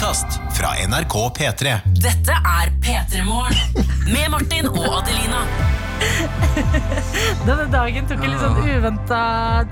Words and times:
podkast 0.00 0.40
fra 0.56 0.70
NRK 0.88 1.14
P3. 1.36 1.72
Dette 2.00 2.32
er 2.32 2.70
P3 2.80 3.20
Morgen 3.26 3.88
med 4.08 4.30
Martin 4.32 4.68
og 4.70 4.86
Adelina. 4.96 5.42
Denne 7.44 7.66
dagen 7.68 8.08
tok 8.08 8.24
en 8.24 8.32
litt 8.32 8.40
sånn 8.40 8.56
uventa 8.64 9.18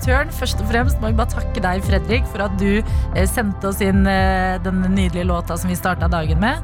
turn. 0.05 0.29
Først 0.37 0.61
og 0.61 0.69
fremst 0.69 1.01
må 1.01 1.09
jeg 1.09 1.17
bare 1.17 1.33
takke 1.33 1.63
deg, 1.65 1.81
Fredrik, 1.87 2.29
for 2.29 2.45
at 2.45 2.53
du 2.61 2.77
eh, 2.77 3.25
sendte 3.25 3.71
oss 3.71 3.81
inn 3.81 4.05
eh, 4.05 4.61
den 4.61 4.85
nydelige 4.85 5.25
låta 5.31 5.57
som 5.57 5.73
vi 5.73 5.79
starta 5.79 6.11
dagen 6.13 6.45
med. 6.45 6.61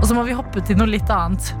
Og 0.00 0.08
så 0.08 0.16
må 0.16 0.24
vi 0.24 0.38
hoppe 0.38 0.64
til 0.64 0.80
noe 0.80 0.88
litt 0.88 1.12
annet. 1.12 1.52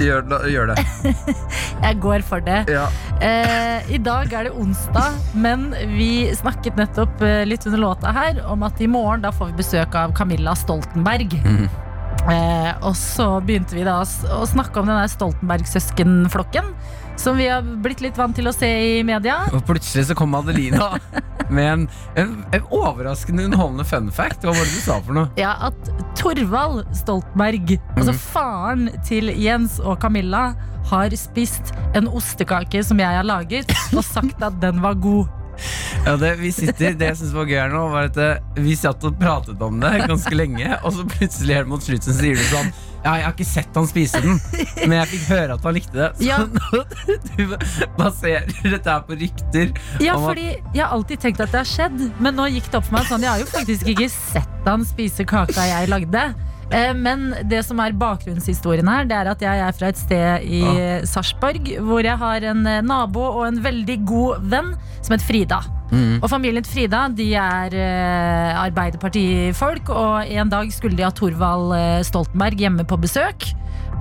Gjør, 0.00 0.24
gjør 0.48 0.72
det. 0.72 1.12
Jeg 1.84 1.98
går 2.02 2.24
for 2.26 2.44
det. 2.44 2.62
Ja. 2.72 2.86
Eh, 3.22 3.92
I 3.92 4.00
dag 4.02 4.32
er 4.32 4.48
det 4.48 4.54
onsdag, 4.56 5.18
men 5.34 5.70
vi 5.92 6.30
snakket 6.36 6.80
nettopp 6.80 7.22
eh, 7.26 7.42
litt 7.48 7.66
under 7.68 7.82
låta 7.82 8.14
her 8.14 8.40
om 8.48 8.64
at 8.66 8.80
i 8.80 8.88
morgen 8.90 9.24
da 9.24 9.32
får 9.34 9.52
vi 9.52 9.60
besøk 9.60 9.96
av 9.98 10.14
Camilla 10.16 10.56
Stoltenberg. 10.58 11.36
Mm. 11.44 11.66
Eh, 12.22 12.72
og 12.86 12.94
så 12.98 13.26
begynte 13.42 13.74
vi 13.74 13.86
da 13.86 14.00
å, 14.02 14.42
snakke 14.46 14.80
om 14.80 14.88
den 14.88 14.98
der 14.98 15.10
Stoltenberg-søskenflokken. 15.10 16.72
Som 17.20 17.36
vi 17.36 17.46
har 17.48 17.62
blitt 17.84 18.00
litt 18.02 18.18
vant 18.18 18.34
til 18.36 18.48
å 18.48 18.54
se 18.54 18.68
i 18.68 19.02
media. 19.06 19.42
Og 19.52 19.62
plutselig 19.68 20.08
så 20.08 20.16
kom 20.18 20.34
Adelina 20.34 20.94
med 21.52 21.68
en, 21.68 21.82
en, 22.18 22.32
en 22.56 22.66
overraskende 22.72 23.44
underholdende 23.46 23.84
fun 23.86 24.08
fact. 24.14 24.44
Hva 24.46 24.54
var 24.56 24.64
det 24.64 24.72
du 24.72 24.82
sa 24.82 24.98
for 25.04 25.18
noe? 25.18 25.28
Ja, 25.40 25.52
at 25.68 25.92
Torvald 26.18 26.86
Stoltenberg, 26.96 27.76
altså 27.96 28.16
faren 28.16 28.88
til 29.06 29.30
Jens 29.36 29.78
og 29.82 30.00
Camilla, 30.02 30.52
har 30.90 31.14
spist 31.14 31.74
en 31.94 32.08
ostekake 32.10 32.82
som 32.84 32.98
jeg 32.98 33.20
har 33.20 33.26
laget, 33.28 33.70
og 33.94 34.02
sagt 34.06 34.42
at 34.42 34.58
den 34.64 34.80
var 34.82 34.98
god. 34.98 35.30
Ja, 36.02 36.16
det, 36.18 36.32
vi 36.40 36.50
sitter, 36.54 36.96
det 36.98 37.12
jeg 37.12 37.18
synes 37.20 37.34
var 37.36 37.46
gøy 37.46 37.58
her 37.60 37.74
nå, 37.74 37.82
var 37.92 38.08
at 38.08 38.16
eh, 38.18 38.62
vi 38.64 38.74
satt 38.78 39.04
og 39.06 39.18
pratet 39.20 39.60
om 39.62 39.76
det 39.82 39.92
ganske 40.08 40.34
lenge, 40.34 40.72
og 40.80 40.96
så 40.96 41.04
plutselig 41.06 41.60
helt 41.60 41.70
mot 41.70 41.84
slutten 41.84 42.16
sier 42.16 42.40
du 42.40 42.42
sånn 42.48 42.72
Ja, 43.02 43.16
jeg 43.18 43.24
har 43.26 43.32
ikke 43.34 43.46
sett 43.48 43.74
han 43.74 43.88
spise 43.90 44.20
den, 44.22 44.36
men 44.86 44.94
jeg 45.00 45.08
fikk 45.16 45.24
høre 45.32 45.56
at 45.56 45.64
han 45.66 45.74
likte 45.74 45.96
det. 45.98 46.10
Så 46.20 46.28
Ja. 46.28 46.38
nå, 46.56 46.82
du 47.34 47.56
baserer 47.98 48.46
dette 48.76 48.94
her 48.94 49.02
på 49.08 49.18
rykter. 49.18 49.72
Ja, 50.02 50.14
fordi 50.22 50.46
jeg 50.52 50.84
har 50.84 50.94
alltid 50.94 51.24
tenkt 51.24 51.42
at 51.42 51.50
det 51.50 51.62
har 51.64 51.68
skjedd, 51.72 51.98
men 52.22 52.38
nå 52.38 52.46
gikk 52.54 52.70
det 52.70 52.78
opp 52.78 52.86
for 52.86 52.98
meg 53.00 53.10
sånn, 53.10 53.26
jeg 53.26 53.32
har 53.34 53.42
jo 53.42 53.50
faktisk 53.50 53.90
ikke 53.94 54.08
sett 54.14 54.68
han 54.68 54.86
spise 54.86 55.26
kaka 55.26 55.66
jeg 55.66 55.90
lagde. 55.90 56.26
Eh, 56.70 56.94
Men 56.94 57.34
det 57.48 57.64
som 57.66 57.80
er 57.82 57.96
bakgrunnshistorien 57.98 58.88
her, 58.88 59.04
det 59.08 59.18
er 59.18 59.30
at 59.32 59.42
jeg 59.42 59.66
er 59.66 59.76
fra 59.76 59.90
et 59.92 60.00
sted 60.00 60.46
i 60.46 60.62
Sarpsborg 61.08 61.72
hvor 61.82 62.04
jeg 62.04 62.18
har 62.18 62.48
en 62.52 62.66
eh, 62.66 62.82
nabo 62.84 63.24
og 63.32 63.46
en 63.48 63.62
veldig 63.64 63.98
god 64.08 64.50
venn 64.52 64.74
som 65.02 65.16
heter 65.16 65.26
Frida. 65.26 65.62
Mm. 65.92 66.22
Og 66.22 66.28
familien 66.32 66.64
til 66.64 66.72
Frida 66.72 67.02
de 67.12 67.26
er 67.36 67.74
eh, 67.76 68.60
Arbeiderpartifolk, 68.62 69.90
og 69.92 70.30
en 70.30 70.52
dag 70.52 70.70
skulle 70.72 70.96
de 70.96 71.04
ha 71.04 71.12
Torvald 71.12 71.74
eh, 71.76 71.98
Stoltenberg 72.06 72.62
hjemme 72.64 72.86
på 72.88 73.00
besøk. 73.02 73.50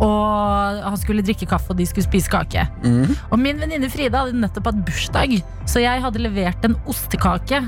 Og 0.02 0.80
han 0.82 0.98
skulle 0.98 1.22
drikke 1.22 1.46
kaffe, 1.46 1.74
og 1.74 1.78
de 1.78 1.86
skulle 1.86 2.08
spise 2.08 2.32
kake. 2.32 2.64
Mm. 2.82 3.12
Og 3.30 3.38
min 3.38 3.60
venninne 3.62 3.90
Frida 3.92 4.24
hadde 4.24 4.40
nettopp 4.40 4.72
hatt 4.72 4.80
bursdag, 4.88 5.36
så 5.70 5.84
jeg 5.84 6.02
hadde 6.02 6.24
levert 6.24 6.64
en 6.66 6.78
ostekake. 6.90 7.60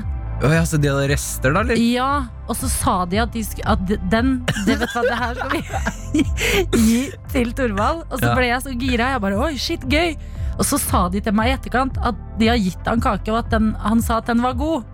Å 0.44 0.50
ja, 0.52 0.62
så 0.68 0.76
de 0.76 0.90
hadde 0.92 1.06
rester, 1.08 1.54
da? 1.54 1.62
eller? 1.64 1.78
Ja, 1.80 2.26
Og 2.48 2.56
så 2.58 2.68
sa 2.68 2.94
de 3.08 3.20
at, 3.22 3.32
de 3.32 3.40
sk 3.46 3.62
at 3.64 3.80
den 4.12 4.34
det, 4.66 4.76
vet 4.82 4.90
hva, 4.92 5.02
det 5.06 5.16
her 5.16 5.38
skal 5.38 5.52
vi 5.54 6.24
gi 6.88 6.98
til 7.32 7.52
Torvald. 7.56 8.02
Og 8.10 8.18
så 8.20 8.32
ble 8.36 8.50
jeg 8.50 8.64
så 8.66 8.74
gira. 8.76 9.12
Jeg 9.14 9.22
bare, 9.24 9.38
oi, 9.40 9.54
shit, 9.60 9.86
gøy 9.88 10.12
Og 10.58 10.66
så 10.68 10.76
sa 10.78 11.06
de 11.08 11.22
til 11.24 11.32
meg 11.34 11.48
i 11.48 11.54
etterkant 11.56 11.96
at 12.04 12.18
de 12.38 12.50
har 12.52 12.60
gitt 12.60 12.90
han 12.90 13.00
kake, 13.02 13.32
og 13.32 13.40
at 13.44 13.54
den, 13.54 13.72
han 13.80 14.02
sa 14.04 14.20
at 14.20 14.28
den 14.28 14.44
var 14.44 14.58
god. 14.60 14.84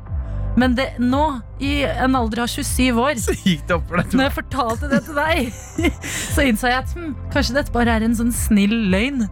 Men 0.58 0.72
det, 0.78 0.86
nå, 0.98 1.24
i 1.62 1.82
en 1.86 2.16
alder 2.18 2.42
av 2.44 2.48
27 2.50 2.96
år, 2.98 3.18
Så 3.22 3.34
gikk 3.44 3.66
det 3.68 3.76
opp 3.76 3.84
for 3.90 4.00
deg. 4.00 4.14
når 4.18 4.24
jeg 4.28 4.36
fortalte 4.38 4.88
det 4.90 5.02
til 5.06 5.18
deg, 5.18 5.52
så 6.34 6.46
innså 6.46 6.70
jeg 6.72 6.80
at 6.84 6.94
hm, 6.96 7.12
kanskje 7.34 7.58
dette 7.58 7.74
bare 7.74 7.98
er 7.98 8.06
en 8.06 8.16
sånn 8.18 8.32
snill 8.34 8.74
løgn. 8.94 9.26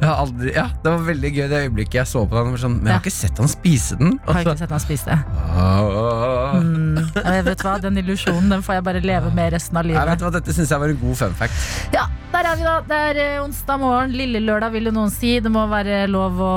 Aldri, 0.00 0.52
ja, 0.56 0.64
det 0.82 0.90
var 0.94 1.02
veldig 1.04 1.30
gøy 1.36 1.48
det 1.50 1.58
øyeblikket 1.66 1.94
jeg 2.00 2.08
så 2.08 2.22
på 2.28 2.38
den. 2.38 2.54
Sånn, 2.56 2.76
men 2.78 2.86
jeg 2.88 2.94
har 2.96 3.02
ikke 3.04 3.12
sett 3.12 3.38
han 3.42 3.50
spise 3.52 3.98
den. 4.00 4.14
Har 4.24 4.30
Og 4.32 4.40
ikke 4.40 4.54
så, 4.54 4.62
sett 4.62 4.70
han 4.72 4.80
spise 4.80 5.04
det. 5.10 5.18
Mm, 6.60 6.96
jeg 7.20 7.44
vet 7.46 7.64
hva, 7.66 7.74
Den 7.82 7.98
illusjonen 8.00 8.48
den 8.54 8.62
får 8.64 8.78
jeg 8.78 8.86
bare 8.88 9.02
leve 9.04 9.32
med 9.36 9.52
resten 9.54 9.76
av 9.76 9.84
Jeg 9.84 9.94
vet 9.98 10.08
livet. 10.08 10.24
hva, 10.24 10.30
Dette 10.38 10.54
syns 10.56 10.72
jeg 10.72 10.80
var 10.82 10.88
en 10.94 11.00
god 11.02 11.18
fun 11.20 11.36
fact. 11.38 11.68
Ja, 11.94 12.06
Der 12.32 12.48
er 12.52 12.56
vi, 12.56 12.64
da. 12.64 12.74
Det 12.88 12.98
er 13.10 13.20
eh, 13.26 13.42
onsdag 13.44 13.80
morgen. 13.82 14.12
Lille 14.16 14.40
lørdag, 14.40 14.72
vil 14.72 14.88
jo 14.88 14.94
noen 14.96 15.10
si. 15.12 15.34
Det 15.44 15.50
må 15.52 15.66
være 15.70 16.06
lov 16.08 16.40
å, 16.40 16.54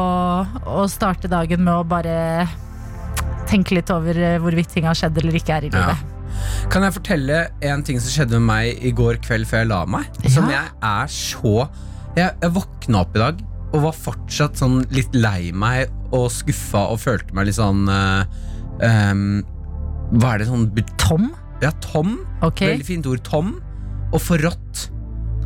å 0.80 0.88
starte 0.92 1.28
dagen 1.32 1.64
med 1.66 1.74
å 1.74 1.84
bare 1.84 2.48
tenke 3.50 3.76
litt 3.76 3.92
over 3.94 4.18
eh, 4.18 4.38
hvorvidt 4.42 4.72
ting 4.74 4.88
har 4.88 4.96
skjedd 4.98 5.18
eller 5.20 5.36
ikke 5.40 5.58
er 5.60 5.68
i 5.68 5.72
Ja. 5.74 5.84
livet. 5.84 6.10
Kan 6.74 6.82
jeg 6.88 6.94
fortelle 6.96 7.42
en 7.62 7.84
ting 7.86 8.00
som 8.02 8.10
skjedde 8.10 8.40
med 8.40 8.48
meg 8.48 8.86
i 8.88 8.92
går 8.96 9.20
kveld 9.22 9.46
før 9.46 9.62
jeg 9.64 9.70
la 9.70 9.84
meg? 9.86 10.08
Som 10.34 10.48
jeg 10.50 10.64
er 10.82 11.12
så 11.14 11.68
Jeg, 12.18 12.36
jeg 12.44 12.54
våkna 12.54 13.02
opp 13.02 13.16
i 13.18 13.22
dag 13.24 13.40
og 13.74 13.82
var 13.88 13.96
fortsatt 13.98 14.60
sånn 14.60 14.84
litt 14.94 15.16
lei 15.18 15.50
meg 15.56 15.90
og 16.14 16.28
skuffa 16.30 16.84
og 16.94 17.00
følte 17.02 17.34
meg 17.34 17.48
litt 17.50 17.58
sånn 17.58 17.88
uh, 17.90 18.22
um, 18.86 19.40
Hva 20.22 20.36
er 20.36 20.44
det 20.44 20.50
sånn 20.52 20.68
Tom? 21.02 21.32
Ja, 21.64 21.72
tom. 21.82 22.18
Okay. 22.44 22.74
Veldig 22.74 22.86
fint 22.86 23.08
ord. 23.08 23.22
Tom. 23.26 23.54
Og 24.14 24.20
forrådt. 24.22 24.90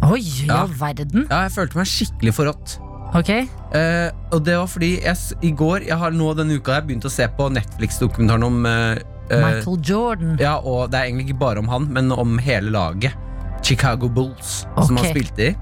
Oi, 0.07 0.19
i 0.19 0.47
Ja. 0.47 0.63
all 0.63 0.73
verden. 0.75 1.27
Ja, 1.29 1.43
jeg 1.45 1.53
følte 1.55 1.77
meg 1.79 1.87
skikkelig 1.91 2.33
forrådt. 2.35 2.73
Ok. 3.15 3.29
Uh, 3.71 4.09
og 4.35 4.41
det 4.43 4.57
var 4.59 4.67
fordi 4.67 4.89
jeg, 4.99 5.15
i 5.47 5.51
går 5.55 5.85
Jeg 5.87 5.95
har 6.01 6.11
nå 6.11 6.33
denne 6.35 6.57
uka 6.59 6.75
jeg 6.75 6.87
begynt 6.89 7.07
å 7.07 7.11
se 7.13 7.27
på 7.37 7.47
Netflix-dokumentaren 7.55 8.43
om 8.43 8.65
eh, 8.67 8.99
Michael 9.31 9.79
Jordan. 9.83 10.35
Ja, 10.41 10.57
og 10.59 10.91
det 10.91 10.99
er 10.99 11.07
egentlig 11.07 11.29
ikke 11.29 11.39
bare 11.45 11.63
om 11.63 11.71
han, 11.71 11.87
men 11.93 12.11
om 12.11 12.35
hele 12.43 12.73
laget. 12.75 13.15
Chicago 13.63 14.09
Bulls, 14.11 14.65
som 14.83 14.97
Ok. 14.97 15.05
han 15.05 15.11
spilte 15.15 15.47
i. 15.47 15.55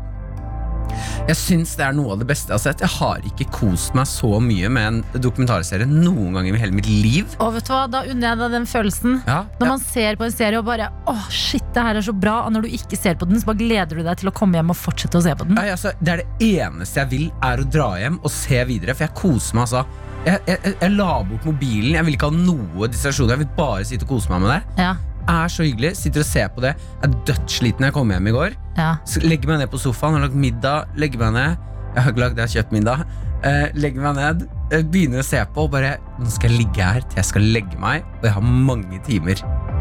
Jeg 1.25 1.37
syns 1.39 1.75
det 1.79 1.85
er 1.87 1.95
noe 1.97 2.13
av 2.15 2.21
det 2.21 2.27
beste 2.29 2.51
jeg 2.51 2.57
har 2.57 2.63
sett. 2.63 2.83
Jeg 2.85 2.93
har 2.99 3.23
ikke 3.29 3.47
kost 3.53 3.95
meg 3.97 4.07
så 4.09 4.37
mye 4.43 4.69
med 4.71 4.87
en 4.89 5.21
dokumentarserie 5.23 5.87
noen 5.89 6.35
gang 6.37 6.49
i 6.49 6.53
hele 6.59 6.75
mitt 6.75 6.89
liv. 6.89 7.35
Og 7.41 7.55
vet 7.57 7.67
du 7.67 7.73
hva, 7.73 7.85
Da 7.91 8.03
unner 8.05 8.31
jeg 8.31 8.41
deg 8.43 8.55
den 8.55 8.67
følelsen. 8.69 9.19
Ja, 9.25 9.39
Når 9.59 9.65
ja. 9.67 9.71
man 9.71 9.83
ser 9.83 10.19
på 10.19 10.27
en 10.27 10.35
serie 10.35 10.61
og 10.61 10.67
bare 10.69 10.91
åh, 11.09 11.27
shit, 11.33 11.65
det 11.75 11.85
her 11.87 11.99
er 11.99 12.05
så 12.05 12.13
bra. 12.15 12.37
Og 12.45 12.55
når 12.55 12.67
du 12.67 12.77
ikke 12.77 12.99
ser 12.99 13.17
på 13.19 13.27
den, 13.29 13.39
så 13.41 13.49
bare 13.51 13.61
gleder 13.63 13.99
du 13.99 14.03
deg 14.05 14.21
til 14.21 14.31
å 14.31 14.35
komme 14.35 14.59
hjem 14.59 14.73
og 14.73 14.79
fortsette 14.79 15.19
å 15.19 15.25
se 15.25 15.35
på 15.37 15.47
den. 15.49 15.57
Nei, 15.59 15.67
altså, 15.73 15.93
det 16.01 16.13
er 16.15 16.23
det 16.23 16.49
eneste 16.61 17.01
jeg 17.03 17.11
vil, 17.13 17.27
er 17.45 17.61
å 17.63 17.69
dra 17.77 17.89
hjem 18.01 18.19
og 18.21 18.33
se 18.33 18.61
videre. 18.69 18.95
For 18.97 19.07
jeg 19.07 19.15
koser 19.17 19.57
meg 19.57 19.67
altså. 19.67 19.85
Jeg, 20.25 20.39
jeg, 20.49 20.71
jeg, 20.81 20.93
la 20.95 21.19
bort 21.21 21.43
mobilen. 21.45 21.91
Jeg 21.99 22.05
vil 22.07 22.15
ikke 22.17 22.31
ha 22.31 22.37
noe 22.37 22.87
distraksjon. 22.89 23.29
Jeg 23.35 23.43
vil 23.43 23.51
bare 23.57 23.83
sitte 23.85 24.07
og 24.07 24.15
kose 24.15 24.31
meg 24.31 24.41
med 24.41 24.55
det. 24.55 24.61
Ja, 24.81 24.95
Er 25.27 25.47
så 25.49 25.63
hyggelig. 25.65 25.95
Sitter 25.97 26.21
og 26.21 26.25
ser 26.29 26.47
på 26.53 26.61
det. 26.61 26.75
Jeg 27.01 27.09
Er 27.09 27.15
dødssliten 27.25 27.85
jeg 27.87 27.93
kom 27.93 28.11
hjem 28.13 28.27
i 28.27 28.31
går. 28.35 28.55
ja. 28.77 28.95
Legger 29.21 29.47
meg 29.47 29.59
ned 29.63 29.71
på 29.71 29.79
sofaen, 29.81 30.13
har 30.13 30.21
lagd 30.27 30.35
middag, 30.35 30.85
legger 30.95 31.19
meg 31.19 31.33
ned. 31.33 31.57
Jeg 31.95 32.03
har 32.03 32.11
ikke 32.11 32.19
lagd, 32.25 32.37
jeg 32.37 32.47
har 32.47 32.53
kjøpt 32.63 32.71
middag. 32.75 33.05
Eh, 33.45 33.67
legger 33.75 34.01
meg 34.01 34.15
ned, 34.15 34.49
eh, 34.71 34.81
begynner 34.83 35.19
å 35.21 35.25
se 35.25 35.41
på 35.53 35.63
og 35.63 35.71
bare 35.71 35.97
Nå 36.19 36.29
skal 36.31 36.49
jeg 36.49 36.59
ligge 36.59 36.81
her 36.83 37.01
til 37.01 37.15
jeg 37.19 37.25
skal 37.25 37.41
legge 37.41 37.77
meg, 37.79 38.03
og 38.17 38.23
jeg 38.23 38.33
har 38.33 38.41
mange 38.41 38.99
timer. 39.05 39.35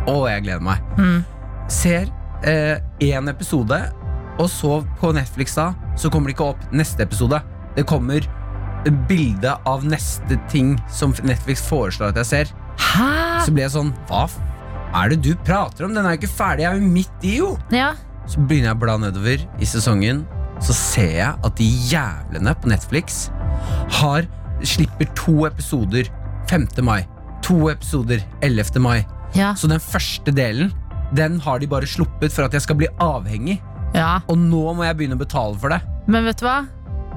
Å, 0.06 0.14
jeg 0.28 0.42
gleder 0.44 0.60
meg. 0.62 0.80
Mm. 0.98 1.24
Ser 1.68 2.06
én 3.00 3.28
episode, 3.30 3.78
og 4.38 4.48
så 4.50 4.82
på 5.00 5.12
Netflix 5.14 5.54
da, 5.56 5.70
så 5.96 6.10
kommer 6.12 6.28
det 6.28 6.34
ikke 6.36 6.50
opp 6.52 6.72
neste 6.72 7.00
episode. 7.06 7.40
Det 7.76 7.86
kommer 7.88 8.20
bilde 9.08 9.54
av 9.66 9.84
neste 9.88 10.36
ting 10.50 10.74
som 10.92 11.14
Netflix 11.24 11.62
foreslår 11.64 12.12
at 12.12 12.16
jeg 12.20 12.26
ser. 12.26 12.52
Hæ? 12.76 13.40
Så 13.46 13.54
blir 13.54 13.64
jeg 13.64 13.72
sånn 13.72 13.94
Hva 14.10 14.26
er 14.94 15.10
det 15.12 15.20
du 15.24 15.32
prater 15.46 15.86
om? 15.86 15.94
Den 15.96 16.06
er 16.06 16.14
jo 16.14 16.22
ikke 16.22 16.32
ferdig, 16.36 16.64
jeg 16.64 16.70
er 16.72 16.80
jo 16.80 16.92
midt 16.94 17.24
i, 17.26 17.36
jo! 17.40 17.50
Ja. 17.74 17.92
Så 18.30 18.40
begynner 18.40 18.70
jeg 18.70 18.76
å 18.78 18.82
bla 18.84 18.94
nedover 19.02 19.42
i 19.60 19.66
sesongen. 19.68 20.22
Så 20.62 20.72
ser 20.76 21.10
jeg 21.18 21.32
at 21.44 21.56
de 21.58 21.66
jævlene 21.90 22.54
på 22.62 22.70
Netflix 22.70 23.26
har 23.98 24.24
slipper 24.64 25.10
to 25.18 25.44
episoder 25.48 26.08
5. 26.48 26.68
mai. 26.86 27.02
To 27.44 27.68
episoder 27.72 28.22
11. 28.40 28.78
mai. 28.80 29.02
Ja. 29.34 29.50
Så 29.58 29.66
den 29.68 29.82
første 29.82 30.30
delen 30.30 30.70
Den 31.14 31.36
har 31.42 31.58
de 31.60 31.66
bare 31.68 31.86
sluppet 31.86 32.32
for 32.32 32.46
at 32.46 32.54
jeg 32.54 32.62
skal 32.64 32.78
bli 32.78 32.88
avhengig. 33.02 33.58
ja. 33.94 34.20
Og 34.28 34.38
nå 34.38 34.72
må 34.74 34.86
jeg 34.86 34.96
begynne 34.96 35.14
å 35.18 35.20
betale 35.20 35.58
for 35.60 35.70
det. 35.74 35.80
Men 36.10 36.24
vet 36.24 36.40
du 36.40 36.46
hva? 36.46 36.64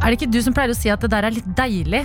Er 0.02 0.12
det 0.12 0.18
ikke 0.20 0.32
du 0.34 0.42
som 0.44 0.54
pleier 0.54 0.70
å 0.70 0.78
si 0.78 0.90
at 0.94 1.02
det 1.02 1.10
der 1.10 1.26
er 1.26 1.34
litt 1.34 1.48
deilig? 1.58 2.04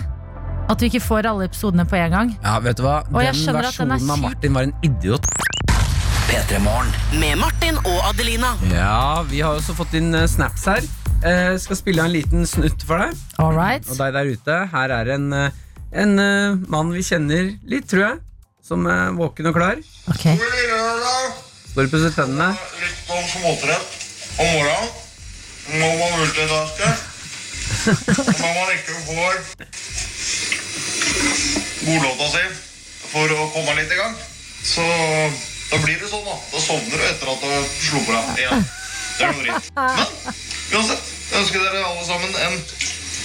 At 0.70 0.78
du 0.78 0.86
ikke 0.86 1.02
får 1.02 1.26
alle 1.28 1.48
episodene 1.50 1.84
på 1.84 1.98
en 1.98 2.14
gang? 2.14 2.30
Ja, 2.40 2.54
vet 2.62 2.78
du 2.78 2.84
hva? 2.86 3.02
Den 3.10 3.18
er 3.18 3.58
versjonen 3.58 3.98
av. 3.98 4.18
Martin 4.22 4.54
var 4.54 4.68
en 4.68 4.72
idiot. 4.86 5.26
Med 6.32 7.36
Martin 7.36 7.76
og 7.84 7.98
Adelina. 8.08 8.54
Ja, 8.72 9.20
vi 9.28 9.42
har 9.44 9.52
også 9.52 9.74
fått 9.76 9.92
inn 9.98 10.14
eh, 10.16 10.24
snaps 10.24 10.62
her. 10.64 10.86
Eh, 11.28 11.58
skal 11.60 11.76
spille 11.76 12.06
en 12.06 12.14
liten 12.14 12.46
snutt 12.48 12.86
for 12.88 13.02
deg. 13.02 13.18
All 13.36 13.52
right. 13.52 13.84
Og 13.92 13.98
deg 14.00 14.14
der 14.16 14.30
ute, 14.32 14.56
her 14.72 14.94
er 14.96 15.10
en, 15.12 15.26
eh, 15.36 15.58
en 15.92 16.14
mann 16.72 16.94
vi 16.94 17.04
kjenner 17.04 17.50
litt, 17.68 17.84
tror 17.92 18.04
jeg. 18.06 18.22
Som 18.64 18.88
er 18.88 19.12
våken 19.18 19.50
og 19.52 19.58
klar. 19.58 19.84
Ok. 20.08 20.24
Står 21.74 21.84
og 21.84 21.92
pusser 21.92 22.16
tennene. 22.16 22.48
Litt 22.80 23.04
på 23.10 23.20
småtrett 23.34 23.92
om 24.40 24.50
morgenen. 24.56 24.90
Må 25.76 25.94
man 26.00 26.16
multitaske. 26.16 26.96
Når 28.40 28.52
man 28.56 28.74
ikke 28.78 28.98
får 29.12 29.40
godlåta 31.84 32.34
si 32.38 32.44
for 33.12 33.36
å 33.36 33.48
komme 33.52 33.80
litt 33.82 33.92
i 33.92 34.00
gang, 34.00 34.20
så 34.64 34.92
Da 35.72 35.78
blir 35.80 35.96
det 35.96 36.08
sånn, 36.10 36.24
da. 36.28 36.34
Da 36.52 36.60
sovner 36.60 37.00
du 37.00 37.04
etter 37.08 37.30
at 37.32 37.44
du 37.44 37.76
slo 37.80 38.02
på 38.04 38.12
deg 38.12 38.42
igjen. 38.42 38.64
Det 39.16 39.24
er 39.24 39.32
noe 39.32 39.44
dritt. 39.46 39.70
Men 39.76 40.82
uansett, 40.82 41.12
jeg 41.30 41.40
ønsker 41.40 41.64
dere 41.64 41.84
alle 41.88 42.04
sammen 42.08 42.36
en 42.46 42.58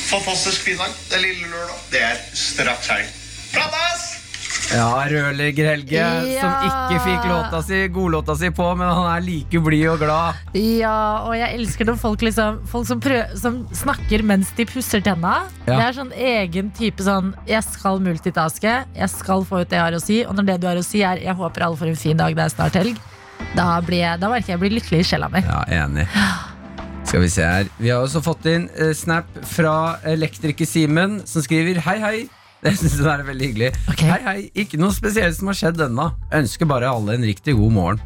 fantastisk 0.08 0.64
fin 0.70 0.80
dag. 0.80 0.96
Det 1.10 1.20
er 1.20 1.26
lille 1.26 1.52
lørdag. 1.52 1.82
Det 1.92 2.06
er 2.08 2.22
straks 2.48 2.94
helg. 2.94 3.12
Prates! 3.52 4.17
Ja, 4.74 4.90
rørlegger 5.08 5.70
Helge, 5.72 5.96
Ja. 5.96 6.42
som 6.42 6.68
ikke 6.68 7.00
fikk 7.06 7.28
låta 7.30 7.62
si, 7.64 7.88
godlåta 7.88 8.36
si 8.36 8.50
på, 8.50 8.66
men 8.78 8.88
han 8.88 9.08
er 9.16 9.22
like 9.24 9.62
blid 9.64 9.88
og 9.94 10.00
glad. 10.00 10.36
Ja, 10.54 11.24
og 11.28 11.36
jeg 11.38 11.56
elsker 11.60 11.86
når 11.88 12.00
folk 12.02 12.22
liksom 12.26 12.60
Folk 12.68 12.88
som, 12.88 13.00
prøv, 13.00 13.36
som 13.40 13.62
snakker 13.72 14.24
mens 14.28 14.52
de 14.58 14.66
pusser 14.66 15.02
tenna. 15.04 15.44
Ja. 15.66 15.78
Det 15.78 15.84
er 15.86 15.94
sånn 16.02 16.12
egen 16.14 16.72
type 16.76 17.04
sånn 17.04 17.34
Jeg 17.48 17.64
skal 17.64 18.00
multitaske, 18.04 18.74
jeg 18.96 19.10
skal 19.14 19.46
få 19.48 19.62
ut 19.62 19.70
det 19.70 19.78
jeg 19.78 19.86
har 19.86 19.98
å 19.98 20.02
si. 20.04 20.24
Og 20.26 20.36
når 20.36 20.46
det 20.52 20.60
du 20.62 20.68
har 20.68 20.76
å 20.76 20.84
si, 20.86 21.02
er 21.04 21.18
'jeg 21.18 21.36
håper 21.36 21.62
alle 21.64 21.78
får 21.78 21.88
en 21.88 21.96
fin 21.96 22.18
dag, 22.18 22.36
det 22.36 22.44
er 22.44 22.50
snart 22.50 22.74
helg', 22.74 22.98
da, 23.56 23.80
blir 23.82 24.00
jeg, 24.00 24.20
da 24.20 24.30
merker 24.30 24.48
jeg 24.48 24.58
jeg 24.58 24.60
blir 24.60 24.80
lykkelig 24.80 25.00
i 25.00 25.04
sjela 25.04 25.30
mi. 25.30 25.40
Ja, 25.46 25.64
enig. 25.86 26.08
Skal 27.08 27.22
vi 27.22 27.30
se 27.30 27.44
her. 27.44 27.68
Vi 27.80 27.90
har 27.90 28.02
også 28.04 28.22
fått 28.24 28.46
inn 28.46 28.70
eh, 28.76 28.92
snap 28.94 29.26
fra 29.44 30.00
elektriker 30.04 30.68
Simen, 30.68 31.22
som 31.26 31.42
skriver 31.42 31.80
hei, 31.86 32.00
hei. 32.00 32.30
Det 32.68 32.76
synes 32.82 32.98
jeg 33.00 33.08
er 33.08 33.24
veldig 33.24 33.48
hyggelig. 33.48 33.72
Okay. 33.94 34.10
Hei, 34.12 34.22
hei. 34.26 34.40
Ikke 34.64 34.80
noe 34.82 34.92
spesielt 34.96 35.38
som 35.38 35.48
har 35.52 35.56
skjedd 35.56 35.80
ennå. 35.88 36.10
Ønsker 36.36 36.68
bare 36.68 36.90
alle 36.92 37.16
en 37.16 37.24
riktig 37.28 37.56
god 37.56 37.72
morgen. 37.72 38.02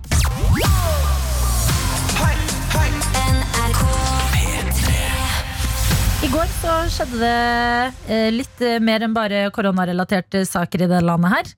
I 6.22 6.30
går 6.30 6.50
så 6.60 6.74
skjedde 6.94 7.18
det 7.18 8.14
eh, 8.14 8.28
litt 8.30 8.62
eh, 8.62 8.78
mer 8.84 9.02
enn 9.02 9.16
bare 9.16 9.48
koronarelaterte 9.56 10.44
saker 10.46 10.86
i 10.86 10.90
det 10.92 11.00
landet 11.02 11.34
her. 11.34 11.50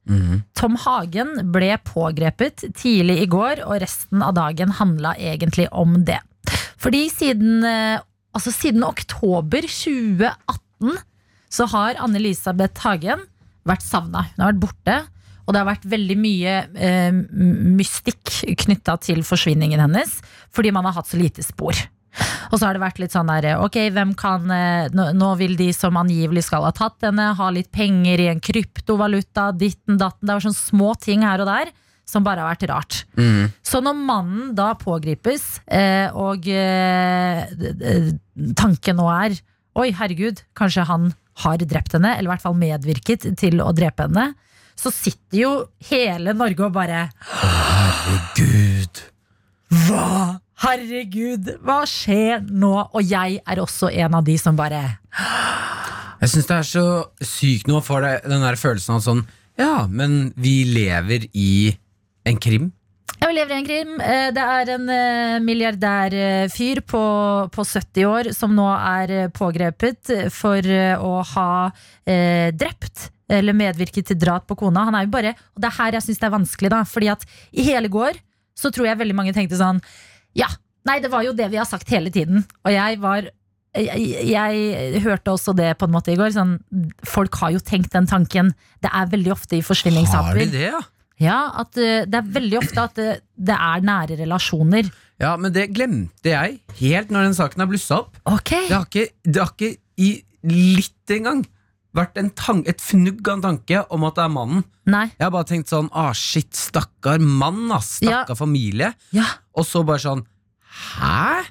Tom 0.55 0.77
Hagen 0.79 1.33
ble 1.51 1.73
pågrepet 1.83 2.69
tidlig 2.79 3.17
i 3.25 3.27
går, 3.27 3.65
og 3.67 3.81
resten 3.83 4.23
av 4.23 4.37
dagen 4.39 4.71
handla 4.79 5.17
egentlig 5.19 5.67
om 5.75 5.99
det. 6.07 6.21
Fordi 6.79 7.09
siden, 7.11 7.59
eh, 7.67 7.99
altså 8.31 8.55
siden 8.55 8.87
oktober 8.87 9.67
2018 9.67 11.03
så 11.53 11.67
har 11.69 11.99
Anne-Elisabeth 12.01 12.81
Hagen 12.85 13.27
vært 13.67 13.85
savna. 13.85 14.25
Hun 14.33 14.43
har 14.43 14.53
vært 14.53 14.63
borte. 14.65 15.01
Og 15.43 15.51
det 15.51 15.59
har 15.59 15.67
vært 15.67 15.87
veldig 15.91 16.15
mye 16.23 16.51
eh, 16.79 17.11
mystikk 17.11 18.31
knytta 18.63 18.95
til 19.03 19.25
forsvinningen 19.27 19.81
hennes, 19.83 20.13
fordi 20.55 20.71
man 20.71 20.87
har 20.87 20.95
hatt 20.95 21.09
så 21.09 21.19
lite 21.19 21.43
spor. 21.43 21.75
Og 22.51 22.59
så 22.59 22.67
har 22.67 22.77
det 22.77 22.83
vært 22.83 22.99
litt 23.01 23.15
sånn 23.15 23.31
der 23.31 23.57
Ok, 23.57 23.79
hvem 23.89 24.11
kan 24.13 24.45
eh, 24.53 24.85
Nå, 24.93 25.29
vil 25.39 25.55
de 25.57 25.71
som 25.73 25.97
angivelig 25.97 26.43
skal 26.45 26.61
ha 26.67 26.69
tatt 26.75 27.01
henne, 27.01 27.31
ha 27.39 27.47
litt 27.49 27.71
penger 27.73 28.21
i 28.21 28.27
en 28.29 28.43
kryptovaluta, 28.43 29.47
ditten 29.57 29.97
datten. 29.97 30.27
Det 30.27 30.35
var 30.35 30.45
sånne 30.45 30.59
små 30.59 30.93
ting 31.01 31.25
her 31.25 31.43
og 31.43 31.49
der 31.49 31.73
som 32.07 32.23
bare 32.25 32.43
har 32.43 32.51
vært 32.51 32.67
rart. 32.69 32.97
Så 33.65 33.79
når 33.81 33.95
mannen 33.95 34.51
da 34.57 34.73
pågripes, 34.77 35.61
eh, 35.71 36.11
og 36.13 36.45
eh, 36.51 37.47
tanken 38.59 38.99
nå 38.99 39.07
er 39.09 39.39
Oi, 39.73 39.87
herregud, 39.97 40.43
kanskje 40.53 40.83
han 40.85 41.07
har 41.41 41.57
drept 41.57 41.95
henne, 41.97 42.13
eller 42.17 42.29
i 42.29 42.33
hvert 42.33 42.43
fall 42.45 42.57
medvirket 42.57 43.25
til 43.39 43.61
å 43.63 43.71
drepe 43.75 44.07
henne. 44.07 44.33
Så 44.79 44.91
sitter 44.93 45.37
jo 45.37 45.51
hele 45.89 46.33
Norge 46.33 46.65
og 46.65 46.73
bare 46.73 47.05
Herregud 47.29 49.03
Hva? 49.85 50.39
Herregud, 50.63 51.51
hva 51.65 51.83
skjer 51.89 52.41
nå? 52.47 52.71
Og 52.95 53.05
jeg 53.05 53.41
er 53.43 53.61
også 53.61 53.91
en 53.91 54.17
av 54.17 54.25
de 54.25 54.37
som 54.41 54.57
bare 54.57 54.81
Jeg 56.23 56.31
syns 56.31 56.49
det 56.49 56.57
er 56.57 56.67
så 56.69 56.85
sykt 57.21 57.69
nå 57.69 57.81
for 57.85 58.05
deg, 58.05 58.25
den 58.25 58.45
der 58.45 58.57
følelsen 58.59 58.97
av 58.97 59.03
sånn 59.05 59.25
Ja, 59.59 59.85
men 59.89 60.31
vi 60.39 60.63
lever 60.65 61.27
i 61.37 61.75
en 62.25 62.39
krim. 62.41 62.71
Jeg 63.23 63.35
lever 63.37 63.53
i 63.53 63.57
en 63.61 63.67
krim. 63.67 63.91
Eh, 64.03 64.29
Det 64.35 64.43
er 64.43 64.71
en 64.73 64.89
eh, 64.91 65.39
milliardærfyr 65.43 66.81
på, 66.83 67.03
på 67.55 67.63
70 67.63 68.07
år 68.09 68.29
som 68.35 68.51
nå 68.55 68.65
er 68.75 69.13
eh, 69.15 69.29
pågrepet 69.31 70.11
for 70.35 70.59
eh, 70.59 70.99
å 70.99 71.21
ha 71.33 71.49
eh, 72.03 72.51
drept 72.51 73.09
eller 73.31 73.55
medvirket 73.55 74.09
til 74.11 74.19
drap 74.19 74.49
på 74.49 74.57
kona. 74.59 74.83
Han 74.89 74.97
er 74.99 75.05
jo 75.07 75.13
bare, 75.13 75.31
og 75.55 75.63
Det 75.63 75.69
er 75.69 75.77
her 75.77 75.97
jeg 75.97 76.05
syns 76.09 76.19
det 76.19 76.27
er 76.27 76.35
vanskelig, 76.35 76.73
da. 76.73 76.81
Fordi 76.83 77.11
at 77.13 77.23
i 77.55 77.63
hele 77.69 77.91
går 77.93 78.19
så 78.59 78.69
tror 78.73 78.89
jeg 78.89 78.99
veldig 78.99 79.15
mange 79.17 79.33
tenkte 79.33 79.57
sånn 79.57 79.79
Ja, 80.37 80.49
nei, 80.85 80.99
det 81.01 81.09
var 81.13 81.23
jo 81.25 81.31
det 81.37 81.47
vi 81.53 81.61
har 81.61 81.69
sagt 81.69 81.89
hele 81.95 82.11
tiden. 82.13 82.43
Og 82.65 82.75
jeg 82.75 82.99
var 83.01 83.31
jeg, 83.73 84.27
jeg 84.29 84.99
hørte 85.01 85.33
også 85.33 85.55
det 85.57 85.71
på 85.79 85.87
en 85.87 85.95
måte 85.95 86.11
i 86.13 86.17
går. 86.19 86.35
Sånn, 86.35 86.57
folk 87.09 87.39
har 87.41 87.55
jo 87.55 87.63
tenkt 87.63 87.95
den 87.95 88.05
tanken. 88.05 88.51
Det 88.83 88.91
er 88.91 89.07
veldig 89.09 89.31
ofte 89.33 89.57
i 89.57 89.63
Har 89.63 90.35
de 90.37 90.45
det, 90.51 90.67
ja? 90.67 90.83
Ja, 91.21 91.51
at 91.61 91.77
uh, 91.77 92.03
det 92.09 92.19
er 92.19 92.29
veldig 92.35 92.57
ofte 92.63 92.83
at 92.83 92.95
det, 92.97 93.09
det 93.37 93.55
er 93.55 93.83
nære 93.85 94.17
relasjoner. 94.23 94.89
Ja, 95.21 95.35
men 95.37 95.53
det 95.53 95.69
glemte 95.75 96.31
jeg 96.33 96.59
helt 96.79 97.11
når 97.13 97.29
den 97.29 97.35
saken 97.37 97.61
har 97.63 97.69
blussa 97.69 97.99
opp. 98.03 98.17
Ok, 98.25 98.49
Det 98.67 98.73
har 98.73 98.87
ikke, 98.89 99.07
det 99.23 99.41
har 99.43 99.51
ikke 99.53 99.75
i 100.01 100.11
litt 100.43 101.13
engang 101.13 101.43
vært 101.93 102.17
et 102.17 102.81
fnugg 102.81 103.21
av 103.29 103.35
en 103.37 103.43
tanke 103.45 103.83
om 103.93 104.03
at 104.07 104.15
det 104.17 104.23
er 104.25 104.31
mannen. 104.33 104.63
Nei, 104.89 105.05
Jeg 105.13 105.23
har 105.27 105.31
bare 105.31 105.47
tenkt 105.47 105.69
sånn 105.69 105.89
ah 105.93 106.11
shit, 106.17 106.49
stakkar 106.57 107.21
mann, 107.21 107.69
ass. 107.71 107.99
Stakkar 108.01 108.35
familie. 108.35 108.93
ja, 109.13 109.27
Og 109.53 109.65
så 109.69 109.83
bare 109.85 110.01
sånn 110.01 110.25
Hæ? 110.97 111.45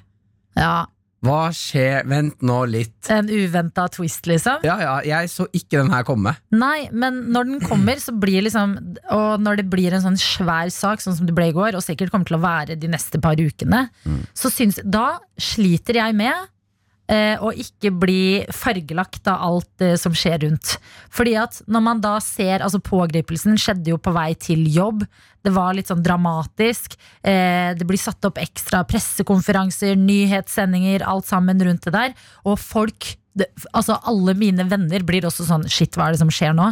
ja 0.59 0.85
Hva 1.23 1.47
skjer? 1.55 2.03
Vent 2.09 2.43
nå 2.43 2.57
litt. 2.67 2.95
En 3.13 3.29
uventa 3.31 3.85
twist, 3.91 4.27
liksom. 4.27 4.63
Ja, 4.67 4.75
ja, 4.81 4.95
jeg 5.07 5.31
så 5.31 5.47
ikke 5.55 5.79
den 5.79 5.91
her 5.93 6.03
komme. 6.07 6.35
Nei, 6.51 6.89
men 6.91 7.21
når 7.33 7.47
den 7.49 7.63
kommer, 7.63 7.99
så 8.01 8.11
blir 8.15 8.43
liksom 8.43 8.75
Og 9.15 9.41
når 9.43 9.61
det 9.61 9.67
blir 9.71 9.95
en 9.95 10.03
sånn 10.03 10.19
svær 10.19 10.71
sak, 10.73 11.03
sånn 11.03 11.15
som 11.15 11.27
det 11.29 11.35
ble 11.35 11.49
i 11.51 11.55
går, 11.55 11.77
og 11.77 11.85
sikkert 11.85 12.11
kommer 12.11 12.27
til 12.27 12.37
å 12.39 12.43
være 12.43 12.77
de 12.79 12.91
neste 12.91 13.21
par 13.23 13.39
ukene, 13.39 13.85
så 14.35 14.51
syns 14.51 14.81
Da 14.83 15.19
sliter 15.39 16.01
jeg 16.01 16.19
med 16.19 16.49
eh, 17.13 17.41
å 17.41 17.51
ikke 17.53 17.91
bli 17.95 18.43
fargelagt 18.53 19.27
av 19.31 19.41
alt 19.47 19.83
eh, 19.85 19.95
som 19.99 20.15
skjer 20.17 20.41
rundt. 20.43 20.75
Fordi 21.13 21.35
at 21.39 21.61
når 21.71 21.83
man 21.85 22.01
da 22.03 22.17
ser 22.23 22.63
Altså, 22.63 22.81
pågripelsen 22.83 23.57
skjedde 23.59 23.93
jo 23.93 23.99
på 24.01 24.13
vei 24.15 24.31
til 24.39 24.65
jobb. 24.71 25.03
Det 25.43 25.51
var 25.53 25.75
litt 25.75 25.89
sånn 25.91 26.03
dramatisk. 26.05 26.95
Eh, 27.21 27.73
det 27.77 27.87
blir 27.87 27.99
satt 28.01 28.23
opp 28.27 28.39
ekstra 28.41 28.83
pressekonferanser, 28.87 29.97
nyhetssendinger, 29.99 31.05
alt 31.07 31.27
sammen 31.29 31.61
rundt 31.63 31.85
det 31.87 31.95
der. 31.95 32.15
Og 32.47 32.59
folk 32.61 33.15
det, 33.33 33.49
Altså, 33.73 33.97
alle 34.05 34.35
mine 34.37 34.65
venner 34.69 35.05
blir 35.05 35.25
også 35.25 35.47
sånn 35.47 35.67
Shit, 35.71 35.97
hva 35.97 36.07
er 36.07 36.15
det 36.15 36.21
som 36.21 36.31
skjer 36.33 36.53
nå? 36.57 36.69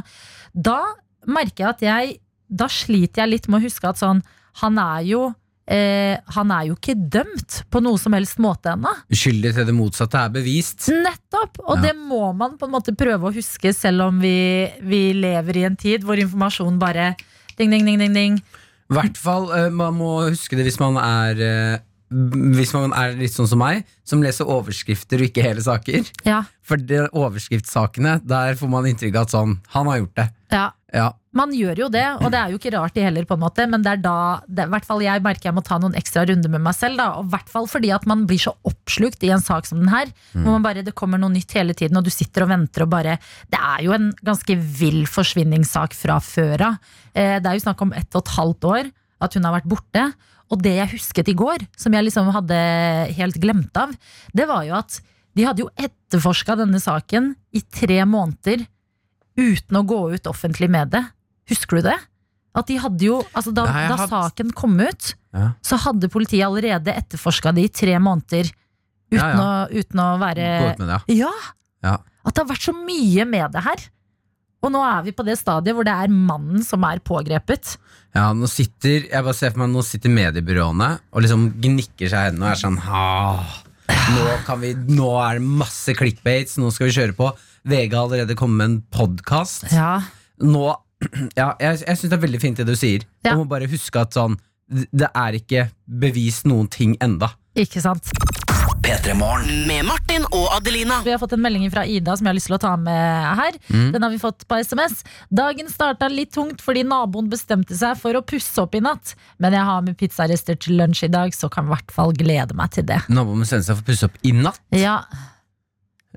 Da 0.53 0.79
merker 1.25 1.65
jeg 1.65 1.69
at 1.71 1.85
jeg 1.85 2.17
Da 2.51 2.67
sliter 2.69 3.23
jeg 3.23 3.31
litt 3.31 3.47
med 3.49 3.61
å 3.61 3.65
huske 3.65 3.89
at 3.89 4.01
sånn 4.01 4.21
Han 4.61 4.77
er 4.81 5.07
jo 5.09 5.23
eh, 5.67 6.17
Han 6.35 6.51
er 6.51 6.67
jo 6.69 6.75
ikke 6.75 6.95
dømt 6.97 7.63
på 7.71 7.81
noe 7.83 7.97
som 8.01 8.13
helst 8.13 8.37
måte 8.39 8.73
ennå. 8.73 8.91
Uskyldig 9.11 9.53
til 9.55 9.65
det 9.69 9.75
motsatte 9.75 10.17
er 10.25 10.29
bevist. 10.33 10.87
Nettopp! 10.89 11.59
Og 11.67 11.77
Ja. 11.77 11.81
det 11.89 11.95
må 11.97 12.33
man 12.35 12.57
på 12.57 12.65
en 12.65 12.71
måte 12.71 12.95
prøve 12.97 13.29
å 13.29 13.33
huske, 13.35 13.73
selv 13.75 14.01
om 14.09 14.19
vi, 14.19 14.67
vi 14.81 15.13
lever 15.13 15.57
i 15.57 15.63
en 15.65 15.75
tid 15.75 16.03
hvor 16.03 16.17
informasjon 16.19 16.79
bare 16.79 17.15
ding, 17.57 17.69
ding, 17.71 17.85
ding, 17.85 17.99
ding, 17.99 18.13
ding. 18.13 18.41
I 18.91 18.93
hvert 18.93 19.17
fall, 19.17 19.51
eh, 19.55 19.69
Man 19.69 19.95
må 19.95 20.29
huske 20.29 20.57
det 20.57 20.65
hvis 20.67 20.79
man 20.79 20.97
er 20.97 21.39
eh, 21.39 21.79
Hvis 22.11 22.73
man 22.75 22.91
er 22.91 23.13
litt 23.15 23.31
sånn 23.31 23.47
som 23.47 23.59
meg, 23.63 23.85
som 24.03 24.19
leser 24.21 24.43
overskrifter 24.51 25.21
og 25.21 25.29
ikke 25.29 25.45
hele 25.45 25.61
saker. 25.63 26.03
Ja, 26.27 26.41
For 26.61 26.75
det 26.75 27.05
overskriftssakene, 27.15 28.17
der 28.27 28.55
får 28.59 28.67
man 28.69 28.83
inntrykk 28.89 29.15
av 29.15 29.21
at 29.29 29.31
sånn 29.31 29.53
Han 29.75 29.87
har 29.87 30.01
gjort 30.01 30.15
det. 30.15 30.29
ja. 30.51 30.71
Ja. 30.93 31.13
Man 31.31 31.53
gjør 31.55 31.85
jo 31.85 31.87
det, 31.87 32.03
og 32.19 32.27
det 32.33 32.39
er 32.41 32.51
jo 32.51 32.57
ikke 32.59 32.73
rart 32.73 32.95
det 32.97 33.05
heller, 33.05 33.23
på 33.27 33.37
en 33.37 33.43
måte, 33.45 33.63
men 33.71 33.83
det 33.85 33.93
er 33.93 33.99
da 34.03 34.15
det, 34.51 34.65
hvert 34.67 34.87
fall 34.87 35.03
jeg 35.03 35.23
merker 35.23 35.47
jeg 35.47 35.55
må 35.55 35.61
ta 35.63 35.77
noen 35.79 35.95
ekstra 35.95 36.25
runder 36.27 36.51
med 36.51 36.63
meg 36.65 36.75
selv. 36.75 36.99
Da, 36.99 37.05
og 37.21 37.29
hvert 37.31 37.47
fall 37.51 37.69
fordi 37.71 37.93
at 37.95 38.03
man 38.09 38.25
blir 38.27 38.41
så 38.43 38.51
oppslukt 38.67 39.23
i 39.23 39.31
en 39.31 39.43
sak 39.43 39.69
som 39.69 39.79
den 39.79 39.93
her. 39.93 40.11
Hvor 40.33 40.57
man 40.57 40.65
bare, 40.65 40.83
det 40.83 40.95
kommer 40.97 41.21
noe 41.21 41.31
nytt 41.31 41.55
hele 41.55 41.75
tiden, 41.77 41.95
og 41.95 42.03
du 42.03 42.11
sitter 42.11 42.43
og 42.43 42.51
venter 42.51 42.83
og 42.83 42.91
bare 42.91 43.15
Det 43.51 43.61
er 43.61 43.85
jo 43.85 43.95
en 43.95 44.09
ganske 44.27 44.57
vill 44.81 45.05
forsvinningssak 45.07 45.95
fra 45.95 46.19
før 46.19 46.65
av. 46.67 46.91
Eh, 47.15 47.37
det 47.39 47.47
er 47.47 47.55
jo 47.55 47.63
snakk 47.63 47.85
om 47.87 47.95
ett 47.95 48.11
og 48.11 48.25
et 48.25 48.35
halvt 48.35 48.69
år 48.73 48.91
at 49.21 49.37
hun 49.37 49.47
har 49.47 49.55
vært 49.55 49.71
borte. 49.71 50.05
Og 50.51 50.59
det 50.59 50.75
jeg 50.81 50.93
husket 50.97 51.31
i 51.31 51.37
går, 51.37 51.63
som 51.79 51.95
jeg 51.95 52.09
liksom 52.09 52.27
hadde 52.35 52.59
helt 53.15 53.39
glemt 53.39 53.77
av, 53.79 53.95
det 54.35 54.49
var 54.51 54.67
jo 54.67 54.75
at 54.81 54.99
de 55.31 55.47
hadde 55.47 55.63
jo 55.63 55.71
etterforska 55.79 56.57
denne 56.59 56.81
saken 56.83 57.31
i 57.55 57.63
tre 57.71 58.01
måneder 58.03 58.67
uten 59.39 59.79
å 59.79 59.85
gå 59.87 60.01
ut 60.11 60.27
offentlig 60.27 60.67
med 60.71 60.91
det. 60.91 61.05
Husker 61.49 61.79
du 61.81 61.87
det? 61.89 61.97
At 62.57 62.67
de 62.67 62.75
hadde 62.83 63.05
jo, 63.05 63.21
altså 63.31 63.53
Da, 63.55 63.63
Nei, 63.69 63.85
da 63.87 63.95
hadde... 63.95 64.09
saken 64.11 64.51
kom 64.53 64.75
ut, 64.79 65.13
Ja. 65.33 65.53
så 65.63 65.77
hadde 65.79 66.09
politiet 66.11 66.43
allerede 66.43 66.91
etterforska 66.91 67.53
det 67.55 67.63
i 67.63 67.71
tre 67.71 67.95
måneder. 67.99 68.51
Uten, 69.11 69.17
Ja, 69.17 69.27
ja. 69.29 69.39
Å, 69.39 69.69
uten 69.71 69.99
å 70.03 70.09
være 70.19 70.49
med. 70.79 71.07
At 72.21 72.35
det 72.35 72.43
har 72.43 72.49
vært 72.51 72.67
så 72.67 72.73
mye 72.75 73.25
med 73.25 73.51
det 73.55 73.63
her. 73.65 73.85
Og 74.61 74.69
nå 74.75 74.81
er 74.85 75.01
vi 75.07 75.11
på 75.15 75.23
det 75.25 75.39
stadiet 75.39 75.73
hvor 75.73 75.87
det 75.87 75.93
er 75.95 76.11
mannen 76.13 76.61
som 76.63 76.83
er 76.85 76.99
pågrepet. 77.01 77.77
Ja, 78.13 78.27
nå 78.35 78.45
sitter 78.51 79.07
Jeg 79.07 79.23
bare 79.23 79.33
ser 79.33 79.53
for 79.53 79.61
meg 79.63 79.71
Nå 79.71 79.81
sitter 79.87 80.11
mediebyråene 80.11 80.89
og 81.15 81.23
liksom 81.23 81.45
gnikker 81.63 82.11
seg 82.11 82.17
i 82.19 82.27
hendene 82.27 82.49
og 82.49 82.51
er 82.51 82.59
sånn 82.59 82.75
nå, 84.11 84.25
kan 84.45 84.59
vi, 84.61 84.73
nå 84.75 85.07
er 85.23 85.39
det 85.39 85.47
masse 85.47 85.95
clickbaits, 85.97 86.57
nå 86.59 86.69
skal 86.75 86.89
vi 86.89 86.95
kjøre 86.95 87.15
på. 87.17 87.29
VG 87.67 87.93
har 87.95 88.05
allerede 88.05 88.35
kommet 88.39 88.57
med 88.59 88.67
en 88.69 88.77
podkast. 88.93 89.65
Ja. 89.73 90.01
Nå 90.43 90.65
Ja, 91.39 91.53
jeg, 91.59 91.81
jeg 91.87 91.97
syns 91.97 92.09
det 92.11 92.17
er 92.17 92.23
veldig 92.27 92.41
fint 92.41 92.61
det 92.61 92.67
du 92.69 92.75
sier. 92.77 93.05
Ja. 93.25 93.33
Du 93.33 93.43
må 93.43 93.49
bare 93.49 93.69
huske 93.71 94.01
at 94.01 94.15
sånn 94.17 94.37
det 94.71 95.09
er 95.11 95.35
ikke 95.35 95.65
bevist 96.01 96.45
noen 96.47 96.69
ting 96.71 96.95
enda. 97.03 97.33
Ikke 97.59 97.81
sant? 97.83 98.07
Med 98.81 99.85
Martin 99.85 100.23
og 100.33 100.47
Adelina. 100.55 101.01
Vi 101.05 101.11
har 101.13 101.19
fått 101.21 101.35
en 101.35 101.41
melding 101.43 101.67
fra 101.73 101.83
Ida 101.87 102.15
som 102.17 102.25
jeg 102.25 102.31
har 102.31 102.37
lyst 102.37 102.49
til 102.49 102.55
å 102.57 102.61
ta 102.61 102.71
med 102.79 103.27
her. 103.39 103.57
Den 103.67 104.03
har 104.03 104.11
vi 104.13 104.19
fått 104.21 104.45
på 104.49 104.57
SMS. 104.63 105.03
Dagen 105.29 105.69
starta 105.71 106.09
litt 106.11 106.31
tungt 106.35 106.63
fordi 106.63 106.83
naboen 106.87 107.29
bestemte 107.31 107.77
seg 107.77 107.99
for 107.99 108.17
å 108.17 108.23
pusse 108.25 108.63
opp 108.63 108.75
i 108.75 108.81
natt. 108.83 109.13
Men 109.43 109.55
jeg 109.57 109.67
har 109.67 109.83
med 109.85 109.99
pizzarester 109.99 110.57
til 110.59 110.79
lunsj 110.81 111.05
i 111.07 111.11
dag, 111.13 111.35
så 111.35 111.51
kan 111.51 111.67
i 111.67 111.73
hvert 111.75 111.93
fall 111.93 112.15
glede 112.17 112.57
meg 112.57 112.73
til 112.75 112.87
det. 112.89 113.03
Naboen 113.11 113.43
bestemte 113.45 113.69
seg 113.69 113.77
for 113.77 113.85
å 113.85 113.91
pusse 113.91 114.09
opp 114.09 114.17
i 114.27 114.33
natt. 114.39 114.63
Ja 114.75 115.01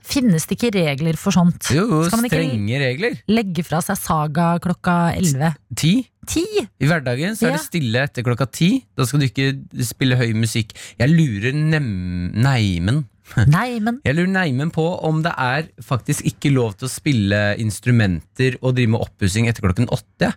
Finnes 0.05 0.45
det 0.47 0.59
ikke 0.59 0.71
regler 0.75 1.17
for 1.17 1.33
sånt? 1.33 1.71
Jo, 1.73 2.03
Skal 2.05 2.21
man 2.21 2.27
ikke 2.29 2.41
strenge 2.43 2.79
regler. 2.83 3.15
legge 3.33 3.65
fra 3.65 3.79
seg 3.81 3.97
saga 3.97 4.49
klokka 4.61 4.97
11? 5.17 5.55
Ti. 5.81 5.93
10? 6.29 6.45
I 6.81 6.87
hverdagen 6.91 7.35
så 7.37 7.47
er 7.49 7.55
Ja. 7.55 7.57
det 7.57 7.65
stille 7.65 8.03
etter 8.05 8.23
klokka 8.27 8.47
ti. 8.53 8.69
Da 8.97 9.05
skal 9.09 9.21
du 9.21 9.27
ikke 9.27 9.49
spille 9.85 10.17
høy 10.21 10.35
musikk. 10.37 10.73
Jeg 11.01 11.09
lurer 11.11 11.55
nem 11.57 11.89
neimen 12.37 13.05
Neimen. 13.49 14.03
Jeg 14.05 14.15
lurer 14.19 14.29
neimen 14.35 14.71
på 14.71 14.85
om 15.03 15.23
det 15.25 15.33
er 15.41 15.69
faktisk 15.81 16.27
ikke 16.29 16.53
lov 16.53 16.75
til 16.77 16.87
å 16.87 16.93
spille 16.93 17.39
instrumenter 17.59 18.59
og 18.61 18.75
drive 18.77 18.93
med 18.93 19.01
oppussing 19.01 19.49
etter 19.49 19.65
klokken 19.65 19.89
åtte. 19.89 20.35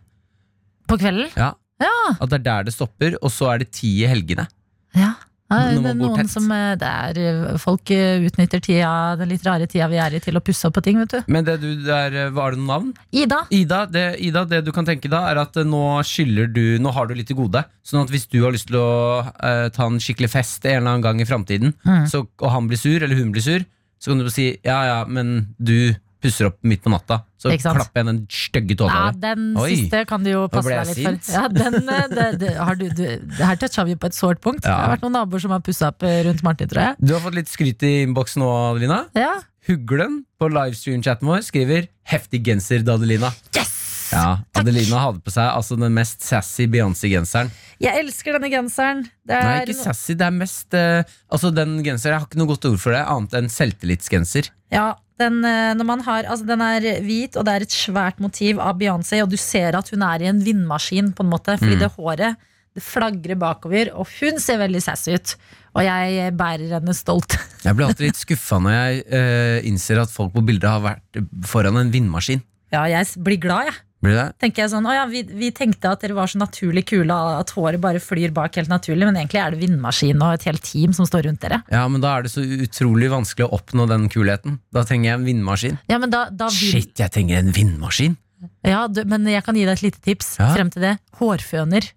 på 0.87 0.95
kvelden? 0.97 1.27
Ja. 1.35 1.51
Ja. 1.83 2.15
At 2.21 2.29
det 2.31 2.39
er 2.39 2.45
der 2.47 2.63
det 2.63 2.73
stopper, 2.73 3.17
og 3.21 3.29
så 3.29 3.51
er 3.53 3.57
det 3.59 3.71
ti 3.75 3.91
i 4.03 4.07
helgene. 4.07 4.47
ja. 4.95 5.13
Ja, 5.47 5.59
det 5.71 5.91
er 5.93 5.95
noen 5.95 6.27
som 6.27 6.49
eh, 6.51 6.73
det 6.79 6.87
er, 6.87 7.19
eh, 7.23 7.57
Folk 7.61 7.91
eh, 7.95 8.19
utnytter 8.27 8.59
tida, 8.63 8.89
den 9.19 9.29
litt 9.31 9.45
rare 9.47 9.67
tida 9.69 9.87
vi 9.87 9.99
er 10.03 10.17
i, 10.17 10.19
til 10.23 10.35
å 10.35 10.41
pusse 10.43 10.67
opp 10.67 10.75
på 10.75 10.83
ting, 10.83 10.99
vet 10.99 11.13
du. 11.15 11.21
Men 11.31 11.47
det 11.47 11.55
du 11.61 11.69
der, 11.85 12.17
var 12.35 12.51
det 12.51 12.59
noen 12.59 12.71
navn? 12.73 12.89
Ida, 13.15 13.39
Ida 13.55 13.85
det, 13.87 14.05
Ida, 14.27 14.43
det 14.49 14.59
du 14.67 14.73
kan 14.75 14.87
tenke 14.87 15.07
da, 15.11 15.23
er 15.31 15.39
at 15.45 15.55
eh, 15.55 15.67
nå 15.67 15.83
skylder 16.07 16.51
du 16.51 16.65
Nå 16.83 16.91
har 16.95 17.07
du 17.07 17.15
litt 17.15 17.29
til 17.31 17.39
gode. 17.39 17.63
Sånn 17.87 18.03
at 18.03 18.11
hvis 18.11 18.27
du 18.27 18.41
har 18.43 18.51
lyst 18.51 18.67
til 18.67 18.75
å 18.81 18.89
uh, 19.23 19.67
ta 19.71 19.87
en 19.87 20.01
skikkelig 20.03 20.29
fest 20.33 20.65
en 20.67 20.81
eller 20.81 20.91
annen 20.97 21.05
gang 21.05 21.21
i 21.23 21.27
framtiden, 21.29 21.73
Mm. 21.87 22.03
og 22.43 22.49
han 22.51 22.67
blir 22.67 22.77
sur, 22.79 22.99
eller 23.03 23.15
hun 23.15 23.31
blir 23.31 23.41
sur, 23.43 23.63
så 23.99 24.11
kan 24.11 24.19
du 24.19 24.25
bare 24.27 24.35
si 24.35 24.47
ja 24.65 24.77
ja, 24.85 24.97
men 25.07 25.55
du 25.57 25.95
pusser 26.27 26.49
opp 26.51 26.59
midt 26.67 26.83
på 26.83 26.91
natta. 26.93 27.21
Så 27.39 27.53
klapper 27.61 28.01
jeg 28.01 28.07
den 28.09 28.21
stygge 28.33 28.77
tåa 28.79 28.91
ja, 28.91 29.03
di. 29.13 29.21
den 29.23 29.49
Oi. 29.59 29.67
siste 29.73 30.03
kan 30.09 30.23
du 30.25 30.31
jo 30.31 30.45
passe 30.51 30.73
deg 30.73 30.91
litt 30.91 30.99
sint. 30.99 31.27
for. 31.27 31.37
Ja, 31.37 31.47
den, 31.53 31.79
eh, 31.97 32.07
det, 32.13 32.27
det, 32.43 32.53
har 32.57 32.79
du, 32.79 32.87
du, 32.91 33.03
det 33.37 33.43
her 33.51 33.59
toucha 33.61 33.87
vi 33.87 33.97
på 33.99 34.11
et 34.11 34.17
sårt 34.17 34.43
punkt. 34.43 34.63
Det 34.65 34.73
har 34.73 34.95
vært 34.97 35.05
noen 35.05 35.17
naboer 35.21 35.43
som 35.43 35.55
har 35.55 35.63
pussa 35.65 35.91
opp 35.93 36.05
eh, 36.07 36.23
rundt 36.27 36.43
Martin, 36.45 36.71
tror 36.71 36.89
jeg. 36.89 36.99
Du 37.01 37.15
har 37.15 37.23
fått 37.23 37.37
litt 37.39 37.51
skryt 37.51 37.87
i 37.87 37.93
innboksen 38.05 38.43
nå, 38.43 38.51
Adelina. 38.73 39.03
Ja. 39.17 39.37
Huglen 39.67 40.21
på 40.39 40.49
livestream-chatten 40.53 41.27
vår 41.27 41.43
skriver 41.47 41.89
'heftig 42.07 42.45
genser', 42.47 42.85
da, 42.87 42.95
Adelina. 42.95 43.33
Yes! 43.55 43.73
Ja, 44.07 44.39
Adelina 44.55 45.01
hadde 45.03 45.19
på 45.23 45.31
seg 45.33 45.49
altså 45.51 45.75
den 45.79 45.95
mest 45.95 46.23
sassy 46.23 46.67
Beyoncé-genseren. 46.71 47.49
Jeg 47.83 47.99
elsker 48.05 48.37
denne 48.37 48.49
genseren. 48.51 49.03
Det 49.27 49.35
er 49.35 49.49
Nei, 49.49 49.57
ikke 49.65 49.81
sassy, 49.81 50.15
det 50.17 50.27
er 50.27 50.35
mest 50.35 50.77
uh, 50.77 51.01
Altså, 51.27 51.51
den 51.51 51.75
genseren, 51.83 52.15
jeg 52.15 52.21
har 52.21 52.29
ikke 52.29 52.39
noe 52.39 52.51
godt 52.53 52.69
ord 52.69 52.79
for 52.81 52.95
det, 52.95 53.03
annet 53.03 53.35
enn 53.41 53.51
selvtillitsgenser. 53.51 54.49
Ja, 54.73 54.93
den, 55.19 55.39
eh, 55.45 55.73
når 55.77 55.85
man 55.85 56.01
har, 56.05 56.23
altså 56.29 56.45
den 56.47 56.61
er 56.61 56.85
hvit, 57.05 57.37
og 57.37 57.45
det 57.47 57.53
er 57.55 57.65
et 57.65 57.73
svært 57.73 58.19
motiv 58.23 58.59
av 58.61 58.77
Beyoncé, 58.79 59.21
og 59.23 59.31
du 59.33 59.37
ser 59.37 59.75
at 59.77 59.89
hun 59.93 60.03
er 60.05 60.21
i 60.21 60.29
en 60.29 60.43
vindmaskin, 60.45 61.13
på 61.17 61.25
en 61.25 61.31
måte, 61.31 61.57
fordi 61.57 61.75
Mm. 61.75 61.79
det 61.85 61.91
håret 61.97 62.37
det 62.77 62.83
flagrer 62.85 63.35
bakover, 63.41 63.89
og 63.97 64.05
hun 64.19 64.37
ser 64.37 64.59
veldig 64.61 64.81
sassy 64.85 65.15
ut. 65.15 65.31
Og 65.73 65.81
jeg 65.81 66.33
bærer 66.37 66.75
henne 66.77 66.93
stolt. 66.93 67.33
Jeg 67.65 67.73
blir 67.75 67.87
alltid 67.87 68.05
litt 68.05 68.19
skuffa 68.21 68.59
når 68.61 68.71
jeg 68.71 69.01
uh, 69.11 69.67
innser 69.67 69.99
at 69.99 70.09
folk 70.13 70.31
på 70.33 70.43
bildet 70.45 70.69
har 70.69 70.79
vært 70.85 71.19
foran 71.49 71.75
en 71.81 71.89
vindmaskin. 71.91 72.39
Ja, 72.71 72.83
jeg 72.87 73.07
blir 73.23 73.39
glad, 73.41 73.65
jeg. 73.71 73.75
Blir 74.05 74.13
det? 74.13 74.25
Tenker 74.43 74.61
jeg 74.61 74.69
sånn, 74.75 74.85
å 74.85 74.93
ja, 74.93 75.05
vi, 75.09 75.23
vi 75.25 75.47
tenkte 75.57 75.89
at 75.89 76.03
dere 76.03 76.13
var 76.13 76.29
så 76.29 76.37
naturlig 76.37 76.83
kule, 76.91 77.15
at 77.41 77.49
håret 77.57 77.81
bare 77.81 77.97
flyr 78.03 78.29
bak 78.35 78.59
helt 78.59 78.69
naturlig, 78.69 79.07
men 79.09 79.17
egentlig 79.17 79.39
er 79.41 79.55
det 79.55 79.61
vindmaskin 79.63 80.21
og 80.21 80.35
et 80.35 80.45
helt 80.45 80.61
team 80.67 80.93
som 80.93 81.07
står 81.09 81.25
rundt 81.25 81.41
dere. 81.41 81.63
Ja, 81.73 81.81
men 81.89 82.03
da 82.03 82.11
er 82.19 82.27
det 82.27 82.31
så 82.35 82.43
utrolig 82.45 83.09
vanskelig 83.09 83.47
å 83.47 83.57
oppnå 83.57 83.87
den 83.89 84.05
kulheten. 84.13 84.59
Da 84.75 84.83
trenger 84.85 85.09
jeg 85.09 85.17
en 85.21 85.25
vindmaskin. 85.31 85.79
Ja, 85.89 85.97
men 86.03 86.13
da, 86.13 86.27
da 86.29 86.51
vil, 86.53 86.75
Shit, 86.77 86.93
jeg 87.01 87.13
trenger 87.15 87.41
en 87.41 87.49
vindmaskin! 87.57 88.17
ja, 88.61 88.83
du, 88.85 89.01
men 89.09 89.25
jeg 89.25 89.41
kan 89.47 89.57
gi 89.57 89.63
deg 89.65 89.79
et 89.79 89.81
lite 89.87 90.03
tips 90.05 90.35
Ja. 90.37 90.51
frem 90.53 90.69
til 90.69 90.83
det. 90.85 90.95
Hårføner. 91.17 91.87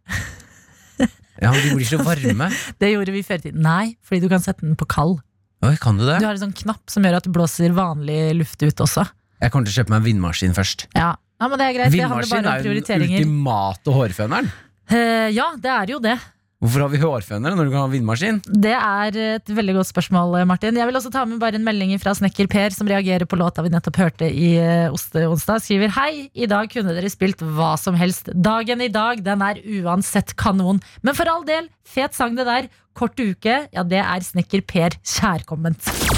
Ja, 1.41 1.53
men 1.53 1.61
De 1.65 1.75
blir 1.79 1.89
så 1.89 1.99
varme. 2.05 2.51
Det 2.81 2.91
gjorde 2.93 3.13
vi 3.15 3.23
før 3.25 3.39
i 3.41 3.45
tiden. 3.47 3.63
Nei, 3.65 3.95
fordi 4.05 4.25
du 4.25 4.29
kan 4.33 4.43
sette 4.45 4.65
den 4.65 4.77
på 4.77 4.89
kald. 4.93 5.21
Oi, 5.65 5.75
kan 5.81 5.97
du 6.01 6.05
det? 6.09 6.19
Du 6.21 6.27
har 6.29 6.37
en 6.37 6.43
sånn 6.49 6.57
knapp 6.57 6.89
som 6.93 7.05
gjør 7.05 7.17
at 7.21 7.27
det 7.29 7.33
blåser 7.37 7.73
vanlig 7.77 8.19
luft 8.37 8.61
ut 8.65 8.81
også. 8.85 9.05
Jeg 9.41 9.53
kommer 9.53 9.69
til 9.69 9.73
å 9.73 9.79
kjøpe 9.81 9.93
meg 9.95 10.01
en 10.03 10.07
vindmaskin 10.09 10.57
først. 10.57 10.87
Ja, 10.97 11.15
ja 11.41 11.49
men 11.49 11.59
det 11.59 11.69
er 11.69 11.79
greit. 11.79 11.95
Det 11.95 12.05
handler 12.05 12.29
bare 12.31 12.43
om 12.45 12.53
er 12.53 12.69
jo 12.69 12.75
den 12.91 13.07
ultimate 13.09 13.97
hårføneren. 13.97 14.53
Eh, 14.91 15.31
ja, 15.33 15.49
det 15.57 15.73
er 15.73 15.95
jo 15.95 16.03
det. 16.05 16.19
Hvorfor 16.61 16.83
har 16.85 16.91
vi 16.93 16.99
hårfønere 17.01 17.57
når 17.57 17.69
du 17.69 17.73
kan 17.73 17.81
ha 17.87 17.89
vindmaskin? 17.89 18.39
Det 18.45 18.75
er 18.77 19.17
et 19.39 19.53
veldig 19.57 19.79
godt 19.79 19.89
spørsmål, 19.89 20.35
Martin. 20.45 20.77
Jeg 20.77 20.91
vil 20.91 20.99
også 20.99 21.13
ta 21.15 21.23
med 21.25 21.41
bare 21.41 21.57
en 21.57 21.65
melding 21.65 21.95
fra 22.03 22.13
snekker 22.19 22.51
Per, 22.53 22.77
som 22.77 22.91
reagerer 22.91 23.25
på 23.25 23.39
låta 23.41 23.65
vi 23.65 23.73
nettopp 23.73 23.97
hørte 24.03 24.29
i 24.29 24.51
eh, 24.61 24.93
Osteonsdag. 24.93 25.65
Skriver 25.65 25.95
hei, 25.97 26.29
i 26.37 26.51
dag 26.51 26.69
kunne 26.69 26.93
dere 26.93 27.09
spilt 27.09 27.41
hva 27.41 27.73
som 27.81 27.97
helst. 27.97 28.29
Dagen 28.37 28.85
i 28.85 28.93
dag, 28.93 29.25
den 29.25 29.47
er 29.47 29.65
uansett 29.81 30.37
kanon. 30.37 30.85
Men 31.01 31.17
for 31.17 31.33
all 31.33 31.49
del, 31.49 31.73
fet 31.89 32.19
sang 32.19 32.37
det 32.37 32.45
der. 32.51 32.69
Kort 32.93 33.17
uke, 33.17 33.63
ja 33.73 33.87
det 33.87 34.05
er 34.05 34.29
snekker 34.29 34.67
Per 34.69 35.01
kjærkomment. 35.01 36.10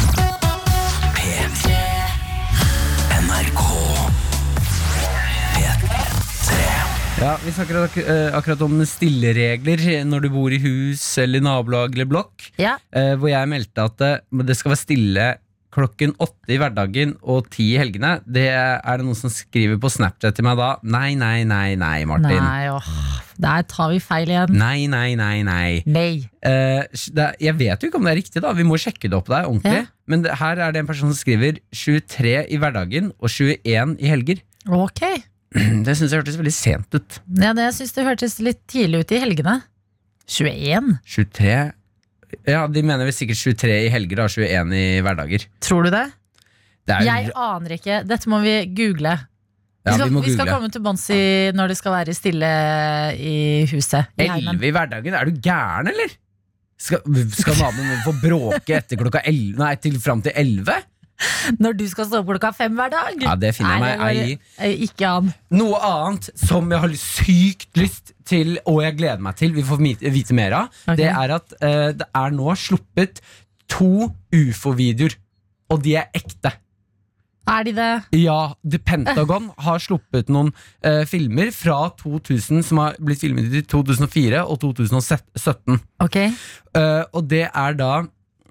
Ja, 7.22 7.36
Vi 7.44 7.52
snakker 7.54 7.76
ak 7.84 7.96
eh, 8.02 8.32
akkurat 8.34 8.62
om 8.66 8.80
stilleregler 8.88 9.82
når 10.08 10.24
du 10.24 10.28
bor 10.34 10.50
i 10.50 10.58
hus 10.58 11.02
eller 11.22 11.42
nabolag 11.44 11.94
eller 11.94 12.08
blokk. 12.10 12.48
Ja, 12.58 12.72
eh, 12.90 13.12
hvor 13.20 13.30
jeg 13.30 13.46
meldte 13.52 13.84
at 13.86 13.94
det, 14.02 14.10
det 14.48 14.56
skal 14.58 14.72
være 14.74 14.80
stille 14.82 15.26
klokken 15.72 16.16
åtte 16.20 16.50
i 16.52 16.58
hverdagen 16.60 17.14
og 17.22 17.46
ti 17.54 17.68
i 17.76 17.78
helgene. 17.80 18.16
Det 18.26 18.48
er 18.50 18.82
det 18.98 19.06
noen 19.06 19.16
som 19.16 19.30
skriver 19.32 19.78
på 19.80 19.88
Snapchat 19.94 20.34
til 20.36 20.44
meg 20.48 20.58
da. 20.58 20.72
Nei, 20.82 21.14
nei, 21.16 21.44
nei, 21.48 21.76
nei, 21.80 22.02
Martin. 22.10 22.42
nei, 22.42 22.66
åh, 22.74 22.90
der 23.40 23.64
tar 23.70 23.94
vi 23.94 24.02
feil 24.02 24.28
igjen. 24.34 24.52
Nei, 24.58 24.84
nei, 24.90 25.14
nei, 25.16 25.38
nei. 25.46 25.70
Nei. 25.86 26.10
Eh, 26.42 26.82
det, 26.90 27.28
er- 27.30 27.38
jeg 27.40 27.56
vet 27.62 27.86
jo 27.86 27.88
ikke 27.92 28.02
om 28.02 28.10
det 28.10 28.16
er 28.16 28.20
riktig, 28.24 28.42
da. 28.44 28.52
Vi 28.58 28.66
må 28.68 28.76
sjekke 28.82 29.06
det 29.08 29.16
opp 29.22 29.30
der 29.32 29.46
ordentlig. 29.48 29.78
Ja. 29.86 29.90
Men 30.10 30.26
det, 30.26 30.34
her 30.42 30.58
er 30.58 30.74
det 30.74 30.82
en 30.82 30.90
person 30.90 31.14
som 31.14 31.16
skriver 31.22 31.62
23 31.70 32.34
i 32.50 32.58
hverdagen 32.60 33.12
og 33.22 33.30
21 33.30 33.96
i 34.02 34.10
helger. 34.10 34.42
Ok. 34.68 35.06
Det 35.86 35.94
syns 35.98 36.12
jeg 36.12 36.22
hørtes 36.22 36.38
veldig 36.40 36.54
sent 36.54 36.96
ut. 36.96 37.18
Ja, 37.40 37.52
det 37.56 37.66
jeg 37.68 37.76
synes 37.80 37.94
det 37.96 38.06
hørtes 38.06 38.38
litt 38.44 38.62
tidlig 38.70 39.02
ut 39.04 39.12
i 39.12 39.20
helgene. 39.22 39.58
21? 40.32 40.92
23 41.12 41.56
Ja, 42.48 42.62
de 42.70 42.82
mener 42.86 43.04
vel 43.04 43.12
sikkert 43.12 43.40
23 43.42 43.74
i 43.88 43.90
helger 43.92 44.22
og 44.24 44.30
21 44.32 44.72
i 44.78 44.84
hverdager. 45.04 45.44
Tror 45.60 45.84
du 45.84 45.90
det? 45.92 46.06
Det 46.88 46.94
er, 46.96 47.04
Jeg 47.06 47.34
aner 47.38 47.76
ikke. 47.76 48.00
Dette 48.08 48.30
må 48.32 48.40
vi 48.42 48.54
google. 48.74 49.12
ja, 49.84 49.92
vi, 49.92 49.98
skal, 49.98 50.14
vi 50.14 50.22
vi 50.24 50.32
skal 50.34 50.48
komme 50.50 50.70
til 50.72 50.82
bunns 50.82 51.04
i 51.14 51.20
når 51.54 51.72
det 51.74 51.76
skal 51.78 51.94
være 51.98 52.14
stille 52.16 52.48
i 53.18 53.36
huset. 53.70 54.08
I. 54.16 54.26
11 54.30 54.66
i 54.66 54.72
hverdagen? 54.74 55.14
Er 55.18 55.28
du 55.28 55.36
gæren, 55.44 55.92
eller? 55.92 56.16
Skal, 56.82 57.04
skal 57.30 57.60
naboen 57.60 58.00
få 58.02 58.14
bråke 58.18 58.74
etter 58.80 58.98
klokka 58.98 59.20
11? 59.28 59.54
Nei, 59.60 59.74
til 59.78 60.00
fram 60.02 60.24
til 60.24 60.32
11? 60.34 60.80
Når 61.62 61.76
du 61.78 61.84
skal 61.90 62.08
stå 62.08 62.22
opp 62.22 62.30
klokka 62.32 62.52
fem 62.56 62.74
hver 62.78 62.92
dag? 62.92 63.18
Ja, 63.22 63.34
det 63.38 63.54
finner 63.56 63.78
jeg 63.78 63.84
meg 63.84 64.02
ei 64.06 64.32
i. 64.32 64.38
eh, 64.58 64.84
Ikke 64.88 65.10
an. 65.10 65.30
Noe 65.54 65.80
annet 65.86 66.30
som 66.38 66.70
jeg 66.72 66.84
har 66.84 66.96
sykt 67.02 67.80
lyst 67.80 68.14
til, 68.28 68.56
og 68.66 68.82
jeg 68.84 68.98
gleder 69.00 69.22
meg 69.24 69.36
til, 69.40 69.54
vi 69.56 69.64
får 69.66 69.82
vite, 69.82 70.12
vite 70.14 70.36
mer 70.38 70.58
av, 70.62 70.82
okay. 70.86 70.98
det 71.02 71.08
er 71.10 71.36
at 71.38 71.56
uh, 71.58 71.90
det 71.96 72.08
er 72.22 72.34
nå 72.36 72.54
sluppet 72.58 73.22
to 73.72 74.10
ufo-videoer, 74.32 75.16
og 75.72 75.80
de 75.84 75.96
er 76.00 76.10
ekte. 76.16 76.52
Er 77.48 77.64
de 77.66 77.72
det? 77.74 77.90
Ja, 78.20 78.52
The 78.62 78.78
Pentagon 78.78 79.48
har 79.64 79.80
sluppet 79.82 80.28
noen 80.30 80.52
eh, 80.86 81.02
filmer 81.10 81.48
fra 81.50 81.88
2000 81.98 82.62
som 82.68 82.78
har 82.78 82.94
blitt 83.02 83.24
filmet 83.24 83.50
i 83.50 83.64
2004 83.66 84.44
og 84.46 84.60
2017. 84.62 85.80
Ok. 86.04 86.18
Uh, 86.70 87.02
og 87.10 87.26
det 87.32 87.48
er 87.48 87.78
da 87.80 88.04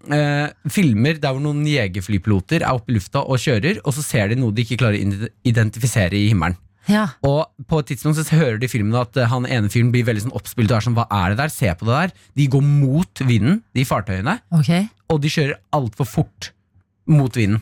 eh, 0.10 0.50
filmer 0.72 1.20
der 1.22 1.36
hvor 1.36 1.44
noen 1.44 1.64
jegerflypiloter 1.68 2.66
er 2.66 2.74
oppe 2.74 2.94
i 2.94 2.98
lufta 2.98 3.24
og 3.24 3.42
kjører, 3.42 3.82
og 3.86 3.96
så 3.96 4.04
ser 4.06 4.32
de 4.32 4.40
noe 4.40 4.56
de 4.56 4.66
ikke 4.66 4.80
klarer 4.82 4.98
å 4.98 5.32
identifisere 5.48 6.18
i 6.18 6.30
himmelen. 6.32 6.58
Ja. 6.90 7.06
Og 7.28 7.52
på 7.70 7.82
et 7.82 7.92
tidspunkt 7.92 8.18
så 8.18 8.26
hører 8.40 8.58
de 8.58 8.66
i 8.66 8.72
filmen 8.72 8.96
at 8.98 9.18
eh, 9.20 9.30
han 9.30 9.46
ene 9.46 9.70
fyren 9.70 9.92
blir 9.94 10.08
veldig 10.08 10.26
sånn 10.26 10.38
oppspilt 10.38 10.72
og 10.72 10.80
er 10.80 10.86
sånn 10.88 10.98
Hva 10.98 11.06
er 11.14 11.34
det 11.34 11.42
der? 11.44 11.54
Se 11.54 11.74
på 11.78 11.86
det 11.88 11.98
der. 11.98 12.16
De 12.40 12.48
går 12.56 12.64
mot 12.66 13.22
vinden, 13.22 13.60
de 13.78 13.86
fartøyene, 13.86 14.40
okay. 14.58 14.88
og 15.12 15.22
de 15.22 15.32
kjører 15.32 15.60
altfor 15.78 16.10
fort 16.10 16.52
mot 17.12 17.38
vinden. 17.38 17.62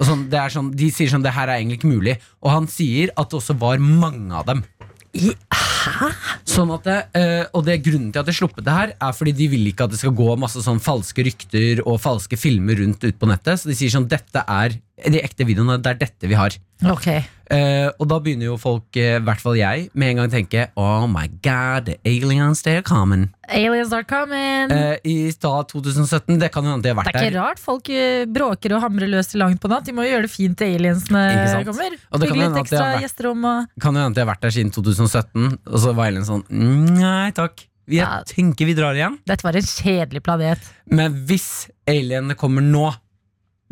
Og 0.00 0.08
sånn, 0.08 0.26
det 0.32 0.38
er 0.40 0.50
sånn, 0.50 0.72
de 0.74 0.88
sier 0.90 1.10
sånn 1.12 1.22
Det 1.22 1.34
her 1.36 1.46
er 1.46 1.60
egentlig 1.60 1.78
ikke 1.78 1.92
mulig. 1.92 2.16
Og 2.42 2.50
han 2.50 2.66
sier 2.70 3.12
at 3.14 3.30
det 3.30 3.38
også 3.38 3.54
var 3.60 3.82
mange 3.82 4.34
av 4.34 4.48
dem. 4.48 4.64
I, 5.12 5.34
Sånn 6.48 6.70
at 6.74 6.86
det, 6.86 6.98
eh, 7.18 7.44
og 7.52 7.64
det 7.66 7.80
Grunnen 7.84 8.12
til 8.14 8.22
at 8.22 8.28
de 8.28 8.34
sluppet 8.36 8.64
det 8.66 8.74
her, 8.74 8.94
er 8.96 9.16
fordi 9.16 9.34
de 9.36 9.48
vil 9.52 9.68
ikke 9.70 9.86
at 9.86 9.94
det 9.94 10.00
skal 10.00 10.14
gå 10.16 10.28
masse 10.40 10.62
sånn 10.64 10.80
falske 10.82 11.24
rykter 11.26 11.82
og 11.84 12.00
falske 12.02 12.38
filmer 12.40 12.78
rundt 12.80 13.04
ut 13.04 13.18
på 13.18 13.28
nettet. 13.30 13.60
Så 13.60 13.70
de 13.70 13.76
sier 13.78 13.92
sånn 13.92 14.08
dette 14.10 14.44
er 14.46 14.78
de 15.02 15.22
ekte 15.22 15.46
videoene, 15.48 15.80
det 15.82 15.94
er 15.94 16.02
dette 16.04 16.30
vi 16.30 16.38
har. 16.38 16.56
ok. 16.86 17.08
Eh, 17.52 17.90
og 18.00 18.06
da 18.08 18.16
begynner 18.24 18.46
jo 18.48 18.54
folk, 18.56 18.86
i 18.96 19.02
i 19.18 19.20
hvert 19.20 19.40
fall 19.42 19.58
jeg, 19.58 19.90
med 19.92 20.08
en 20.12 20.16
gang 20.22 20.30
å 20.30 20.32
tenke 20.32 20.62
Oh 20.80 21.04
my 21.10 21.26
god, 21.44 21.84
the 21.90 21.96
aliens, 22.08 22.62
they're 22.64 22.80
coming. 22.86 23.26
Aliens 23.52 23.92
are 23.92 24.06
coming. 24.08 24.72
uh, 24.72 24.96
I 25.04 25.28
stad 25.34 25.68
2017, 25.68 26.38
det 26.40 26.48
kan 26.54 26.64
jo 26.64 26.72
hende 26.72 26.86
de 26.86 26.94
har 26.94 26.96
vært 27.02 27.10
der. 27.12 27.12
det 27.12 27.20
er 27.20 27.28
ikke 27.28 27.34
der. 27.34 27.42
rart 27.44 27.60
folk 27.60 27.90
eh, 27.92 28.24
bråker 28.24 28.72
og 28.78 28.80
hamrer 28.86 29.10
løs 29.12 29.28
til 29.34 29.42
langt 29.44 29.60
på 29.60 29.68
natt. 29.68 29.84
De 29.84 29.92
må 29.92 30.06
jo 30.06 30.14
gjøre 30.14 30.24
det 30.28 30.32
fint 30.32 30.56
til 30.62 30.78
aliensene 30.78 31.26
kommer. 31.68 31.98
Og 32.10 32.22
det 32.22 32.30
kan 32.30 32.38
Bygge 32.38 32.48
litt 32.48 32.62
ekstra 32.64 32.86
vært- 32.86 33.04
gjesterom 33.04 33.44
og 33.44 33.68
Kan 33.84 33.94
jo 34.00 34.06
hende 34.06 34.14
de 34.16 34.24
har 34.24 34.30
vært 34.32 34.46
der 34.48 34.56
siden 34.56 34.72
2017, 34.72 35.58
og 35.68 35.78
så 35.84 35.92
var 35.94 36.08
aliens 36.08 36.32
sånn 36.32 36.44
«Mm, 36.48 36.98
Nei 37.02 37.30
takk, 37.36 37.66
jeg 37.86 37.98
Ja. 38.00 38.22
tenker 38.24 38.64
vi 38.64 38.74
drar 38.78 38.94
igjen. 38.96 39.18
Dette 39.26 39.42
var 39.44 39.56
en 39.56 39.62
kjedelig 39.68 40.22
planet. 40.24 40.58
Men 40.88 41.12
hvis 41.26 41.68
alienene 41.86 42.34
kommer 42.38 42.62
nå, 42.64 42.94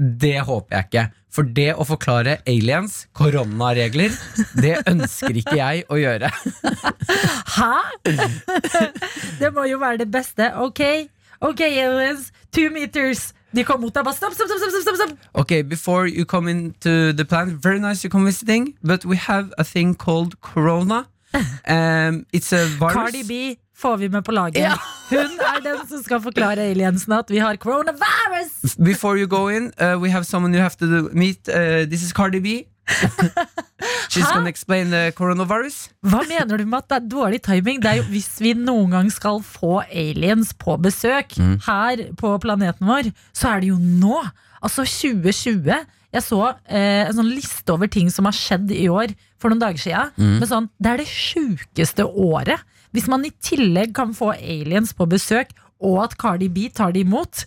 det 0.01 0.41
håper 0.49 0.77
jeg 0.77 0.89
ikke. 0.89 1.07
For 1.31 1.47
det 1.47 1.69
å 1.79 1.85
forklare 1.87 2.39
aliens 2.49 3.05
koronaregler, 3.15 4.15
det 4.59 4.81
ønsker 4.91 5.37
ikke 5.39 5.59
jeg 5.61 5.85
å 5.93 5.99
gjøre. 6.01 6.31
Hæ?! 7.57 7.75
det 9.39 9.53
må 9.55 9.69
jo 9.71 9.79
være 9.83 10.03
det 10.03 10.09
beste. 10.11 10.51
Ok, 10.59 10.83
ok, 11.39 11.63
aliens. 11.69 12.33
Two 12.51 12.73
meters. 12.75 13.31
De 13.55 13.63
kom 13.67 13.83
mot 13.83 13.95
deg. 13.95 14.07
Bare 14.07 14.17
stopp, 14.17 14.35
stopp, 14.35 14.51
stopp! 14.51 14.75
stopp, 14.75 14.97
stopp, 14.97 15.15
Ok, 15.35 15.41
Okay, 15.45 15.63
before 15.63 16.09
you 16.09 16.25
come 16.25 16.49
into 16.49 17.13
the 17.13 17.25
planet, 17.25 17.55
very 17.63 17.79
nice 17.79 18.03
you 18.03 18.11
come 18.11 18.25
visiting, 18.25 18.75
but 18.83 19.05
we 19.05 19.17
have 19.17 19.53
a 19.59 19.65
thing 19.65 19.95
called 19.95 20.41
corona. 20.41 21.07
Um, 21.69 22.27
it's 22.33 22.53
a 22.53 22.67
virus. 22.67 22.95
Cardi 22.95 23.23
B 23.23 23.59
får 23.81 23.97
vi 24.03 24.09
med 24.13 24.25
på 24.27 24.33
laget. 24.37 24.61
Ja. 24.63 24.75
Hun 25.11 25.39
er 25.41 25.61
den 25.65 25.81
som 25.89 26.03
skal 26.05 26.21
forklare 26.23 26.69
aliensene 26.71 27.19
at 27.25 27.31
vi 27.33 27.39
har 27.43 27.57
coronavirus! 27.57 28.77
Before 28.79 29.17
you 29.19 29.27
go 29.27 29.49
in, 29.49 29.73
uh, 29.81 29.97
we 30.01 30.11
have 30.13 30.25
someone 30.29 30.55
you 30.55 30.63
have 30.63 30.77
to 30.79 31.09
meet. 31.13 31.49
Uh, 31.49 31.87
this 31.91 32.03
is 32.05 32.13
Cardi 32.13 32.41
B. 32.41 32.67
She's 34.11 34.25
Hæ? 34.27 34.35
gonna 34.35 34.51
explain 34.51 34.91
the 34.91 35.13
coronavirus. 35.17 35.77
Hva 36.03 36.21
mener 36.29 36.59
du 36.59 36.65
med 36.67 36.79
at 36.83 36.89
det 36.91 36.97
er 36.99 37.09
dårlig 37.13 37.41
timing? 37.47 37.79
Det 37.83 37.91
er 37.91 38.01
jo 38.01 38.07
hvis 38.11 38.29
vi 38.43 38.53
noen 38.59 38.91
gang 38.93 39.11
skal 39.15 39.41
få 39.47 39.81
aliens 39.87 40.53
på 40.59 40.77
besøk 40.83 41.37
Mm. 41.39 41.57
her 41.67 42.03
på 42.19 42.33
planeten 42.43 42.87
vår, 42.89 43.13
så 43.33 43.55
er 43.55 43.61
det 43.63 43.71
jo 43.71 43.79
nå! 43.79 44.19
Altså 44.63 44.85
2020. 44.85 45.71
Jeg 46.13 46.23
så 46.27 46.41
eh, 46.69 47.07
en 47.07 47.15
sånn 47.17 47.31
liste 47.31 47.71
over 47.73 47.87
ting 47.89 48.11
som 48.11 48.27
har 48.27 48.35
skjedd 48.37 48.73
i 48.75 48.89
år 48.91 49.15
for 49.41 49.49
noen 49.53 49.63
dager 49.63 49.79
siden. 49.81 50.11
Mm. 50.19 50.35
Men 50.43 50.49
sånn, 50.51 50.67
det 50.83 50.91
er 50.91 51.01
det 51.05 51.07
sjukeste 51.09 52.05
året. 52.05 52.61
Hvis 52.95 53.07
man 53.11 53.25
i 53.27 53.33
tillegg 53.43 53.95
kan 53.95 54.15
få 54.17 54.33
aliens 54.37 54.93
på 54.97 55.07
besøk, 55.11 55.53
og 55.81 56.03
at 56.05 56.17
Cardi 56.21 56.49
B 56.53 56.69
tar 56.75 56.93
dem 56.93 57.09
imot, 57.09 57.45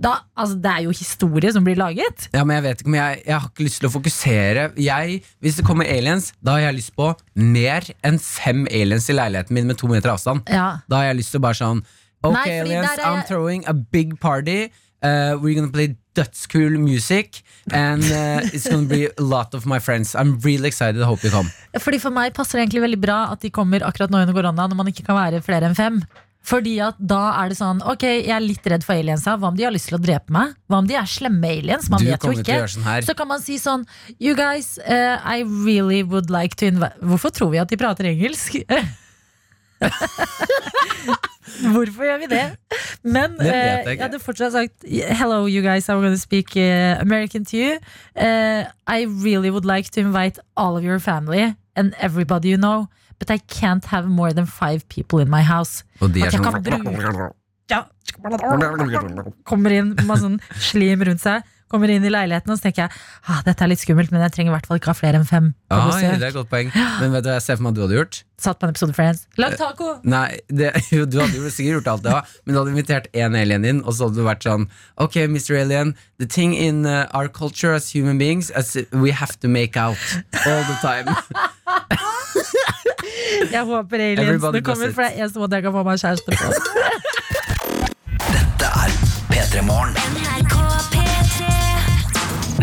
da, 0.00 0.16
altså, 0.34 0.56
det 0.58 0.70
er 0.70 0.84
jo 0.88 0.94
historie 0.94 1.52
som 1.54 1.64
blir 1.66 1.78
laget. 1.78 2.28
Ja, 2.34 2.42
men 2.42 2.56
Jeg 2.56 2.64
vet 2.64 2.80
ikke 2.82 2.90
men 2.90 2.98
jeg, 2.98 3.22
jeg 3.28 3.34
har 3.36 3.48
ikke 3.50 3.66
lyst 3.66 3.78
til 3.80 3.88
å 3.88 3.92
fokusere. 3.94 4.64
Jeg, 4.82 5.20
Hvis 5.38 5.58
det 5.60 5.66
kommer 5.66 5.86
aliens, 5.86 6.32
da 6.42 6.56
har 6.56 6.66
jeg 6.66 6.80
lyst 6.80 6.94
på 6.98 7.12
mer 7.38 7.86
enn 8.02 8.18
fem 8.18 8.64
aliens 8.70 9.06
i 9.10 9.14
leiligheten 9.14 9.54
min 9.54 9.70
med 9.70 9.78
to 9.78 9.90
meter 9.90 10.10
avstand. 10.14 10.42
Ja. 10.50 10.80
Da 10.90 11.02
har 11.02 11.12
jeg 11.12 11.20
lyst 11.22 11.34
til 11.34 11.42
å 11.42 11.46
bare 11.46 11.60
sånn 11.60 11.84
Ok, 12.24 12.32
Nei, 12.38 12.44
aliens, 12.62 12.88
er 12.96 13.04
I'm 13.04 13.22
throwing 13.28 13.66
a 13.68 13.74
big 13.74 14.18
party. 14.18 14.70
Uh, 15.04 15.36
we're 15.36 15.54
gonna 15.54 15.70
play 15.70 15.94
dødscool 16.16 16.78
music. 16.78 17.42
And 17.72 18.04
uh, 18.04 18.44
it's 18.52 18.68
gonna 18.68 18.88
be 18.88 19.06
a 19.06 19.22
lot 19.22 19.54
of 19.54 19.64
my 19.66 19.78
friends. 19.80 20.14
I'm 20.14 20.38
really 20.44 20.68
excited. 20.68 21.00
I 21.00 21.06
hope 21.08 21.24
you 21.24 21.30
come. 21.32 21.48
Fordi 21.80 22.00
For 22.02 22.12
meg 22.14 22.34
passer 22.36 22.58
det 22.58 22.66
egentlig 22.68 22.84
veldig 22.84 23.00
bra 23.00 23.18
at 23.32 23.40
de 23.44 23.50
kommer 23.54 23.84
akkurat 23.86 24.12
nå 24.12 24.20
under 24.24 24.36
korona, 24.36 24.68
når 24.68 24.76
man 24.82 24.92
ikke 24.92 25.06
kan 25.06 25.16
være 25.16 25.40
flere 25.44 25.70
enn 25.70 25.78
fem. 25.78 26.02
Fordi 26.44 26.74
at 26.84 26.98
da 27.00 27.22
er 27.40 27.54
det 27.54 27.56
sånn 27.56 27.78
Ok, 27.88 28.02
jeg 28.04 28.28
er 28.28 28.42
litt 28.44 28.66
redd 28.68 28.84
for 28.84 28.92
aliensa. 29.00 29.38
Hva 29.40 29.48
om 29.48 29.56
de 29.56 29.64
har 29.64 29.72
lyst 29.72 29.88
til 29.88 29.96
å 29.96 30.02
drepe 30.02 30.28
meg? 30.34 30.52
Hva 30.68 30.82
om 30.82 30.90
de 30.90 30.98
er 31.00 31.08
slemme 31.08 31.48
aliens? 31.48 31.88
Man 31.88 32.04
Du 32.04 32.10
vet 32.10 32.20
jo 32.20 32.34
ikke. 32.36 32.58
sånn 32.68 32.84
her. 32.84 33.06
Så 33.06 33.14
kan 33.16 33.30
man 33.30 33.40
si 33.40 33.56
sånn 33.62 33.86
You 34.20 34.34
guys, 34.36 34.74
uh, 34.84 35.16
I 35.24 35.40
really 35.48 36.02
would 36.02 36.28
like 36.28 36.60
to 36.60 36.68
invite 36.68 37.00
Hvorfor 37.00 37.32
tror 37.32 37.54
vi 37.54 37.62
at 37.64 37.72
de 37.72 37.80
prater 37.80 38.10
engelsk? 38.12 38.60
Hvorfor 41.74 42.04
gjør 42.04 42.18
vi 42.18 42.26
det? 42.30 42.56
Men 43.02 43.30
Det 43.38 43.46
jeg 43.46 43.82
eh, 43.86 43.92
jeg 43.92 44.02
hadde 44.02 44.18
fortsatt 44.18 44.52
sagt 44.52 44.84
Hello, 45.18 45.46
you 45.46 45.62
guys, 45.62 45.88
I'm 45.88 46.02
gonna 46.02 46.16
speak 46.16 46.56
eh, 46.56 47.00
American 47.00 47.44
to 47.44 47.56
you. 47.56 47.78
Uh, 48.16 48.64
I 48.86 49.06
really 49.06 49.50
would 49.50 49.64
like 49.64 49.90
to 49.92 50.00
invite 50.00 50.38
all 50.56 50.76
of 50.76 50.84
your 50.84 50.98
family 50.98 51.54
and 51.76 51.94
everybody 51.98 52.48
you 52.48 52.56
know, 52.56 52.88
but 53.18 53.30
I 53.30 53.38
can't 53.38 53.84
have 53.86 54.08
more 54.08 54.32
than 54.32 54.46
five 54.46 54.88
people 54.88 55.20
in 55.20 55.30
my 55.30 55.42
house. 55.42 55.84
Og 56.00 56.14
de 56.14 56.22
er 56.24 56.30
sånn. 56.30 56.44
Kommer 59.48 59.70
inn 59.74 59.94
med 60.06 60.18
sånn 60.20 60.40
slim 60.60 61.02
rundt 61.06 61.20
seg. 61.22 61.42
Kommer 61.74 61.90
inn 61.90 62.04
i 62.06 62.10
leiligheten 62.12 62.52
og 62.54 62.58
så 62.60 62.68
tenker 62.68 62.84
jeg 62.84 62.92
ah, 63.26 63.40
dette 63.42 63.64
er 63.64 63.70
litt 63.72 63.80
skummelt, 63.82 64.12
men 64.14 64.22
jeg 64.22 64.30
trenger 64.36 64.52
i 64.52 64.54
hvert 64.54 64.68
fall 64.70 64.78
ikke 64.78 64.92
ha 64.92 64.94
flere 64.94 65.18
enn 65.18 65.26
fem. 65.26 65.48
på 65.72 65.78
Oi, 65.80 65.88
besøk. 65.90 66.20
det 66.20 66.22
er 66.22 66.28
et 66.30 66.36
godt 66.38 66.50
poeng. 66.52 66.70
Men 67.00 67.16
vet 67.16 67.24
du 67.26 67.28
hva 67.32 67.34
jeg 67.40 67.44
ser 67.48 67.58
for 67.58 67.66
meg 67.66 67.72
at 67.74 67.78
du 67.80 67.82
hadde 67.82 67.96
gjort? 67.98 68.18
Satt 68.44 68.58
på 68.60 68.66
en 68.68 68.72
episode 68.74 68.94
Friends. 68.94 69.24
Lag 69.42 69.56
taco! 69.58 69.88
Nei, 70.06 70.28
det, 70.50 70.70
jo, 70.94 71.02
Du 71.10 71.18
hadde 71.18 71.38
jo 71.40 71.50
sikkert 71.50 71.80
gjort 71.80 71.90
alt 71.94 72.04
det 72.06 72.12
òg, 72.14 72.30
men 72.44 72.54
du 72.54 72.60
hadde 72.60 72.74
invitert 72.76 73.08
én 73.16 73.34
alien 73.40 73.66
inn, 73.66 73.80
og 73.82 73.96
så 73.96 74.06
hadde 74.06 74.20
du 74.20 74.26
vært 74.28 74.46
sånn 74.46 74.68
Ok, 75.02 75.18
Mr. 75.26 75.58
Alien, 75.64 75.94
the 76.22 76.28
thing 76.30 76.54
in 76.54 76.84
uh, 76.86 77.08
our 77.10 77.26
culture 77.26 77.74
as 77.74 77.90
human 77.94 78.22
beings 78.22 78.52
is 78.54 78.76
we 78.94 79.10
have 79.10 79.34
to 79.42 79.50
make 79.50 79.74
out 79.76 79.98
all 80.46 80.62
the 80.70 80.78
time. 80.82 81.10
Jeg 83.54 83.64
håper 83.66 84.00
aliensene 84.00 84.62
kommer, 84.62 84.92
for 84.94 85.02
det 85.02 85.10
er 85.10 85.24
eneste 85.24 85.38
måte 85.42 85.58
jeg 85.58 85.66
kan 85.66 85.74
få 85.74 85.82
meg 85.86 86.00
kjæreste 86.00 86.28
på. 86.30 86.34
Dette 88.30 88.72
er 88.84 88.96
P3 89.30 89.62
Morgen. 89.68 90.43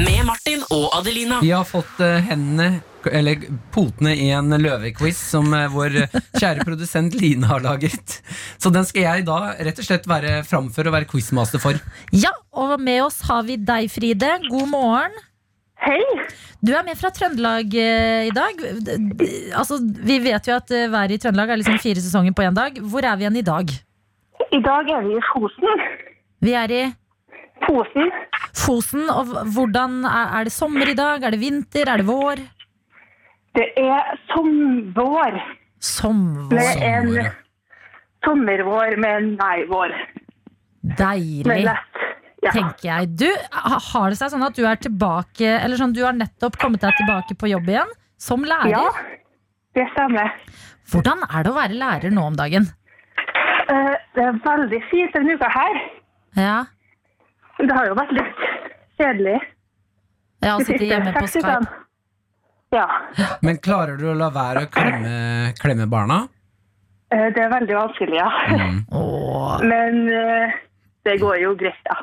Med 0.01 0.23
Martin 0.25 0.63
og 0.73 0.87
Adelina. 0.97 1.39
Vi 1.43 1.51
har 1.53 1.65
fått 1.67 1.99
eh, 2.01 2.23
hendene, 2.25 2.81
eller 3.05 3.43
potene, 3.73 4.15
i 4.17 4.31
en 4.33 4.49
løvequiz 4.49 5.19
som 5.33 5.51
eh, 5.53 5.67
vår 5.69 5.97
eh, 6.03 6.15
kjære 6.39 6.65
produsent 6.65 7.17
Line 7.19 7.45
har 7.49 7.61
laget. 7.61 8.15
Så 8.61 8.71
den 8.73 8.87
skal 8.87 9.05
jeg 9.05 9.25
da 9.27 9.37
rett 9.59 9.81
og 9.81 9.85
slett 9.85 10.07
være 10.09 10.39
framfor 10.47 10.89
og 10.89 10.95
være 10.95 11.09
quizmaster 11.11 11.61
for. 11.61 11.77
Ja, 12.15 12.31
og 12.49 12.79
med 12.81 13.03
oss 13.03 13.19
har 13.27 13.43
vi 13.45 13.59
deg, 13.61 13.91
Fride. 13.93 14.31
God 14.47 14.71
morgen. 14.71 15.19
Hei. 15.85 15.99
Du 16.65 16.73
er 16.77 16.85
med 16.87 16.97
fra 16.97 17.11
Trøndelag 17.13 17.73
i 17.73 18.33
dag. 18.33 18.65
Altså, 19.57 19.79
vi 19.81 20.17
vet 20.21 20.49
jo 20.49 20.55
at 20.57 20.73
været 20.93 21.17
i 21.17 21.19
Trøndelag 21.21 21.53
er 21.53 21.61
liksom 21.61 21.81
fire 21.81 22.01
sesonger 22.01 22.37
på 22.37 22.45
én 22.45 22.57
dag. 22.57 22.77
Hvor 22.81 23.05
er 23.05 23.17
vi 23.17 23.25
igjen 23.25 23.41
i 23.41 23.45
dag? 23.45 23.73
I 24.49 24.61
dag 24.65 24.91
er 24.97 25.05
vi 25.07 25.17
i 25.17 25.23
Fosen. 25.29 25.85
Vi 26.41 26.53
er 26.57 26.73
i 26.73 26.83
Fosen. 27.67 28.12
Fosen. 28.58 29.06
Og 29.13 29.32
hvordan 29.56 30.02
er, 30.06 30.34
er 30.39 30.47
det 30.50 30.54
sommer 30.56 30.89
i 30.91 30.97
dag? 30.97 31.24
Er 31.24 31.36
det 31.36 31.41
vinter? 31.41 31.88
Er 31.88 32.02
det 32.02 32.08
vår? 32.08 32.41
Det 33.58 33.67
er 33.80 34.15
somvår. 34.32 35.39
Sommer. 35.82 36.54
Med 36.56 36.84
en 36.88 37.32
sommervår 38.26 38.97
med 39.02 39.17
en 39.17 39.32
nei-vår. 39.39 39.95
Deilig. 40.97 41.63
Ja. 42.41 42.50
tenker 42.56 42.88
jeg. 42.88 43.10
Du, 43.21 43.28
har 43.54 44.10
det 44.10 44.17
seg 44.17 44.32
sånn 44.34 44.41
at 44.47 44.56
du 44.58 44.63
er 44.65 44.80
tilbake 44.82 45.45
Eller 45.45 45.78
sånn, 45.78 45.91
du 45.93 46.00
har 46.02 46.15
nettopp 46.17 46.56
kommet 46.58 46.82
deg 46.82 46.95
tilbake 46.97 47.36
på 47.38 47.52
jobb 47.52 47.67
igjen 47.69 47.91
som 48.17 48.41
lærer? 48.41 48.71
ja, 48.74 48.88
det 49.78 49.86
stemmer. 49.93 50.32
Hvordan 50.89 51.21
er 51.28 51.45
det 51.45 51.52
å 51.52 51.58
være 51.60 51.78
lærer 51.78 52.13
nå 52.15 52.24
om 52.32 52.39
dagen? 52.39 52.65
Uh, 53.69 53.93
Det 54.17 54.26
er 54.26 54.39
veldig 54.47 54.82
fint 54.89 55.13
denne 55.13 55.38
uka 55.38 55.52
her. 55.54 55.78
Ja, 56.39 56.58
Det 57.67 57.76
har 57.78 57.88
jo 57.89 57.95
vært 58.00 58.12
litt 58.17 58.43
kjedelig. 59.00 59.38
ja 60.45 60.56
å 60.58 60.63
sitte 60.65 60.86
hjemme 60.89 61.13
på. 61.15 61.26
Skype. 61.30 61.78
Ja, 62.71 62.86
Men 63.43 63.58
klarer 63.60 63.97
du 64.00 64.06
å 64.12 64.15
la 64.15 64.30
være 64.32 64.63
å 64.65 64.69
klemme, 64.71 65.52
klemme 65.60 65.88
barna? 65.91 66.21
eh, 67.12 67.28
det 67.36 67.41
er 67.43 67.50
veldig 67.52 67.76
vanskelig, 67.76 68.15
ja. 68.15 68.30
Mm. 68.56 68.78
Men 69.74 70.00
eh, 70.15 70.54
det 71.06 71.17
går 71.19 71.41
jo 71.43 71.56
greit, 71.60 71.82
da. 71.89 71.97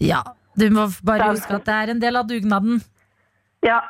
ja. 0.00 0.22
Du 0.56 0.70
må 0.72 0.86
bare 1.04 1.26
huske 1.34 1.52
at 1.58 1.66
det 1.68 1.74
er 1.76 1.90
en 1.92 1.98
del 2.00 2.16
av 2.16 2.24
dugnaden. 2.30 2.78
Ja. 3.60 3.82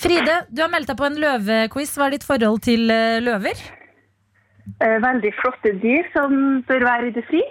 Fride, 0.00 0.38
du 0.48 0.62
har 0.62 0.70
meldt 0.72 0.88
deg 0.88 0.96
på 0.96 1.04
en 1.04 1.18
løvequiz. 1.20 1.90
Hva 2.00 2.06
er 2.06 2.14
ditt 2.14 2.24
forhold 2.24 2.62
til 2.64 2.88
eh, 2.90 3.18
løver? 3.20 3.60
eh, 4.80 4.96
Veldig 5.04 5.32
flotte 5.36 5.74
dyr 5.82 6.08
som 6.14 6.62
bør 6.64 6.86
være 6.88 7.10
i 7.10 7.12
det 7.18 7.26
fri. 7.28 7.42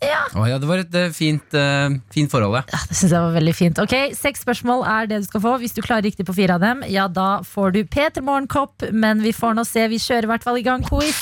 Å 0.00 0.46
ja, 0.48 0.56
det 0.56 0.68
var 0.68 0.80
et 0.80 0.94
uh, 0.96 1.10
fint, 1.12 1.44
uh, 1.52 1.92
fint 2.14 2.30
forhold, 2.32 2.54
ja. 2.56 2.62
Ja, 2.72 2.78
det 2.88 2.96
synes 2.96 3.12
jeg 3.12 3.20
var 3.20 3.34
veldig 3.34 3.52
fint. 3.56 3.80
Ok, 3.82 3.94
Seks 4.16 4.44
spørsmål 4.46 4.86
er 4.88 5.10
det 5.10 5.20
du 5.20 5.26
skal 5.28 5.42
få. 5.44 5.56
Hvis 5.60 5.76
du 5.76 5.82
klarer 5.84 6.06
riktig 6.08 6.24
på 6.28 6.36
fire 6.36 6.56
av 6.56 6.64
dem, 6.64 6.84
ja, 6.88 7.04
da 7.10 7.42
får 7.44 7.74
du 7.76 7.82
P3 7.84 8.24
Morgenkopp. 8.24 8.88
Men 8.96 9.20
vi 9.20 9.34
får 9.36 9.58
nå 9.58 9.66
se. 9.68 9.84
Vi 9.92 10.00
kjører 10.00 10.28
i 10.28 10.32
hvert 10.32 10.46
fall 10.46 10.60
i 10.60 10.64
gang 10.64 10.86
quiz. 10.88 11.20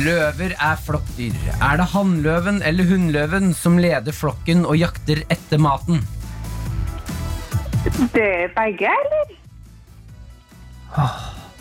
Løver 0.00 0.54
er 0.54 0.78
flokkdyr. 0.86 1.34
Er 1.58 1.82
det 1.82 1.90
hannløven 1.92 2.62
eller 2.64 2.88
hunnløven 2.88 3.50
som 3.58 3.76
leder 3.82 4.14
flokken 4.16 4.62
og 4.64 4.78
jakter 4.78 5.26
etter 5.34 5.60
maten? 5.60 6.00
Det 8.14 8.24
er 8.46 8.54
begge, 8.54 8.88
eller? 8.88 9.39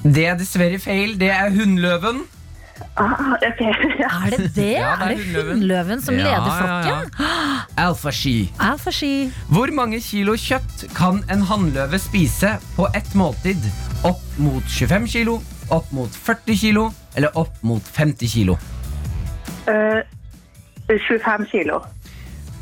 Det 0.03 0.25
er 0.27 0.37
dessverre 0.39 0.79
feil. 0.81 1.15
Det 1.19 1.29
er 1.33 1.49
hunnløven. 1.53 2.21
Ah, 2.99 3.33
ok, 3.43 3.59
ja. 3.99 4.07
Er 4.25 4.31
det 4.37 4.45
det? 4.55 4.69
Ja, 4.77 4.93
det 4.95 5.03
er 5.03 5.03
er 5.03 5.09
det 5.09 5.17
hunnløven. 5.19 5.49
hunnløven 5.59 6.01
som 6.01 6.15
Ja, 6.15 6.23
leder 6.23 6.47
ja, 6.47 6.57
flokken? 6.61 7.11
Alfaski. 7.83 8.35
Alfaski. 8.59 9.11
Hvor 9.51 9.71
mange 9.75 9.99
kilo 10.03 10.35
kjøtt 10.39 10.85
kan 10.95 11.19
en 11.31 11.43
hannløve 11.49 11.99
spise 11.99 12.55
på 12.77 12.87
ett 12.95 13.11
måltid? 13.19 13.67
Opp 14.07 14.23
mot 14.39 14.63
25 14.71 15.07
kilo, 15.11 15.39
opp 15.75 15.91
mot 15.91 16.15
40 16.15 16.55
kilo 16.61 16.87
eller 17.19 17.35
opp 17.37 17.59
mot 17.67 17.83
50 17.83 18.31
kilo? 18.31 18.55
Uh, 19.67 19.99
25 20.87 21.45
kilo. 21.51 21.81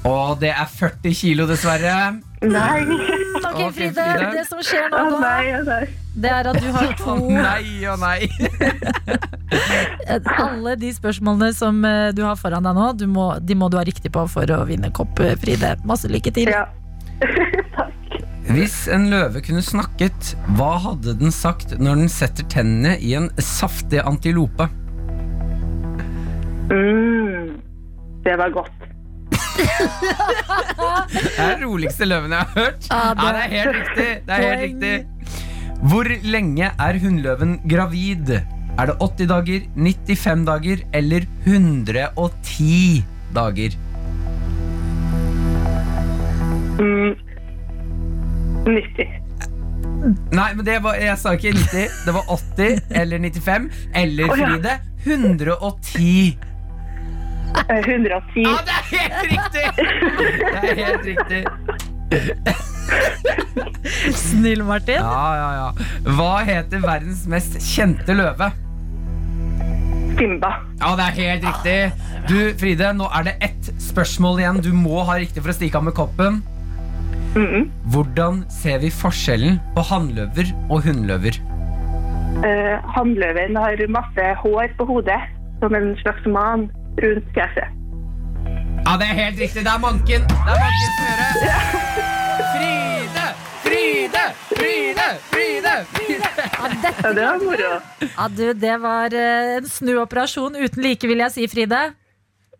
Og 0.07 0.39
det 0.41 0.49
er 0.49 0.65
40 0.79 1.13
kilo, 1.13 1.45
dessverre. 1.49 2.17
Nei. 2.41 2.83
Ok, 3.41 3.73
Fride, 3.73 3.93
Fride. 3.93 4.31
det 4.35 4.43
som 4.45 4.59
skjer 4.61 4.91
nå, 4.93 5.17
nei. 5.21 5.87
det 6.13 6.29
er 6.29 6.49
at 6.51 6.59
du 6.61 6.67
har 6.75 6.91
Å 6.91 6.97
to 6.99 7.15
nei 7.33 7.87
og 7.89 7.97
nei. 8.03 8.27
Alle 10.45 10.75
de 10.77 10.91
spørsmålene 10.93 11.49
som 11.57 11.81
eh, 11.87 12.11
du 12.13 12.21
har 12.27 12.37
foran 12.37 12.67
deg 12.67 12.77
nå, 12.77 12.91
du 12.99 13.07
må, 13.09 13.31
de 13.41 13.57
må 13.57 13.71
du 13.73 13.79
ha 13.79 13.85
riktig 13.87 14.13
på 14.13 14.27
for 14.29 14.53
å 14.53 14.61
vinne 14.69 14.91
kopp, 14.93 15.17
eh, 15.25 15.33
Fride. 15.41 15.75
Masse 15.89 16.11
lykke 16.11 16.33
til. 16.35 16.53
Ja. 16.53 16.67
Takk. 17.77 17.97
Hvis 18.47 18.85
en 18.93 19.09
løve 19.11 19.41
kunne 19.43 19.63
snakket, 19.65 20.35
hva 20.55 20.77
hadde 20.85 21.17
den 21.19 21.33
sagt 21.35 21.73
når 21.81 22.03
den 22.03 22.11
setter 22.11 22.45
tennene 22.53 22.93
i 23.03 23.11
en 23.17 23.27
saftig 23.43 23.99
antilope? 24.05 24.69
Mm. 26.69 27.57
Det 28.23 28.37
var 28.39 28.53
godt. 28.55 28.76
Det 29.57 31.39
er 31.39 31.55
den 31.57 31.65
roligste 31.69 32.05
løven 32.07 32.31
jeg 32.31 32.39
har 32.39 32.51
hørt. 32.55 32.87
Ja, 32.91 33.13
det- 33.13 33.23
Ja, 33.23 33.31
det 33.31 33.41
er 33.43 33.49
helt 33.55 33.75
riktig. 33.75 34.09
Det 34.27 34.33
er 34.33 34.41
helt 34.47 34.61
riktig. 34.61 35.05
Hvor 35.91 36.07
lenge 36.23 36.71
er 36.79 36.99
hunnløven 37.03 37.59
gravid? 37.69 38.29
Er 38.77 38.85
det 38.85 38.95
80 39.01 39.27
dager, 39.27 39.61
95 39.75 40.45
dager 40.45 40.77
eller 40.93 41.21
110 41.45 43.03
dager? 43.33 43.77
Mm. 46.79 47.15
90. 48.65 49.07
Nei, 50.31 50.53
men 50.53 50.65
det 50.65 50.75
var, 50.83 50.93
jeg 51.01 51.17
sa 51.17 51.31
ikke 51.37 51.53
90. 51.55 51.87
Det 52.05 52.13
var 52.13 52.23
80 52.29 52.81
eller 53.01 53.17
95 53.19 53.69
eller. 53.95 54.27
Fride, 54.35 54.75
110. 55.05 56.37
Eh, 57.69 57.81
110. 57.83 58.43
Ja, 58.43 58.57
det 58.67 58.73
er 58.75 58.83
helt 58.93 59.19
riktig! 59.31 59.65
Det 60.39 60.57
er 60.61 60.75
helt 60.83 61.05
riktig. 61.05 61.41
Snill, 64.15 64.63
Martin. 64.63 65.01
Ja, 65.01 65.35
ja, 65.35 65.49
ja. 65.57 65.69
Hva 66.17 66.33
heter 66.47 66.83
verdens 66.83 67.25
mest 67.29 67.59
kjente 67.63 68.15
løve? 68.15 68.51
Simba. 70.17 70.51
Ja, 70.81 70.93
det 70.97 71.05
er 71.07 71.17
helt 71.21 71.43
riktig. 71.47 71.79
Du, 72.27 72.37
Fride, 72.59 72.91
nå 72.97 73.09
er 73.13 73.27
det 73.27 73.35
ett 73.49 73.71
spørsmål 73.81 74.41
igjen. 74.41 74.61
Du 74.65 74.71
må 74.75 75.03
ha 75.07 75.17
riktig 75.19 75.43
for 75.43 75.53
å 75.53 75.57
stikke 75.57 75.79
av 75.79 75.89
med 75.89 75.97
koppen. 75.97 76.41
Mm 77.37 77.67
Hvordan 77.93 78.39
ser 78.49 78.79
vi 78.81 78.89
forskjellen 78.89 79.59
på 79.75 79.83
hannløver 79.85 80.49
og 80.71 80.81
hunnløver? 80.87 81.37
Uh, 82.37 82.75
Hannløven 82.95 83.55
har 83.57 83.81
masse 83.93 84.25
hår 84.41 84.73
på 84.77 84.87
hodet, 84.89 85.19
som 85.61 85.75
en 85.75 85.93
slags 86.01 86.25
man 86.29 86.67
rundt 87.03 87.27
fjeset. 87.35 87.73
Ja, 88.87 88.95
det 88.99 89.07
er 89.11 89.17
helt 89.19 89.39
riktig. 89.43 89.63
Det 89.65 89.73
er 89.73 89.81
manken. 89.83 90.23
Det 90.23 90.53
er 90.53 90.59
mankens 90.63 90.95
føre. 91.03 91.27
Fride! 92.53 93.27
Fride! 93.65 94.25
Fride! 94.53 95.07
Fride! 95.27 95.75
Fride! 95.91 96.33
Ja, 97.03 97.13
det 97.13 97.23
var 97.27 97.39
moro. 97.43 97.71
Ja, 98.07 98.27
du, 98.31 98.43
det 98.57 98.75
var 98.81 99.13
eh, 99.13 99.55
en 99.59 99.67
snuoperasjon 99.69 100.55
uten 100.57 100.83
like, 100.85 101.07
vil 101.09 101.25
jeg 101.25 101.35
si, 101.35 101.47
Fride. 101.51 101.81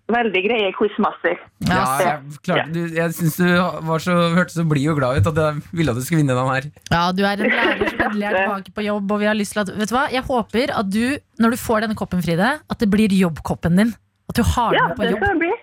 Veldig 0.08 0.42
greie 0.46 0.68
quizmaster. 0.76 1.36
Ja, 1.68 1.82
jeg, 2.00 2.38
klarte, 2.46 2.72
du, 2.72 2.94
jeg 2.96 3.16
syns 3.18 3.36
du 3.42 3.48
var 3.90 4.00
så, 4.04 4.14
hørtes 4.38 4.56
så 4.56 4.64
blid 4.68 4.88
og 4.94 5.02
glad 5.02 5.20
ut 5.20 5.28
at 5.34 5.42
jeg 5.42 5.64
ville 5.76 5.92
at 5.92 6.00
du 6.00 6.06
skulle 6.06 6.22
vinne 6.22 6.36
den 6.38 6.52
her. 6.54 6.68
Ja, 6.94 7.02
du 7.12 7.26
er 7.28 7.44
en 7.44 7.52
lærer 7.52 7.82
som 7.90 8.04
endelig 8.06 8.28
er 8.30 8.38
tilbake 8.40 8.76
på 8.78 8.86
jobb. 8.88 9.12
Og 9.12 9.24
vi 9.24 9.28
har 9.28 9.36
lyst 9.36 9.56
til 9.56 9.66
at, 9.66 9.72
vet 9.76 9.92
du 9.92 9.96
hva? 9.98 10.06
Jeg 10.14 10.24
håper 10.28 10.76
at 10.80 10.92
du, 10.92 11.04
når 11.44 11.56
du 11.56 11.60
får 11.60 11.84
denne 11.84 11.98
koppen, 12.00 12.24
Fride, 12.24 12.54
at 12.64 12.84
det 12.84 12.92
blir 12.94 13.16
jobbkoppen 13.20 13.80
din. 13.84 13.92
At 14.30 14.36
du 14.36 14.44
har 14.44 14.74
Ja, 14.76 14.88
med 14.88 14.98
på 14.98 15.04
det 15.04 15.12
jobb. 15.12 15.20
skal 15.24 15.34
det 15.34 15.40
bli. 15.40 15.54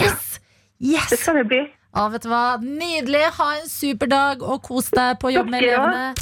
Yes! 0.00 1.10
Det 1.10 1.18
skal 1.20 1.36
det 1.42 1.46
bli. 1.50 1.62
Ja, 1.94 2.08
vet 2.08 2.22
du 2.24 2.28
hva? 2.32 2.44
Nydelig! 2.60 3.24
Ha 3.36 3.48
en 3.60 3.68
super 3.70 4.06
dag 4.10 4.42
og 4.42 4.62
kos 4.66 4.88
deg 4.90 5.18
på 5.22 5.30
jobb 5.34 5.50
med 5.52 5.62
elevene. 5.62 6.14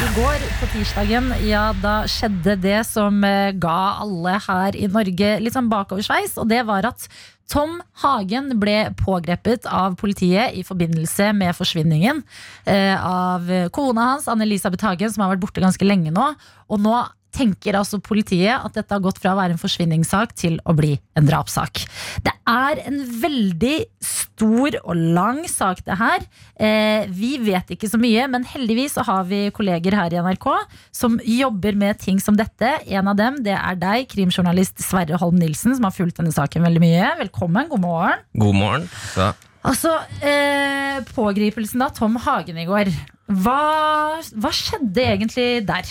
I 0.00 0.08
går 0.16 0.42
på 0.60 0.68
tirsdagen, 0.72 1.28
ja, 1.46 1.68
da 1.82 2.00
skjedde 2.10 2.56
det 2.64 2.80
som 2.88 3.20
eh, 3.24 3.52
ga 3.62 3.76
alle 4.02 4.38
her 4.48 4.76
i 4.80 4.88
Norge 4.90 5.36
litt 5.44 5.54
sånn 5.54 5.68
bakoversveis, 5.70 6.34
og 6.40 6.48
det 6.50 6.64
var 6.66 6.88
at 6.88 7.06
Tom 7.50 7.78
Hagen 8.02 8.52
ble 8.62 8.90
pågrepet 8.98 9.66
av 9.70 9.94
politiet 10.00 10.54
i 10.58 10.64
forbindelse 10.66 11.30
med 11.36 11.54
forsvinningen 11.58 12.24
eh, 12.64 12.96
av 12.96 13.46
kona 13.74 14.12
hans, 14.12 14.28
Anne-Elisabeth 14.30 14.86
Hagen, 14.86 15.10
som 15.14 15.24
har 15.24 15.34
vært 15.36 15.44
borte 15.46 15.62
ganske 15.62 15.86
lenge 15.86 16.12
nå. 16.14 16.28
Og 16.70 16.82
nå 16.82 16.96
tenker 17.34 17.78
altså 17.78 18.00
politiet 18.02 18.56
at 18.58 18.76
dette 18.76 18.94
har 18.94 19.02
gått 19.04 19.20
fra 19.22 19.34
å 19.34 19.38
være 19.38 19.56
en 19.56 19.60
forsvinningssak 19.60 20.34
til 20.38 20.58
å 20.68 20.74
bli 20.76 20.94
en 21.18 21.28
drapssak. 21.28 21.82
Det 22.24 22.34
er 22.50 22.82
en 22.88 23.00
veldig 23.22 23.76
stor 24.04 24.78
og 24.80 25.02
lang 25.16 25.42
sak, 25.50 25.82
det 25.86 25.98
her. 26.00 26.24
Eh, 26.56 27.10
vi 27.12 27.34
vet 27.42 27.74
ikke 27.74 27.90
så 27.90 28.00
mye, 28.00 28.26
men 28.32 28.46
heldigvis 28.48 28.96
så 28.98 29.04
har 29.06 29.26
vi 29.30 29.42
kolleger 29.54 29.96
her 29.96 30.14
i 30.14 30.22
NRK 30.22 30.48
som 30.96 31.18
jobber 31.24 31.78
med 31.78 32.00
ting 32.02 32.20
som 32.22 32.38
dette. 32.38 32.72
En 32.88 33.10
av 33.10 33.18
dem 33.18 33.40
det 33.44 33.56
er 33.56 33.78
deg, 33.80 34.08
krimjournalist 34.10 34.80
Sverre 34.82 35.20
Holm 35.20 35.38
Nilsen, 35.40 35.76
som 35.76 35.86
har 35.86 35.94
fulgt 35.96 36.20
denne 36.20 36.34
saken 36.34 36.66
veldig 36.66 36.82
mye. 36.82 37.14
Velkommen, 37.24 37.70
god 37.70 37.84
morgen. 37.84 38.26
God 38.40 38.58
morgen. 38.58 38.90
Ja. 39.16 39.32
Altså, 39.60 39.92
eh, 40.24 41.02
Pågripelsen 41.12 41.82
av 41.84 41.92
Tom 41.96 42.16
Hagen 42.16 42.56
i 42.56 42.64
går. 42.68 42.88
Hva, 43.30 44.18
hva 44.18 44.50
skjedde 44.56 45.04
egentlig 45.04 45.50
der? 45.68 45.90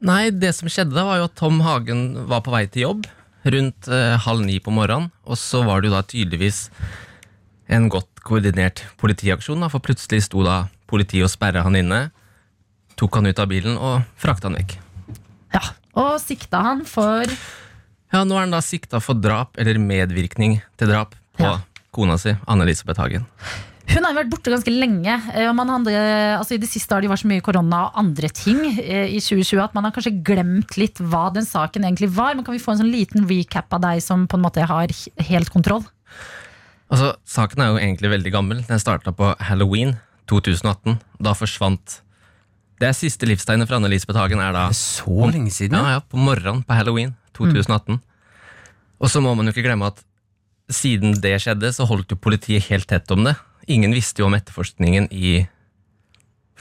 Nei, 0.00 0.30
det 0.32 0.52
som 0.56 0.68
skjedde 0.70 0.94
da, 0.96 1.04
var 1.08 1.20
jo 1.20 1.28
at 1.28 1.36
Tom 1.38 1.60
Hagen 1.64 2.02
var 2.30 2.42
på 2.46 2.52
vei 2.54 2.64
til 2.72 2.86
jobb 2.88 3.06
rundt 3.50 3.88
eh, 3.88 4.16
halv 4.20 4.42
ni 4.44 4.58
på 4.60 4.72
morgenen, 4.74 5.10
og 5.24 5.38
så 5.40 5.62
var 5.64 5.80
det 5.80 5.88
jo 5.90 5.94
da 5.96 6.02
tydeligvis 6.04 6.58
en 7.72 7.86
godt 7.92 8.20
koordinert 8.26 8.82
politiaksjon, 9.00 9.62
da, 9.62 9.68
for 9.72 9.80
plutselig 9.84 10.24
sto 10.26 10.42
da 10.44 10.64
politiet 10.90 11.24
og 11.24 11.32
sperra 11.32 11.62
han 11.64 11.78
inne, 11.78 12.00
tok 13.00 13.16
han 13.16 13.30
ut 13.30 13.38
av 13.40 13.48
bilen 13.48 13.78
og 13.80 14.02
frakta 14.20 14.50
han 14.50 14.58
vekk. 14.60 14.76
Ja, 15.54 15.62
Og 15.98 16.20
sikta 16.22 16.60
han 16.62 16.84
for 16.86 17.24
Ja, 18.10 18.20
nå 18.26 18.36
er 18.36 18.44
han 18.44 18.52
da 18.54 18.60
sikta 18.62 19.00
for 19.02 19.14
drap 19.18 19.56
eller 19.58 19.78
medvirkning 19.82 20.60
til 20.78 20.90
drap 20.92 21.14
på 21.38 21.46
Ja. 21.46 21.56
kona 21.94 22.18
si, 22.18 22.34
Anne-Elisabeth 22.46 23.00
Hagen. 23.00 23.24
Hun 23.90 24.06
har 24.06 24.14
vært 24.14 24.30
borte 24.30 24.52
ganske 24.52 24.70
lenge. 24.70 25.14
eh, 25.34 25.50
man 25.56 25.70
hadde, 25.72 25.92
altså 26.38 26.54
I 26.54 26.60
det 26.62 26.68
siste 26.70 26.94
har 26.94 27.02
det 27.02 27.10
vært 27.10 27.24
så 27.24 27.30
mye 27.30 27.42
korona 27.42 27.80
og 27.88 27.96
andre 27.98 28.28
ting 28.30 28.60
eh, 28.78 29.08
i 29.10 29.18
2020 29.18 29.62
at 29.64 29.74
man 29.74 29.88
har 29.88 29.94
kanskje 29.96 30.12
glemt 30.26 30.76
litt 30.78 31.00
hva 31.02 31.24
den 31.34 31.48
saken 31.48 31.86
egentlig 31.88 32.10
var. 32.14 32.36
Men 32.36 32.46
kan 32.46 32.54
vi 32.54 32.62
få 32.62 32.76
en 32.76 32.84
sånn 32.84 32.92
liten 32.92 33.26
recap 33.30 33.72
av 33.74 33.82
deg 33.88 34.02
som 34.04 34.28
på 34.30 34.38
en 34.38 34.44
måte 34.44 34.66
har 34.70 34.94
helt 35.30 35.50
kontroll? 35.50 35.82
Altså, 36.90 37.14
Saken 37.26 37.62
er 37.62 37.72
jo 37.72 37.80
egentlig 37.82 38.12
veldig 38.14 38.32
gammel. 38.34 38.62
Den 38.68 38.82
starta 38.82 39.14
på 39.14 39.32
halloween 39.48 39.96
2018. 40.30 40.98
Da 41.22 41.34
forsvant 41.38 42.00
Det 42.80 42.88
er 42.88 42.96
siste 42.96 43.26
livstegnet 43.28 43.68
fra 43.68 43.76
Anne 43.76 43.90
Lisbeth 43.92 44.18
Hagen 44.18 44.40
er 44.40 44.54
da 44.56 44.68
Så 44.72 45.28
lenge 45.28 45.50
siden? 45.52 45.76
ja, 45.76 45.98
ja, 45.98 46.00
på 46.00 46.16
morgenen 46.16 46.62
på 46.64 46.78
halloween 46.78 47.12
2018. 47.36 47.98
Og 49.00 49.10
så 49.10 49.20
må 49.20 49.34
man 49.34 49.46
jo 49.48 49.52
ikke 49.52 49.66
glemme 49.66 49.90
at 49.90 50.00
siden 50.70 51.18
det 51.20 51.34
skjedde, 51.42 51.72
så 51.74 51.84
holdt 51.88 52.12
jo 52.14 52.16
politiet 52.16 52.68
helt 52.70 52.86
tett 52.88 53.10
om 53.10 53.24
det. 53.26 53.34
Ingen 53.70 53.94
visste 53.94 54.22
jo 54.22 54.28
om 54.28 54.34
etterforskningen 54.36 55.08
i 55.14 55.44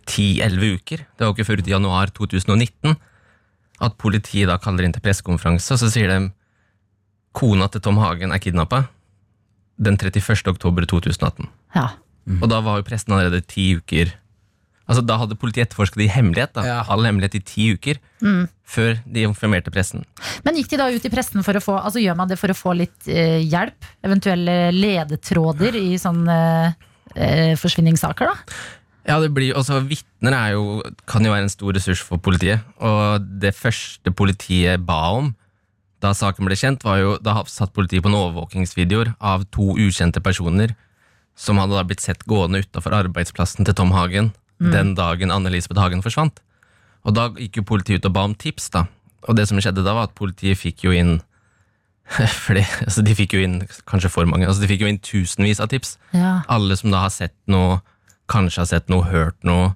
10-11 0.09 0.75
uker. 0.79 1.03
Det 1.05 1.23
var 1.23 1.31
jo 1.31 1.35
ikke 1.37 1.47
før 1.47 1.61
ut 1.61 1.69
i 1.69 1.73
januar 1.75 2.11
2019 2.15 2.95
at 3.79 3.95
politiet 4.01 4.49
da 4.49 4.57
kaller 4.59 4.83
inn 4.85 4.93
til 4.95 5.03
pressekonferanse, 5.05 5.71
og 5.75 5.79
så 5.81 5.87
sier 5.93 6.11
de 6.11 6.17
kona 7.37 7.69
til 7.71 7.83
Tom 7.85 7.99
Hagen 8.01 8.33
er 8.35 8.41
kidnappa 8.43 8.83
den 9.79 9.95
31. 9.95 10.41
oktober 10.51 10.83
2018. 10.89 11.47
Ja. 11.77 11.85
Og 12.41 12.49
da 12.51 12.59
var 12.65 12.81
jo 12.81 12.85
pressen 12.89 13.15
allerede 13.15 13.41
ti 13.49 13.71
uker 13.79 14.11
Altså 14.89 15.03
Da 15.05 15.19
hadde 15.21 15.35
politiet 15.37 15.67
etterforsket 15.67 15.99
det 16.01 16.05
i 16.07 16.09
hemmelighet. 16.15 16.51
da 16.57 16.63
Ja. 16.65 16.77
All 16.89 17.05
hemmelighet 17.05 17.35
i 17.37 17.41
ti 17.45 17.67
uker 17.77 17.99
før 18.65 18.95
de 19.05 19.21
informerte 19.21 19.69
pressen. 19.69 20.01
Men 20.43 20.55
gikk 20.57 20.71
de 20.71 20.79
da 20.81 20.87
ut 20.89 21.05
i 21.05 21.11
pressen 21.13 21.43
for 21.45 21.53
å 21.53 21.61
få 21.61 21.75
Altså 21.77 22.01
gjør 22.01 22.17
man 22.17 22.27
det 22.27 22.39
for 22.41 22.49
å 22.49 22.57
få 22.57 22.73
litt 22.73 23.05
eh, 23.07 23.37
hjelp? 23.45 23.85
Eventuelle 24.03 24.71
ledetråder 24.73 25.77
i 25.77 25.93
sånn 26.01 26.25
eh, 26.27 26.73
forsvinningssaker, 27.59 28.29
da? 28.29 28.57
Ja, 29.09 29.17
det 29.23 29.31
blir 29.33 29.55
også 29.57 29.79
Vitner 29.87 30.35
er 30.35 30.51
jo, 30.53 30.81
kan 31.09 31.25
jo 31.25 31.31
være 31.33 31.47
en 31.47 31.53
stor 31.53 31.73
ressurs 31.73 32.01
for 32.05 32.21
politiet. 32.21 32.61
Og 32.77 33.23
det 33.41 33.55
første 33.57 34.11
politiet 34.13 34.83
ba 34.85 34.99
om 35.17 35.31
da 35.99 36.13
saken 36.15 36.47
ble 36.47 36.55
kjent, 36.55 36.85
var 36.87 36.99
jo 37.01 37.15
da 37.19 37.33
satt 37.49 37.73
politiet 37.75 38.03
på 38.05 38.11
en 38.11 38.19
overvåkingsvideoer 38.19 39.15
av 39.19 39.43
to 39.51 39.73
ukjente 39.75 40.21
personer 40.23 40.75
som 41.39 41.59
hadde 41.59 41.75
da 41.75 41.83
blitt 41.87 42.03
sett 42.03 42.23
gående 42.27 42.61
utafor 42.63 42.95
arbeidsplassen 42.95 43.67
til 43.67 43.75
Tom 43.75 43.91
Hagen 43.95 44.31
den 44.59 44.93
dagen 44.95 45.31
Anne-Elisabeth 45.31 45.79
Hagen 45.79 46.03
forsvant. 46.03 46.41
Og 47.07 47.15
da 47.15 47.29
gikk 47.31 47.61
jo 47.61 47.67
politiet 47.67 48.03
ut 48.03 48.09
og 48.09 48.15
ba 48.15 48.25
om 48.27 48.35
tips, 48.35 48.69
da. 48.75 48.85
Og 49.27 49.35
det 49.35 49.47
som 49.47 49.59
skjedde 49.59 49.85
da, 49.85 49.95
var 49.95 50.09
at 50.09 50.17
politiet 50.19 50.59
fikk 50.59 50.83
jo 50.87 50.95
inn 50.95 51.19
flere, 52.45 52.65
altså 52.85 53.03
De 53.05 53.15
fikk 53.15 53.35
jo 53.37 53.43
inn 53.45 53.59
kanskje 53.89 54.11
for 54.11 54.29
mange. 54.29 54.47
altså 54.47 54.63
De 54.63 54.69
fikk 54.71 54.85
jo 54.85 54.89
inn 54.91 55.01
tusenvis 55.03 55.61
av 55.61 55.69
tips. 55.73 55.97
Ja. 56.15 56.39
Alle 56.49 56.77
som 56.79 56.93
da 56.93 57.03
har 57.05 57.13
sett 57.13 57.35
noe, 57.51 57.79
kanskje 58.31 58.63
har 58.63 58.69
sett 58.71 58.89
noe, 58.91 59.05
hørt 59.09 59.37
noe, 59.47 59.73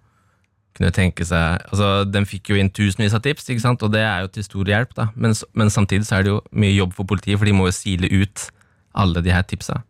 kunne 0.74 0.89
tenke 0.89 1.22
seg 1.22 1.62
altså 1.67 2.02
Den 2.10 2.26
fikk 2.26 2.50
jo 2.50 2.58
inn 2.58 2.72
tusenvis 2.74 3.13
av 3.13 3.22
tips, 3.26 3.46
ikke 3.54 3.62
sant? 3.62 3.84
og 3.86 3.91
det 3.93 4.02
er 4.02 4.24
jo 4.26 4.32
til 4.34 4.48
stor 4.48 4.72
hjelp. 4.74 4.96
da 4.98 5.10
Men, 5.15 5.36
men 5.54 5.69
samtidig 5.74 6.08
så 6.10 6.17
er 6.17 6.26
det 6.26 6.34
jo 6.34 6.39
mye 6.52 6.74
jobb 6.74 6.96
for 6.98 7.10
politiet, 7.10 7.38
for 7.38 7.50
de 7.50 7.54
må 7.54 7.69
jo 7.69 7.76
sile 7.78 8.10
ut 8.10 8.48
alle 8.93 9.22
de 9.26 9.34
her 9.34 9.46
tipsa. 9.50 9.82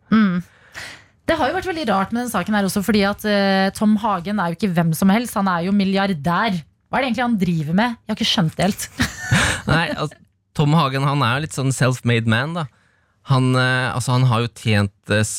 Det 1.24 1.36
har 1.40 1.48
jo 1.48 1.56
vært 1.56 1.68
veldig 1.68 1.86
rart 1.88 2.12
med 2.12 2.24
den 2.24 2.32
saken 2.32 2.56
her 2.56 2.66
også, 2.68 2.82
fordi 2.84 3.02
at 3.08 3.24
uh, 3.24 3.72
Tom 3.76 3.96
Hagen 4.00 4.40
er 4.40 4.52
jo 4.52 4.58
ikke 4.58 4.72
hvem 4.76 4.92
som 4.96 5.12
helst. 5.12 5.36
Han 5.40 5.48
er 5.48 5.66
jo 5.66 5.72
milliardær. 5.76 6.56
Hva 6.88 7.00
er 7.00 7.04
det 7.04 7.08
egentlig 7.10 7.24
han 7.24 7.38
driver 7.40 7.76
med? 7.80 7.96
Jeg 8.04 8.12
har 8.12 8.18
ikke 8.18 8.28
skjønt 8.28 8.56
det 8.58 8.66
helt. 8.68 8.84
Nei, 9.72 9.86
altså, 9.96 10.20
Tom 10.54 10.74
Hagen 10.78 11.06
han 11.06 11.22
er 11.26 11.44
litt 11.44 11.56
sånn 11.56 11.74
self-made 11.74 12.30
man. 12.30 12.54
da 12.54 12.66
han, 13.30 13.54
eh, 13.56 13.94
altså, 13.94 14.18
han 14.18 14.26
har 14.28 14.44
jo 14.44 14.52
tjent 14.52 15.12
eh, 15.12 15.34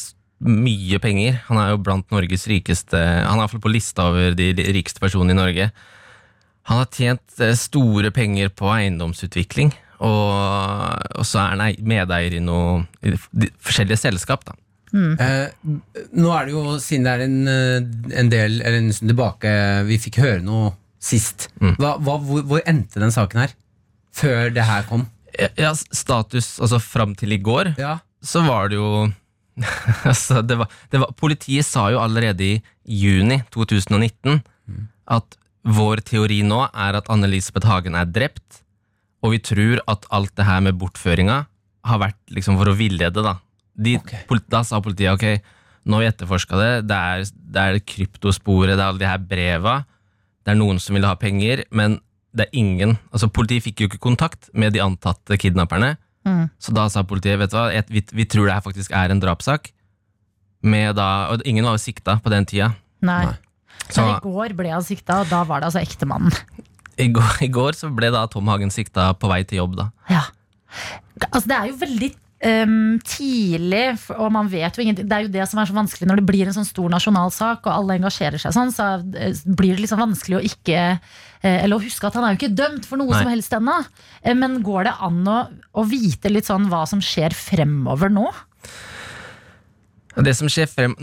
mye 0.45 0.99
penger. 1.01 1.39
Han 1.49 1.62
er 1.62 1.73
jo 1.73 1.82
blant 1.86 2.10
Norges 2.13 2.47
rikeste 2.49 2.97
Han 2.97 3.38
er 3.38 3.45
iallfall 3.45 3.63
på 3.63 3.71
lista 3.71 4.10
over 4.12 4.36
de 4.38 4.51
rikeste 4.73 5.04
personene 5.04 5.36
i 5.36 5.39
Norge. 5.39 5.69
Han 6.69 6.82
har 6.82 6.89
tjent 6.93 7.41
eh, 7.41 7.54
store 7.60 8.12
penger 8.15 8.49
på 8.58 8.71
eiendomsutvikling, 8.73 9.71
og, 10.01 11.12
og 11.15 11.28
så 11.30 11.43
er 11.43 11.54
han 11.54 11.86
medeier 11.88 12.39
i 12.39 12.43
noen 12.43 12.88
forskjellige 13.63 14.01
selskap. 14.01 14.47
da 14.49 14.58
Eh, 14.95 15.47
nå 16.15 16.30
er 16.32 16.47
det 16.47 16.54
jo, 16.56 16.63
siden 16.80 17.06
det 17.06 17.13
er 17.13 17.21
en, 17.25 17.39
en 18.15 18.30
del 18.32 18.62
Eller 18.62 18.78
en 18.78 18.93
stund 18.95 19.10
tilbake 19.12 19.49
vi 19.89 19.97
fikk 19.99 20.21
høre 20.23 20.39
noe 20.45 20.69
sist. 21.04 21.49
Mm. 21.60 21.73
Hva, 21.82 21.97
hva, 21.99 22.15
hvor, 22.23 22.45
hvor 22.47 22.62
endte 22.65 23.01
den 23.01 23.12
saken 23.13 23.43
her? 23.43 23.56
Før 24.15 24.49
det 24.56 24.63
her 24.65 24.86
kom? 24.89 25.06
Ja, 25.60 25.73
status 25.75 26.54
altså 26.63 26.80
fram 26.80 27.12
til 27.19 27.34
i 27.36 27.39
går 27.43 27.73
Ja, 27.80 27.97
så 28.23 28.43
var 28.45 28.69
det 28.71 28.78
jo 28.80 28.89
altså, 30.10 30.41
det 30.43 30.58
var, 30.60 30.69
det 30.91 30.99
var, 31.01 31.12
Politiet 31.19 31.67
sa 31.67 31.89
jo 31.93 31.99
allerede 32.04 32.43
i 32.43 32.62
juni 32.91 33.41
2019 33.56 34.41
at 35.15 35.38
vår 35.65 36.01
teori 36.06 36.41
nå 36.45 36.60
er 36.69 36.97
at 36.99 37.08
Anne-Elisabeth 37.13 37.65
Hagen 37.69 37.95
er 37.97 38.06
drept, 38.10 38.62
og 39.25 39.32
vi 39.34 39.39
tror 39.41 39.80
at 39.89 40.06
alt 40.13 40.34
det 40.38 40.45
her 40.45 40.60
med 40.65 40.78
bortføringa 40.82 41.38
har 41.89 42.01
vært 42.01 42.19
liksom 42.36 42.58
for 42.60 42.69
å 42.69 42.75
villede. 42.78 43.23
Da 43.25 43.36
De, 43.73 43.95
okay. 43.97 44.23
polit- 44.30 44.49
da 44.51 44.62
sa 44.65 44.80
politiet 44.82 45.13
ok, 45.15 45.41
nå 45.86 45.97
har 45.97 46.04
vi 46.06 46.10
etterforska 46.12 46.60
det, 46.62 46.69
det 46.89 46.97
er, 46.97 47.23
det 47.56 47.63
er 47.63 47.80
kryptosporet, 47.93 48.75
det 48.75 48.82
er 48.82 48.88
alle 48.91 49.01
de 49.01 49.10
her 49.10 49.23
breva, 49.32 49.75
det 50.45 50.54
er 50.54 50.60
noen 50.60 50.80
som 50.82 50.97
vil 50.97 51.06
ha 51.08 51.15
penger, 51.21 51.63
men 51.73 51.99
det 52.36 52.48
er 52.50 52.58
ingen 52.60 52.98
altså 53.13 53.30
Politiet 53.32 53.63
fikk 53.63 53.80
jo 53.84 53.88
ikke 53.89 54.02
kontakt 54.04 54.50
med 54.54 54.74
de 54.76 54.82
antatte 54.84 55.38
kidnapperne. 55.39 55.95
Mm. 56.28 56.50
Så 56.60 56.74
da 56.76 56.88
sa 56.89 57.04
politiet 57.08 57.38
vet 57.39 57.52
du 57.54 57.56
hva, 57.58 57.67
et- 57.74 57.89
vi, 57.93 58.02
vi 58.12 58.26
tror 58.26 58.48
det 58.50 58.54
her 58.58 58.62
faktisk 58.65 58.91
er 58.91 59.12
en 59.13 59.21
drapssak. 59.21 59.71
Med 60.65 60.95
da, 60.98 61.28
og 61.32 61.43
ingen 61.45 61.63
var 61.67 61.76
jo 61.78 61.84
sikta 61.86 62.17
på 62.24 62.32
den 62.34 62.45
tida. 62.50 62.71
Nei. 63.06 63.26
Nei. 63.30 63.36
Så 63.89 64.02
Men 64.02 64.15
i 64.15 64.24
går 64.24 64.56
ble 64.58 64.71
han 64.74 64.82
sikta, 64.86 65.19
og 65.21 65.30
da 65.30 65.43
var 65.45 65.62
det 65.62 65.67
altså 65.69 65.82
ektemannen. 65.84 66.34
i 66.98 67.08
går, 67.13 67.43
i 67.45 67.50
går 67.54 67.78
så 67.78 67.91
ble 67.93 68.10
da 68.15 68.26
Tom 68.32 68.48
Hagen 68.50 68.71
sikta 68.74 69.12
på 69.13 69.30
vei 69.30 69.43
til 69.45 69.60
jobb. 69.62 69.76
da. 69.78 69.89
Ja. 70.10 70.24
Altså, 71.32 71.45
det 71.48 71.58
er 71.60 71.67
jo 71.69 71.76
veldig 71.84 72.10
ehm, 72.45 72.97
tidlig, 73.05 73.84
og 74.15 74.31
man 74.34 74.49
vet 74.51 74.77
jo 74.77 74.84
ingenting. 74.84 75.08
Det 75.10 75.17
er 75.17 75.25
jo 75.25 75.34
det 75.34 75.45
som 75.49 75.62
er 75.62 75.69
så 75.69 75.75
vanskelig 75.75 76.10
når 76.10 76.21
det 76.21 76.27
blir 76.29 76.49
en 76.49 76.58
sånn 76.58 76.67
stor 76.67 76.91
nasjonal 76.93 77.34
sak, 77.34 77.65
og 77.65 77.73
alle 77.73 77.97
engasjerer 77.99 78.41
seg 78.41 78.53
sånn, 78.55 78.73
så 78.75 78.89
eh, 79.17 79.38
blir 79.45 79.75
det 79.75 79.86
liksom 79.86 80.01
vanskelig 80.03 80.39
å 80.39 80.43
ikke 80.51 80.81
eh, 80.86 81.63
Eller 81.63 81.77
å 81.77 81.84
huske 81.84 82.08
at 82.08 82.17
han 82.17 82.25
er 82.27 82.36
jo 82.36 82.39
ikke 82.41 82.55
dømt 82.58 82.88
for 82.89 83.01
noe 83.01 83.12
Nei. 83.12 83.21
som 83.21 83.31
helst 83.34 83.58
ennå. 83.58 83.79
Eh, 84.21 84.38
Men 84.38 84.62
går 84.65 84.89
det 84.89 84.95
an 85.10 85.19
å, 85.29 85.39
å 85.73 85.88
vite 85.89 86.31
litt 86.31 86.49
sånn 86.49 86.69
hva 86.71 86.86
som 86.89 87.03
skjer 87.03 87.36
fremover 87.38 88.13
nå? 88.13 88.29
Det 90.15 90.34
som 90.38 90.47
skjer 90.51 90.69
frem, 90.71 90.95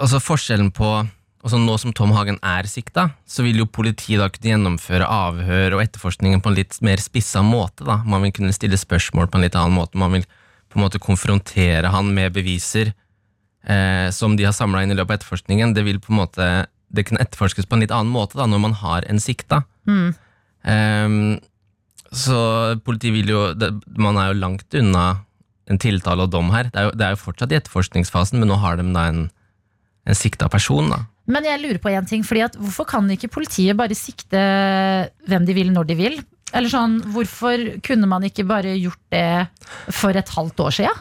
altså 0.00 0.22
Forskjellen 0.24 0.72
på 0.74 0.96
altså 1.44 1.58
Nå 1.60 1.74
som 1.76 1.92
Tom 1.92 2.14
Hagen 2.16 2.38
er 2.40 2.64
sikta, 2.64 3.10
så 3.28 3.44
vil 3.44 3.60
jo 3.60 3.66
politiet 3.68 4.16
da 4.16 4.30
kunne 4.32 4.54
gjennomføre 4.54 5.04
avhør 5.04 5.76
og 5.76 5.82
etterforskningen 5.84 6.40
på 6.40 6.48
en 6.50 6.56
litt 6.56 6.78
mer 6.80 7.02
spissa 7.04 7.42
måte. 7.44 7.84
da. 7.84 7.98
Man 8.08 8.24
vil 8.24 8.32
kunne 8.38 8.56
stille 8.56 8.80
spørsmål 8.80 9.28
på 9.28 9.36
en 9.36 9.44
litt 9.44 9.58
annen 9.58 9.76
måte. 9.76 10.00
Man 10.00 10.16
vil 10.16 10.24
på 10.74 10.80
en 10.80 10.86
måte 10.88 11.02
konfrontere 11.02 11.90
han 11.94 12.10
med 12.16 12.34
beviser 12.34 12.90
eh, 12.90 14.10
som 14.14 14.34
de 14.36 14.46
har 14.48 14.54
samla 14.56 14.82
inn 14.84 14.92
i 14.92 14.98
løpet 14.98 15.14
av 15.14 15.20
etterforskningen. 15.20 15.74
Det 15.76 15.86
vil 15.86 16.02
på 16.02 16.12
en 16.12 16.20
måte 16.24 16.48
det 16.94 17.06
kan 17.08 17.18
etterforskes 17.18 17.66
på 17.66 17.76
en 17.76 17.84
litt 17.84 17.94
annen 17.94 18.12
måte 18.12 18.38
da, 18.38 18.46
når 18.50 18.62
man 18.62 18.76
har 18.78 19.06
en 19.10 19.20
sikta. 19.22 19.64
Mm. 19.88 20.14
Ehm, 20.70 21.22
så 22.14 22.38
politiet 22.86 23.16
vil 23.16 23.32
jo 23.32 23.40
det, 23.58 23.72
Man 23.98 24.16
er 24.20 24.30
jo 24.30 24.38
langt 24.38 24.76
unna 24.78 25.24
en 25.70 25.80
tiltale 25.80 26.26
og 26.26 26.30
dom 26.30 26.52
her. 26.54 26.68
Det 26.70 26.80
er 26.80 26.86
jo, 26.88 26.92
det 26.94 27.06
er 27.06 27.16
jo 27.16 27.22
fortsatt 27.24 27.52
i 27.52 27.58
etterforskningsfasen, 27.58 28.38
men 28.38 28.50
nå 28.52 28.60
har 28.60 28.78
de 28.78 28.86
da 28.94 29.08
en, 29.10 29.26
en 30.04 30.18
sikta 30.18 30.50
person. 30.52 30.92
da. 30.92 31.00
Men 31.26 31.48
jeg 31.48 31.62
lurer 31.62 31.80
på 31.80 31.90
en 31.90 32.06
ting, 32.06 32.22
fordi 32.26 32.44
at 32.44 32.58
hvorfor 32.60 32.86
kan 32.88 33.08
ikke 33.10 33.32
politiet 33.32 33.76
bare 33.76 33.96
sikte 33.96 34.40
hvem 35.26 35.48
de 35.48 35.56
vil 35.56 35.72
når 35.72 35.88
de 35.88 35.98
vil? 35.98 36.20
Eller 36.54 36.70
sånn, 36.70 37.00
Hvorfor 37.14 37.64
kunne 37.82 38.06
man 38.10 38.22
ikke 38.28 38.44
bare 38.46 38.76
gjort 38.78 39.00
det 39.10 39.48
for 39.94 40.14
et 40.16 40.28
halvt 40.36 40.60
år 40.62 40.70
siden? 40.76 41.00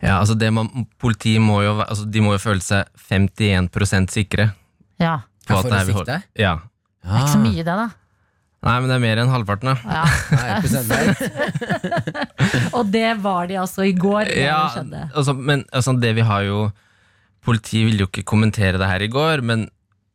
Ja, 0.00 0.18
altså 0.22 0.34
det 0.40 0.48
man, 0.56 0.86
Politiet 1.02 1.42
må 1.44 1.58
jo, 1.64 1.74
altså 1.84 2.06
de 2.10 2.22
må 2.24 2.32
jo 2.36 2.40
føle 2.42 2.64
seg 2.64 2.88
51% 3.10 4.14
sikre. 4.14 4.48
Ja, 5.02 5.18
På 5.46 5.58
at 5.58 5.66
for 5.66 5.68
det 5.68 5.76
å 5.76 5.80
er 5.82 5.84
vi 5.90 5.92
sikte? 5.98 6.16
hold- 6.20 6.40
Ja. 6.40 6.54
Det 7.04 7.12
er 7.12 7.20
ikke 7.20 7.34
så 7.34 7.42
mye, 7.44 7.64
det, 7.68 7.76
da. 7.82 7.88
Nei, 8.64 8.74
men 8.80 8.88
det 8.88 8.94
er 8.96 9.02
mer 9.04 9.18
enn 9.20 9.28
halvparten. 9.28 9.68
da. 9.68 9.76
Ja. 9.84 10.04
Og 12.78 12.88
det 12.92 13.10
var 13.20 13.46
de 13.50 13.58
altså 13.60 13.84
i 13.84 13.92
går. 13.92 14.30
Ja, 14.40 14.70
det 14.80 15.02
altså, 15.14 15.34
men 15.36 15.64
altså, 15.72 15.92
det 16.00 16.14
vi 16.16 16.24
har 16.24 16.46
jo 16.48 16.70
Politiet 17.44 17.84
ville 17.90 18.00
jo 18.00 18.08
ikke 18.08 18.22
kommentere 18.24 18.78
det 18.80 18.86
her 18.88 19.02
i 19.04 19.08
går, 19.12 19.42
men 19.44 19.66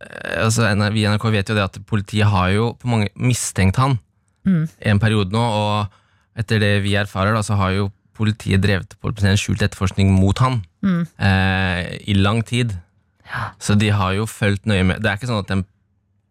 eh, 0.02 0.40
altså, 0.48 0.66
vi 0.96 1.04
i 1.04 1.10
NRK 1.12 1.28
vet 1.36 1.52
jo 1.52 1.58
det 1.60 1.62
at 1.68 1.78
politiet 1.86 2.26
har 2.26 2.50
jo 2.56 2.72
på 2.74 2.90
mange 2.90 3.12
mistenkt 3.22 3.78
han 3.78 4.00
Mm. 4.46 4.68
en 4.82 5.00
periode 5.00 5.32
nå, 5.32 5.40
og 5.40 5.88
etter 6.40 6.60
det 6.60 6.84
vi 6.84 6.94
erfarer, 6.96 7.34
da, 7.36 7.42
så 7.44 7.58
har 7.60 7.72
jo 7.76 7.92
politiet 8.16 8.62
drevet 8.62 8.96
på 9.02 9.12
en 9.24 9.38
skjult 9.38 9.62
etterforskning 9.62 10.12
mot 10.12 10.38
han 10.40 10.62
Mm. 10.84 11.08
eh, 11.20 11.98
i 12.08 12.14
lang 12.16 12.42
tid. 12.46 12.78
Så 13.60 13.76
de 13.78 13.90
har 13.92 14.14
jo 14.14 14.26
fulgt 14.26 14.66
nøye 14.66 14.84
med. 14.86 15.02
Det 15.04 15.10
er 15.12 15.18
ikke 15.18 15.28
sånn 15.30 15.40
at, 15.44 15.48
den, 15.52 15.66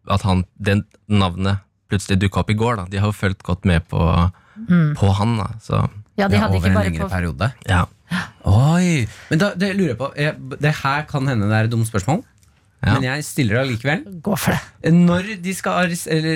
at 0.09 0.21
han, 0.25 0.43
den 0.59 0.83
navnet 1.07 1.59
plutselig 1.89 2.19
dukka 2.19 2.41
opp 2.41 2.49
i 2.49 2.57
går. 2.59 2.75
Da. 2.77 2.85
De 2.89 2.97
har 2.97 3.07
jo 3.07 3.15
fulgt 3.15 3.43
godt 3.43 3.65
med 3.65 3.87
på, 3.87 4.01
Mm. 4.67 4.95
på 4.97 5.13
han. 5.15 5.37
Da. 5.37 5.47
Så 5.61 5.89
Ja, 6.17 6.27
de 6.27 6.35
Ja, 6.35 6.47
over 6.49 6.57
ikke 6.59 6.65
en 6.67 6.83
lengre 6.83 7.05
på 7.05 7.09
periode. 7.09 7.53
ja. 7.69 7.85
Oi! 8.43 9.07
Men 9.29 9.39
da, 9.39 9.53
det 9.55 9.75
lurer 9.77 9.93
jeg 9.93 9.97
på 9.97 10.59
Det 10.59 10.75
her 10.83 11.03
kan 11.03 11.27
hende 11.27 11.47
det 11.47 11.55
er 11.55 11.63
et 11.65 11.71
dumt 11.71 11.85
spørsmål, 11.87 12.23
Ja. 12.81 12.93
men 12.95 13.03
jeg 13.03 13.23
stiller 13.27 13.55
det 13.57 13.61
allikevel. 13.67 14.03
Gå 14.23 14.37
for 14.39 14.55
det. 14.55 14.91
Når 14.95 15.41
de 15.43 15.53
skal 15.53 15.89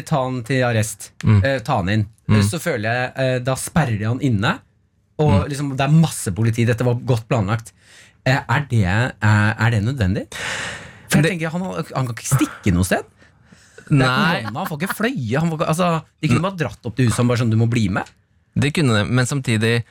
ta 0.04 0.24
han 0.26 0.42
til 0.44 0.64
arrest, 0.68 1.12
Mm. 1.24 1.44
eh, 1.46 1.60
ta 1.60 1.78
han 1.78 1.90
inn, 1.90 2.08
Mm. 2.30 2.42
så 2.44 2.60
føler 2.60 2.84
jeg 2.88 3.12
eh, 3.18 3.40
Da 3.40 3.54
sperrer 3.56 3.98
de 4.00 4.06
han 4.06 4.20
inne. 4.22 4.60
Og 5.20 5.48
liksom, 5.50 5.76
det 5.78 5.82
er 5.86 5.92
masse 5.92 6.32
politi. 6.34 6.66
Dette 6.66 6.84
var 6.84 6.96
godt 6.96 7.28
planlagt. 7.30 7.72
Eh, 8.26 8.40
er, 8.50 8.66
det, 8.70 8.84
er, 8.84 9.14
er 9.22 9.70
det 9.72 9.84
nødvendig? 9.84 10.28
For 11.10 11.20
jeg 11.20 11.24
Det- 11.24 11.32
tenker, 11.32 11.50
han, 11.50 11.62
han 11.62 12.08
kan 12.08 12.16
ikke 12.16 12.36
stikke 12.38 12.74
noe 12.74 12.84
sted. 12.84 13.04
Nei, 13.92 14.08
korona, 14.42 14.60
han 14.60 14.68
får 14.68 14.80
ikke 14.82 14.96
fløye. 14.96 15.40
Han 15.40 15.50
får, 15.52 15.58
ikke- 15.60 15.68
altså, 15.68 16.04
de 16.22 16.28
kunne 16.28 16.42
bare 16.42 16.58
dratt 16.58 16.86
opp 16.86 16.96
til 16.96 17.06
huset 17.10 17.20
og 17.20 17.28
bare 17.28 17.38
sånn, 17.44 17.50
du 17.52 17.58
må 17.58 17.70
bli 17.70 17.88
med. 17.90 18.04
det 18.56 18.74
kunne 18.74 18.94
de, 18.94 19.06
men 19.12 19.26
samtidig 19.26 19.84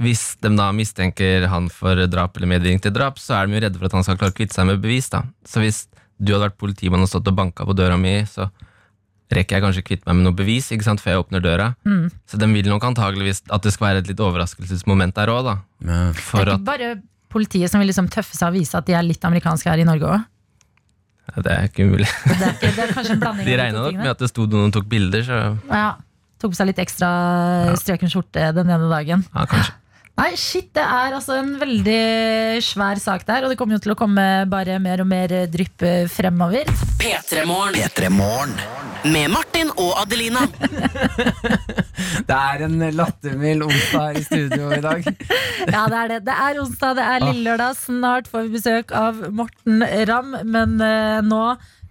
hvis 0.00 0.36
de 0.42 0.50
da 0.56 0.70
mistenker 0.74 1.46
han 1.48 1.68
for 1.70 1.94
drap 2.10 2.36
eller 2.36 2.50
medvirkning 2.50 2.80
til 2.82 2.92
drap, 2.92 3.18
så 3.22 3.36
er 3.38 3.46
de 3.46 3.54
jo 3.54 3.60
redde 3.64 3.78
for 3.78 3.86
at 3.86 3.92
han 3.92 4.02
skal 4.06 4.16
klare 4.18 4.32
å 4.34 4.36
kvitte 4.36 4.54
seg 4.56 4.66
med 4.66 4.80
bevis. 4.82 5.08
da. 5.12 5.22
Så 5.46 5.60
hvis 5.62 5.86
du 6.18 6.32
hadde 6.34 6.48
vært 6.48 6.58
politimann 6.58 7.02
og 7.04 7.08
stått 7.10 7.28
og 7.30 7.36
banka 7.36 7.64
på 7.66 7.74
døra 7.76 7.96
mi, 8.00 8.16
så 8.26 8.48
rekker 9.34 9.56
jeg 9.56 9.62
kanskje 9.64 9.82
å 9.82 9.86
kvitte 9.88 10.06
meg 10.06 10.16
med 10.18 10.24
noe 10.28 10.36
bevis 10.36 10.68
ikke 10.70 10.84
sant, 10.86 11.00
før 11.02 11.10
jeg 11.14 11.22
åpner 11.24 11.40
døra. 11.42 11.68
Mm. 11.86 12.10
Så 12.28 12.38
de 12.38 12.46
vil 12.52 12.68
nok 12.70 12.84
antageligvis 12.86 13.42
at 13.50 13.62
det 13.66 13.72
skal 13.74 13.88
være 13.88 14.02
et 14.04 14.10
litt 14.12 14.20
overraskelsesmoment 14.22 15.14
der 15.16 15.32
òg, 15.32 15.42
da. 15.48 15.54
Det 15.80 15.96
er 16.38 16.52
ikke 16.54 16.60
bare 16.68 16.90
politiet 17.34 17.70
som 17.72 17.80
vil 17.82 17.88
liksom 17.90 18.06
tøffe 18.12 18.36
seg 18.38 18.52
og 18.52 18.54
vise 18.60 18.78
at 18.78 18.86
de 18.86 18.94
er 18.94 19.02
litt 19.02 19.24
amerikanske 19.26 19.66
her 19.70 19.82
i 19.82 19.86
Norge 19.88 20.06
òg. 20.06 20.22
ja, 21.34 21.42
Det 21.42 21.52
er 21.52 21.64
ikke 21.70 21.86
umulig. 21.88 22.06
Det, 22.06 22.42
er 22.42 22.52
ikke- 22.52 22.74
det 22.76 22.82
er 22.84 22.92
kanskje 22.94 23.12
en 23.16 23.20
blanding 23.24 23.46
De 23.46 23.56
regna 23.58 23.82
nok 23.88 23.94
med 23.96 24.10
at 24.12 24.18
det 24.18 24.28
sto 24.30 24.46
noen 24.46 24.66
og 24.68 24.72
tok 24.76 24.88
bilder, 24.88 25.22
så 25.26 25.40
Ja, 25.70 25.94
Tok 26.38 26.50
på 26.52 26.56
seg 26.58 26.66
litt 26.66 26.78
ekstra 26.82 27.08
strøken 27.78 28.10
skjorte 28.12 28.50
den 28.54 28.68
ene 28.68 28.88
dagen. 28.90 29.24
ja, 29.34 29.46
kanskje. 29.48 29.72
Nei, 30.14 30.30
shit, 30.38 30.68
det 30.76 30.82
er 30.82 31.16
altså 31.16 31.40
en 31.40 31.56
veldig 31.58 32.62
svær 32.62 33.00
sak 33.02 33.24
der, 33.26 33.42
og 33.42 33.50
det 33.50 33.58
kommer 33.58 33.74
jo 33.74 33.82
til 33.82 33.94
å 33.96 33.98
komme 33.98 34.22
bare 34.46 34.76
mer 34.78 35.02
og 35.02 35.08
mer 35.10 35.34
drypp 35.50 35.82
eh, 35.82 36.04
fremover. 36.06 36.70
P3 37.02 37.42
Morgen. 37.50 37.74
P3 37.74 38.12
Morgen. 38.14 38.54
Med 39.10 39.32
Martin 39.34 39.72
og 39.74 39.90
Adelina. 40.04 40.46
Det 42.28 42.36
er 42.36 42.62
en 42.64 42.78
lattermild 42.94 43.66
onsdag 43.66 44.20
i 44.20 44.22
studio 44.24 44.70
i 44.76 44.80
dag. 44.84 45.04
Ja, 45.74 45.86
det 45.88 45.98
er 45.98 46.08
det. 46.12 46.18
Det 46.26 46.34
er 46.46 46.58
onsdag, 46.62 46.94
det 46.98 47.04
er 47.08 47.24
lille 47.24 47.44
lørdag. 47.48 47.76
Snart 47.78 48.30
får 48.30 48.46
vi 48.46 48.54
besøk 48.58 48.94
av 48.94 49.18
Morten 49.34 49.82
Ramm, 50.08 50.36
men 50.46 50.76
uh, 50.78 51.24
nå 51.24 51.42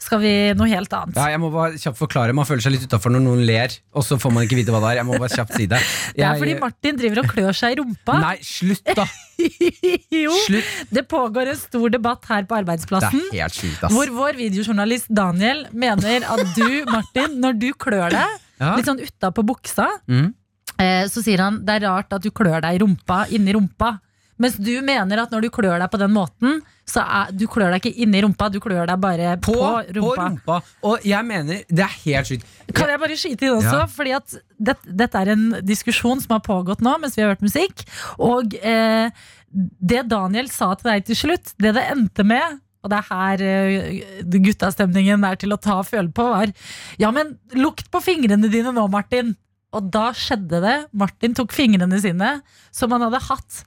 skal 0.04 0.20
vi 0.22 0.32
noe 0.60 0.68
helt 0.70 0.92
annet. 0.94 1.16
Ja, 1.18 1.30
jeg 1.34 1.40
må 1.42 1.50
bare 1.54 1.78
kjapt 1.80 1.98
forklare 1.98 2.34
Man 2.36 2.46
føler 2.46 2.62
seg 2.66 2.74
litt 2.76 2.84
utafor 2.86 3.14
når 3.16 3.24
noen 3.26 3.42
ler, 3.48 3.74
og 3.96 4.04
så 4.06 4.18
får 4.20 4.34
man 4.36 4.44
ikke 4.46 4.58
vite 4.60 4.74
hva 4.76 4.82
det 4.84 4.90
er. 4.94 5.00
Jeg 5.02 5.08
må 5.10 5.18
bare 5.22 5.32
kjapt 5.34 5.56
si 5.58 5.66
det. 5.72 5.80
Det 6.18 6.26
er 6.28 6.38
fordi 6.42 6.56
Martin 6.62 7.00
driver 7.00 7.24
og 7.24 7.32
klør 7.32 7.56
seg 7.58 7.74
i 7.76 7.80
rumpa. 7.82 8.18
Nei, 8.22 8.36
slutt, 8.46 8.94
da! 9.00 9.06
jo, 10.24 10.34
Slutt. 10.46 10.70
det 10.94 11.04
pågår 11.12 11.50
en 11.54 11.58
stor 11.60 11.90
debatt 11.94 12.26
her 12.30 12.46
på 12.46 12.54
Det 12.56 12.62
arbeidsplassen. 12.64 13.24
er 13.32 13.42
helt 13.48 13.58
slutt, 13.58 13.82
ass. 13.88 13.94
Hvor 13.96 14.12
vår 14.20 14.38
videojournalist 14.40 15.10
Daniel 15.10 15.66
mener 15.74 16.26
at 16.30 16.44
du, 16.58 16.68
Martin, 16.94 17.40
når 17.44 17.60
du 17.60 17.70
klør 17.74 18.14
deg 18.14 18.40
Ja. 18.62 18.76
litt 18.78 18.86
sånn 18.88 19.02
utapå 19.04 19.44
buksa, 19.44 19.88
Mm. 20.08 20.34
eh, 20.80 21.06
så 21.12 21.24
sier 21.26 21.42
han 21.42 21.64
det 21.66 21.80
er 21.82 21.88
rart 21.90 22.14
at 22.14 22.22
du 22.24 22.30
klør 22.32 22.62
deg 22.62 22.76
i 22.78 22.84
rumpa, 22.84 23.24
inni 23.34 23.54
rumpa. 23.58 23.96
Mens 24.44 24.58
du 24.60 24.72
mener 24.86 25.22
at 25.24 25.32
når 25.34 25.46
du 25.46 25.50
klør 25.56 25.80
deg 25.82 25.92
på 25.94 26.00
den 26.02 26.12
måten, 26.16 26.58
så 26.90 27.04
er, 27.06 27.30
du 27.32 27.46
klør 27.48 27.72
deg 27.72 27.84
ikke 27.86 28.04
inni 28.04 28.20
rumpa, 28.26 28.50
du 28.52 28.58
klør 28.64 28.90
deg 28.90 29.00
bare 29.02 29.38
på, 29.44 29.54
På, 29.56 29.70
rumpa. 29.96 30.10
på 30.10 30.26
rumpa. 30.26 30.58
Og 30.90 31.06
jeg 31.08 31.28
mener, 31.30 31.62
det 31.72 31.86
er 31.86 31.94
helt 32.04 32.30
sykt. 32.34 32.50
Kan 32.76 32.92
jeg 32.92 33.02
bare 33.04 33.20
skyte 33.20 33.48
inn 33.48 33.56
også? 33.62 33.78
Ja. 33.80 33.88
Fordi 33.94 34.16
at 34.18 34.36
det, 34.60 34.76
Dette 35.04 35.22
er 35.24 35.32
en 35.36 35.46
diskusjon 35.64 36.20
som 36.24 36.36
har 36.36 36.44
pågått 36.44 36.84
nå 36.84 36.98
mens 37.02 37.16
vi 37.18 37.24
har 37.24 37.32
hørt 37.34 37.46
musikk. 37.46 37.86
Og 38.20 38.58
eh, 38.60 39.08
det 39.54 40.04
Daniel 40.12 40.52
sa 40.52 40.74
til 40.76 40.92
deg 40.92 41.08
til 41.08 41.20
slutt, 41.24 41.56
det 41.62 41.74
det 41.78 41.88
endte 41.96 42.28
med 42.28 42.60
og 42.84 42.92
det 42.92 42.98
er 43.00 43.06
her 43.08 43.42
eh, 43.48 44.34
guttastemningen 44.44 45.24
er 45.24 45.38
til 45.40 45.56
å 45.56 45.60
ta 45.62 45.78
og 45.80 45.88
føle 45.88 46.12
på, 46.12 46.26
var 46.34 46.52
Ja, 47.00 47.14
men 47.16 47.38
lukt 47.56 47.88
på 47.94 48.02
fingrene 48.04 48.50
dine 48.52 48.74
nå, 48.76 48.84
Martin. 48.92 49.38
Og 49.74 49.88
da 49.94 50.10
skjedde 50.12 50.60
det. 50.62 50.74
Martin 50.92 51.34
tok 51.38 51.56
fingrene 51.56 51.98
sine, 52.04 52.34
som 52.76 52.92
han 52.94 53.06
hadde 53.08 53.22
hatt 53.30 53.62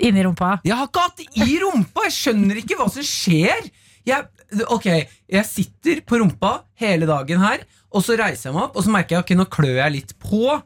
inni 0.00 0.24
rumpa. 0.26 0.58
Jeg 0.66 0.76
har 0.78 0.88
ikke 0.88 1.04
hatt 1.06 1.20
det 1.20 1.28
i 1.46 1.58
rumpa! 1.62 2.06
Jeg 2.08 2.16
skjønner 2.18 2.60
ikke 2.60 2.78
hva 2.78 2.88
som 2.92 3.06
skjer! 3.06 3.68
Jeg, 4.04 4.26
ok, 4.74 4.88
jeg 5.32 5.48
sitter 5.48 6.02
på 6.04 6.18
rumpa 6.20 6.58
hele 6.80 7.08
dagen 7.08 7.40
her, 7.40 7.62
og 7.94 8.04
så 8.04 8.18
reiser 8.20 8.50
jeg 8.50 8.56
meg 8.56 8.66
opp, 8.66 8.76
og 8.76 8.84
så 8.84 8.92
merker 8.92 9.16
jeg 9.16 9.24
ok, 9.24 9.34
nå 9.38 9.46
klør 9.52 9.78
jeg 9.80 9.94
litt 9.94 10.16
på 10.20 10.58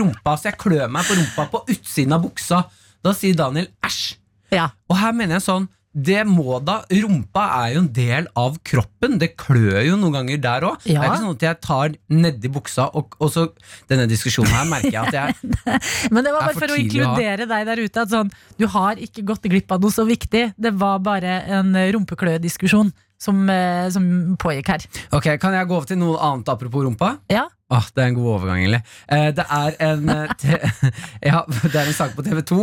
rumpa. 0.00 0.36
Så 0.38 0.50
jeg 0.50 0.60
klør 0.62 0.92
meg 0.92 1.08
på 1.08 1.16
rumpa 1.18 1.48
på 1.52 1.64
utsiden 1.74 2.14
av 2.16 2.24
buksa. 2.24 2.62
Da 3.04 3.12
sier 3.14 3.36
Daniel 3.38 3.68
æsj. 3.84 4.16
Ja. 4.54 4.70
Og 4.90 4.98
her 5.00 5.14
mener 5.16 5.38
jeg 5.38 5.46
sånn 5.46 5.66
det 5.96 6.26
må 6.28 6.58
da, 6.60 6.82
Rumpa 6.92 7.42
er 7.62 7.70
jo 7.72 7.80
en 7.80 7.88
del 7.96 8.26
av 8.36 8.58
kroppen. 8.66 9.14
Det 9.20 9.30
klør 9.40 9.80
jo 9.86 9.96
noen 9.96 10.18
ganger 10.18 10.42
der 10.44 10.66
òg. 10.68 10.82
Det 10.84 10.92
er 10.92 11.06
ikke 11.06 11.22
sånn 11.22 11.38
at 11.38 11.46
jeg 11.46 11.58
tar 11.64 11.94
nedi 12.12 12.50
buksa, 12.52 12.90
og, 12.92 13.16
og 13.16 13.32
så 13.32 13.46
Denne 13.88 14.04
diskusjonen 14.10 14.52
her 14.52 14.66
merker 14.68 14.92
jeg 14.92 15.08
at 15.08 15.16
jeg 15.16 15.70
Men 16.12 16.26
det 16.26 16.32
var 16.34 16.42
er 16.42 16.50
bare 16.50 16.56
for 16.56 16.66
for 16.66 16.74
tidlig 16.74 17.00
å 17.00 17.08
inkludere 17.08 17.46
deg 17.48 17.66
der 17.70 17.82
ute. 17.82 18.04
At 18.04 18.12
sånn, 18.12 18.32
du 18.60 18.66
har 18.74 19.00
ikke 19.00 19.24
gått 19.30 19.48
glipp 19.48 19.72
av 19.72 19.80
noe 19.80 19.94
så 19.94 20.04
viktig. 20.08 20.44
Det 20.58 20.72
var 20.76 21.00
bare 21.04 21.40
en 21.56 21.72
rumpeklødiskusjon 21.96 22.92
som, 23.18 23.48
eh, 23.50 23.88
som 23.90 24.36
pågikk 24.38 24.72
her. 24.74 24.88
Ok, 25.12 25.36
Kan 25.40 25.54
jeg 25.56 25.68
gå 25.68 25.76
over 25.76 25.86
til 25.86 25.98
noe 25.98 26.18
annet 26.20 26.48
apropos 26.48 26.84
rumpa? 26.84 27.18
Ja, 27.32 27.46
Ah, 27.66 27.82
det 27.96 27.98
er 27.98 28.12
en 28.12 28.14
god 28.14 28.28
overgang, 28.30 28.60
egentlig. 28.60 28.78
Eh, 29.10 29.32
det, 29.34 29.44
er 29.50 29.74
en, 29.82 30.10
eh, 30.12 30.68
ja, 31.32 31.40
det 31.72 31.74
er 31.74 31.88
en 31.88 31.96
sak 31.96 32.14
på 32.14 32.22
TV 32.22 32.42
2 32.46 32.58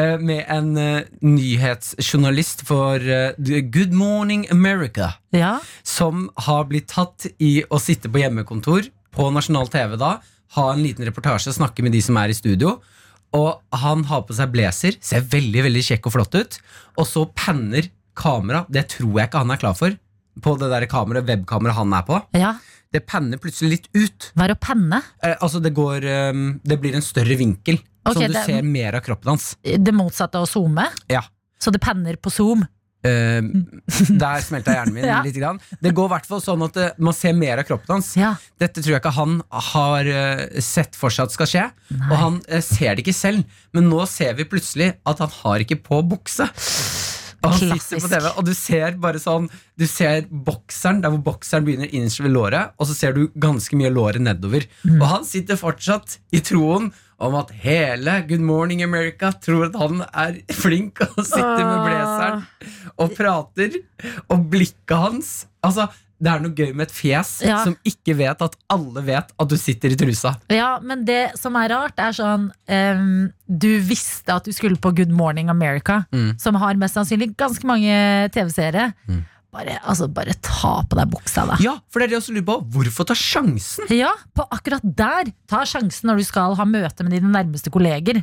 eh, 0.00 0.14
med 0.16 0.46
en 0.48 0.70
uh, 0.80 1.02
nyhetsjournalist 1.20 2.64
for 2.64 2.96
uh, 3.04 3.36
Good 3.36 3.92
Morning 3.92 4.46
America. 4.50 5.12
ja. 5.36 5.58
Som 5.84 6.30
har 6.48 6.64
blitt 6.70 6.88
tatt 6.88 7.28
i 7.38 7.60
å 7.68 7.80
sitte 7.82 8.08
på 8.08 8.22
hjemmekontor 8.22 8.88
på 9.12 9.28
nasjonal 9.32 9.68
TV 9.72 9.98
da. 10.00 10.16
Ha 10.56 10.70
en 10.72 10.80
liten 10.82 11.04
reportasje, 11.04 11.52
snakke 11.52 11.84
med 11.84 11.92
de 11.92 12.00
som 12.04 12.16
er 12.16 12.32
i 12.32 12.36
studio. 12.36 12.78
Og 13.36 13.60
han 13.76 14.06
har 14.08 14.24
på 14.24 14.36
seg 14.36 14.52
blazer, 14.54 14.96
ser 15.04 15.24
veldig 15.28 15.66
veldig 15.66 15.84
kjekk 15.84 16.08
og 16.08 16.16
flott 16.16 16.36
ut. 16.38 16.58
Og 16.96 17.08
så 17.08 17.26
panner 17.36 17.90
kamera, 18.16 18.64
det 18.72 18.86
tror 18.96 19.18
jeg 19.20 19.28
ikke 19.30 19.42
han 19.44 19.52
er 19.54 19.60
klar 19.62 19.76
for, 19.78 19.94
på 20.42 20.56
det 20.60 20.68
der 20.72 20.86
kameraet, 20.90 21.28
webkameraet 21.28 21.78
han 21.82 21.94
er 22.00 22.08
på. 22.08 22.22
ja. 22.40 22.54
Det 22.94 23.00
panner 23.04 23.36
plutselig 23.42 23.68
litt 23.72 23.86
ut. 23.98 24.26
Hva 24.38 24.44
er 24.46 24.52
å 24.54 24.56
penne? 24.62 25.00
Eh, 25.20 25.34
altså 25.42 25.58
det, 25.60 25.72
går, 25.74 26.04
ehm, 26.06 26.44
det 26.64 26.76
blir 26.80 26.94
en 26.96 27.02
større 27.04 27.34
vinkel, 27.36 27.80
Okay, 28.06 28.14
så 28.14 28.28
du 28.30 28.32
det- 28.32 28.44
ser 28.46 28.62
mer 28.62 28.94
av 28.94 29.02
kroppen 29.04 29.32
hans. 29.34 29.56
Det 29.60 29.92
motsatte 29.92 30.38
av 30.38 30.46
å 30.46 30.48
zoome? 30.48 30.86
Ja. 31.10 31.20
Så 31.60 31.72
det 31.74 31.80
penner 31.82 32.16
på 32.16 32.30
zoom? 32.32 32.62
Ehm, 33.04 33.50
der 34.22 34.40
smelta 34.46 34.72
hjernen 34.78 34.94
min 34.94 35.04
Ja. 35.04 35.18
litt. 35.26 35.34
Grann. 35.36 35.58
Det 35.82 35.92
går 35.92 36.06
i 36.08 36.12
hvert 36.14 36.26
fall 36.30 36.40
sånn 36.40 36.62
at 36.64 36.76
eh, 36.76 36.90
man 36.96 37.12
ser 37.12 37.34
mer 37.36 37.58
av 37.58 37.64
kroppen 37.68 37.96
hans. 37.98 38.14
Ja. 38.16 38.36
Dette 38.58 38.80
tror 38.80 38.94
jeg 38.94 39.02
ikke 39.02 39.12
han 39.18 39.42
har 39.50 40.06
eh, 40.06 40.60
sett 40.64 40.94
for 40.96 41.10
seg 41.10 41.26
at 41.26 41.32
skal 41.36 41.46
skje. 41.52 41.66
Og 42.06 42.16
han 42.16 42.40
eh, 42.48 42.62
ser 42.64 42.94
det 42.94 43.04
ikke 43.04 43.18
selv, 43.18 43.44
men 43.74 43.90
nå 43.90 44.06
ser 44.08 44.32
vi 44.38 44.44
plutselig 44.48 44.94
at 45.04 45.18
han 45.18 45.28
har 45.42 45.66
ikke 45.66 45.82
på 45.82 46.00
bukse. 46.06 46.48
Og 47.46 47.54
han 47.54 47.80
sitter 47.80 48.02
på 48.02 48.10
TV, 48.10 48.28
og 48.32 48.44
du 48.46 48.52
ser 48.56 48.98
bare 49.02 49.22
sånn 49.22 49.48
Du 49.78 49.86
ser 49.88 50.26
bokseren, 50.30 51.02
der 51.04 51.12
hvor 51.14 51.22
bokseren 51.30 51.66
begynner 51.66 51.90
innerst 51.92 52.22
ved 52.24 52.34
låret, 52.34 52.74
og 52.76 52.88
så 52.90 52.96
ser 52.96 53.16
du 53.16 53.26
ganske 53.40 53.76
mye 53.78 53.92
låret 53.92 54.22
nedover. 54.24 54.66
Mm. 54.84 55.00
Og 55.00 55.06
han 55.10 55.26
sitter 55.28 55.60
fortsatt 55.60 56.18
i 56.34 56.42
troen 56.44 56.90
om 57.22 57.36
at 57.38 57.52
hele 57.62 58.18
Good 58.28 58.44
Morning 58.44 58.82
America 58.84 59.30
tror 59.40 59.70
at 59.70 59.76
han 59.80 60.02
er 60.10 60.40
flink 60.52 61.00
og 61.06 61.22
sitter 61.24 61.62
med 61.64 61.84
blazeren 61.86 62.42
og 62.96 63.12
prater, 63.16 63.78
og 64.32 64.48
blikket 64.52 64.96
hans 64.96 65.36
Altså, 65.66 65.88
det 66.18 66.30
er 66.32 66.40
noe 66.40 66.54
gøy 66.56 66.70
med 66.74 66.86
et 66.88 66.94
fjes 66.96 67.42
Ja. 67.44 67.58
som 67.64 67.74
ikke 67.84 68.14
vet 68.16 68.40
at 68.40 68.54
alle 68.72 69.02
vet 69.04 69.32
at 69.38 69.48
du 69.48 69.56
sitter 69.60 69.92
i 69.92 69.96
trusa. 70.00 70.34
Ja, 70.48 70.78
men 70.80 71.04
det 71.04 71.36
som 71.38 71.54
er 71.60 71.68
rart, 71.74 71.98
er 71.98 72.12
sånn 72.16 72.50
um, 72.68 73.32
Du 73.46 73.68
visste 73.84 74.32
at 74.34 74.44
du 74.48 74.52
skulle 74.56 74.76
på 74.80 74.94
Good 74.96 75.12
Morning 75.12 75.50
America, 75.50 76.06
Mm. 76.12 76.38
som 76.40 76.54
har 76.56 76.74
mest 76.74 76.94
sannsynlig 76.96 77.34
ganske 77.36 77.64
mange 77.68 78.30
TV-seere. 78.32 78.92
Bare, 79.52 79.78
altså, 79.88 80.08
bare 80.12 80.34
ta 80.42 80.82
på 80.84 80.96
deg 80.98 81.08
buksa, 81.12 81.46
da. 81.48 81.56
Ja, 81.62 81.78
for 81.88 82.00
det 82.00 82.06
er 82.06 82.08
det 82.08 82.16
jeg 82.16 82.22
også 82.24 82.34
lurer 82.36 82.48
på. 82.48 82.56
Hvorfor 82.74 83.06
ta 83.08 83.14
sjansen? 83.16 83.86
Ja, 83.94 84.10
på 84.36 84.44
akkurat 84.52 84.82
der. 84.84 85.30
Ta 85.48 85.62
sjansen 85.64 86.10
når 86.10 86.18
du 86.20 86.24
skal 86.24 86.54
ha 86.58 86.64
møte 86.68 87.04
med 87.06 87.12
dine 87.16 87.30
nærmeste 87.32 87.70
kolleger. 87.72 88.22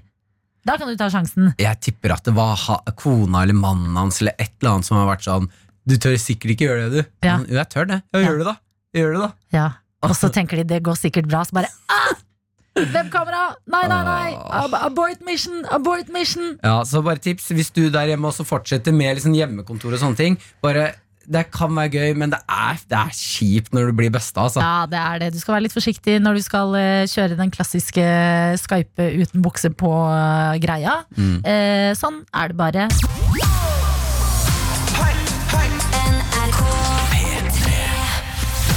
Da 0.64 0.78
kan 0.78 0.88
du 0.88 0.96
ta 0.96 1.10
sjansen. 1.12 1.54
Jeg 1.60 1.80
tipper 1.82 2.14
at 2.14 2.24
det 2.24 2.34
var 2.38 2.56
kona 2.96 3.42
eller 3.44 3.58
mannen 3.58 3.96
hans 3.98 4.22
eller 4.22 4.32
et 4.40 4.52
eller 4.62 4.76
annet 4.78 4.86
som 4.88 4.96
har 4.98 5.10
vært 5.10 5.26
sånn 5.26 5.50
Du 5.88 5.96
tør 6.00 6.16
sikkert 6.22 6.54
ikke 6.56 6.68
gjøre 6.70 6.90
det, 6.90 6.92
du. 7.04 7.10
Ja. 7.28 7.38
Men, 7.38 7.48
Jo, 7.50 7.56
jeg 7.60 7.70
tør 7.70 7.88
det. 7.90 8.02
Ja, 8.14 8.20
Ja. 8.20 8.28
gjør 8.28 8.38
det, 8.38 8.46
da. 8.48 8.56
Gjør 8.96 9.14
det, 9.14 9.22
da. 9.22 9.32
Ja. 9.58 9.70
Og 10.04 10.16
så 10.20 10.30
tenker 10.36 10.58
de 10.60 10.64
det 10.68 10.82
går 10.84 10.96
sikkert 11.00 11.28
bra, 11.32 11.44
så 11.48 11.52
bare 11.56 11.70
ah! 11.90 12.14
Webkamera! 12.74 13.54
Nei, 13.70 13.84
nei, 13.88 14.00
nei! 14.08 14.32
Ab 14.50 14.74
abort 14.80 15.22
mission! 15.26 15.62
Abort 15.72 16.10
mission! 16.10 16.56
Ja, 16.64 16.80
så 16.90 17.04
bare 17.06 17.22
tips 17.22 17.52
hvis 17.54 17.70
du 17.72 17.84
der 17.94 18.10
hjemme 18.10 18.28
også 18.32 18.44
fortsetter 18.50 18.92
med 18.96 19.16
liksom 19.20 19.36
hjemmekontor 19.38 19.94
og 19.94 20.02
sånne 20.02 20.18
ting. 20.18 20.40
Bare, 20.66 20.94
Det 21.24 21.46
kan 21.56 21.72
være 21.72 21.88
gøy, 21.94 22.16
men 22.20 22.34
det 22.34 22.40
er, 22.52 22.76
det 22.92 22.98
er 23.00 23.12
kjipt 23.16 23.72
når 23.72 23.86
du 23.88 23.94
blir 23.96 24.10
busta. 24.12 24.42
Altså. 24.44 24.60
Ja, 24.60 24.86
det 24.92 25.00
er 25.00 25.20
det. 25.22 25.30
Du 25.34 25.40
skal 25.40 25.54
være 25.56 25.64
litt 25.70 25.76
forsiktig 25.78 26.18
når 26.20 26.36
du 26.36 26.42
skal 26.44 26.76
eh, 26.76 27.06
kjøre 27.08 27.38
den 27.40 27.54
klassiske 27.54 28.04
Skype 28.60 29.08
uten 29.22 29.42
bukse 29.46 29.70
på-greia. 29.72 30.98
Eh, 31.16 31.94
sånn 31.96 32.26
er 32.36 32.52
det 32.52 32.58
bare. 32.60 32.90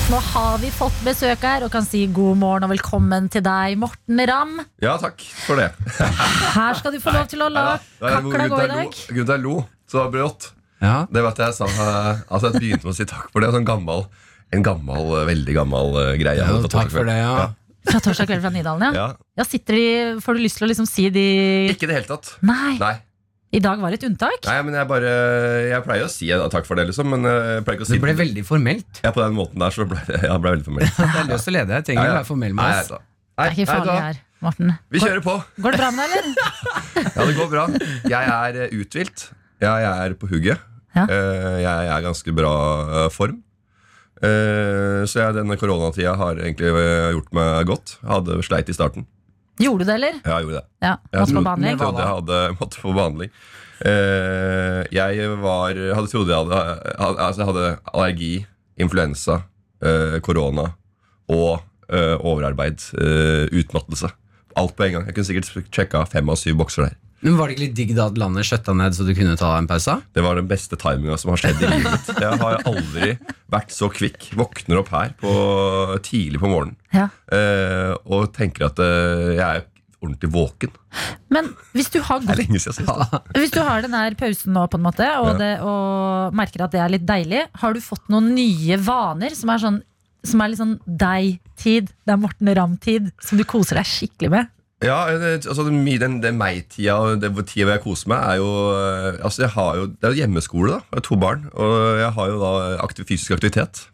Nå 0.07 0.19
har 0.23 0.59
vi 0.63 0.69
fått 0.71 0.99
besøk 1.03 1.43
her 1.43 1.65
og 1.67 1.73
kan 1.75 1.83
si 1.83 2.05
god 2.15 2.39
morgen 2.39 2.63
og 2.63 2.71
velkommen 2.71 3.25
til 3.33 3.43
deg, 3.43 3.73
Morten 3.81 4.21
Ramm. 4.31 4.61
Ja, 4.83 4.93
takk 5.03 5.19
for 5.43 5.59
det. 5.59 5.73
Her 6.55 6.79
skal 6.79 6.95
du 6.95 7.01
få 7.03 7.11
lov 7.17 7.27
til 7.33 7.43
å 7.43 7.49
la 7.51 7.65
kakla 7.99 8.47
gå 8.53 8.61
i 8.63 8.69
dag. 8.71 9.01
grunnen 9.09 9.17
til 9.17 9.25
at 9.25 9.33
jeg 9.35 9.43
lo 9.43 9.57
så 9.91 10.05
brått. 10.13 10.53
Ja. 10.79 10.95
Det 11.11 11.25
var 11.25 11.35
at 11.35 11.41
jeg 11.41 11.57
sa 11.57 11.67
eh, 11.67 12.21
Altså, 12.29 12.51
jeg 12.53 12.61
begynte 12.61 12.87
med 12.87 12.93
å 12.93 12.97
si 13.01 13.07
takk 13.09 13.33
for 13.33 13.43
det. 13.43 13.51
Sånn 13.57 13.67
gammel, 13.67 14.05
en 14.55 14.65
gammel, 14.67 15.11
eh, 15.17 15.27
veldig 15.33 15.57
gammel 15.59 15.99
eh, 16.05 16.13
greie. 16.21 16.37
jeg 16.39 16.45
Ja, 16.45 16.53
hadde 16.53 16.69
tatt 16.69 16.77
takk 16.85 16.95
for 16.95 17.11
det, 17.11 17.17
ja. 17.19 17.49
Fra 17.91 18.03
torsdag 18.03 18.31
kveld 18.31 18.47
fra 18.47 18.55
Nydalen, 18.55 18.87
ja. 18.87 19.09
Ja. 19.09 19.33
ja 19.43 19.49
sitter 19.49 19.81
de, 19.81 19.87
får 20.23 20.39
du 20.39 20.45
lyst 20.47 20.61
til 20.61 20.69
å 20.69 20.71
liksom 20.71 20.87
si 20.91 21.09
de 21.11 21.27
Ikke 21.75 21.89
i 21.89 21.91
det 21.91 21.99
hele 21.99 22.11
tatt. 22.13 22.37
Nei, 22.47 22.77
Nei. 22.79 22.95
I 23.57 23.63
dag 23.65 23.81
var 23.81 23.95
et 23.97 24.05
unntak. 24.05 24.45
Nei, 24.45 24.57
men 24.67 24.75
jeg 24.77 24.89
bare 24.91 25.11
Jeg 25.71 25.83
pleier 25.87 26.05
å 26.05 26.11
si 26.13 26.29
ja, 26.29 26.39
takk 26.53 26.67
for 26.69 26.77
det, 26.79 26.85
liksom, 26.91 27.09
men 27.15 27.25
eh, 27.25 27.57
jeg 27.57 27.65
pleier 27.67 27.79
ikke 27.81 27.87
å 27.87 27.91
si 27.91 27.97
Det 27.97 28.05
ble 28.05 28.15
veldig 28.19 28.45
formelt. 28.49 29.01
Ja, 29.05 29.13
på 29.17 29.23
den 29.25 29.37
måten 29.39 29.63
der, 29.65 29.73
så 29.75 29.87
ble 29.89 29.99
jeg 30.13 30.41
ble 30.45 30.53
veldig 30.59 30.67
formelt. 30.69 30.99
Det 31.01 31.21
er 31.25 31.31
løst 31.33 31.49
å 31.51 31.55
lede. 31.57 31.79
Jeg 31.81 31.89
trenger 31.89 32.03
ikke 32.03 32.09
Ja, 32.11 32.13
ja. 32.13 32.21
være 32.21 32.31
formell 32.31 32.55
med 32.55 32.63
med 32.63 32.71
nei, 32.75 32.85
oss. 32.85 32.93
da. 32.93 33.01
Det 33.37 33.47
er 33.47 33.57
ikke 33.57 33.69
farlig 33.73 33.97
her, 34.07 34.21
Morten. 34.45 34.71
Vi 34.93 35.01
kjører 35.03 35.23
på. 35.25 35.35
Går 35.65 35.75
det 35.77 35.81
bra 35.83 35.91
med 35.97 36.13
deg, 36.13 36.21
eller? 36.21 36.37
Ja, 37.17 37.27
det 37.31 37.35
går 37.41 37.51
bra. 37.53 37.65
Jeg 38.13 38.31
er 38.37 38.61
eh, 38.67 38.77
uthvilt. 38.81 39.27
Ja, 39.65 39.75
jeg 39.81 39.93
er 40.11 40.15
på 40.21 40.29
hugget. 40.31 40.63
Ja. 40.97 41.05
Eh, 41.09 41.59
Jeg 41.65 41.73
er 41.91 41.97
i 41.99 42.05
ganske 42.07 42.33
bra 42.37 42.53
form. 43.13 43.43
Eh, 44.25 45.03
Så 45.09 45.21
jeg, 45.21 45.35
denne 45.37 45.57
koronatida 45.61 46.15
har 46.17 46.39
egentlig 46.41 46.71
gjort 47.17 47.33
meg 47.37 47.67
godt. 47.69 47.97
Jeg 48.03 48.13
hadde 48.15 48.39
sleit 48.47 48.73
i 48.73 48.77
starten. 48.77 49.05
Gjorde 49.59 49.85
du 49.85 49.89
det, 49.89 49.95
eller? 49.95 50.19
Ja, 50.25 50.39
jeg 50.39 50.47
gjorde 50.47 50.59
det. 50.61 50.65
Ja, 50.83 50.97
Jeg 51.13 51.29
trodde- 51.31 51.79
trodde 51.79 52.03
jeg 52.03 52.13
hadde 52.15 52.41
måttet 52.61 52.81
på 52.83 52.93
behandling. 52.97 53.31
Uh, 53.85 54.83
Jeg 54.93 55.31
var 55.43 55.75
hadde 55.75 56.09
trodd 56.11 56.29
jeg 56.29 56.37
hadde, 56.37 57.21
altså 57.21 57.41
jeg 57.43 57.49
hadde 57.51 57.79
allergi, 57.95 58.47
influensa, 58.79 59.43
uh, 59.85 60.19
korona 60.21 60.71
og 61.29 61.61
uh, 61.93 62.17
overarbeid. 62.25 62.81
eh, 62.99 63.47
utmattelse. 63.53 64.11
alt 64.57 64.73
på 64.77 64.85
en 64.87 64.93
gang. 64.93 65.05
Jeg 65.07 65.15
kunne 65.15 65.25
sikkert 65.29 65.69
sjekka 65.71 66.07
fem 66.09 66.29
av 66.33 66.37
syv 66.41 66.57
bokser 66.57 66.87
der. 66.87 66.95
Men 67.25 67.37
Var 67.39 67.49
det 67.49 67.55
ikke 67.57 67.65
litt 67.65 67.77
digg 67.79 67.95
da 67.97 68.07
at 68.11 68.19
landet 68.21 68.45
skjøtta 68.47 68.75
ned, 68.77 68.93
så 68.97 69.07
du 69.07 69.13
kunne 69.17 69.37
ta 69.41 69.55
en 69.59 69.67
pause? 69.71 69.95
Det 70.15 70.23
var 70.23 70.37
den 70.37 70.49
beste 70.51 70.77
timinga 70.79 71.17
som 71.19 71.31
har 71.33 71.41
skjedd 71.41 71.63
i 71.65 71.71
livet 71.71 71.95
mitt. 71.95 72.11
Jeg 72.21 72.41
har 72.43 72.59
aldri 72.69 73.13
vært 73.53 73.73
så 73.75 73.89
kvikk. 73.91 74.29
Våkner 74.37 74.83
opp 74.83 74.91
her 74.93 75.15
på, 75.21 75.33
tidlig 76.07 76.41
på 76.43 76.51
morgenen 76.51 76.77
Ja. 76.95 77.09
eh, 77.33 77.95
og 78.05 78.29
tenker 78.37 78.69
at 78.69 78.79
eh, 78.85 79.33
jeg 79.39 79.47
er 79.63 79.65
ordentlig 80.05 80.29
våken. 80.31 80.75
Men 81.33 81.49
hvis 81.75 81.89
du 81.91 81.99
har 82.05 82.21
Det 82.21 82.29
gått 82.29 82.43
lenge 82.45 82.61
siden 82.63 82.85
sist. 82.85 83.31
Hvis 83.35 83.55
du 83.57 83.61
har 83.65 83.81
den 83.83 83.97
der 83.97 84.15
pausen 84.21 84.53
nå, 84.55 84.67
på 84.71 84.77
en 84.79 84.85
måte 84.85 85.07
og, 85.19 85.33
Ja. 85.33 85.39
det, 85.41 85.53
og 85.65 86.37
merker 86.37 86.67
at 86.69 86.75
det 86.77 86.81
er 86.85 86.93
litt 86.93 87.07
deilig, 87.09 87.47
har 87.63 87.73
du 87.75 87.81
fått 87.81 88.07
noen 88.13 88.29
nye 88.37 88.77
vaner 88.77 89.35
som 89.35 89.51
er, 89.51 89.59
sånn, 89.65 89.81
som 90.23 90.41
er 90.45 90.53
litt 90.53 90.61
sånn 90.61 90.77
deg-tid? 90.87 91.89
Det 92.05 92.13
er 92.15 92.21
Morten 92.23 92.53
Ramm-tid, 92.55 93.09
som 93.25 93.41
du 93.41 93.45
koser 93.49 93.81
deg 93.81 93.89
skikkelig 93.89 94.31
med? 94.37 94.53
Ja, 94.87 94.99
det, 95.11 95.33
altså 95.45 95.67
det 95.67 95.99
den, 96.01 96.21
den 96.23 96.39
meg-tida 96.41 96.97
og 97.03 97.21
den 97.23 97.35
tida 97.43 97.67
hvor 97.67 97.75
jeg 97.75 97.85
koser 97.85 98.13
meg, 98.13 98.23
er 98.23 98.41
jo 98.41 98.51
eh, 98.77 99.19
Altså, 99.25 99.43
jeg 99.47 99.53
har 99.57 99.81
jo 99.81 99.87
Det 99.91 100.07
er 100.07 100.15
jo 100.15 100.21
hjemmeskole, 100.23 100.77
da. 100.77 100.79
Jeg 100.91 101.01
har 101.01 101.07
to 101.09 101.19
barn. 101.21 101.45
Og 101.53 101.75
jeg 102.01 102.13
har 102.19 102.33
jo 102.33 102.39
da 102.43 102.53
aktiv, 102.85 103.09
fysisk 103.09 103.37
aktivitet. 103.37 103.87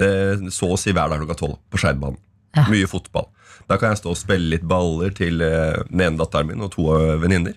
Eh, 0.00 0.46
så 0.54 0.72
å 0.74 0.78
si 0.80 0.94
hver 0.94 1.10
dag 1.10 1.22
klokka 1.22 1.38
tolv 1.40 1.58
på 1.70 1.80
Skeidbanen. 1.80 2.20
Ja. 2.54 2.68
Mye 2.70 2.86
fotball. 2.90 3.28
Da 3.70 3.78
kan 3.80 3.94
jeg 3.94 4.02
stå 4.02 4.12
og 4.12 4.20
spille 4.20 4.52
litt 4.52 4.66
baller 4.68 5.14
til 5.16 5.42
eh, 5.42 5.80
den 5.90 6.02
ene 6.04 6.20
datteren 6.20 6.50
min 6.50 6.64
og 6.66 6.74
to 6.74 6.90
eh, 6.96 7.14
venninner. 7.22 7.56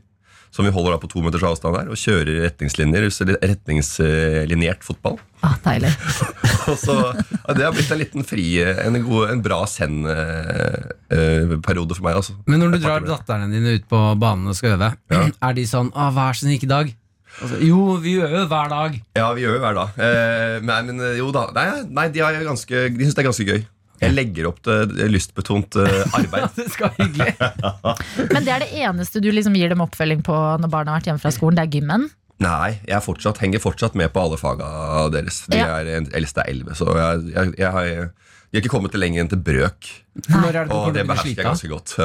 Som 0.53 0.65
vi 0.65 0.71
holder 0.73 0.91
da 0.95 0.99
på 1.01 1.09
to 1.11 1.19
meters 1.25 1.43
avstand 1.45 1.75
der 1.77 1.87
og 1.91 1.97
kjører 1.99 2.35
retningslinjer, 2.47 3.01
retningslinjert 3.43 4.81
fotball. 4.85 5.17
Ah, 5.45 5.55
deilig. 5.65 5.91
Og 6.71 6.77
så, 6.81 6.95
ja, 7.13 7.51
det 7.55 7.63
har 7.63 7.73
blitt 7.75 7.91
en 7.93 8.01
liten 8.01 8.23
fri, 8.27 8.45
en, 8.63 9.03
god, 9.05 9.23
en 9.31 9.43
bra 9.45 9.59
send-periode 9.69 11.93
for 11.95 12.03
meg. 12.07 12.13
Altså. 12.19 12.33
Men 12.49 12.57
når 12.63 12.69
du 12.73 12.77
drar 12.83 13.01
datterne 13.05 13.47
dine 13.53 13.69
ut 13.77 13.85
på 13.87 13.99
banen 14.19 14.51
og 14.51 14.55
skal 14.57 14.69
øve, 14.75 14.89
er 15.13 15.51
de 15.55 15.63
sånn 15.69 15.89
ah, 15.95 16.11
'Vær 16.11 16.31
så 16.33 16.39
snill, 16.43 16.57
ikke 16.57 16.69
i 16.71 16.75
dag'? 16.75 16.91
Altså, 17.37 17.59
jo, 17.61 18.01
vi 18.01 18.17
øver 18.17 18.49
hver 18.49 18.65
dag. 18.71 18.95
Ja, 19.15 19.29
vi 19.37 19.45
øver 19.45 19.59
hver 19.61 19.75
dag. 19.77 19.89
Eh, 20.01 20.57
men 20.65 20.99
eh, 20.99 21.19
jo 21.19 21.29
da. 21.35 21.43
Nei, 21.53 21.85
nei 21.85 22.07
de, 22.09 22.19
har 22.25 22.33
ganske, 22.41 22.89
de 22.89 23.03
syns 23.05 23.15
det 23.17 23.21
er 23.21 23.29
ganske 23.29 23.45
gøy. 23.45 23.61
Jeg 24.01 24.13
legger 24.13 24.47
opp 24.51 24.59
til 24.65 24.91
lystbetont 25.09 25.75
eh, 25.81 26.03
arbeid. 26.19 26.49
Det 26.59 26.67
skal 26.73 26.91
være 26.93 27.07
hyggelig. 27.07 27.33
Men 28.33 28.45
det 28.45 28.53
er 28.53 28.63
det 28.65 28.69
eneste 28.85 29.21
du 29.23 29.31
liksom 29.33 29.55
gir 29.57 29.69
dem 29.73 29.81
oppfølging 29.85 30.21
på 30.27 30.35
når 30.61 30.69
barna 30.73 30.93
har 30.93 30.99
vært 31.01 31.09
hjemme 31.11 31.23
fra 31.23 31.31
skolen? 31.33 31.57
Det 31.57 31.65
er 31.65 31.73
gymmen? 31.79 32.07
Nei, 32.45 32.75
jeg 32.85 33.01
fortsatt, 33.01 33.39
henger 33.41 33.57
fortsatt 33.63 33.95
med 33.97 34.11
på 34.13 34.21
alle 34.21 34.37
faga 34.37 34.67
deres. 35.09 35.39
De 35.49 35.57
Ja. 35.57 35.79
er, 35.79 35.87
en- 35.97 36.11
eldste 36.13 36.43
er 36.45 36.51
elleve, 36.53 36.75
så 36.77 36.85
jeg, 36.93 37.31
jeg, 37.33 37.53
jeg 37.57 37.71
har, 37.73 37.87
de 38.13 38.59
har 38.59 38.61
ikke 38.61 38.69
kommet 38.75 38.93
lenger 38.93 39.23
enn 39.23 39.31
til 39.33 39.41
brøk. 39.41 39.89
Når 40.29 40.45
er 40.51 40.59
det 40.69 40.71
Og 40.77 40.93
det 40.93 41.07
behersker 41.09 41.33
jeg 41.33 41.47
ganske 41.49 41.71
godt. 41.73 41.95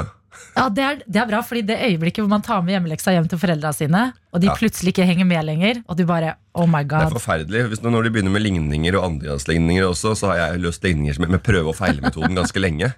Ja. 0.56 0.66
Det 0.68 0.82
er, 0.84 0.98
det 1.08 1.20
er 1.22 1.28
bra, 1.30 1.38
fordi 1.46 1.62
det 1.70 1.78
øyeblikket 1.86 2.20
hvor 2.24 2.28
man 2.28 2.42
tar 2.44 2.60
med 2.64 2.74
hjemmeleksa 2.74 3.14
hjem 3.14 3.28
til 3.30 3.40
foreldra 3.40 3.70
sine, 3.72 4.02
og 4.32 4.42
de 4.42 4.50
Ja. 4.50 4.56
plutselig 4.58 4.92
ikke 4.92 5.06
henger 5.08 5.24
med 5.28 5.44
lenger, 5.48 5.82
og 5.88 5.96
du 5.96 6.04
bare 6.08 6.34
Oh 6.54 6.66
my 6.68 6.82
god. 6.84 7.06
Det 7.08 7.14
er 7.14 7.20
forferdelig. 7.20 7.62
Hvis, 7.70 7.80
når 7.82 8.02
de 8.04 8.10
begynner 8.12 8.34
med 8.34 8.42
ligninger 8.44 8.98
og 8.98 9.06
andregradsligninger 9.06 9.86
også, 9.88 10.12
så 10.18 10.26
har 10.32 10.36
jeg 10.42 10.60
løst 10.66 10.84
ligninger 10.84 11.18
med, 11.20 11.30
med 11.30 11.42
prøve- 11.42 11.72
og 11.72 11.76
feile-metoden 11.78 12.36
ganske 12.36 12.60
lenge. 12.60 12.92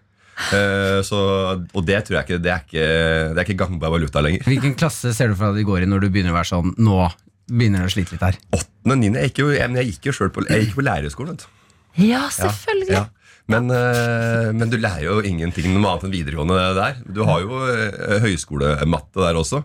Uh, 0.50 0.98
så, 1.06 1.18
og 1.62 1.84
det 1.86 2.00
tror 2.08 2.16
jeg 2.18 2.24
ikke 2.26 2.38
Det 2.42 2.50
er 2.50 2.62
ikke, 2.64 2.86
det 3.30 3.38
er 3.38 3.44
ikke 3.44 3.58
gangbar 3.60 3.92
valuta 3.94 4.18
lenger. 4.24 4.42
Hvilken 4.42 4.74
klasse 4.74 5.12
ser 5.14 5.30
du 5.30 5.36
for 5.38 5.52
deg 5.54 5.62
de 5.62 5.68
går 5.68 5.84
i 5.84 5.86
når 5.86 6.02
du 6.02 6.08
begynner 6.10 6.34
å 6.34 6.38
være 6.40 6.48
sånn 6.50 6.72
Nå 6.82 7.04
begynner 7.46 7.84
du 7.84 7.86
å 7.86 7.92
slite 7.94 8.16
litt 8.16 8.24
her. 8.26 8.40
Åttende, 8.56 8.96
niende 8.98 9.22
Jeg 9.22 9.30
gikk 9.30 9.38
jo, 9.44 9.50
jeg, 9.54 9.70
jeg 9.78 9.92
gikk 9.92 10.08
jo 10.10 10.14
selv 10.18 10.34
på, 10.34 10.42
jeg 10.50 10.64
gikk 10.66 10.74
på 10.80 10.86
lærerskolen. 10.88 11.38
Ja, 11.38 11.44
selvfølgelig. 11.46 12.10
Ja, 12.10 12.22
selvfølgelig. 12.34 12.96
Ja. 12.98 13.04
Men, 13.52 13.68
eh, 13.68 14.50
men 14.56 14.70
du 14.72 14.78
lærer 14.80 15.04
jo 15.04 15.18
ingenting 15.20 15.68
noe 15.74 15.90
annet 15.90 16.06
enn 16.06 16.14
videregående 16.14 16.60
der. 16.78 17.00
Du 17.04 17.24
har 17.28 17.42
jo 17.44 17.60
eh, 17.68 18.20
høyskolematte 18.24 19.20
der 19.20 19.40
også. 19.40 19.64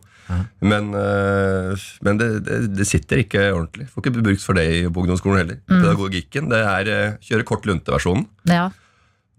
Men, 0.62 0.92
eh, 0.94 1.88
men 2.06 2.20
det, 2.20 2.28
det, 2.46 2.60
det 2.78 2.88
sitter 2.88 3.24
ikke 3.24 3.48
ordentlig. 3.54 3.88
Får 3.90 4.04
ikke 4.04 4.26
brukt 4.26 4.44
for 4.46 4.60
det 4.60 4.68
i 4.68 4.84
ungdomsskolen 4.90 5.42
heller. 5.42 5.62
Pedagogikken 5.70 6.52
det 6.52 6.60
er 6.60 6.92
eh, 6.94 7.18
kjøre 7.26 7.48
kort 7.48 7.66
lunte-versjonen. 7.70 8.28
Ja. 8.52 8.68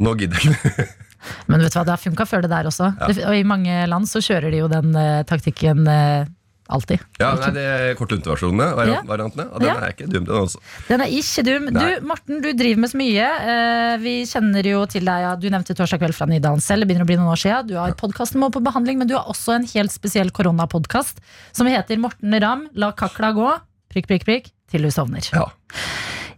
Nå 0.01 0.17
gidder 0.19 0.49
jeg. 0.49 0.89
Men 1.53 1.61
vet 1.61 1.75
du 1.75 1.77
hva, 1.77 1.85
det 1.85 1.93
har 1.93 2.01
funka 2.01 2.25
før 2.25 2.45
det 2.45 2.49
der 2.53 2.69
også. 2.71 2.95
Det, 3.05 3.21
og 3.29 3.37
i 3.37 3.45
mange 3.45 3.83
land 3.93 4.09
så 4.09 4.23
kjører 4.25 4.55
de 4.55 4.63
jo 4.63 4.71
den 4.73 4.95
uh, 4.97 5.21
taktikken 5.29 5.85
eh, 5.85 6.25
alltid. 6.73 7.03
Ja, 7.21 7.33
nei, 7.39 7.51
det 7.57 7.65
er 7.67 7.95
kort 7.99 8.13
lunte-versjonene. 8.15 8.69
Variantene. 9.09 9.47
Ja, 9.51 9.61
den 9.63 9.85
er 9.85 9.95
ikke 9.95 10.09
dum, 10.11 10.27
den 10.29 10.37
også. 10.41 10.63
Den 10.89 11.05
er 11.05 11.15
ikke 11.21 11.45
dum. 11.47 11.69
Nei. 11.75 11.87
Du, 11.87 12.07
Morten, 12.11 12.43
du 12.45 12.51
driver 12.57 12.85
med 12.85 12.93
så 12.93 13.01
mye. 13.01 13.31
Eh, 13.55 13.95
vi 14.05 14.15
kjenner 14.31 14.71
jo 14.71 14.85
til 14.91 15.07
deg. 15.09 15.25
Ja. 15.27 15.33
Du 15.41 15.49
nevnte 15.53 15.77
Torsdag 15.79 16.03
kveld 16.03 16.17
fra 16.17 16.29
Nydalen 16.31 16.63
selv. 16.65 16.85
Det 16.85 16.91
begynner 16.91 17.07
å 17.07 17.11
bli 17.11 17.19
noen 17.21 17.33
år 17.35 17.43
siden. 17.43 17.71
Du 17.71 17.77
har 17.81 17.97
podkasten 17.99 18.41
Må 18.41 18.49
på 18.55 18.63
behandling, 18.65 19.01
men 19.01 19.11
du 19.11 19.17
har 19.19 19.29
også 19.31 19.59
en 19.59 19.67
helt 19.75 19.93
spesiell 19.95 20.33
koronapodkast 20.35 21.21
som 21.57 21.69
heter 21.71 22.01
Morten 22.01 22.39
Ramm, 22.41 22.69
La 22.79 22.93
kakla 22.97 23.35
gå. 23.37 23.51
Prikk, 23.93 24.09
prikk, 24.11 24.29
prikk. 24.29 24.55
Til 24.71 24.87
du 24.87 24.93
sovner. 24.95 25.27
Ja. 25.35 25.49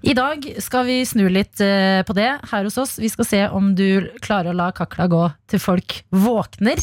I 0.02 0.14
dag 0.18 0.46
skal 0.58 0.86
vi 0.88 0.96
snu 1.06 1.28
litt 1.30 1.60
eh, 1.62 2.00
på 2.02 2.16
det 2.16 2.30
her 2.50 2.64
hos 2.66 2.78
oss. 2.80 2.96
Vi 2.98 3.10
skal 3.12 3.28
se 3.28 3.42
om 3.54 3.74
du 3.78 4.08
klarer 4.24 4.50
å 4.50 4.56
la 4.56 4.72
kakla 4.74 5.06
gå 5.12 5.22
til 5.52 5.62
folk 5.62 6.00
våkner. 6.10 6.82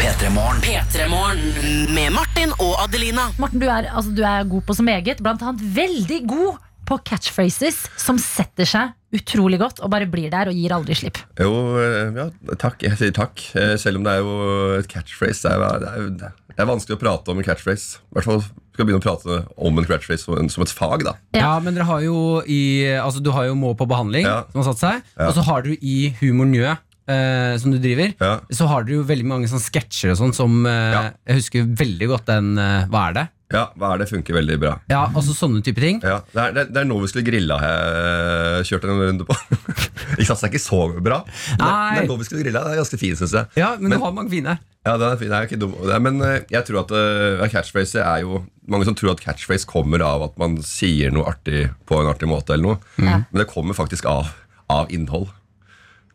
P3 0.00 0.30
Morgen. 0.34 0.60
P3morgen 0.64 1.92
med 1.94 2.12
Martin 2.14 2.52
og 2.62 2.74
Adelina. 2.84 3.28
Morten, 3.40 3.60
du 3.62 3.66
er, 3.70 3.86
altså, 3.90 4.12
du 4.16 4.22
er 4.26 4.46
god 4.50 4.64
på 4.68 4.76
så 4.76 4.84
meget. 4.86 5.20
Blant 5.24 5.42
annet 5.44 5.62
veldig 5.76 6.20
god 6.30 6.60
på 6.88 6.98
catchphrases 7.08 7.78
som 8.00 8.18
setter 8.20 8.68
seg 8.68 8.92
utrolig 9.16 9.56
godt 9.62 9.78
og 9.80 9.88
bare 9.94 10.08
blir 10.10 10.28
der 10.32 10.50
og 10.50 10.56
gir 10.58 10.74
aldri 10.76 10.96
slipp. 10.98 11.20
Jo, 11.40 11.52
eh, 11.80 12.10
ja, 12.18 12.26
takk. 12.60 12.82
Jeg 12.84 12.98
sier 13.00 13.14
takk. 13.16 13.40
Eh, 13.56 13.74
Selv 13.80 14.00
om 14.00 14.06
det 14.06 14.16
er 14.16 14.24
jo 14.24 14.34
et 14.80 14.90
catchphrase. 14.90 15.46
Det 15.48 15.54
er, 15.54 15.84
det 15.84 16.28
er, 16.28 16.34
det 16.54 16.62
er 16.64 16.68
vanskelig 16.70 16.98
å 16.98 17.02
prate 17.04 17.32
om 17.32 17.40
en 17.40 17.46
catchphrase. 17.46 18.00
I 18.10 18.18
hvert 18.18 18.28
fall 18.28 18.42
skal 18.44 18.88
begynne 18.88 19.00
å 19.00 19.06
prate 19.06 19.38
om 19.68 19.78
en 19.80 19.86
catchphrase 19.88 20.26
som, 20.26 20.50
som 20.52 20.66
et 20.66 20.74
fag. 20.74 21.06
da 21.06 21.14
Ja. 21.36 21.44
Ja, 21.44 21.52
men 21.62 21.76
dere 21.78 21.86
har 21.88 22.02
jo 22.04 22.18
i 22.44 22.60
Altså, 22.98 23.22
du 23.22 23.30
har 23.34 23.46
jo 23.48 23.54
Må 23.58 23.72
på 23.78 23.86
behandling, 23.88 24.26
Ja. 24.26 24.42
som 24.52 24.60
har 24.64 24.72
satt 24.72 24.82
seg. 24.82 25.06
Ja. 25.16 25.28
Og 25.30 25.38
så 25.38 25.46
har 25.46 25.62
du 25.64 25.72
i 25.78 26.10
Humor 26.20 26.50
Njø, 26.50 26.74
eh, 27.08 27.54
som 27.60 27.70
du 27.74 27.78
driver, 27.78 28.14
Ja. 28.20 28.40
så 28.50 28.66
har 28.70 28.84
dere 28.84 29.00
jo 29.00 29.06
veldig 29.08 29.26
mange 29.26 29.48
sånne 29.50 29.64
sketsjer 29.64 30.12
og 30.14 30.18
sånn 30.22 30.34
som 30.36 30.60
uh, 30.66 30.92
Ja. 30.94 31.02
Jeg 31.26 31.40
husker 31.42 31.64
veldig 31.76 32.08
godt 32.08 32.26
den 32.30 32.54
uh, 32.58 32.84
Hva 32.92 33.08
er 33.10 33.16
det? 33.20 33.26
Ja, 33.54 33.68
hva 33.78 33.92
er 33.94 34.00
det 34.00 34.08
funker 34.10 34.34
veldig 34.34 34.54
bra. 34.58 34.70
Ja, 34.90 35.04
altså 35.14 35.30
sånne 35.36 35.60
type 35.62 35.78
ting. 35.78 36.00
Ja, 36.02 36.16
det, 36.32 36.40
er, 36.42 36.54
det, 36.56 36.62
det 36.74 36.80
er 36.80 36.86
nå 36.88 36.96
vi 36.98 37.06
skulle 37.12 37.26
grilla 37.28 37.58
jeg 37.62 38.64
kjørte 38.66 38.88
en 38.90 39.02
runde 39.04 39.26
på. 39.28 39.36
ikke 40.18 40.26
sant, 40.26 40.40
det 40.40 40.48
er 40.48 40.52
ikke 40.54 40.62
så 40.64 40.80
bra. 41.04 41.18
Nei. 41.60 41.68
det, 41.68 42.00
det 42.00 42.02
er 42.02 42.08
nå 42.08 42.16
vi 42.18 42.26
skulle 42.26 42.42
grilla. 42.42 42.62
Det 42.64 42.72
er 42.72 42.80
ganske 42.80 42.98
fint, 42.98 43.20
syns 43.20 43.34
jeg. 43.36 43.50
Ja, 43.60 43.68
men, 43.78 43.92
Men- 43.92 44.00
du 44.00 44.04
har 44.08 44.16
mange 44.16 44.32
fine. 44.32 44.56
Ja, 44.84 44.96
den 45.00 45.06
er 45.14 45.20
fin, 45.20 45.30
det 45.30 45.36
er 45.38 45.46
ikke 45.48 45.56
dum 45.62 45.70
Det 45.80 45.94
er- 45.96 46.02
Men 46.04 46.18
jeg 46.52 46.64
tror 46.68 46.82
at 46.82 46.90
uh, 46.92 47.44
catchphrase 47.48 48.02
er 48.04 48.18
jo 48.20 48.42
Mange 48.68 48.84
som 48.84 48.94
tror 48.98 49.14
at 49.14 49.22
catchphrase 49.22 49.64
kommer 49.70 50.02
av 50.04 50.22
at 50.26 50.34
man 50.40 50.58
sier 50.60 51.12
noe 51.14 51.24
artig 51.30 51.70
på 51.88 52.00
en 52.02 52.10
artig 52.10 52.28
måte. 52.28 52.52
eller 52.56 52.64
noe 52.74 52.78
Mm. 52.98 53.24
Men 53.30 53.38
det 53.44 53.46
kommer 53.52 53.76
faktisk 53.76 54.04
av, 54.10 54.32
av 54.68 54.90
innhold. 54.92 55.28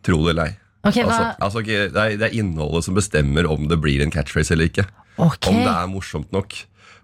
Tro 0.03 0.19
det 0.25 0.33
eller 0.35 0.43
ei. 0.51 0.57
Ok, 0.79 0.95
hva 1.03 1.11
Altså, 1.11 1.23
altså, 1.43 1.63
det, 1.65 1.91
er, 1.91 2.15
det 2.19 2.27
er 2.29 2.37
innholdet 2.39 2.85
som 2.87 2.95
bestemmer 2.95 3.47
om 3.49 3.67
det 3.67 3.79
blir 3.83 4.03
en 4.03 4.13
catchphrase 4.13 4.55
eller 4.55 4.69
ikke. 4.71 4.85
Okay. 5.19 5.51
Om 5.51 5.59
det 5.59 5.73
er 5.73 5.91
morsomt 5.91 6.31
nok. 6.31 6.55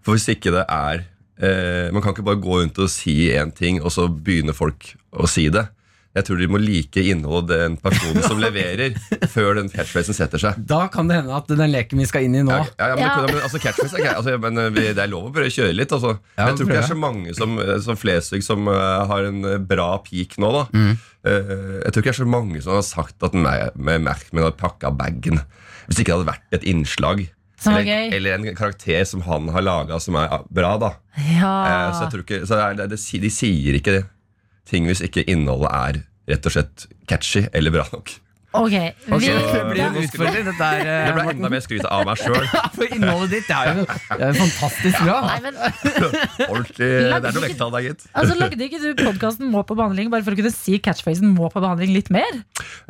For 0.05 0.15
hvis 0.15 0.29
ikke 0.31 0.53
det 0.53 0.63
er 0.69 1.01
eh, 1.41 1.91
Man 1.91 2.03
kan 2.03 2.13
ikke 2.13 2.23
bare 2.27 2.39
gå 2.39 2.61
rundt 2.61 2.79
og 2.79 2.91
si 2.93 3.27
én 3.33 3.51
ting, 3.55 3.81
og 3.83 3.91
så 3.91 4.07
begynner 4.07 4.55
folk 4.55 4.93
å 5.11 5.27
si 5.27 5.49
det. 5.51 5.67
Jeg 6.15 6.23
tror 6.29 6.39
de 6.39 6.47
må 6.47 6.59
like 6.61 7.01
innholdet 7.11 7.57
den 7.59 7.73
personen 7.83 8.23
som 8.23 8.39
leverer, 8.45 8.93
før 9.33 9.57
den 9.59 9.67
catchphrasen 9.73 10.15
setter 10.15 10.39
seg. 10.39 10.61
Da 10.69 10.85
kan 10.93 11.09
det 11.11 11.17
hende 11.19 11.35
at 11.35 11.49
den 11.51 11.71
leken 11.73 11.99
vi 11.99 12.05
skal 12.07 12.23
inn 12.29 12.37
i 12.39 12.43
nå 12.47 12.53
Ja, 12.55 12.63
ja, 12.79 12.87
ja, 12.87 12.95
men, 12.95 13.03
Ja. 13.03 13.15
det- 13.25 13.33
men, 13.35 13.43
altså, 13.43 13.59
catchphrase 13.59 13.99
er 13.99 14.05
greit. 14.05 14.15
Altså, 14.21 14.37
men 14.39 14.61
det 14.77 14.97
er 14.97 15.11
lov 15.11 15.27
å 15.27 15.33
prøve 15.35 15.51
å 15.51 15.55
kjøre 15.57 15.75
litt. 15.75 15.91
Altså. 15.91 16.13
Ja, 16.37 16.47
jeg 16.47 16.55
tror 16.57 16.65
ikke 16.69 16.77
det 16.77 16.83
er 16.85 16.93
så 16.93 16.99
mange 17.03 17.35
som, 17.35 17.59
som 17.83 17.99
Flesvig 17.99 18.43
som 18.47 18.67
uh, 18.71 19.03
har 19.11 19.27
en 19.27 19.43
eh, 19.45 19.57
bra 19.59 19.89
peak 20.07 20.37
nå. 20.39 20.51
Da. 20.55 20.63
Mm. 20.71 20.95
uh, 21.27 21.77
jeg 21.83 21.91
tror 21.91 22.01
ikke 22.01 22.09
det 22.11 22.15
er 22.15 22.21
så 22.23 22.29
mange 22.31 22.63
som 22.63 22.77
har 22.79 22.85
sagt 22.87 23.23
at 23.27 23.35
med, 23.35 23.75
med 23.75 24.05
Merkman 24.07 24.47
har 24.47 24.55
pakka 24.55 24.91
bagen. 24.95 25.41
Hvis 25.89 25.99
ikke 25.99 26.13
det 26.13 26.17
hadde 26.21 26.31
vært 26.31 26.55
et 26.61 26.63
innslag. 26.71 27.27
Eller, 27.65 28.11
eller 28.13 28.33
en 28.35 28.55
karakter 28.57 29.05
som 29.07 29.21
han 29.25 29.47
har 29.49 29.63
laga 29.63 29.97
som 30.03 30.15
er 30.19 30.29
bra. 30.53 30.75
da 30.77 30.89
Ja. 31.17 31.53
Eh, 31.65 31.93
Så 31.95 32.03
jeg 32.03 32.11
tror 32.13 32.23
ikke 32.25 32.39
så 32.45 32.55
det 32.59 32.63
er, 32.65 32.73
det, 32.81 32.89
det, 32.91 33.21
De 33.23 33.29
sier 33.31 33.77
ikke 33.79 33.95
ting 34.69 34.89
hvis 34.89 35.03
ikke 35.05 35.25
innholdet 35.29 35.71
er 35.71 36.03
rett 36.31 36.47
og 36.49 36.55
slett 36.55 36.87
catchy 37.09 37.45
eller 37.53 37.73
bra 37.73 37.85
nok. 37.93 38.15
Ok, 38.55 38.71
vi, 38.71 39.27
Det 39.27 39.63
blir 39.67 39.81
en 39.83 39.97
utfordring, 39.99 40.45
dette 40.47 40.67
Det 40.79 40.91
eh, 40.93 41.09
ble 41.15 41.23
enda 41.33 41.49
mer 41.51 41.63
skryt 41.63 41.87
av 41.91 42.05
meg 42.07 42.21
sjøl. 42.21 42.45
For 42.77 42.93
innholdet 42.95 43.33
ditt 43.33 43.49
det 43.49 43.57
er 43.57 43.71
jo 43.71 43.83
det 43.83 44.15
er 44.15 44.29
jo 44.29 44.45
fantastisk 44.45 45.01
bra. 45.01 45.17
Nei, 45.25 45.37
men, 45.43 45.57
Ordentlig 46.53 46.87
Det 46.87 47.17
er 47.17 47.25
noe 47.25 47.43
vekttall 47.43 47.73
der, 47.75 47.85
gitt. 47.89 48.05
altså, 48.13 48.37
lagde 48.39 48.67
ikke 48.67 48.79
du 48.79 49.01
podkasten 49.01 49.51
Må 49.51 49.65
på 49.67 49.75
behandling 49.77 50.11
bare 50.13 50.23
for 50.23 50.35
å 50.35 50.39
kunne 50.39 50.53
si 50.55 50.79
catchphrasen 50.83 51.35
Må 51.35 51.49
på 51.51 51.63
behandling 51.63 51.91
litt 51.97 52.11
mer? 52.15 52.41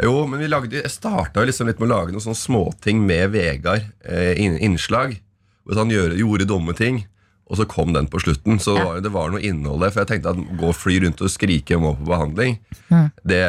Jo, 0.06 0.14
men 0.30 0.44
vi 0.44 0.52
lagde, 0.52 0.84
jeg 0.84 0.94
starta 0.94 1.46
liksom 1.48 1.72
litt 1.72 1.82
med 1.82 1.90
å 1.90 1.94
lage 1.96 2.14
noen 2.14 2.28
sånne 2.28 2.38
småting 2.44 3.02
med 3.06 3.34
Vegard. 3.34 3.90
Eh, 4.06 4.38
innslag. 4.38 5.18
Hvor 5.66 5.82
han 5.82 5.90
gjorde, 5.90 6.20
gjorde 6.22 6.46
dumme 6.50 6.78
ting. 6.78 7.02
Og 7.46 7.60
så 7.60 7.66
kom 7.70 7.92
den 7.94 8.08
på 8.10 8.18
slutten. 8.24 8.58
Så 8.60 8.74
Ja. 8.78 8.84
var, 8.86 9.02
det 9.06 9.12
var 9.14 9.30
noe 9.30 9.42
innhold 9.46 9.82
der. 9.86 9.92
For 9.94 10.02
jeg 10.02 10.08
tenkte 10.16 10.32
at 10.34 10.58
gå 10.58 10.66
og 10.72 10.76
fly 10.76 10.96
rundt 11.04 11.22
og 11.22 11.30
skrike 11.30 11.76
om 11.78 11.84
å 11.92 11.96
på 12.00 12.08
behandling, 12.10 12.58
Mm. 12.90 13.12
det, 13.26 13.44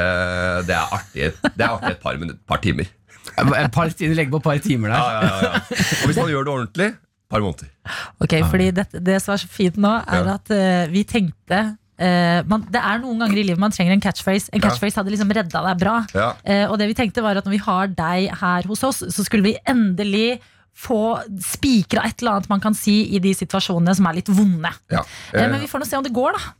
det, 0.69 0.75
er 0.77 0.93
artig, 0.93 1.33
det 1.57 1.65
er 1.65 1.71
artig 1.73 1.91
et 1.97 2.01
par, 2.03 2.17
minutter, 2.21 2.41
par 2.47 2.59
timer. 2.61 2.87
Et 3.37 3.73
par 3.73 3.89
timer, 3.91 4.15
legge 4.15 4.31
på 4.31 4.37
et 4.37 4.43
par 4.51 4.59
timer 4.59 4.89
der. 4.93 5.01
Ja, 5.01 5.11
ja, 5.13 5.21
ja, 5.23 5.41
ja. 5.43 5.61
Og 6.03 6.07
hvis 6.11 6.17
man 6.21 6.29
gjør 6.31 6.45
det 6.45 6.53
ordentlig, 6.55 6.91
par 7.29 7.41
måneder. 7.43 7.73
Ok, 8.23 8.35
fordi 8.53 8.71
det, 8.77 8.87
det 9.03 9.17
som 9.25 9.33
er 9.35 9.41
så 9.43 9.49
fint 9.51 9.77
nå, 9.77 9.95
er 10.07 10.25
Ja. 10.29 10.35
at 10.39 10.51
uh, 10.53 10.93
vi 10.93 11.05
tenkte 11.05 11.65
Uh, 11.97 12.43
man, 12.45 12.61
Det 12.69 12.77
er 12.77 12.99
noen 13.01 13.17
ganger 13.23 13.39
i 13.41 13.43
livet 13.43 13.57
man 13.59 13.71
trenger 13.73 13.95
en 13.95 14.03
catchphrase. 14.05 14.51
En 14.53 14.61
Ja. 14.61 14.69
catchphrase 14.69 14.99
hadde 15.01 15.09
liksom 15.15 15.31
redda 15.33 15.63
deg 15.65 15.79
bra. 15.81 15.95
Ja. 16.13 16.35
Uh, 16.45 16.71
og 16.71 16.77
det 16.79 16.89
vi 16.91 16.95
tenkte 16.99 17.23
var 17.25 17.39
at 17.41 17.47
når 17.47 17.55
vi 17.55 17.61
har 17.65 17.87
deg 17.89 18.35
her 18.37 18.63
hos 18.69 18.83
oss, 18.85 18.99
så 19.01 19.25
skulle 19.25 19.43
vi 19.47 19.55
endelig 19.67 20.39
få 20.77 20.99
spikra 21.41 22.03
et 22.05 22.21
eller 22.21 22.37
annet 22.37 22.51
man 22.53 22.61
kan 22.61 22.75
si 22.77 22.99
i 23.17 23.21
de 23.25 23.33
situasjonene 23.37 23.95
som 23.97 24.07
er 24.11 24.19
litt 24.19 24.29
vonde. 24.29 24.69
Ja. 24.93 25.01
Eh, 25.33 25.47
men 25.49 25.61
vi 25.63 25.69
får 25.71 25.81
nå 25.83 25.89
se 25.89 25.97
om 25.97 26.05
det 26.05 26.13
går, 26.17 26.37
da. 26.37 26.53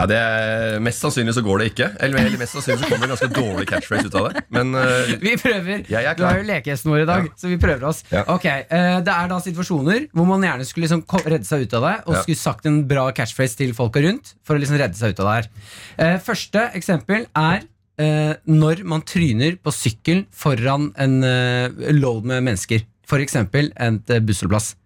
Ja, 0.00 0.06
det 0.08 0.16
er, 0.16 0.78
Mest 0.82 1.02
sannsynlig 1.04 1.34
så 1.36 1.42
går 1.44 1.60
det 1.60 1.66
ikke. 1.72 1.86
Eller, 2.00 2.22
eller 2.24 2.40
mest 2.40 2.54
sannsynlig 2.56 2.82
så 2.82 2.88
kommer 2.90 3.06
det 3.06 3.10
en 3.10 3.14
ganske 3.14 3.30
dårlig 3.36 3.66
catchphrase 3.68 4.08
ut 4.10 4.16
av 4.18 4.28
det. 4.30 4.42
Men 4.54 4.74
eh, 4.80 5.12
Vi 5.24 5.34
prøver. 5.38 5.82
Jeg 5.90 6.08
er 6.10 6.18
Du 6.18 6.24
har 6.24 6.38
er 6.38 6.42
jo 6.42 6.48
lekehesten 6.50 6.90
vår 6.94 7.02
i 7.04 7.08
dag, 7.10 7.26
Ja. 7.30 7.34
så 7.42 7.50
vi 7.52 7.58
prøver 7.62 7.88
oss. 7.90 8.02
Ja. 8.10 8.24
Ok, 8.32 8.46
eh, 8.50 9.00
Det 9.06 9.14
er 9.16 9.30
da 9.30 9.40
situasjoner 9.44 10.06
hvor 10.16 10.28
man 10.30 10.46
gjerne 10.46 10.66
skulle 10.66 10.88
liksom 10.88 11.04
redde 11.26 11.46
seg 11.46 11.66
ut 11.66 11.74
av 11.78 11.86
det, 11.88 11.96
og 12.06 12.14
Ja. 12.16 12.22
skulle 12.22 12.42
sagt 12.42 12.66
en 12.70 12.80
bra 12.90 13.10
catchphrase 13.12 13.56
til 13.60 13.74
folka 13.76 14.02
rundt 14.02 14.34
for 14.42 14.56
å 14.56 14.62
liksom 14.62 14.78
redde 14.80 14.96
seg 14.98 15.14
ut 15.14 15.20
av 15.22 15.26
det 15.30 15.36
her. 15.38 15.50
Eh, 15.98 16.18
første 16.26 16.70
eksempel 16.80 17.26
er 17.36 17.62
eh, 18.00 18.34
når 18.48 18.82
man 18.88 19.02
tryner 19.04 19.58
på 19.60 19.74
sykkel 19.74 20.24
foran 20.32 20.90
en 20.96 21.18
eh, 21.22 21.68
load 21.92 22.24
med 22.24 22.42
mennesker. 22.46 22.86
Eksempel 23.18 23.72
en 23.76 23.98
eh, 24.08 24.20
bussholdeplass. 24.22 24.76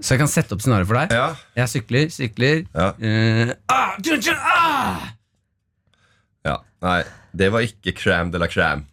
Så 0.00 0.14
jeg 0.14 0.22
kan 0.22 0.28
sette 0.32 0.56
opp 0.56 0.62
scenarioet 0.64 0.88
for 0.88 0.96
deg. 0.96 1.12
ja, 1.12 1.36
Jeg 1.60 1.68
sykler, 1.68 2.08
sykler 2.08 2.64
ja, 2.72 2.88
Uh, 2.96 3.52
ah, 3.68 3.98
ah! 4.40 5.12
ja. 6.44 6.56
Nei, 6.80 7.02
det 7.36 7.52
var 7.52 7.60
ikke 7.60 7.92
crème 7.92 8.32
de 8.32 8.40
la 8.40 8.48
crème. 8.48 8.88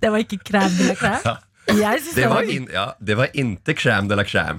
Det 0.00 0.10
var 0.10 0.18
ikke 0.18 0.38
krem 0.44 0.70
eller 0.80 0.96
Ja. 1.24 1.36
Jeg 1.70 2.00
syns 2.02 2.14
Det 2.14 2.22
det, 2.22 2.28
var, 2.28 2.34
var, 2.34 2.42
in, 2.50 2.68
ja, 2.72 2.86
det 2.98 3.16
var 3.16 3.28
inte 3.34 3.74
crème 3.74 4.08
de 4.08 4.16
la 4.16 4.24
crème. 4.24 4.58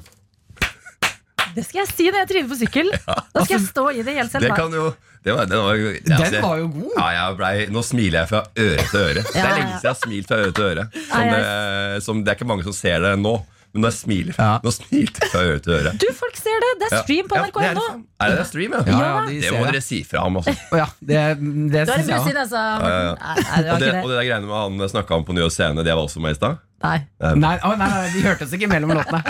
Det 1.56 1.64
skal 1.68 1.82
jeg 1.84 1.89
si 1.93 2.10
når 2.12 2.20
jeg 2.24 2.30
tryner 2.34 2.49
på 2.54 2.60
sykkel. 2.62 2.91
Da 3.36 3.45
skal 3.45 3.56
jeg 3.58 3.68
stå 3.70 3.86
i 3.95 4.02
det 4.08 4.18
helt 4.20 4.32
selv. 4.34 4.47
Det 4.47 4.56
kan 4.58 4.74
jo 4.76 4.89
det 5.22 5.34
var, 5.38 5.45
Den 5.45 5.60
var 5.62 5.76
jo, 5.78 5.89
ja, 5.93 6.18
Den 6.18 6.41
var 6.41 6.58
jo 6.58 6.68
god. 6.74 6.91
Ja, 6.97 7.08
jeg 7.14 7.36
ble, 7.38 7.49
nå 7.76 7.82
smiler 7.86 8.24
jeg 8.24 8.30
fra 8.32 8.39
øre 8.58 8.86
til 8.89 8.99
øre. 9.06 9.22
Det 9.22 9.38
er 9.38 9.52
lenge 9.54 9.74
siden 9.78 9.86
jeg 9.86 9.91
har 9.91 9.99
smilt 10.02 10.28
fra 10.32 10.39
øre 10.41 10.54
til 10.58 10.70
øre. 10.72 10.86
Som 11.12 11.26
Ja, 11.30 11.34
det, 11.36 12.04
som, 12.08 12.24
det 12.26 12.32
er 12.34 12.39
ikke 12.39 12.47
mange 12.49 12.66
som 12.66 12.74
ser 12.74 13.04
det 13.06 13.12
nå. 13.22 13.36
Men 13.72 13.86
nå 13.86 13.89
smiler, 13.95 14.36
Ja. 14.36 14.58
nå 14.66 14.72
smilte 14.76 15.22
jeg 15.24 15.30
fra 15.32 15.41
øre 15.47 15.60
til 15.64 15.72
øre. 15.78 15.91
Du, 16.02 16.08
folk 16.18 16.36
ser 16.36 16.58
det! 16.60 16.72
Det 16.82 16.88
er 16.89 17.04
stream 17.06 17.30
på 17.32 17.38
Ja, 17.38 17.43
NRK 17.45 17.60
det 17.62 17.70
er, 17.70 17.78
er 18.26 18.34
det 18.41 18.47
stream, 18.49 18.74
ja? 18.76 18.82
Ja, 18.84 18.91
Ja. 18.91 18.97
ja, 18.99 19.22
de 19.30 19.38
Det 19.38 19.45
ser 19.45 19.54
må 19.56 19.62
det. 19.62 19.70
dere 19.78 19.84
si 19.86 19.99
fra 20.10 20.26
om. 20.28 20.41
Altså. 20.41 20.56
Å 20.74 20.82
ja, 20.82 20.88
det, 20.99 21.22
det 21.38 21.72
det 21.72 21.80
er 21.80 21.86
syns 21.93 22.10
det 22.10 22.12
jeg 22.12 22.20
òg. 22.20 22.41
altså. 22.41 22.66
Ja, 22.66 22.89
ja, 22.89 23.06
ja. 23.06 23.78
Og 23.78 23.80
det, 23.80 23.93
og 24.02 24.10
det. 24.10 24.18
der 24.18 24.28
greiene 24.28 24.49
med 24.49 24.82
han 24.82 24.89
snakka 24.91 25.16
om 25.22 25.24
på 25.30 25.38
Nye 25.38 25.47
Scene, 25.54 25.86
det 25.88 25.95
var 25.95 26.04
også 26.04 26.20
med 26.20 26.36
i 26.36 26.39
stad? 26.41 26.60
Nei. 26.82 26.97
Nei, 27.38 27.55
oh, 27.63 27.75
nei, 27.77 27.88
nei, 27.89 28.07
de 28.15 28.21
hørtes 28.25 28.53
ikke 28.57 28.67
mellom 28.71 28.93
låtene. 28.97 29.21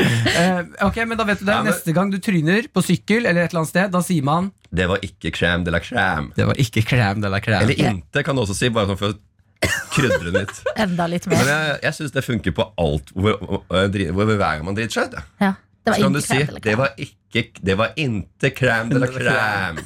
uh, 0.00 0.60
ok, 0.86 1.00
men 1.06 1.18
da 1.20 1.26
vet 1.28 1.40
du 1.42 1.44
det. 1.44 1.52
Ja, 1.52 1.62
men- 1.62 1.72
Neste 1.72 1.92
gang 1.96 2.10
du 2.12 2.18
tryner 2.18 2.68
på 2.72 2.82
sykkel 2.84 3.26
eller 3.26 3.44
et 3.44 3.50
eller 3.52 3.62
annet 3.64 3.72
sted, 3.72 3.90
da 3.92 4.00
sier 4.04 4.24
man 4.24 4.50
Det 4.72 4.86
var 4.88 4.98
ikke 5.04 5.32
crème 5.34 5.64
de 5.66 5.70
la 5.74 5.80
crème. 5.82 6.30
Det 6.36 6.46
var 6.46 6.54
ikke 6.62 6.82
crème 6.86 7.20
de 7.22 7.28
la 7.28 7.40
crème. 7.40 7.62
Eller 7.66 7.90
inte, 7.90 8.22
kan 8.24 8.36
du 8.36 8.42
også 8.44 8.54
si, 8.56 8.68
bare 8.72 8.86
sånn 8.92 8.98
for 9.00 9.18
krydre 9.92 10.32
litt. 10.38 10.60
Enda 10.86 11.06
litt 11.10 11.26
Men 11.28 11.38
mer. 11.42 11.50
jeg, 11.52 11.80
jeg 11.84 11.98
syns 11.98 12.12
det 12.16 12.24
funker 12.24 12.54
på 12.56 12.68
alt 12.80 13.10
hvor, 13.12 13.36
hvor, 13.44 13.64
hvor, 13.68 14.12
hvor 14.16 14.30
hver 14.30 14.44
gang 14.56 14.64
man 14.64 14.78
driter 14.78 14.96
seg 15.00 15.10
ut. 15.10 15.18
ja. 15.20 15.26
Ja. 15.50 15.56
Det 15.80 15.94
var 15.96 16.10
ikke 16.10 16.20
si 16.20 16.38
det 16.60 16.74
var 16.76 16.90
ikke 17.00 17.42
Det 17.64 17.74
var 17.80 17.92
inte 17.96 18.50
crème 18.52 18.90
de 18.92 18.98
la 19.00 19.06
crème. 19.08 19.78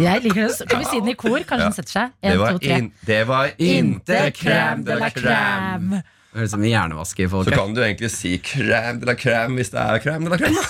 Jeg 0.00 0.22
liker 0.24 0.46
det. 0.46 0.68
Kan 0.70 0.78
vi 0.80 0.86
si 0.88 1.00
den 1.02 1.10
i 1.10 1.14
kor? 1.18 1.38
Kanskje 1.42 1.58
Ja. 1.58 1.66
den 1.68 1.74
setter 1.76 1.92
seg? 1.92 2.12
Det 2.22 2.36
var, 2.38 2.52
to, 2.54 2.58
tre. 2.62 2.76
in, 2.78 2.86
det 3.04 3.18
var 3.28 3.50
inte 3.58 4.20
crème 4.38 4.84
de 4.86 4.94
la 5.00 5.10
crème. 5.10 5.98
Det 6.34 6.40
høres 6.40 6.50
ut 6.50 6.56
som 6.56 6.62
vi 6.66 6.70
hjernevasker 6.72 7.28
folk. 7.30 7.46
Så 7.46 7.54
kan 7.54 7.74
du 7.76 7.78
egentlig 7.84 8.08
si 8.10 8.32
crème 8.42 8.98
de 8.98 9.06
la 9.06 9.14
crème 9.14 9.54
hvis 9.54 9.68
det 9.70 9.78
er 9.78 10.00
crème 10.02 10.26
de 10.26 10.32
la 10.32 10.38
crème. 10.40 10.58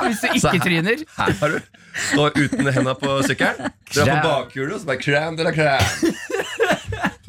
Hvis 0.00 0.20
du 0.22 0.48
ikke 0.48 0.60
tryner 0.64 1.02
Her 1.16 1.32
har 1.36 1.52
du. 1.52 1.58
Stå 2.06 2.24
uten 2.36 2.68
henda 2.72 2.94
på 2.96 3.18
sykkelen. 3.26 3.68
Dra 3.92 4.06
på 4.06 4.16
bakhjulet, 4.24 4.72
og 4.76 4.80
så 4.80 4.88
bare 4.88 5.02
crème 5.02 5.36
de 5.36 5.44
la 5.44 5.52
crème. 5.52 6.14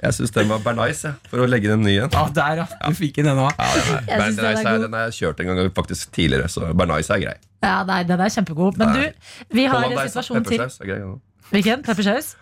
Jeg 0.01 0.15
syns 0.15 0.31
den 0.37 0.47
var 0.49 0.63
bernice, 0.63 1.11
jeg, 1.11 1.29
for 1.29 1.43
å 1.43 1.49
legge 1.51 1.67
den 1.73 1.83
nye 1.83 1.97
igjen. 1.97 2.15
Ah, 2.15 2.31
der, 2.33 2.63
ja. 2.63 2.67
Du 2.87 2.95
fikk 2.97 3.19
den 3.19 3.33
ennå. 3.33 3.49
Ja, 3.51 4.21
den, 4.23 4.39
den 4.87 4.97
er 5.01 5.11
kjørt 5.13 5.43
en 5.43 5.51
gang 5.51 5.73
faktisk 5.75 6.15
tidligere, 6.15 6.47
så 6.49 6.71
bernice 6.71 7.11
er 7.17 7.23
grei. 7.25 7.35
Ja, 7.67 7.75
nei, 7.91 7.99
den 8.07 8.23
er 8.23 8.31
kjempegod. 8.31 8.79
Men 8.79 8.95
du, 8.95 9.29
vi 9.59 9.67
har 9.67 9.83
en 9.89 9.99
situasjon 10.07 10.47
til. 10.47 10.63
er 10.63 10.91
grei. 10.93 10.99
ja. 11.03 11.11
Hvilken? 11.51 11.83
Peppersaus? 11.83 12.33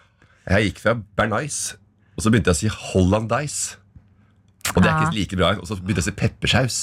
Jeg 0.46 0.70
gikk 0.70 0.84
fra 0.86 0.94
bernice, 1.18 1.80
og 2.14 2.24
så 2.24 2.32
begynte 2.32 2.54
jeg 2.54 2.60
å 2.60 2.62
si 2.62 2.92
hollandaise. 2.94 3.79
Og 4.76 4.84
det 4.84 4.90
er 4.92 5.04
ikke 5.06 5.18
like 5.18 5.38
bra. 5.40 5.52
Og 5.60 5.68
så 5.70 5.78
begynte 5.80 6.02
jeg 6.02 6.08
å 6.08 6.10
si 6.12 6.16
peppersaus. 6.20 6.80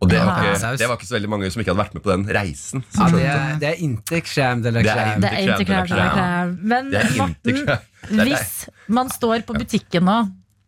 Og 0.00 0.08
det 0.08 0.16
var, 0.24 0.40
ikke, 0.48 0.76
det 0.80 0.86
var 0.88 0.96
ikke 0.96 1.06
så 1.10 1.14
veldig 1.18 1.28
mange 1.28 1.48
som 1.52 1.60
ikke 1.60 1.74
hadde 1.74 1.82
vært 1.82 1.94
med 1.98 2.02
på 2.06 2.08
den 2.14 2.22
reisen. 2.32 2.80
Ja, 2.96 3.08
det, 3.12 3.24
er- 3.28 3.58
det 3.60 3.68
er 3.68 3.80
inte 3.84 4.20
crème 4.24 4.62
de 4.64 4.70
la 4.72 4.80
Det 4.80 4.94
crème. 4.96 5.20
Det 5.20 5.28
er 5.30 5.40
ikke 5.44 5.56
Ikke 5.60 5.66
krem, 5.68 5.86
krem, 5.86 5.98
det 5.98 6.04
er 6.04 6.12
krem. 6.14 6.16
krem. 6.16 6.58
Men 6.72 6.90
Morten, 7.20 8.24
hvis 8.24 8.54
man 8.88 9.10
står 9.12 9.44
på 9.48 9.56
butikken 9.60 10.06
nå. 10.08 10.18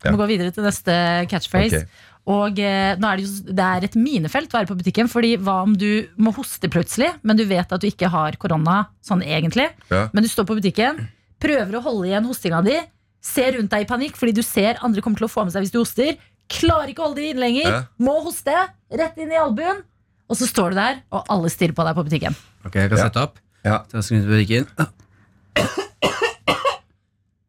Må 0.03 0.17
gå 0.19 0.27
videre 0.33 0.51
til 0.53 0.65
neste 0.67 0.95
catchphrase. 1.31 1.85
Okay. 1.85 2.09
Og 2.33 2.59
eh, 2.59 2.93
nå 2.99 3.07
er 3.09 3.19
det, 3.21 3.25
jo, 3.25 3.55
det 3.55 3.67
er 3.69 3.85
et 3.87 3.97
minefelt 3.99 4.51
å 4.53 4.59
være 4.59 4.69
på 4.69 4.77
butikken. 4.81 5.09
Fordi 5.11 5.37
hva 5.39 5.61
om 5.65 5.77
du 5.79 6.09
må 6.23 6.33
hoste 6.37 6.69
plutselig, 6.71 7.09
men 7.23 7.39
du 7.39 7.45
vet 7.49 7.71
at 7.73 7.81
du 7.83 7.87
ikke 7.89 8.11
har 8.13 8.37
korona 8.43 8.81
sånn 9.07 9.23
egentlig. 9.25 9.69
Ja. 9.95 10.09
Men 10.13 10.27
du 10.27 10.29
står 10.31 10.45
på 10.51 10.59
butikken, 10.59 11.07
prøver 11.43 11.79
å 11.79 11.85
holde 11.87 12.11
igjen 12.11 12.27
hostinga 12.29 12.61
di, 12.67 12.77
ser 13.23 13.55
rundt 13.57 13.71
deg 13.71 13.87
i 13.87 13.89
panikk 13.89 14.17
fordi 14.19 14.35
du 14.35 14.43
ser 14.43 14.81
andre 14.83 15.01
kommer 15.01 15.23
til 15.23 15.29
å 15.29 15.31
få 15.31 15.45
med 15.47 15.55
seg 15.55 15.63
hvis 15.65 15.73
du 15.75 15.79
hoster. 15.81 16.19
Klarer 16.53 16.89
ikke 16.93 17.03
å 17.03 17.07
holde 17.09 17.21
det 17.23 17.31
inne 17.33 17.41
lenger. 17.47 17.69
Ja. 17.71 17.81
Må 18.03 18.19
hoste. 18.27 18.55
Rett 18.93 19.17
inn 19.23 19.33
i 19.33 19.39
albuen. 19.41 19.83
Og 20.31 20.37
så 20.39 20.47
står 20.49 20.73
du 20.73 20.77
der, 20.81 21.01
og 21.13 21.27
alle 21.33 21.49
stirrer 21.53 21.75
på 21.77 21.85
deg 21.85 21.97
på 21.99 22.05
butikken. 22.07 22.37
Ok, 22.65 22.75
jeg 22.79 22.89
kan 22.93 22.99
Ja. 22.99 23.05
sette 23.09 23.21
opp. 23.23 23.39
Ja. 23.65 23.83
Skal 23.89 24.17
ut 24.21 24.27
på 24.29 24.37
butikken. 24.37 24.67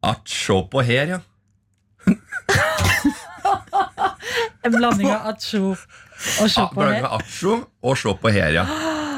At 0.04 0.28
se 0.28 0.58
på 0.72 0.82
her, 0.84 1.06
ja. 1.16 1.20
En 4.64 4.72
blanding 4.72 5.10
av 5.12 5.28
atsjo 5.34 5.74
og 5.74 5.78
Ah, 6.56 6.70
Blanding 6.72 7.02
her. 7.04 7.06
av 7.10 7.20
acho 7.22 7.54
og 7.84 7.98
se 8.00 8.14
på 8.22 8.32
her, 8.32 8.54
ja. 8.56 8.64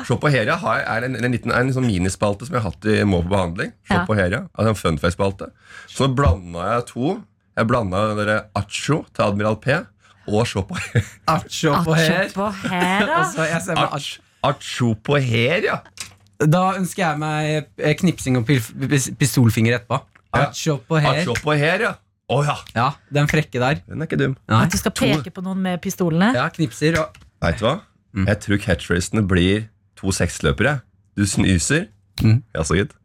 Se 0.07 0.15
på 0.21 0.29
her, 0.33 0.45
ja 0.49 0.55
har, 0.57 0.79
er 0.89 1.05
en, 1.05 1.15
en 1.19 1.31
liten 1.33 1.51
en 1.53 1.69
sånn 1.73 1.85
minispalte 1.85 2.45
som 2.47 2.55
jeg 2.55 2.63
har 2.63 2.71
hatt 2.71 2.85
i 2.89 3.03
Må 3.05 3.19
på 3.25 3.29
behandling. 3.33 3.71
Se 3.85 3.93
Ja. 3.93 4.05
på 4.07 4.15
her, 4.17 4.29
ja. 4.33 4.41
Altså 4.57 4.69
en 4.73 4.79
funface-spalte. 4.97 5.51
Så 5.87 6.07
blanda 6.15 6.65
jeg 6.75 6.85
to. 6.93 7.15
Jeg 7.55 7.67
blanda 7.69 7.99
acho 8.55 9.03
til 9.15 9.23
Admiral 9.23 9.55
P 9.63 9.75
og 10.25 10.47
sjå 10.49 10.63
på 10.65 10.75
her. 10.75 11.03
Acho 11.29 11.71
på 11.85 11.93
her. 11.93 12.23
Acho 12.25 12.33
på 12.33 12.47
her, 12.65 13.05
da. 13.05 13.17
Og 13.19 13.27
så 13.33 13.45
jeg 13.45 13.61
ser 13.61 13.81
Ach, 13.85 14.07
acho 14.49 14.93
på 15.05 15.19
her, 15.21 15.61
ja. 15.63 15.77
Da 16.41 16.63
ønsker 16.75 17.03
jeg 17.05 17.21
meg 17.21 17.69
eh, 17.77 17.93
knipsing 18.01 18.39
og 18.39 18.49
pistolfinger 18.49 19.77
etterpå. 19.77 20.01
Acho 20.35 20.79
på 20.87 20.99
her. 20.99 21.21
Acho 21.21 21.37
på 21.43 21.55
her, 21.55 21.85
ja. 21.85 21.93
Å 22.25 22.39
ja. 22.41 22.55
Ja, 22.73 22.87
den 23.13 23.29
frekke 23.29 23.61
der. 23.61 23.83
Den 23.85 24.01
er 24.01 24.09
ikke 24.09 24.17
dum. 24.19 24.33
Nei. 24.49 24.63
At 24.65 24.73
du 24.73 24.79
skal 24.81 24.95
peke 24.97 25.31
på 25.31 25.45
noen 25.45 25.61
med 25.61 25.77
pistolene. 25.83 26.31
Ja, 26.35 26.49
knipser 26.53 26.97
og 27.03 27.21
Vet 27.45 27.59
du 27.61 27.67
hva? 27.67 27.75
Mm. 28.15 28.25
Jeg 28.31 28.39
tror 28.41 28.61
catchphrasene 28.63 29.21
blir 29.29 29.67
to 29.99 30.09
seksløpere. 30.15 30.79
Du 31.15 31.25
snyser. 31.29 31.91
Mm. 32.23 32.39
Ja, 32.55 32.63
så 32.65 32.79
gitt. 32.79 32.95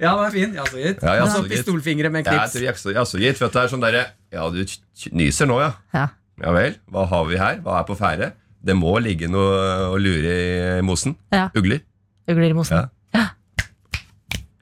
Ja, 0.00 0.12
den 0.14 0.24
er 0.26 0.30
fin. 0.34 0.52
Ja, 0.54 0.64
så 0.68 0.78
gitt. 0.78 1.00
Ja, 1.02 1.14
ja, 1.18 1.22
Og 1.24 1.28
så 1.30 1.40
så 1.40 1.42
gitt. 1.46 1.52
pistolfingre 1.56 2.10
med 2.12 2.26
knips. 2.26 2.54
ja, 2.92 3.04
så 3.08 3.18
gitt. 3.18 3.38
For 3.38 3.48
at 3.48 3.56
det 3.56 3.62
er 3.64 3.72
sånn 3.72 3.82
derre 3.82 4.02
Ja, 4.32 4.48
du 4.52 4.60
nyser 5.16 5.48
nå, 5.50 5.58
ja. 5.62 5.72
Ja. 5.96 6.06
Ja 6.42 6.52
vel. 6.54 6.76
Hva 6.90 7.06
har 7.10 7.24
vi 7.28 7.36
her? 7.40 7.58
Hva 7.64 7.80
er 7.80 7.86
på 7.88 7.96
ferde? 7.98 8.32
Det 8.62 8.76
må 8.78 8.94
ligge 9.02 9.28
noe 9.30 9.90
og 9.90 9.98
lure 10.00 10.34
i 10.78 10.82
mosen. 10.86 11.16
Ja. 11.34 11.48
Ugler. 11.58 11.80
Ugler 12.30 12.50
i 12.50 12.56
mosen. 12.56 12.76
Ja. 12.78 12.88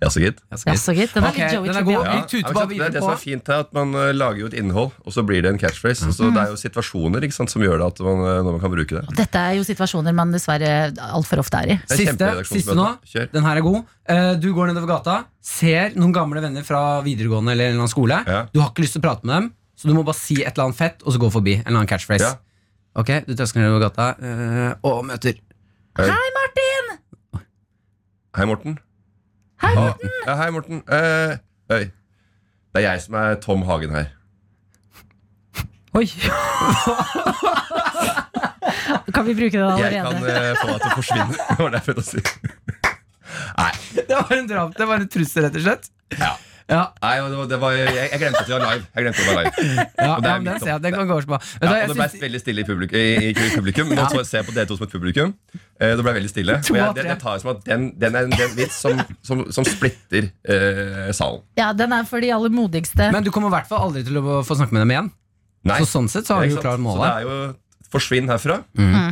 Ja, 0.00 0.08
så 0.08 0.20
gitt. 0.22 0.38
Gitt. 0.40 1.12
Den 1.12 1.24
er 1.28 1.34
litt 1.36 1.52
Joey 1.52 1.66
den 1.68 1.76
er 1.76 1.84
god. 1.84 1.98
Tribbiani. 2.00 2.20
Vi 2.20 2.28
tuter 2.30 2.54
bare 2.54 2.54
sant, 2.56 2.70
det, 2.70 2.74
videre 2.74 2.92
det 2.94 3.00
på. 3.02 3.04
som 3.04 3.12
er 3.12 3.20
fint 3.20 3.48
er 3.52 3.58
at 3.66 3.72
Man 3.76 3.90
uh, 3.92 4.06
lager 4.16 4.40
jo 4.40 4.46
et 4.48 4.54
innhold, 4.56 4.90
og 5.04 5.12
så 5.12 5.24
blir 5.28 5.42
det 5.44 5.50
en 5.52 5.58
catchphrase. 5.60 6.08
Så 6.16 6.30
det 6.32 6.40
er 6.40 6.54
jo 6.54 6.56
situasjoner 6.56 7.26
ikke 7.28 7.36
sant, 7.36 7.52
som 7.52 7.60
gjør 7.66 7.76
det 7.82 7.88
at 7.92 8.00
man, 8.06 8.22
uh, 8.24 8.30
når 8.46 8.56
man 8.56 8.62
kan 8.64 8.72
bruke 8.72 8.96
det. 8.96 9.02
Dette 9.20 9.42
er 9.50 9.58
jo 9.58 9.66
situasjoner 9.68 10.16
man 10.16 10.32
dessverre 10.32 10.72
altfor 11.10 11.42
ofte 11.44 11.60
er 11.60 11.74
i. 11.74 11.76
Det 11.84 11.84
er 11.84 12.00
Siste, 12.00 12.08
kjemperedaksjonsmøte. 12.14 12.64
siste 12.64 12.78
nå. 12.80 12.88
Kjør. 13.12 13.28
Den 13.36 13.48
her 13.50 13.60
er 13.60 13.66
god. 13.68 13.80
Eh, 14.10 14.32
Du 14.40 14.48
går 14.56 14.72
nedover 14.72 14.88
gata, 14.94 15.18
ser 15.44 15.92
noen 16.00 16.12
gamle 16.16 16.40
venner 16.42 16.64
fra 16.66 16.82
videregående 17.04 17.52
eller 17.52 17.68
en 17.68 17.76
eller 17.76 17.84
annen 17.84 17.92
skole. 17.92 18.22
Ja. 18.26 18.42
Du 18.54 18.60
har 18.64 18.72
ikke 18.72 18.86
lyst 18.88 18.96
til 18.96 19.04
å 19.04 19.08
prate 19.10 19.28
med 19.28 19.36
dem, 19.36 19.50
så 19.76 19.88
du 19.92 19.94
må 19.94 20.02
bare 20.08 20.16
si 20.18 20.40
et 20.40 20.54
eller 20.56 20.70
annet 20.70 20.80
fett, 20.80 21.04
og 21.04 21.12
så 21.12 21.20
gå 21.20 21.30
forbi. 21.36 21.58
En 21.60 21.66
eller 21.68 21.82
annen 21.84 21.92
catchphrase. 21.92 22.32
Ja. 22.32 22.38
Ok, 22.98 23.12
du 23.28 23.36
tøsker 23.38 23.60
nedover 23.62 23.84
gata 23.90 24.14
eh, 24.18 24.72
og 24.82 25.04
møter 25.06 25.36
Hei, 26.00 26.08
Martin! 26.40 26.94
Hei, 28.38 28.46
Morten. 28.48 28.78
Hei, 29.60 29.74
Morten! 29.76 30.10
ja, 30.26 30.34
hei, 30.40 30.50
Morten. 30.54 30.80
Eh, 30.88 31.36
Øy. 31.70 31.84
Det 32.70 32.78
er 32.80 32.84
jeg 32.86 33.00
som 33.02 33.14
er 33.18 33.34
Tom 33.42 33.62
Hagen 33.66 33.90
her. 33.94 34.04
Oi. 35.98 36.06
kan 39.14 39.24
vi 39.26 39.34
bruke 39.34 39.58
det 39.58 39.78
Jeg 39.80 39.92
kan 39.92 40.06
allerede? 40.06 40.50
eh, 40.50 40.56
få 40.60 40.66
deg 40.70 40.80
til 40.84 40.90
å 40.90 40.94
forsvinne. 41.00 41.34
Det 41.34 41.58
var 41.64 41.68
det 41.74 41.78
jeg 41.80 41.86
prøvde 41.88 42.04
å 42.04 42.10
si. 42.10 42.20
Nei, 43.58 43.72
Det 43.98 44.16
var 44.20 44.30
en 44.36 44.48
drap, 44.50 44.70
det 44.78 44.86
var 44.90 44.96
en 45.02 45.10
trussel, 45.10 45.42
rett 45.48 45.56
og 45.58 45.62
slett. 45.66 45.84
Ja. 46.18 46.32
Ja, 46.70 46.82
Nei, 47.02 47.16
det 47.18 47.36
var, 47.38 47.46
det 47.50 47.56
var, 47.58 47.72
jeg, 47.74 47.94
jeg 48.12 48.18
glemte 48.20 48.40
at 48.44 48.46
vi 48.48 48.54
var 48.54 48.62
live. 48.62 48.84
Jeg 48.94 49.04
glemte 49.04 49.20
at 49.20 49.26
vi 49.26 49.30
var 49.30 49.40
live. 49.40 49.52
ja, 50.06 50.10
Og 50.14 50.22
det 50.22 50.28
er 50.28 50.34
ja 50.34 50.38
men 50.38 50.46
den 50.46 50.60
ser 50.60 50.70
jeg, 50.70 50.82
den 50.84 50.94
kan 50.94 51.08
gå 51.08 51.16
over 51.16 51.26
på. 51.32 51.38
Ja, 51.40 51.70
og 51.70 51.72
det 51.90 51.96
ble 51.96 52.06
synes- 52.06 52.22
veldig 52.22 52.40
stille 52.40 52.62
i 52.62 52.66
publikum. 52.68 52.98
I, 53.00 53.30
i, 53.32 53.48
publikum. 53.56 53.90
Nå 53.90 54.04
ja. 54.04 54.24
ser 54.28 54.38
jeg 54.38 54.46
på 54.46 54.54
dere 54.54 54.70
to 54.70 54.76
som 54.78 54.86
et 54.86 54.94
publikum. 54.94 55.32
Eh, 55.50 55.94
det 55.98 56.04
ble 56.06 56.14
veldig 56.20 56.30
stille. 56.30 56.58
Og 56.60 56.78
jeg, 56.78 56.94
det, 57.00 57.06
det 57.08 57.16
tar 57.24 57.38
jeg 57.38 57.42
som 57.42 57.50
at 57.56 57.64
den, 57.66 57.88
den 57.98 58.18
er 58.20 58.28
en 58.28 58.54
vits 58.54 58.78
som, 58.84 59.02
som, 59.26 59.42
som 59.50 59.66
splitter 59.66 60.28
uh, 60.30 61.10
salen. 61.16 61.42
Ja, 61.58 61.72
den 61.74 61.96
er 61.96 62.06
for 62.06 62.22
de 62.22 62.30
aller 62.36 62.54
modigste. 62.54 63.10
Men 63.10 63.26
du 63.26 63.32
kommer 63.34 63.50
i 63.50 63.56
hvert 63.58 63.70
fall 63.72 63.88
aldri 63.88 64.04
til 64.06 64.22
å 64.22 64.38
få 64.46 64.58
snakke 64.60 64.76
med 64.76 64.86
dem 64.86 64.94
igjen. 64.94 65.10
Nei. 65.66 65.80
Så 65.82 65.90
sånn 65.96 66.08
sett 66.12 66.30
så 66.30 66.38
har 66.38 66.46
du 66.46 66.54
jo 66.54 66.62
klart 66.62 66.80
målet. 66.80 67.02
Så 67.02 67.10
det 67.10 67.16
er 67.18 67.26
jo 67.26 67.90
Forsvinn 67.90 68.30
herfra. 68.30 68.60
Mm. 68.78 69.10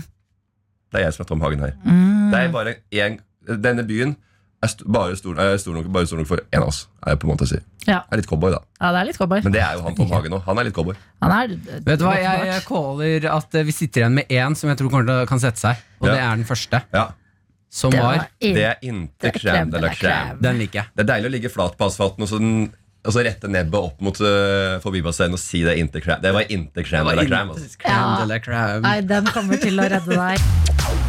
Det 0.89 1.01
er 1.01 1.09
jeg 1.09 1.17
som 1.17 1.25
er 1.25 1.29
Tom 1.33 1.43
Hagen 1.43 1.67
her. 1.67 1.75
Mm. 1.83 2.31
Det 2.31 2.41
er 2.41 2.53
bare 2.55 2.75
en, 3.03 3.19
Denne 3.49 3.83
byen 3.89 4.15
er 4.63 4.71
st 4.73 4.83
bare, 4.91 5.15
stor, 5.19 5.39
er 5.39 5.59
stor 5.63 5.77
nok, 5.77 5.87
bare 5.95 6.09
stor 6.11 6.19
nok 6.19 6.29
for 6.31 6.41
én 6.51 6.63
av 6.63 6.71
oss. 6.73 6.87
Er 7.05 7.15
jeg 7.15 7.21
på 7.23 7.29
en 7.29 7.33
måte 7.35 7.47
å 7.47 7.51
si. 7.51 7.61
Ja. 7.87 8.01
Er 8.11 8.21
litt 8.21 8.27
cowboy, 8.29 8.51
da. 8.53 8.59
Ja, 8.81 8.91
det 8.95 9.01
er 9.01 9.09
litt 9.09 9.21
cowboy. 9.21 9.41
Men 9.45 9.55
det 9.55 9.63
er 9.65 9.79
jo 9.79 9.85
han 9.87 9.95
Tom 9.97 10.11
Hagen 10.13 10.35
òg. 10.37 10.43
Han 10.49 10.59
er 10.61 10.67
litt 10.69 10.75
cowboy. 10.77 10.99
Han 11.23 11.35
er 11.37 11.55
Vet 11.87 12.01
du 12.01 12.05
hva, 12.05 12.17
jeg, 12.19 12.49
jeg 12.51 12.65
caller 12.67 13.29
at 13.37 13.55
eh, 13.55 13.65
vi 13.69 13.75
sitter 13.77 14.03
igjen 14.03 14.19
med 14.19 14.35
én 14.35 14.59
som 14.59 14.73
jeg 14.73 14.81
tror 14.81 14.91
kommer 14.93 15.07
til 15.09 15.23
å 15.23 15.31
kan 15.31 15.41
sette 15.43 15.63
seg. 15.63 15.87
Og 16.03 16.11
Ja. 16.11 16.13
det 16.13 16.21
er 16.25 16.43
den 16.43 16.49
første. 16.49 16.83
Ja, 16.95 17.07
Som 17.71 17.93
Det 17.93 18.01
var 18.01 18.17
var 18.17 18.29
Det 18.41 18.65
er 18.65 18.77
inte 18.83 19.31
crème 19.37 19.71
de 19.71 19.81
la 19.81 19.89
crème. 19.93 20.41
Den 20.41 20.59
liker 20.59 20.81
jeg. 20.81 20.89
Det 20.97 21.05
er 21.05 21.09
deilig 21.15 21.29
å 21.29 21.33
ligge 21.37 21.51
flat 21.53 21.77
på 21.77 21.85
asfalten 21.85 22.25
og 22.25 22.29
så, 22.29 22.39
den, 22.41 22.73
og 23.05 23.13
så 23.13 23.25
rette 23.25 23.49
nebbet 23.49 23.77
opp 23.79 24.01
mot 24.01 24.17
uh, 24.25 24.81
forbibassenget 24.81 25.37
og 25.37 25.43
si 25.43 25.63
det 25.63 25.77
er 25.77 25.83
inte 25.85 26.01
crème. 26.01 26.23
Det 26.25 26.33
var 26.33 26.49
inte 26.49 26.83
crème 26.83 27.11
de 27.11 27.21
la 27.21 27.29
crème. 27.29 27.53
Altså. 27.53 27.77
Ja. 27.85 28.81
Nei, 28.81 29.01
den 29.03 29.31
kommer 29.37 29.61
til 29.61 29.79
å 29.79 29.89
redde 29.89 30.17
deg. 30.17 31.08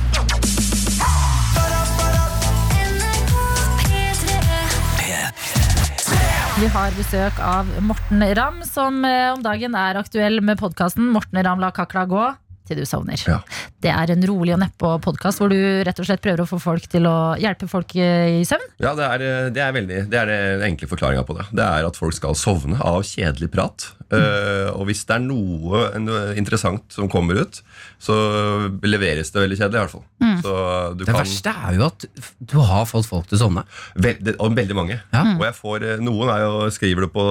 Vi 6.60 6.68
har 6.68 6.91
besøk 6.91 7.38
av 7.39 7.70
Morten 7.88 8.24
Ramm, 8.36 8.57
som 8.68 8.97
eh, 9.07 9.30
om 9.32 9.39
dagen 9.39 9.78
er 9.80 9.95
aktuell 9.95 10.41
med 10.43 10.60
podkasten 10.60 11.05
'Morten 11.14 11.39
Ramm 11.45 11.62
la 11.64 11.70
kakla 11.72 12.03
gå' 12.03 12.34
til 12.70 12.80
du 12.80 12.86
sovner. 12.88 13.20
Ja. 13.28 13.39
Det 13.82 13.91
er 13.93 14.13
en 14.13 14.26
rolig 14.30 14.53
og 14.55 14.61
nedpå 14.63 14.95
podkast 15.03 15.41
hvor 15.41 15.51
du 15.51 15.59
rett 15.86 15.99
og 16.01 16.07
slett 16.07 16.24
prøver 16.24 16.43
å 16.43 16.49
få 16.49 16.61
folk 16.61 16.88
til 16.91 17.07
å 17.09 17.17
hjelpe 17.41 17.70
folk 17.72 17.95
eh, 17.97 18.39
i 18.39 18.47
søvn. 18.47 18.67
Ja, 18.82 18.95
det 18.97 19.07
er, 19.07 19.26
eh, 19.26 19.51
det 19.55 19.63
er 19.65 19.76
veldig 19.76 20.01
Det 20.11 20.20
er 20.20 20.30
den 20.32 20.67
enkle 20.72 20.89
forklaringa 20.91 21.26
på 21.28 21.38
det. 21.39 21.49
Det 21.55 21.65
er 21.65 21.88
at 21.88 21.99
folk 21.99 22.17
skal 22.17 22.38
sovne 22.38 22.80
av 22.86 23.01
kjedelig 23.07 23.51
prat. 23.53 23.89
Eh, 24.09 24.70
og 24.74 24.88
hvis 24.89 25.03
det 25.05 25.17
er 25.20 25.22
noe, 25.22 25.84
noe 26.01 26.34
interessant 26.39 26.86
som 26.93 27.09
kommer 27.11 27.41
ut, 27.43 27.61
så 28.01 28.15
leveres 28.86 29.30
det 29.34 29.43
veldig 29.43 29.59
kjedelig, 29.59 29.78
i 29.78 29.84
hvert 29.84 29.93
fall. 29.93 30.05
Så 30.39 30.55
du 30.95 31.03
Det 31.03 31.11
kan 31.11 31.20
verste 31.20 31.53
er 31.53 31.78
jo 31.78 31.86
at 31.89 32.05
du 32.39 32.57
har 32.63 32.88
fått 32.89 33.09
folk 33.09 33.30
til 33.30 33.38
å 33.38 33.41
sovne. 33.43 33.65
Vel, 33.95 34.17
det, 34.24 34.36
og 34.41 34.55
veldig 34.57 34.78
mange. 34.78 34.99
Ja. 35.13 35.24
Og 35.36 35.45
jeg 35.45 35.57
får, 35.57 35.88
noen 36.01 36.34
er 36.34 36.45
jo, 36.45 36.53
skriver 36.74 37.05
det 37.05 37.11
på 37.13 37.26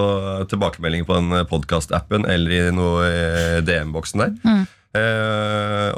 tilbakemeldinger 0.53 1.09
på 1.09 1.19
den 1.19 1.47
podkast-appen 1.51 2.29
eller 2.31 2.55
i 2.59 2.65
noe 2.75 3.09
DM-boksen 3.67 4.25
der. 4.25 4.37
Eh, 4.39 4.67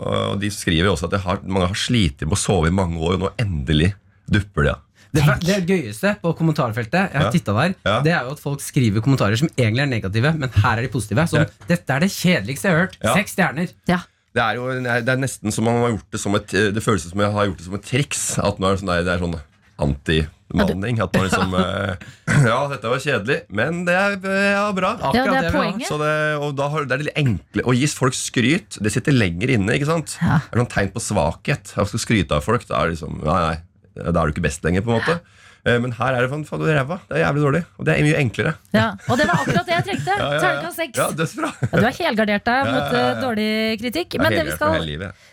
og 0.01 0.39
de 0.43 0.51
skriver 0.55 0.91
også 0.93 1.09
at 1.11 1.19
har, 1.25 1.43
mange 1.45 1.69
har 1.71 1.79
slitt 1.79 2.23
med 2.27 2.37
å 2.37 2.41
sove 2.41 2.71
i 2.71 2.75
mange 2.75 3.01
år, 3.01 3.17
og 3.19 3.25
nå 3.25 3.33
endelig 3.43 3.93
dupper 4.31 4.69
det. 4.69 4.77
Ja. 4.77 4.79
Det, 5.11 5.25
det 5.43 5.57
gøyeste 5.67 6.13
på 6.23 6.31
kommentarfeltet 6.39 7.11
Jeg 7.11 7.19
har 7.19 7.25
Ja. 7.27 7.31
der 7.35 7.73
Ja. 7.83 7.97
Det 8.07 8.13
er 8.15 8.29
jo 8.29 8.31
at 8.37 8.39
folk 8.39 8.61
skriver 8.63 9.03
kommentarer 9.03 9.37
som 9.41 9.49
egentlig 9.57 9.83
er 9.83 9.91
negative, 9.91 10.35
men 10.39 10.49
her 10.55 10.79
er 10.79 10.83
de 10.87 10.89
positive. 10.93 11.25
Sånn, 11.27 11.49
dette 11.67 11.97
er 11.97 12.05
det 12.05 12.11
kjedeligste 12.15 12.69
jeg 12.69 12.77
har 12.77 12.85
hørt. 12.85 12.97
Ja. 13.03 13.15
Seks 13.19 13.35
stjerner. 13.35 13.73
Ja. 13.91 13.99
Det 14.31 14.43
er 14.45 14.55
jo 14.61 14.69
det 14.79 15.11
er 15.11 15.19
nesten 15.19 15.51
som 15.51 15.67
man 15.67 15.81
har 15.83 15.91
gjort 15.97 16.13
det 16.15 16.21
som 16.23 16.35
et 16.39 16.47
Det 16.47 16.83
føles 16.85 17.03
som 17.03 17.19
jeg 17.19 17.33
har 17.35 17.49
gjort 17.49 17.59
det 17.59 17.67
som 17.67 17.75
et 17.75 17.89
triks. 17.89 18.39
At 18.39 18.61
nå 18.63 18.69
er 18.69 18.77
det 18.77 18.83
sånn, 18.85 18.93
det 19.05 19.15
er 19.17 19.25
sånn 19.25 19.41
antimanning. 20.55 21.01
At 21.05 21.17
man 21.17 21.27
liksom 21.29 21.57
eh, 21.63 22.07
Ja, 22.51 22.59
dette 22.73 22.93
var 22.93 23.03
kjedelig, 23.03 23.41
men 23.49 23.83
det 23.89 23.97
er 23.97 24.17
ja, 24.21 24.67
bra. 24.77 24.95
Ja, 25.15 25.25
det 25.31 25.41
er 25.41 25.51
poenget. 25.55 25.89
Så 25.89 25.99
det, 26.03 26.13
og 26.41 26.55
da 26.59 26.71
har, 26.73 26.87
det 26.87 26.97
er 26.97 27.03
det 27.03 27.11
litt 27.11 27.21
enkle 27.21 27.67
Å 27.67 27.77
gi 27.77 27.91
folk 27.91 28.17
skryt, 28.17 28.81
det 28.83 28.95
sitter 28.95 29.17
lenger 29.17 29.57
inne. 29.57 29.77
ikke 29.77 29.91
sant? 29.91 30.17
Ja. 30.21 30.41
Det 30.47 30.57
er 30.57 30.63
noen 30.63 30.73
tegn 30.73 30.95
på 30.95 31.03
svakhet. 31.05 31.75
Jeg 31.77 31.93
skal 31.93 32.05
skryte 32.07 32.39
av 32.39 32.47
folk. 32.47 32.67
Da 32.69 32.81
er, 32.81 32.91
det 32.91 32.99
liksom, 32.99 33.21
nei, 33.27 33.43
nei, 33.49 34.09
da 34.11 34.17
er 34.17 34.25
du 34.25 34.35
ikke 34.37 34.49
best 34.49 34.67
lenger. 34.67 34.87
på 34.87 34.95
en 34.95 35.01
måte 35.03 35.21
Eh, 35.21 35.40
Men 35.65 35.93
her 35.93 36.15
er 36.17 36.25
det 36.25 36.31
faen, 36.33 36.45
faen 36.49 36.61
du 36.63 36.67
ræva. 36.71 36.97
Det 37.09 37.17
er 37.19 37.23
jævlig 37.25 37.43
dårlig. 37.45 37.61
Og 37.79 37.85
det 37.87 37.95
er 37.99 38.05
mye 38.07 38.19
enklere. 38.21 38.53
Ja. 38.73 38.87
Og 39.09 39.19
det 39.21 39.27
var 39.29 39.41
akkurat 39.43 39.67
det 39.69 39.75
jeg 39.77 39.85
trengte. 39.91 40.15
Ja, 40.21 40.25
ja, 40.25 40.33
ja. 40.33 40.41
Terningkast 40.41 40.77
seks. 40.81 40.99
Ja, 41.01 41.07
dødsbra. 41.21 41.51
Ja, 41.61 41.71
Du 41.81 41.87
er 41.91 41.97
helgardert 42.01 42.45
deg 42.49 42.71
mot 42.71 42.77
ja, 42.81 42.85
ja, 42.87 43.01
eh, 43.01 43.09
ja. 43.11 43.21
dårlig 43.25 43.49
kritikk. 43.83 44.17
Men 44.23 44.33
det 44.37 44.45
vi 44.49 44.55
skal. 44.57 44.87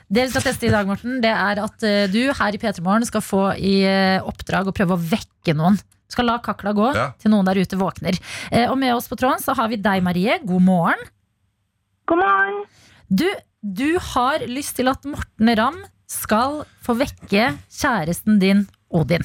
Det 0.07 0.23
vi 0.25 0.31
skal 0.33 0.45
teste 0.47 0.67
i 0.67 0.71
dag, 0.73 0.87
Morten, 0.89 1.19
det 1.23 1.31
er 1.31 1.61
at 1.63 1.85
eh, 1.87 2.07
du 2.11 2.19
her 2.41 2.57
i 2.57 2.59
P3 2.61 2.83
Morgen 2.85 3.07
skal 3.07 3.23
få 3.23 3.43
i 3.59 3.75
eh, 3.87 4.19
oppdrag 4.27 4.67
å 4.71 4.75
prøve 4.75 4.97
å 4.97 5.01
vekke 5.15 5.55
noen. 5.57 5.79
Du 6.07 6.15
skal 6.15 6.27
la 6.29 6.37
kakla 6.43 6.71
gå 6.75 6.91
Ja. 6.95 7.09
til 7.19 7.31
noen 7.33 7.47
der 7.47 7.59
ute 7.59 7.79
våkner. 7.79 8.15
Eh, 8.51 8.67
Og 8.71 8.77
med 8.79 8.93
oss 8.95 9.07
på 9.11 9.17
tråden 9.19 9.39
så 9.43 9.55
har 9.55 9.67
vi 9.71 9.79
deg, 9.79 10.03
Marie. 10.03 10.39
God 10.43 10.63
morgen. 10.63 11.01
God 12.07 12.21
morgen. 12.21 12.61
Du, 13.11 13.27
du 13.63 13.97
har 14.13 14.43
lyst 14.47 14.75
til 14.79 14.87
at 14.91 15.03
Morten 15.07 15.51
Ramm 15.59 15.81
skal 16.07 16.61
få 16.83 16.95
vekke 16.99 17.49
kjæresten 17.67 18.39
din, 18.39 18.65
Odin. 18.95 19.23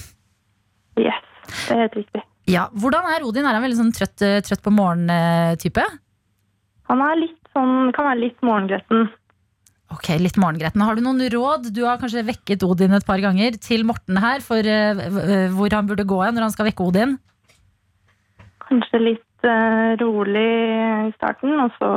Yes, 1.01 1.25
det 1.69 1.77
er 1.77 1.83
helt 1.87 1.99
riktig. 2.03 2.23
Ja, 2.51 2.67
Hvordan 2.75 3.07
er 3.07 3.25
Odin? 3.25 3.47
Er 3.47 3.57
han 3.57 3.65
veldig 3.65 3.79
sånn 3.79 3.95
trøtt, 3.95 4.23
eh, 4.27 4.41
trøtt 4.45 4.65
på 4.65 4.73
morgen-type? 4.75 5.85
Han 6.91 7.03
er 7.07 7.21
litt 7.21 7.53
sånn, 7.55 7.93
kan 7.95 8.09
være 8.11 8.21
litt 8.27 8.43
morgengretten. 8.45 9.07
Ok, 9.93 10.09
litt 10.21 10.39
morgengretten. 10.41 10.83
Har 10.83 10.97
du 10.97 11.03
noen 11.05 11.21
råd? 11.33 11.69
Du 11.75 11.85
har 11.85 12.01
kanskje 12.01 12.25
vekket 12.25 12.65
Odin 12.65 12.97
et 12.97 13.07
par 13.07 13.21
ganger 13.21 13.59
til 13.61 13.85
Morten 13.85 14.17
her, 14.17 14.41
for 14.45 14.65
uh, 14.65 15.49
hvor 15.53 15.75
han 15.77 15.89
burde 15.89 16.09
gå 16.09 16.21
hen 16.25 16.35
når 16.37 16.49
han 16.49 16.55
skal 16.55 16.69
vekke 16.71 16.87
Odin. 16.87 17.19
Kanskje 18.65 19.03
litt 19.03 19.49
uh, 19.49 19.93
rolig 20.01 20.49
i 21.09 21.13
starten, 21.19 21.59
og 21.61 21.77
så 21.77 21.91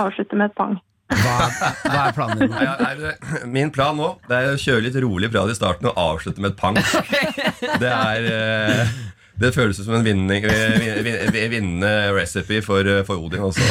avslutte 0.00 0.38
med 0.38 0.48
et 0.48 0.56
pang. 0.56 0.78
Hva, 1.10 1.36
hva 1.84 2.00
er 2.08 2.14
planen 2.16 2.38
din? 2.44 2.50
Nei, 2.54 2.64
ja, 2.64 2.74
nei, 2.80 3.46
Min 3.50 3.70
plan 3.74 3.96
nå 3.98 4.12
Det 4.28 4.36
er 4.36 4.52
å 4.54 4.58
kjøre 4.60 4.84
litt 4.86 4.98
rolig 5.02 5.30
prat 5.34 5.50
i 5.50 5.56
starten 5.58 5.88
og 5.90 5.98
avslutte 5.98 6.40
med 6.44 6.52
et 6.52 6.58
pang. 6.60 6.78
Det 7.82 7.90
er 7.90 8.28
eh, 8.30 8.92
Det 9.40 9.50
føles 9.56 9.78
som 9.80 9.94
en 9.96 10.04
vin- 10.04 10.28
vinnende 10.28 11.90
recipe 12.14 12.60
for, 12.62 12.84
eh, 12.86 13.02
for 13.08 13.16
Odin. 13.24 13.40
Også. 13.46 13.64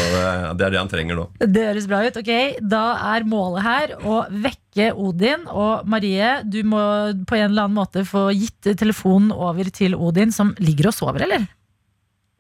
det 0.58 0.66
er 0.66 0.74
det 0.74 0.80
han 0.82 0.90
trenger 0.92 1.20
nå. 1.20 1.28
Det 1.40 1.66
høres 1.70 1.88
bra 1.92 2.02
ut. 2.08 2.18
ok 2.18 2.32
Da 2.76 2.84
er 3.16 3.28
målet 3.30 3.64
her 3.68 3.94
å 4.02 4.24
vekke 4.34 4.90
Odin. 4.98 5.46
Og 5.48 5.86
Marie, 5.90 6.32
du 6.44 6.60
må 6.68 6.82
på 7.30 7.38
en 7.38 7.52
eller 7.52 7.68
annen 7.70 7.78
måte 7.78 8.04
få 8.08 8.30
gitt 8.36 8.74
telefonen 8.80 9.32
over 9.36 9.70
til 9.70 9.96
Odin, 9.96 10.32
som 10.36 10.56
ligger 10.60 10.90
og 10.92 10.98
sover, 10.98 11.24
eller? 11.28 11.48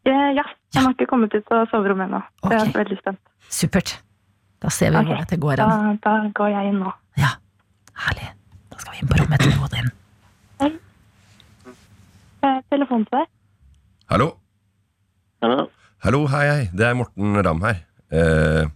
Eh, 0.09 0.29
ja, 0.35 0.45
han 0.75 0.85
har 0.89 0.93
ikke 0.95 1.09
kommet 1.11 1.33
ut 1.35 1.49
av 1.53 1.67
soverommet 1.71 2.07
ennå. 2.09 2.21
Okay. 2.43 2.57
jeg 2.57 2.71
er 2.73 2.77
veldig 2.83 2.99
spent. 3.01 3.19
Supert. 3.49 3.97
Da 4.59 4.69
ser 4.69 4.91
vi 4.91 4.97
okay. 4.97 5.07
hvor 5.13 5.21
dette 5.23 5.37
går 5.39 5.55
Da, 5.61 5.67
hen. 5.69 5.99
da 6.03 6.13
går 6.35 6.49
jeg 6.53 6.71
inn 6.73 6.79
nå. 6.83 6.91
Ja, 7.17 7.29
Herlig. 8.05 8.27
Da 8.71 8.77
skal 8.79 8.93
vi 8.95 8.99
inn 9.03 9.09
på 9.11 9.17
rommet 9.21 9.39
til 9.43 9.63
Odin. 9.63 9.91
Eh, 12.39 12.59
telefon 12.71 13.03
til 13.07 13.17
deg. 13.19 13.27
Hallo? 14.09 14.29
Hallo? 15.43 15.65
Hallo, 16.03 16.21
hei, 16.31 16.45
hei. 16.47 16.69
Det 16.73 16.85
er 16.87 16.95
Morten 16.95 17.35
Ramm 17.45 17.63
her. 17.67 17.81
Eh, 18.11 18.67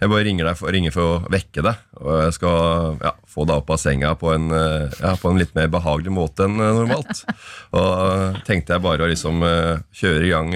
jeg 0.00 0.08
bare 0.08 0.24
ringer, 0.24 0.48
for, 0.56 0.72
ringer 0.72 0.94
for 0.94 1.06
å 1.06 1.32
vekke 1.32 1.64
deg. 1.64 1.80
Og 2.00 2.14
jeg 2.24 2.36
skal 2.38 2.96
ja, 3.02 3.12
få 3.28 3.44
deg 3.48 3.60
opp 3.60 3.72
av 3.74 3.80
senga 3.80 4.14
på 4.18 4.30
en, 4.32 4.48
eh, 4.56 4.94
ja, 5.02 5.12
på 5.20 5.30
en 5.30 5.40
litt 5.40 5.52
mer 5.56 5.68
behagelig 5.72 6.12
måte 6.14 6.46
enn 6.46 6.56
eh, 6.56 6.72
normalt. 6.78 7.20
Og 7.76 7.90
eh, 8.06 8.38
tenkte 8.46 8.74
jeg 8.74 8.84
bare 8.84 9.04
å 9.04 9.10
liksom 9.10 9.44
kjøre 9.94 10.24
i 10.26 10.30
gang 10.30 10.48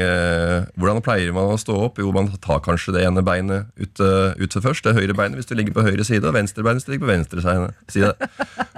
Hvordan 0.81 1.03
pleier 1.05 1.35
man 1.35 1.53
å 1.53 1.59
stå 1.61 1.77
opp? 1.87 2.01
Jo, 2.03 2.11
man 2.15 2.31
tar 2.43 2.63
kanskje 2.65 2.95
det 2.97 3.05
ene 3.07 3.23
beinet 3.25 3.69
ut, 3.77 4.01
ut 4.01 4.57
først. 4.65 4.87
Det 4.87 4.97
høyre 4.97 5.17
beinet 5.17 5.39
hvis 5.39 5.51
du 5.51 5.55
ligger 5.59 5.77
på 5.77 5.85
høyre 5.87 6.07
side, 6.07 6.25
og 6.27 6.35
venstre 6.37 6.65
beinet 6.65 6.81
hvis 6.81 6.89
du 6.89 6.95
ligger 6.95 7.07
på 7.07 7.13
venstre 7.13 7.45
side. 7.93 8.13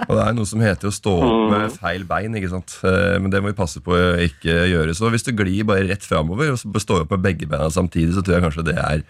Og 0.07 0.13
det 0.13 0.23
er 0.23 0.35
noe 0.37 0.49
som 0.49 0.63
heter 0.63 0.89
å 0.89 0.93
stå 0.93 1.15
opp 1.23 1.53
med 1.53 1.77
feil 1.79 2.05
bein, 2.07 2.35
ikke 2.37 2.51
sant. 2.51 2.77
Men 2.83 3.31
det 3.33 3.41
må 3.43 3.51
vi 3.51 3.57
passe 3.57 3.81
på 3.83 3.95
å 3.95 4.13
ikke 4.27 4.67
gjøre. 4.71 4.95
Så 4.97 5.11
hvis 5.13 5.25
du 5.25 5.33
glir 5.37 5.67
bare 5.67 5.87
rett 5.89 6.05
framover 6.05 6.53
og 6.53 6.81
står 6.83 7.05
opp 7.05 7.15
med 7.15 7.25
begge 7.25 7.49
beina 7.49 7.69
samtidig, 7.73 8.13
så 8.15 8.23
tror 8.23 8.37
jeg 8.37 8.45
kanskje 8.47 8.67
det 8.69 8.77
er 8.81 9.03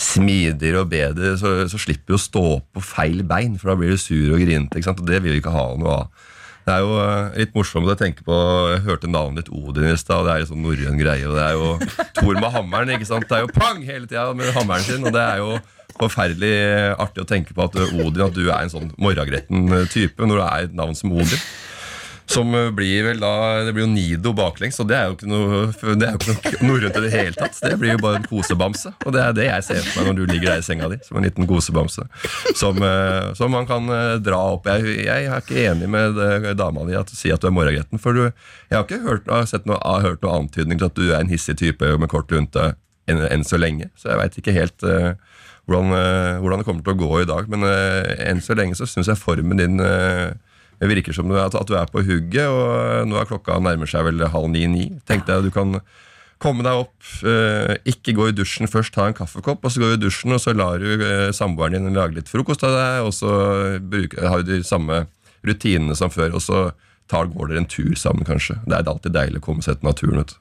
smidigere 0.00 0.84
og 0.84 0.92
bedre. 0.92 1.03
Så, 1.40 1.56
så 1.70 1.80
slipper 1.80 2.14
du 2.14 2.18
å 2.18 2.22
stå 2.22 2.44
på 2.74 2.84
feil 2.84 3.24
bein, 3.28 3.58
for 3.60 3.72
da 3.72 3.76
blir 3.80 3.94
du 3.94 4.00
sur 4.00 4.34
og 4.34 4.40
grinete. 4.42 4.80
Og 4.80 5.04
det 5.08 5.20
vil 5.24 5.36
vi 5.36 5.42
ikke 5.42 5.54
ha 5.54 5.66
noe 5.80 5.98
av. 5.98 6.30
Det 6.64 6.72
er 6.72 6.80
jo 6.80 6.94
eh, 6.96 7.34
litt 7.42 7.52
morsomt 7.52 7.90
å 7.92 7.96
tenke 7.98 8.24
på 8.24 8.36
Jeg 8.72 8.84
hørte 8.86 9.10
navnet 9.10 9.44
ditt 9.44 9.52
Odin 9.52 9.90
i 9.90 9.98
stad, 10.00 10.22
og 10.22 10.28
det 10.28 10.32
er 10.32 10.42
jo 10.42 10.50
sånn 10.54 10.64
norrøn 10.64 11.00
greie. 11.00 11.26
Og 11.28 11.36
det 11.36 11.44
er 11.44 11.58
jo 11.58 12.06
Thor 12.16 12.38
med 12.38 12.50
hammeren, 12.54 12.94
ikke 12.96 13.08
sant. 13.10 13.28
Det 13.28 13.36
er 13.36 13.44
jo 13.44 13.52
pang 13.52 13.82
hele 13.84 14.08
tida 14.08 14.30
med 14.36 14.54
hammeren 14.56 14.86
sin, 14.86 15.04
og 15.04 15.12
det 15.12 15.24
er 15.24 15.42
jo 15.42 15.58
forferdelig 16.00 16.54
artig 16.98 17.22
å 17.22 17.28
tenke 17.28 17.54
på 17.54 17.68
at 17.68 17.76
Odin 17.92 18.24
At 18.24 18.34
du 18.34 18.48
er 18.48 18.64
en 18.64 18.72
sånn 18.72 18.88
morragretten 18.98 19.68
type 19.92 20.26
når 20.26 20.40
du 20.40 20.44
er 20.46 20.66
et 20.66 20.74
navn 20.74 20.96
som 20.98 21.12
Odin. 21.14 21.44
Som 22.30 22.54
eh, 22.56 22.70
blir 22.72 23.04
vel 23.04 23.20
da 23.20 23.32
Det 23.66 23.74
blir 23.76 23.84
jo 23.84 23.90
Nido 23.92 24.32
baklengs, 24.36 24.78
og 24.80 24.88
det 24.88 24.96
er 24.96 25.10
jo 25.10 25.16
ikke 25.16 25.28
noe, 25.28 25.96
det 26.00 26.10
norrønt 26.64 26.96
i 26.98 27.02
det 27.04 27.12
hele 27.12 27.36
tatt. 27.36 27.58
Det 27.60 27.76
blir 27.80 27.94
jo 27.94 28.00
bare 28.02 28.20
en 28.22 28.28
kosebamse, 28.28 28.94
og 29.04 29.14
det 29.16 29.22
er 29.22 29.36
det 29.36 29.48
jeg 29.50 29.66
ser 29.68 29.82
for 29.84 30.00
meg 30.00 30.10
når 30.10 30.18
du 30.20 30.32
ligger 30.32 30.52
der 30.52 30.62
i 30.62 30.66
senga 30.66 30.88
di. 30.92 31.00
Som 31.04 31.20
en 31.20 31.26
liten 31.28 31.48
kosebamse. 31.50 32.06
Som, 32.56 32.80
eh, 32.80 33.32
som 33.36 33.52
man 33.52 33.68
kan 33.68 33.90
eh, 33.92 34.16
dra 34.24 34.40
opp. 34.54 34.70
Jeg, 34.72 34.96
jeg 35.04 35.28
er 35.28 35.44
ikke 35.44 35.66
enig 35.68 35.90
med 35.92 36.20
eh, 36.24 36.50
dama 36.58 36.86
di 36.88 36.96
at 36.98 37.12
si 37.12 37.32
at 37.34 37.44
du 37.44 37.50
er 37.50 37.56
morgengretten, 37.56 38.00
for 38.00 38.16
du, 38.16 38.24
jeg 38.70 38.78
har 38.78 38.86
ikke 38.86 39.04
hørt, 39.04 39.28
har 39.28 39.50
sett 39.50 39.68
noe, 39.68 39.80
har 39.84 40.06
hørt 40.06 40.24
noe 40.24 40.40
antydning 40.40 40.80
til 40.80 40.88
at 40.88 40.98
du 40.98 41.06
er 41.10 41.20
en 41.20 41.32
hissig 41.32 41.58
type 41.60 41.94
med 42.00 42.12
kort 42.12 42.32
lunte 42.32 42.72
enn, 43.10 43.20
en 43.28 43.44
så 43.44 43.60
lenge. 43.60 43.90
Så 44.00 44.14
jeg 44.14 44.20
veit 44.22 44.40
ikke 44.40 44.56
helt 44.56 44.88
hvordan, 45.64 46.40
hvordan 46.40 46.60
det 46.60 46.66
kommer 46.66 46.84
til 46.84 46.94
å 46.94 47.00
gå 47.00 47.20
i 47.22 47.28
dag. 47.28 47.48
Men 47.52 47.64
uh, 47.66 48.10
enn 48.24 48.42
så 48.44 48.56
lenge 48.56 48.76
så 48.78 48.88
syns 48.88 49.10
jeg 49.10 49.20
formen 49.20 49.60
din 49.60 49.80
eh, 49.82 50.34
det 50.84 50.90
virker 50.90 51.16
som 51.16 51.30
at, 51.32 51.54
at 51.56 51.68
du 51.70 51.76
er 51.80 51.88
på 51.88 52.02
hugget, 52.04 52.44
og 52.44 53.08
nå 53.08 53.16
er 53.16 53.28
klokka 53.28 53.56
nærmer 53.62 53.88
seg 53.88 54.04
vel 54.04 54.20
halv 54.28 54.50
ni-ni. 54.52 54.90
Tenkte 55.08 55.32
jeg 55.32 55.46
du 55.46 55.54
kan 55.54 55.78
komme 56.42 56.64
deg 56.66 56.82
opp, 56.82 56.96
eh, 57.24 57.78
ikke 57.88 58.12
gå 58.18 58.28
i 58.28 58.34
dusjen 58.36 58.68
først, 58.68 58.92
ta 58.92 59.06
en 59.08 59.16
kaffekopp, 59.16 59.64
og 59.64 59.72
så 59.72 59.80
går 59.80 59.94
du 59.94 59.96
i 59.96 60.02
dusjen, 60.02 60.34
og 60.36 60.42
så 60.42 60.52
lar 60.52 60.82
du 60.82 60.90
eh, 61.00 61.30
samboeren 61.32 61.88
din 61.88 61.96
lage 61.96 62.18
litt 62.18 62.28
frokost 62.28 62.66
av 62.68 62.74
deg, 62.76 63.06
og 63.06 63.14
så 63.16 63.30
bruker, 63.80 64.26
har 64.28 64.44
du 64.44 64.52
de 64.52 64.66
samme 64.66 65.06
rutinene 65.46 65.96
som 65.96 66.12
før, 66.12 66.36
og 66.36 66.44
så 66.44 66.66
tar, 67.10 67.28
går 67.32 67.50
dere 67.50 67.62
en 67.62 67.68
tur 67.68 67.94
sammen, 67.98 68.24
kanskje. 68.26 68.56
Det 68.64 68.76
er 68.76 68.88
alltid 68.88 69.14
deilig 69.14 69.42
å 69.42 69.44
komme 69.44 69.64
seg 69.64 69.78
til 69.80 69.88
naturen. 69.90 70.22
vet 70.22 70.32
du. 70.32 70.40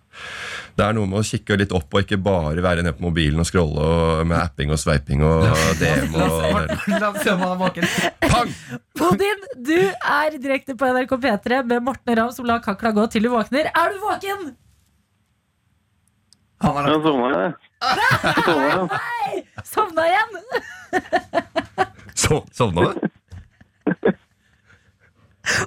Det 0.78 0.86
er 0.86 0.96
noe 0.98 1.10
med 1.10 1.20
å 1.20 1.26
kikke 1.26 1.58
litt 1.60 1.74
opp, 1.76 1.90
og 1.94 2.06
ikke 2.06 2.18
bare 2.22 2.64
være 2.64 2.86
nede 2.86 2.96
på 2.98 3.06
mobilen 3.06 3.42
og 3.42 3.48
scrolle 3.50 3.84
og, 3.84 4.24
med 4.30 4.38
apping 4.40 4.74
og 4.74 4.80
sveiping 4.82 5.22
og 5.26 5.46
DM 5.82 6.16
og 6.18 6.74
La 7.02 7.10
oss 7.12 7.22
se 7.22 7.34
om 7.34 7.44
han 7.44 7.54
er 7.54 7.60
våken. 7.62 7.88
Pang! 8.26 8.50
Bodin, 8.98 9.46
du 9.70 9.78
er 9.78 10.40
direkte 10.42 10.78
på 10.80 10.90
NRK 10.96 11.16
P3 11.26 11.62
med 11.70 11.86
Morten 11.86 12.18
Ramm 12.20 12.34
som 12.34 12.48
lar 12.50 12.64
kakla 12.66 12.94
gå 12.96 13.08
til 13.14 13.28
du 13.28 13.34
våkner. 13.34 13.70
Er 13.70 13.94
du 13.94 14.02
våken? 14.02 14.54
Han 16.64 16.80
er 16.80 16.90
Jeg 16.94 17.02
sovna, 17.04 17.28
jeg. 17.36 17.54
Jeg 17.84 19.66
sovna. 19.68 20.06
Igjen? 20.08 20.32
Så, 22.16 22.44
sovna 22.56 22.94
du? 22.94 24.14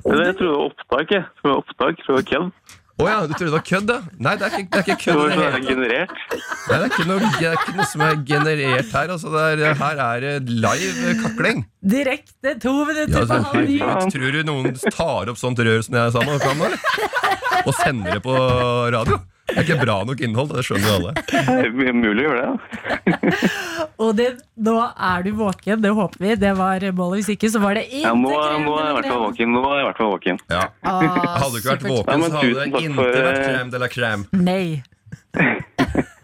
Eller 0.06 0.30
Jeg 0.30 0.36
trodde 0.38 0.50
det 0.50 0.56
var 0.56 0.66
opptak, 0.70 1.14
jeg. 1.14 1.24
Som 1.40 1.50
er 1.52 1.56
opptak 1.60 2.02
fra 2.06 2.20
kødd. 2.32 2.50
Å 2.96 3.04
ja, 3.04 3.16
du 3.28 3.32
trodde 3.36 3.50
det 3.50 3.56
var 3.58 3.64
kødd, 3.68 3.90
ja? 3.92 3.96
Nei, 4.24 4.32
det 4.40 4.46
er 4.46 4.54
ikke, 4.56 4.70
det 4.72 4.78
er 4.78 4.86
ikke 4.86 4.94
kødd. 5.02 5.18
det 5.28 5.48
sånn 5.52 5.66
generert. 5.68 6.14
Nei, 6.32 6.38
det 6.70 6.76
er 6.78 6.86
ikke 6.88 7.04
noe, 7.10 7.18
det 7.36 7.48
er 7.50 7.58
ikke 7.60 7.74
noe 7.76 7.88
som 7.90 8.04
er 8.06 8.14
generert 8.30 8.94
her. 8.96 9.12
Altså, 9.16 9.32
det 9.34 9.42
er, 9.52 9.74
her 9.82 10.00
er 10.06 10.24
det 10.24 10.56
live 10.64 11.12
kakling. 11.20 11.60
Direkte 11.96 12.54
to 12.62 12.72
minutter 12.88 13.12
Ja, 13.12 13.26
på 13.26 13.36
altså, 13.36 13.52
halv 13.52 13.68
ni. 13.68 14.10
tror 14.16 14.32
du 14.38 14.40
noen 14.48 14.80
tar 14.86 15.32
opp 15.34 15.40
sånt 15.42 15.60
rør 15.60 15.84
som 15.84 15.98
jeg 16.00 16.16
sa 16.16 16.24
nå? 16.24 16.70
Og 17.66 17.72
sender 17.82 18.16
det 18.16 18.22
på 18.24 18.36
radio? 18.96 19.20
Det 19.46 19.54
er 19.56 19.62
ikke 19.62 19.76
bra 19.84 19.96
nok 20.08 20.20
innhold, 20.26 20.48
det 20.56 20.64
skjønner 20.66 20.86
jo 20.90 20.94
alle. 20.98 21.12
Det 21.30 21.86
er 21.86 21.94
mulig 21.94 22.24
å 22.24 22.30
gjøre 22.30 22.40
det. 22.42 22.48
ja. 23.12 23.84
Odin, 24.02 24.40
nå 24.66 24.74
er 24.82 25.22
du 25.24 25.30
våken. 25.38 25.80
Det 25.84 25.92
håper 25.96 26.24
vi. 26.24 26.32
Det 26.42 26.50
var 26.58 26.82
målet. 26.98 27.20
Hvis 27.22 27.30
ikke, 27.36 27.50
så 27.54 27.62
var 27.62 27.78
det 27.78 27.84
Ja, 27.94 28.10
nå, 28.12 28.32
nå 28.32 28.74
er 28.76 28.88
jeg 28.88 28.90
i 28.90 28.96
hvert 28.98 29.08
fall 29.12 29.22
våken. 29.22 29.54
Nå 29.54 29.62
er 29.70 29.76
jeg 29.78 29.84
i 29.84 29.86
hvert 29.88 30.00
fall 30.02 30.10
våken. 30.12 30.40
Ja. 30.52 30.64
Ah, 30.82 30.98
Hadde 31.40 31.52
du 31.54 31.58
ikke 31.60 31.70
vært 31.72 31.86
våken, 31.86 32.26
så 32.26 32.32
hadde 32.40 32.58
det 32.58 32.66
ikke 32.72 32.96
for, 32.98 33.20
vært 33.28 33.40
crème 33.46 33.72
de 33.76 33.82
la 33.84 33.90
crème. 33.94 34.26
Nei. 34.36 34.66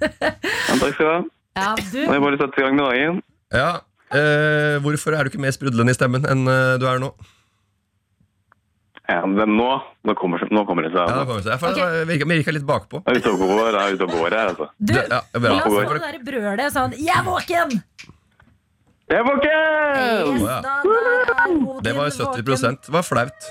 Ja, 0.03 0.75
takk 0.81 0.95
skal 0.97 1.07
du 1.07 1.09
ha. 1.13 1.19
Ja, 1.55 1.71
Nå 1.79 2.07
har 2.09 2.17
jeg 2.17 2.23
bare 2.25 2.39
satt 2.41 2.57
i 2.59 2.63
gang 2.65 2.75
med 2.79 2.85
dagen. 2.89 3.19
Ja, 3.55 3.69
eh, 4.17 4.77
Hvorfor 4.83 5.15
er 5.15 5.25
du 5.25 5.31
ikke 5.33 5.43
mer 5.45 5.53
sprudlende 5.55 5.93
i 5.95 5.97
stemmen 5.97 6.25
enn 6.29 6.43
eh, 6.51 6.75
du 6.81 6.87
er 6.91 6.99
nå? 7.03 7.13
Ja, 9.13 9.21
men 9.29 9.57
nå, 9.59 9.69
nå, 10.09 10.15
kommer, 10.17 10.41
nå 10.49 10.63
kommer 10.69 10.87
det 10.87 10.93
seg. 10.95 11.03
Ja, 11.03 11.07
det 11.07 11.13
Altså. 11.13 11.29
kommer 11.29 11.45
seg. 11.45 11.61
For, 11.61 11.77
okay. 11.77 12.05
Virker, 12.09 12.31
virker 12.33 12.57
litt 12.57 12.67
bakpå. 12.69 13.03
Jeg 13.05 13.19
er 13.19 13.21
ute 13.21 13.33
og 13.35 13.43
går, 13.45 14.33
er 14.33 14.39
her, 14.39 14.53
altså. 14.55 14.69
du 14.79 14.95
ja, 14.97 15.05
bra. 15.05 15.21
la 15.43 15.55
oss 15.59 15.69
få 15.69 15.85
det 15.93 16.03
der 16.07 16.19
brølet 16.31 16.77
sånn 16.79 16.97
Jeg 16.97 17.15
er 17.19 17.27
våken! 17.29 17.79
Jeg 19.13 19.21
er 19.21 19.27
folkens! 19.29 20.39
Yes, 20.41 20.45
da, 20.65 20.71
da, 20.89 21.33
er 21.45 21.51
Odin 21.53 21.83
Det 21.85 21.93
var 21.93 22.07
våken. 22.09 22.45
70 22.49 22.79
Det 22.87 22.93
var 22.95 23.03
flaut. 23.05 23.49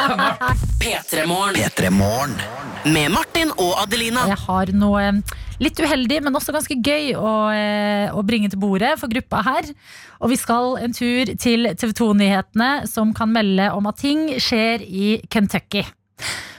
P3morgen. 0.82 1.54
P3 1.54 1.90
Morgen. 1.94 2.34
Med 2.82 3.12
Martin 3.14 3.52
og 3.62 3.76
Adelina. 3.78 4.24
Jeg 4.26 4.40
har 4.42 4.72
noe 4.74 5.04
eh, 5.04 5.20
litt 5.62 5.78
uheldig, 5.78 6.18
men 6.26 6.34
også 6.34 6.50
ganske 6.56 6.74
gøy 6.82 7.12
å, 7.14 7.34
eh, 7.54 8.10
å 8.10 8.24
bringe 8.26 8.50
til 8.50 8.58
bordet 8.58 8.96
for 8.98 9.12
gruppa 9.12 9.44
her. 9.46 9.70
Og 10.18 10.32
vi 10.34 10.40
skal 10.42 10.80
en 10.82 10.98
tur 10.98 11.30
til 11.38 11.70
TV 11.78 11.94
2-nyhetene, 12.02 12.72
som 12.90 13.14
kan 13.14 13.30
melde 13.30 13.70
om 13.78 13.86
at 13.92 14.02
ting 14.02 14.26
skjer 14.42 14.82
i 14.82 15.12
Kentucky. 15.30 15.84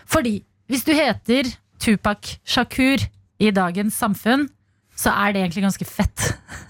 Fordi 0.08 0.38
hvis 0.72 0.88
du 0.88 0.96
heter 0.96 1.52
Tupac 1.84 2.38
Shakur 2.48 3.04
i 3.36 3.52
dagens 3.52 4.00
samfunn, 4.00 4.48
så 4.96 5.12
er 5.26 5.36
det 5.36 5.44
egentlig 5.44 5.68
ganske 5.68 5.92
fett. 5.92 6.32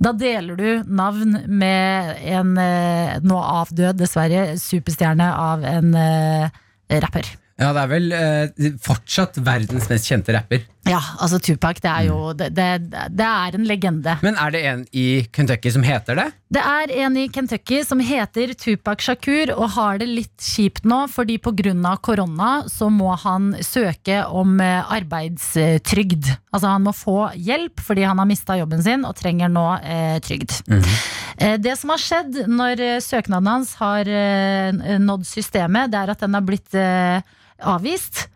Da 0.00 0.14
deler 0.16 0.56
du 0.56 0.68
navn 0.88 1.36
med 1.46 2.16
en 2.24 2.56
eh, 2.60 3.18
nå 3.22 3.36
avdød, 3.36 3.98
dessverre, 4.00 4.56
superstjerne 4.60 5.28
av 5.36 5.66
en 5.68 5.94
eh, 5.98 6.60
rapper. 7.02 7.28
Ja, 7.60 7.74
det 7.76 7.82
er 7.82 7.90
vel 7.90 8.12
eh, 8.16 8.70
fortsatt 8.80 9.36
verdens 9.44 9.90
mest 9.90 10.08
kjente 10.08 10.32
rapper. 10.32 10.62
Ja, 10.88 10.98
altså 11.20 11.36
Tupac, 11.44 11.76
det 11.84 11.90
er 11.90 12.06
jo 12.08 12.32
det, 12.32 12.46
det, 12.56 12.66
det 13.12 13.24
er 13.26 13.56
en 13.58 13.66
legende. 13.68 14.14
Men 14.24 14.38
er 14.40 14.52
det 14.54 14.60
en 14.64 14.84
i 14.96 15.04
Kentucky 15.36 15.68
som 15.74 15.82
heter 15.84 16.16
det? 16.16 16.24
Det 16.56 16.62
er 16.64 16.92
en 17.04 17.18
i 17.20 17.26
Kentucky 17.30 17.82
som 17.84 18.00
heter 18.02 18.54
Tupac 18.58 19.04
Shakur 19.04 19.52
og 19.58 19.68
har 19.76 20.00
det 20.00 20.08
litt 20.08 20.40
kjipt 20.40 20.88
nå, 20.88 21.02
fordi 21.12 21.36
pga. 21.38 21.92
korona 22.00 22.64
så 22.66 22.88
må 22.90 23.12
han 23.22 23.52
søke 23.60 24.22
om 24.26 24.56
eh, 24.64 24.80
arbeidstrygd. 24.96 26.32
Altså 26.50 26.72
han 26.72 26.82
må 26.88 26.96
få 26.96 27.28
hjelp 27.36 27.80
fordi 27.84 28.08
han 28.08 28.18
har 28.18 28.26
mista 28.32 28.56
jobben 28.58 28.82
sin 28.82 29.04
og 29.04 29.14
trenger 29.20 29.52
nå 29.52 29.66
eh, 29.84 30.16
trygd. 30.24 30.56
Eh, 31.36 31.58
Det 31.60 31.76
som 31.78 31.92
har 31.92 32.00
skjedd 32.02 32.42
når 32.48 32.80
eh, 32.80 32.98
søknaden 33.04 33.52
hans 33.52 33.76
har 33.78 34.08
eh, 34.08 34.96
nådd 34.98 35.28
systemet, 35.28 35.92
det 35.92 36.00
er 36.06 36.16
at 36.16 36.24
den 36.24 36.34
har 36.34 36.42
blitt 36.48 36.74
eh, 36.74 37.20
avvist. 37.60 38.30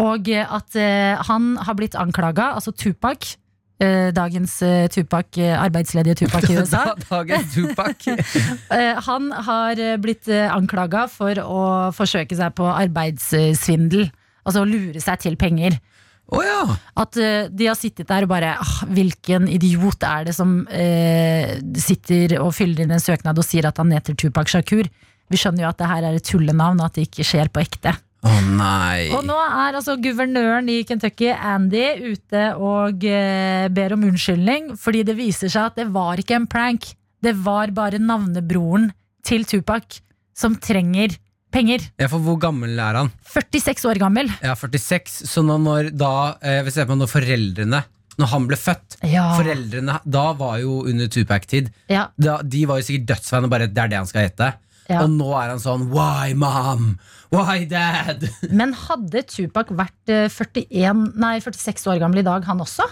Og 0.00 0.28
eh, 0.28 0.44
at 0.44 0.76
eh, 0.78 1.16
han 1.28 1.56
har 1.64 1.76
blitt 1.78 1.96
anklaga, 1.98 2.50
altså 2.58 2.72
Tupac, 2.76 3.34
eh, 3.80 4.12
dagens 4.16 4.58
Tupac, 4.92 5.38
arbeidsledige 5.40 6.22
Tupac 6.22 6.48
i 6.50 6.56
USA. 6.60 6.84
Dagens 7.08 7.54
Tupac. 7.54 8.08
Han 9.08 9.32
har 9.32 9.80
blitt 10.02 10.28
anklaga 10.28 11.06
for 11.12 11.40
å 11.42 11.60
forsøke 11.96 12.36
seg 12.36 12.56
på 12.56 12.68
arbeidssvindel. 12.70 14.08
Altså 14.46 14.62
å 14.62 14.68
lure 14.68 15.00
seg 15.02 15.22
til 15.24 15.36
penger. 15.40 15.78
Oh, 16.26 16.42
ja! 16.42 16.62
At 16.98 17.14
de 17.14 17.68
har 17.68 17.76
sittet 17.78 18.08
der 18.10 18.24
og 18.26 18.32
bare 18.32 18.56
ah, 18.58 18.70
Hvilken 18.90 19.44
idiot 19.46 20.02
er 20.02 20.24
det 20.26 20.32
som 20.34 20.56
eh, 20.74 21.52
sitter 21.78 22.40
og 22.40 22.50
fyller 22.56 22.82
inn 22.82 22.94
en 22.96 23.02
søknad 23.02 23.38
og 23.38 23.46
sier 23.46 23.68
at 23.68 23.78
han 23.78 23.94
heter 23.94 24.18
Tupac 24.18 24.50
Shakur? 24.50 24.90
Vi 25.30 25.38
skjønner 25.38 25.64
jo 25.64 25.70
at 25.70 25.78
det 25.78 25.90
her 25.90 26.06
er 26.06 26.18
et 26.18 26.26
tullenavn, 26.26 26.82
og 26.82 26.88
at 26.88 26.98
det 26.98 27.06
ikke 27.08 27.26
skjer 27.26 27.50
på 27.50 27.62
ekte. 27.62 27.94
Å 28.26 28.36
nei. 28.46 29.08
Og 29.14 29.22
nå 29.26 29.36
er 29.38 29.76
altså 29.78 29.94
guvernøren 30.02 30.68
i 30.72 30.80
Kentucky, 30.88 31.28
Andy, 31.32 31.84
ute 32.12 32.46
og 32.58 33.04
eh, 33.06 33.66
ber 33.72 33.94
om 33.96 34.06
unnskyldning, 34.08 34.72
fordi 34.80 35.04
det 35.06 35.16
viser 35.18 35.52
seg 35.52 35.70
at 35.70 35.78
det 35.80 35.88
var 35.94 36.18
ikke 36.22 36.38
en 36.40 36.48
prank. 36.50 36.88
Det 37.22 37.32
var 37.46 37.72
bare 37.76 38.00
navnebroren 38.02 38.90
til 39.26 39.46
Tupac 39.48 40.00
som 40.36 40.56
trenger 40.62 41.14
penger. 41.54 41.86
Ja, 42.02 42.08
for 42.12 42.20
hvor 42.20 42.36
gammel 42.42 42.74
er 42.82 42.98
han? 43.00 43.12
46 43.32 43.86
år 43.88 44.00
gammel. 44.02 44.28
Ja, 44.44 44.54
46. 44.58 45.22
Så 45.30 45.44
nå 45.46 45.56
når 45.62 45.92
da 45.96 46.10
eh, 46.42 46.60
Vi 46.66 46.74
ser 46.74 46.88
på 46.90 46.96
når 46.98 47.08
foreldrene 47.08 47.80
Når 48.20 48.30
han 48.34 48.46
ble 48.50 48.58
født 48.60 48.98
Ja. 49.08 49.30
Foreldrene 49.38 49.96
da 50.04 50.26
var 50.36 50.58
jo 50.60 50.82
under 50.90 51.08
Tupac-tid. 51.12 51.70
Ja, 51.92 52.08
De 52.18 52.62
var 52.68 52.82
jo 52.82 52.86
sikkert 52.90 53.08
dødsfan 53.14 53.48
og 53.48 53.52
bare 53.54 53.70
det 53.70 53.82
er 53.86 53.92
det 53.94 54.00
han 54.02 54.08
skal 54.10 54.26
hete. 54.28 54.50
Ja. 54.90 55.02
Og 55.02 55.10
nå 55.14 55.32
er 55.34 55.52
han 55.54 55.62
sånn 55.62 55.88
Why, 55.90 56.34
mom? 56.38 56.96
Why, 57.34 57.64
dad? 57.70 58.22
Men 58.58 58.74
hadde 58.86 59.24
Tupac 59.30 59.72
vært 59.74 60.12
eh, 60.12 60.28
41, 60.30 61.08
nei, 61.18 61.36
46 61.42 61.88
år 61.90 62.00
gammel 62.02 62.22
i 62.22 62.26
dag, 62.26 62.46
han 62.46 62.62
også? 62.62 62.86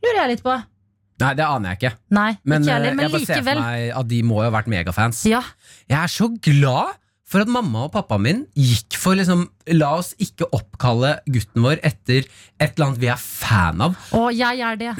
Lurer 0.00 0.22
jeg 0.22 0.36
litt 0.36 0.44
på. 0.46 0.54
Nei, 1.20 1.34
det 1.36 1.44
aner 1.44 1.74
jeg 1.74 1.80
ikke. 1.82 1.92
Nei, 2.16 2.30
Men, 2.48 2.64
ikke 2.64 2.70
eh, 2.72 2.78
heller, 2.78 2.96
men 2.96 3.04
jeg 3.04 3.12
bare 3.12 3.28
ser 3.28 3.44
for 3.44 3.60
meg 3.60 3.90
at 4.00 4.08
de 4.08 4.20
må 4.24 4.40
jo 4.40 4.48
ha 4.48 4.54
vært 4.56 4.70
megafans. 4.72 5.20
Ja, 5.28 5.42
Jeg 5.90 5.98
er 6.00 6.12
så 6.12 6.30
glad 6.40 6.96
for 7.30 7.44
at 7.44 7.50
mamma 7.52 7.84
og 7.86 7.92
pappaen 7.94 8.24
min 8.24 8.40
gikk 8.58 8.96
for 8.98 9.14
liksom 9.18 9.44
La 9.76 9.92
oss 10.00 10.14
ikke 10.18 10.48
oppkalle 10.56 11.18
gutten 11.30 11.62
vår 11.62 11.82
etter 11.86 12.24
et 12.24 12.72
eller 12.72 12.88
annet 12.88 13.02
vi 13.04 13.10
er 13.12 13.20
fan 13.20 13.84
av. 13.84 13.98
Å, 14.16 14.24
jeg 14.34 14.64
er 14.66 14.80
det. 14.80 14.94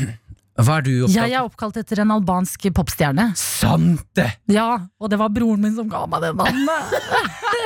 Hva 0.59 0.77
er 0.81 0.85
du 0.85 0.91
oppkalt? 1.05 1.15
Jeg 1.17 1.33
er 1.37 1.47
oppkalt 1.47 1.77
etter 1.81 2.01
en 2.03 2.11
albansk 2.13 2.67
popstjerne. 2.77 3.29
Sant 3.39 4.03
det! 4.19 4.27
Ja, 4.51 4.67
og 5.01 5.11
det 5.13 5.19
var 5.21 5.31
broren 5.33 5.63
min 5.63 5.77
som 5.77 5.89
ga 5.89 6.03
meg 6.11 6.25
det 6.25 6.33
navnet. 6.37 6.97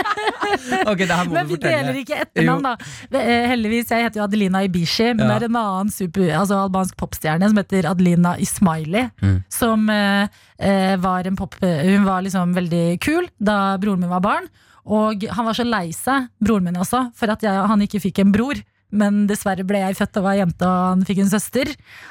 okay, 0.91 1.07
det 1.09 1.16
Men 1.32 1.49
vi 1.49 1.59
deler 1.62 1.99
ikke 2.01 2.18
etternavn, 2.26 2.68
da. 2.68 2.74
Eh, 3.18 3.47
Heldigvis, 3.51 3.91
jeg 3.91 4.07
heter 4.07 4.20
jo 4.20 4.26
Adelina 4.28 4.62
Ibishi, 4.66 5.09
men 5.14 5.24
Ja. 5.24 5.39
det 5.39 5.49
er 5.49 5.53
en 5.53 5.61
annen 5.62 5.91
super, 5.95 6.28
altså 6.43 6.61
albansk 6.66 6.99
popstjerne 7.01 7.49
som 7.51 7.59
heter 7.59 7.89
Adelina 7.91 8.37
Ismaili. 8.39 9.09
Mm. 9.22 9.39
Som 9.53 9.89
eh, 9.91 10.28
eh, 10.59 10.95
var 11.01 11.26
en 11.26 11.37
pop 11.41 11.57
Hun 11.64 12.05
var 12.07 12.22
liksom 12.22 12.55
veldig 12.55 13.01
kul 13.01 13.26
da 13.41 13.76
broren 13.80 14.05
min 14.05 14.12
var 14.12 14.22
barn. 14.24 14.47
Og 14.85 15.24
han 15.32 15.47
var 15.49 15.57
så 15.57 15.64
lei 15.64 15.89
seg, 15.97 16.28
broren 16.45 16.66
min 16.68 16.76
også, 16.76 17.07
for 17.16 17.32
at 17.32 17.43
jeg, 17.43 17.57
han 17.70 17.80
ikke 17.80 18.03
fikk 18.05 18.20
en 18.20 18.32
bror. 18.35 18.61
Men 18.95 19.24
dessverre 19.30 19.66
ble 19.66 19.82
jeg 19.82 19.99
født 19.99 20.20
og 20.20 20.26
var 20.28 20.38
jente, 20.38 20.66
og 20.68 20.90
han 20.92 21.07
fikk 21.09 21.24
en 21.24 21.32
søster. 21.32 21.70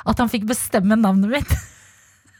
At 0.10 0.20
han 0.20 0.32
fikk 0.32 0.48
bestemme 0.50 1.00
navnet 1.00 1.38
mitt. 1.38 1.54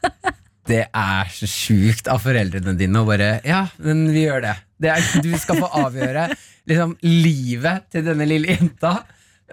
Det 0.64 0.86
er 0.88 1.32
så 1.36 1.48
sjukt 1.50 2.08
av 2.08 2.22
foreldrene 2.24 2.72
dine 2.80 3.02
å 3.02 3.08
bare 3.08 3.42
Ja, 3.44 3.66
men 3.84 4.06
vi 4.16 4.22
gjør 4.24 4.46
det. 4.46 4.54
det 4.80 4.94
er, 4.94 5.08
du 5.20 5.34
skal 5.36 5.60
få 5.60 5.68
avgjøre 5.82 6.30
liksom, 6.72 6.94
livet 7.04 7.90
til 7.92 8.06
denne 8.08 8.28
lille 8.30 8.56
jenta. 8.56 8.94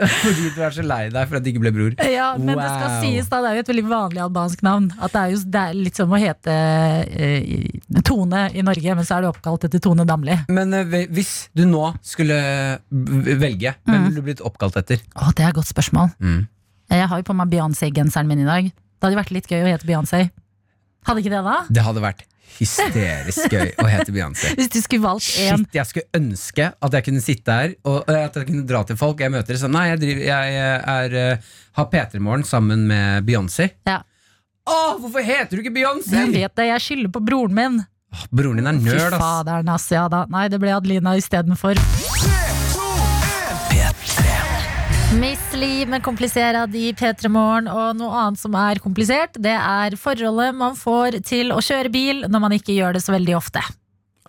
Fordi 0.24 0.51
du 0.57 0.61
er 0.64 0.74
så 0.74 0.84
lei 0.86 1.03
deg 1.12 1.28
for 1.28 1.36
at 1.38 1.44
du 1.44 1.51
ikke 1.53 1.62
ble 1.64 1.72
bror. 1.76 1.94
Ja, 2.09 2.30
men 2.40 2.55
det 2.57 2.68
skal 2.72 2.94
sies 3.03 3.28
da, 3.28 3.40
det 3.44 3.51
er 3.51 3.59
jo 3.59 3.64
et 3.66 3.70
veldig 3.72 3.84
vanlig 3.90 4.22
albansk 4.24 4.62
navn. 4.64 4.86
At 4.98 5.12
det 5.14 5.20
er 5.26 5.34
jo 5.34 5.40
det 5.57 5.62
er 5.66 5.76
litt 5.76 6.01
som 6.01 6.14
å 6.16 6.20
hete 6.22 6.55
eh, 6.55 8.01
Tone 8.07 8.46
i 8.57 8.64
Norge, 8.66 8.94
men 8.96 9.07
så 9.07 9.18
er 9.18 9.26
du 9.26 9.30
oppkalt 9.30 9.66
etter 9.68 9.82
Tone 9.84 10.07
Damli. 10.09 10.38
Men 10.48 10.72
eh, 10.78 10.96
hvis 11.12 11.34
du 11.57 11.64
nå 11.68 11.90
skulle 12.07 12.40
velge, 12.90 13.76
hvem 13.84 14.01
Mm. 14.01 14.05
ville 14.09 14.20
du 14.20 14.26
blitt 14.30 14.40
oppkalt 14.46 14.76
etter? 14.80 15.01
Å, 15.18 15.30
det 15.36 15.44
er 15.44 15.53
et 15.53 15.59
godt 15.59 15.68
spørsmål. 15.70 16.12
Mm. 16.22 16.40
Jeg 16.90 17.07
har 17.12 17.20
jo 17.20 17.26
på 17.28 17.34
meg 17.36 17.51
Beyoncé-genseren 17.53 18.26
min 18.30 18.40
i 18.42 18.48
dag. 18.48 18.70
Det 18.72 19.07
hadde 19.07 19.18
vært 19.20 19.32
litt 19.34 19.46
gøy 19.51 19.62
å 19.64 19.70
hete 19.74 19.86
Beyoncé. 19.88 20.24
Hadde 21.07 21.22
ikke 21.22 21.32
det, 21.32 21.42
da? 21.46 21.59
Det 21.72 21.84
hadde 21.86 22.03
vært 22.05 22.24
hysterisk 22.59 23.46
gøy 23.53 23.70
å 23.80 23.86
hete 23.90 24.12
Beyoncé. 24.14 24.53
Hvis 24.59 24.70
du 24.72 24.80
skulle 24.82 25.05
valgt 25.07 25.28
en 25.44 25.62
Shit, 25.64 25.74
jeg 25.78 25.90
skulle 25.90 26.20
ønske 26.20 26.68
at 26.72 26.96
jeg 26.98 27.07
kunne 27.09 27.22
sitte 27.24 27.57
her 27.61 27.74
og 27.88 28.11
at 28.12 28.36
jeg 28.40 28.48
kunne 28.51 28.66
dra 28.68 28.82
til 28.88 28.98
folk 29.01 29.22
jeg 29.22 29.32
møter. 29.34 29.59
Sånn, 29.61 29.74
nei, 29.76 29.86
jeg, 29.92 30.03
driver, 30.03 30.26
jeg 30.30 30.59
er, 30.96 31.16
eh, 31.22 31.53
har 31.80 31.88
P3morgen 31.94 32.46
sammen 32.48 32.86
med 32.90 33.28
Beyoncé. 33.28 33.70
Ja. 33.88 34.01
Å, 34.70 34.80
hvorfor 35.01 35.24
heter 35.24 35.57
du 35.57 35.64
ikke 35.64 35.74
Beyoncé? 35.78 36.18
Jeg 36.20 36.34
vet 36.36 36.59
det, 36.61 36.68
jeg 36.72 36.86
skylder 36.88 37.14
på 37.14 37.24
broren 37.24 37.57
min. 37.57 37.80
Åh, 38.11 38.26
Broren 38.34 38.59
din 38.59 38.66
er 38.66 38.78
Fy 38.82 38.90
nerd, 38.90 39.14
ass. 39.14 39.22
faderen, 39.22 39.68
ass. 39.70 39.88
Ja 39.94 40.09
da. 40.11 40.24
Nei, 40.30 40.48
det 40.51 40.59
ble 40.62 40.74
Adelina 40.74 41.14
istedenfor. 41.18 41.78
Miss 45.19 45.43
Li 45.59 45.83
med 45.91 46.05
Kompliserad 46.07 46.75
i 46.79 46.93
P3 46.95 47.29
Morgen. 47.33 47.67
Og 47.67 47.97
noe 47.99 48.15
annet 48.23 48.39
som 48.41 48.55
er 48.59 48.79
komplisert, 48.83 49.35
det 49.43 49.57
er 49.57 49.97
forholdet 49.99 50.55
man 50.57 50.77
får 50.79 51.19
til 51.27 51.51
å 51.55 51.59
kjøre 51.65 51.91
bil 51.93 52.23
når 52.31 52.45
man 52.45 52.55
ikke 52.55 52.77
gjør 52.77 52.95
det 52.97 53.03
så 53.03 53.15
veldig 53.17 53.35
ofte. 53.39 53.63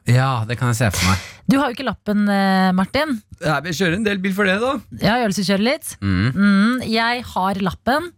Ja, 0.10 0.42
det 0.50 0.58
kan 0.58 0.72
jeg 0.72 0.80
se 0.80 0.90
for 0.96 1.12
meg. 1.12 1.28
Du 1.46 1.60
har 1.60 1.70
jo 1.70 1.78
ikke 1.78 1.86
lappen, 1.86 2.26
eh, 2.34 2.72
Martin. 2.74 3.20
Jeg 3.44 3.78
kjører 3.78 4.00
en 4.00 4.08
del 4.08 4.18
bil 4.24 4.34
for 4.34 4.50
det, 4.50 4.58
da. 4.64 4.74
Ja, 5.04 5.20
øvelseskjører 5.22 5.66
litt. 5.68 5.94
Mm. 6.02 6.28
Mm, 6.34 6.76
jeg 6.90 7.24
har 7.36 7.62
lappen. 7.62 8.10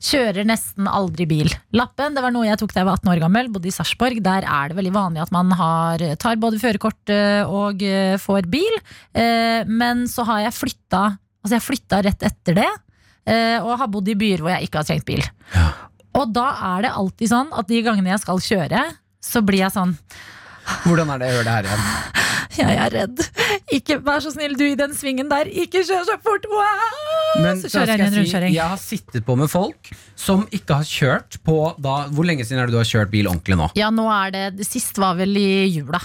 Kjører 0.00 0.46
nesten 0.48 0.88
aldri 0.88 1.26
bil. 1.28 1.50
Lappen 1.76 2.16
det 2.16 2.22
var 2.24 2.32
noe 2.32 2.48
jeg 2.48 2.56
tok 2.62 2.72
da 2.72 2.80
jeg 2.80 2.88
var 2.88 2.96
18 3.02 3.12
år 3.12 3.24
gammel. 3.26 3.50
Bodde 3.52 3.68
i 3.68 3.74
Sarpsborg. 3.76 4.22
Der 4.24 4.46
er 4.48 4.70
det 4.72 4.78
veldig 4.80 4.94
vanlig 4.96 5.20
at 5.26 5.34
man 5.36 5.52
har, 5.52 6.00
tar 6.16 6.40
både 6.40 6.62
førerkort 6.62 7.12
eh, 7.12 7.42
og 7.44 7.84
eh, 7.84 8.16
får 8.16 8.48
bil. 8.48 8.80
Eh, 9.12 9.68
Men 9.68 10.06
så 10.08 10.24
har 10.24 10.46
jeg 10.46 10.56
flytta 10.56 11.02
Altså 11.40 11.56
jeg 11.56 11.64
flytta 11.64 12.02
rett 12.04 12.26
etter 12.30 12.58
det, 12.60 12.70
eh, 13.30 13.58
og 13.62 13.78
har 13.80 13.88
bodd 13.92 14.08
i 14.12 14.16
byer 14.18 14.42
hvor 14.44 14.52
jeg 14.52 14.68
ikke 14.68 14.82
har 14.82 14.88
trengt 14.90 15.06
bil. 15.08 15.22
Ja. 15.54 15.68
Og 16.20 16.32
da 16.34 16.48
er 16.74 16.88
det 16.88 16.94
alltid 16.98 17.30
sånn 17.30 17.52
at 17.56 17.68
de 17.70 17.80
gangene 17.86 18.10
jeg 18.12 18.22
skal 18.24 18.42
kjøre, 18.44 18.82
så 19.24 19.42
blir 19.46 19.62
jeg 19.64 19.72
sånn 19.76 19.94
Hvordan 20.84 21.08
er 21.14 21.20
det 21.20 21.28
jeg 21.30 21.36
hører 21.38 21.46
det 21.48 21.54
her 21.54 21.68
igjen? 21.70 21.86
Jeg 22.60 22.76
er 22.82 22.90
redd. 22.92 23.20
Ikke 23.72 23.96
Vær 24.04 24.20
så 24.20 24.32
snill, 24.34 24.56
du 24.58 24.64
i 24.66 24.74
den 24.76 24.90
svingen 24.98 25.28
der. 25.30 25.48
Ikke 25.48 25.80
kjør 25.86 26.02
så 26.08 26.16
fort! 26.20 26.44
Wow! 26.50 27.44
Men 27.44 27.60
så 27.62 27.70
kjører 27.70 27.92
jeg 27.94 28.02
en 28.04 28.12
si, 28.12 28.18
rundkjøring. 28.18 28.54
jeg 28.56 28.72
har 28.72 28.80
sittet 28.82 29.24
på 29.24 29.36
med 29.38 29.48
folk 29.52 29.90
som 30.18 30.42
ikke 30.52 30.80
har 30.82 30.88
kjørt 30.90 31.38
på 31.46 31.56
da, 31.80 31.94
Hvor 32.10 32.26
lenge 32.26 32.44
siden 32.44 32.60
er 32.60 32.68
det 32.68 32.74
du 32.74 32.80
har 32.80 32.88
kjørt 32.90 33.12
bil 33.14 33.30
ordentlig 33.30 33.56
nå? 33.60 33.70
Ja, 33.78 33.88
nå 33.94 34.08
er 34.12 34.34
det 34.34 34.44
Det 34.58 34.66
sist 34.66 34.98
var 35.00 35.16
vel 35.20 35.38
i 35.40 35.46
jula. 35.70 36.02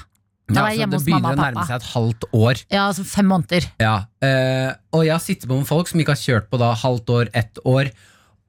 Da 0.48 0.62
var 0.62 0.70
jeg 0.70 0.78
hjemme 0.84 0.92
det 0.92 1.00
hos 1.02 1.08
mamma 1.10 1.30
begynner 1.32 1.42
å 1.42 1.54
nærme 1.56 1.64
seg 1.66 1.76
et 1.76 1.88
halvt 1.96 2.26
år. 2.38 2.60
Ja, 2.70 2.82
altså 2.90 3.04
fem 3.10 3.26
måneder. 3.26 3.66
Ja, 3.82 3.96
eh, 4.22 4.74
og 4.94 5.06
jeg 5.08 5.12
har 5.16 5.24
sittet 5.24 5.48
på 5.50 5.58
med 5.58 5.66
folk 5.68 5.88
som 5.90 6.00
ikke 6.00 6.14
har 6.14 6.22
kjørt 6.22 6.50
på 6.52 6.60
da 6.62 6.74
halvt 6.76 7.10
år, 7.10 7.32
ett 7.34 7.58
år. 7.66 7.90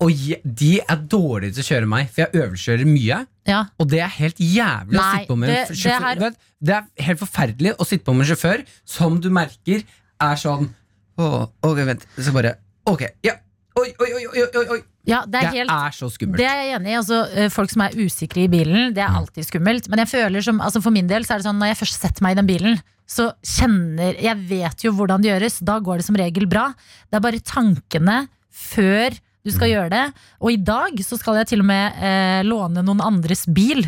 Og 0.05 0.11
je, 0.13 0.37
de 0.45 0.75
er 0.85 0.97
dårlige 1.09 1.55
til 1.57 1.63
å 1.65 1.69
kjøre 1.71 1.89
meg, 1.89 2.11
for 2.13 2.27
jeg 2.27 2.33
øvelseskjører 2.43 2.85
mye. 2.91 3.21
Ja. 3.49 3.63
Og 3.81 3.89
det 3.89 4.03
er 4.05 4.13
helt 4.19 4.37
jævlig 4.45 4.93
å 4.93 5.01
Nei, 5.01 5.13
sitte 5.23 5.31
på 5.31 5.37
med 5.41 5.49
en 5.49 5.55
det- 5.55 5.69
det 5.69 5.77
sjåfør. 5.79 6.11
er- 6.11 6.21
Vet, 6.21 6.37
det 6.61 6.75
er 6.75 7.05
helt 7.07 7.19
forferdelig 7.21 7.77
å 7.81 7.87
sitte 7.87 8.05
på 8.05 8.15
med 8.15 8.27
en 8.29 8.37
sjåfør 8.37 8.67
som 8.85 9.21
du 9.21 9.31
merker 9.31 9.85
er 10.21 10.37
sånn 10.37 10.75
Å, 11.19 11.49
ok, 11.65 11.79
vent. 11.89 12.05
Så 12.19 12.31
bare 12.31 12.59
Ok, 12.87 13.03
ja. 13.25 13.33
Oi, 13.81 13.89
oi, 14.01 14.13
oi, 14.13 14.27
oi, 14.27 14.43
oi, 14.55 14.67
oi. 14.77 14.83
Ja, 15.07 15.21
det 15.25 15.39
er 15.39 15.51
Det 15.51 15.59
helt 15.61 15.71
er 15.71 15.93
så 15.95 16.09
skummelt. 16.11 16.37
det 16.41 16.47
er 16.51 16.63
jeg 16.65 16.81
enig 16.81 16.91
i. 16.91 16.97
Altså, 16.99 17.19
eh, 17.37 17.49
folk 17.55 17.71
som 17.71 17.83
er 17.87 17.91
usikre 17.95 18.43
i 18.43 18.49
bilen, 18.51 18.93
det 18.95 19.03
er 19.05 19.09
Mm. 19.13 19.17
alltid 19.21 19.47
skummelt. 19.47 19.89
Men 19.89 19.99
jeg 20.03 20.09
føler 20.09 20.43
som, 20.43 20.59
altså 20.61 20.83
for 20.83 20.91
min 20.91 21.07
del 21.07 21.23
så 21.23 21.35
er 21.35 21.39
det 21.39 21.47
sånn 21.47 21.59
når 21.61 21.69
jeg 21.75 21.79
først 21.83 22.01
setter 22.01 22.23
meg 22.23 22.33
i 22.37 22.41
den 22.43 22.47
bilen, 22.49 22.81
så 23.07 23.33
kjenner 23.45 24.21
Jeg 24.21 24.37
vet 24.49 24.83
jo 24.83 24.91
hvordan 24.93 25.23
det 25.23 25.31
gjøres. 25.31 25.61
Da 25.65 25.79
går 25.79 25.99
det 25.99 26.05
som 26.07 26.17
regel 26.17 26.47
bra. 26.51 26.75
Det 27.11 27.15
er 27.15 27.21
bare 27.21 27.39
tankene 27.39 28.29
før 28.53 29.11
du 29.45 29.51
skal 29.53 29.69
Mm. 29.69 29.75
gjøre 29.75 29.91
det. 29.91 30.15
Og 30.43 30.51
i 30.51 30.57
dag 30.57 30.93
så 30.99 31.17
skal 31.19 31.37
jeg 31.37 31.47
til 31.47 31.61
og 31.61 31.67
med 31.67 31.93
eh, 32.03 32.43
låne 32.43 32.83
noen 32.85 33.01
andres 33.01 33.47
bil. 33.47 33.83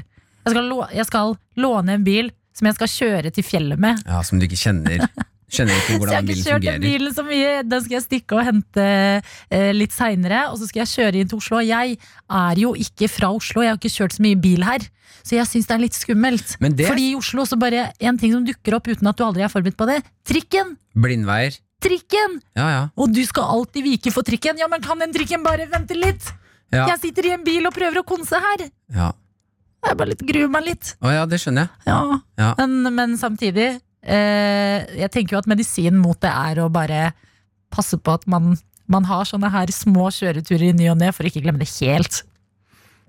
Jeg 0.46 0.54
skal, 0.54 0.88
jeg 0.94 1.06
skal 1.06 1.36
låne 1.56 1.88
en 1.98 2.04
bil 2.04 2.30
som 2.54 2.66
jeg 2.66 2.74
skal 2.76 2.86
kjøre 2.86 3.32
til 3.34 3.42
fjellet 3.44 3.78
med. 3.78 4.00
Ja, 4.06 4.22
Som 4.22 4.38
du 4.38 4.46
ikke 4.46 4.56
kjenner. 4.56 5.08
Skjønner 5.48 5.78
ikke 5.80 5.96
Så 5.98 6.08
jeg 6.08 6.14
har 6.14 6.22
ikke 6.22 6.34
kjørt 6.36 6.44
den 6.44 6.52
fungerer. 6.60 6.82
bilen 6.84 7.14
så 7.16 7.24
mye. 7.24 7.52
Den 7.64 7.84
skal 7.84 7.96
jeg 7.98 8.04
stikke 8.04 8.36
og 8.38 8.44
hente 8.48 8.86
eh, 9.50 9.70
litt 9.72 9.92
seinere. 9.96 10.42
Og 10.52 10.58
så 10.60 10.68
skal 10.68 10.84
jeg 10.84 10.92
kjøre 10.94 11.22
inn 11.22 11.28
til 11.32 11.38
Oslo. 11.40 11.60
Jeg 11.64 11.96
er 11.98 12.60
jo 12.60 12.74
ikke 12.76 13.08
fra 13.08 13.30
Oslo, 13.32 13.62
jeg 13.64 13.72
har 13.72 13.80
ikke 13.80 13.92
kjørt 13.96 14.16
så 14.18 14.24
mye 14.26 14.38
bil 14.40 14.66
her. 14.66 14.84
Så 15.24 15.36
jeg 15.36 15.48
syns 15.50 15.66
det 15.68 15.74
er 15.76 15.80
litt 15.82 15.96
skummelt. 15.96 16.56
Men 16.60 16.76
det- 16.76 16.86
Fordi 16.88 17.06
i 17.12 17.16
Oslo 17.18 17.44
så 17.48 17.56
bare 17.60 17.88
en 18.00 18.18
ting 18.20 18.32
som 18.32 18.44
dukker 18.44 18.76
opp 18.76 18.86
uten 18.88 19.08
at 19.08 19.16
du 19.16 19.24
aldri 19.24 19.42
er 19.44 19.48
forberedt 19.52 19.76
på 19.80 19.88
det. 19.88 20.02
Trikken! 20.28 20.76
Blindveier. 20.96 21.56
Trikken! 21.80 22.40
Ja, 22.58 22.68
ja. 22.72 22.82
Og 22.98 23.12
du 23.14 23.20
skal 23.24 23.44
alltid 23.54 23.84
vike 23.84 24.12
for 24.12 24.22
trikken. 24.26 24.58
Ja, 24.58 24.66
men 24.68 24.80
kan 24.84 24.98
den 24.98 25.12
trikken 25.14 25.42
bare 25.46 25.66
vente 25.70 25.94
litt? 25.96 26.28
Ja. 26.72 26.86
Jeg 26.92 26.98
sitter 27.00 27.24
i 27.30 27.32
en 27.36 27.44
bil 27.46 27.64
og 27.66 27.72
prøver 27.72 28.02
å 28.02 28.04
konse 28.04 28.36
her. 28.36 28.68
ja. 28.94 29.12
Jeg 29.86 29.94
bare 29.96 30.08
litt 30.10 30.22
gruer 30.26 30.48
meg 30.50 30.64
litt. 30.66 30.88
Å 31.06 31.10
ja, 31.14 31.20
det 31.30 31.38
skjønner 31.38 31.68
jeg. 31.68 31.86
Ja. 31.86 32.16
Ja. 32.36 32.48
Men, 32.58 32.94
men 32.96 33.12
samtidig 33.16 33.68
Jeg 34.02 35.10
tenker 35.14 35.34
jo 35.34 35.40
at 35.42 35.48
medisinen 35.50 35.98
mot 36.00 36.18
det 36.22 36.30
er 36.30 36.60
å 36.62 36.68
bare 36.72 37.12
passe 37.74 37.98
på 38.00 38.14
at 38.14 38.24
man, 38.30 38.54
man 38.88 39.06
har 39.08 39.26
sånne 39.28 39.50
her 39.52 39.72
små 39.74 40.08
kjøreturer 40.14 40.70
i 40.70 40.76
ny 40.76 40.88
og 40.92 41.00
ne, 41.00 41.10
for 41.12 41.26
å 41.26 41.30
ikke 41.30 41.42
glemme 41.44 41.60
det 41.60 41.70
helt. 41.80 42.22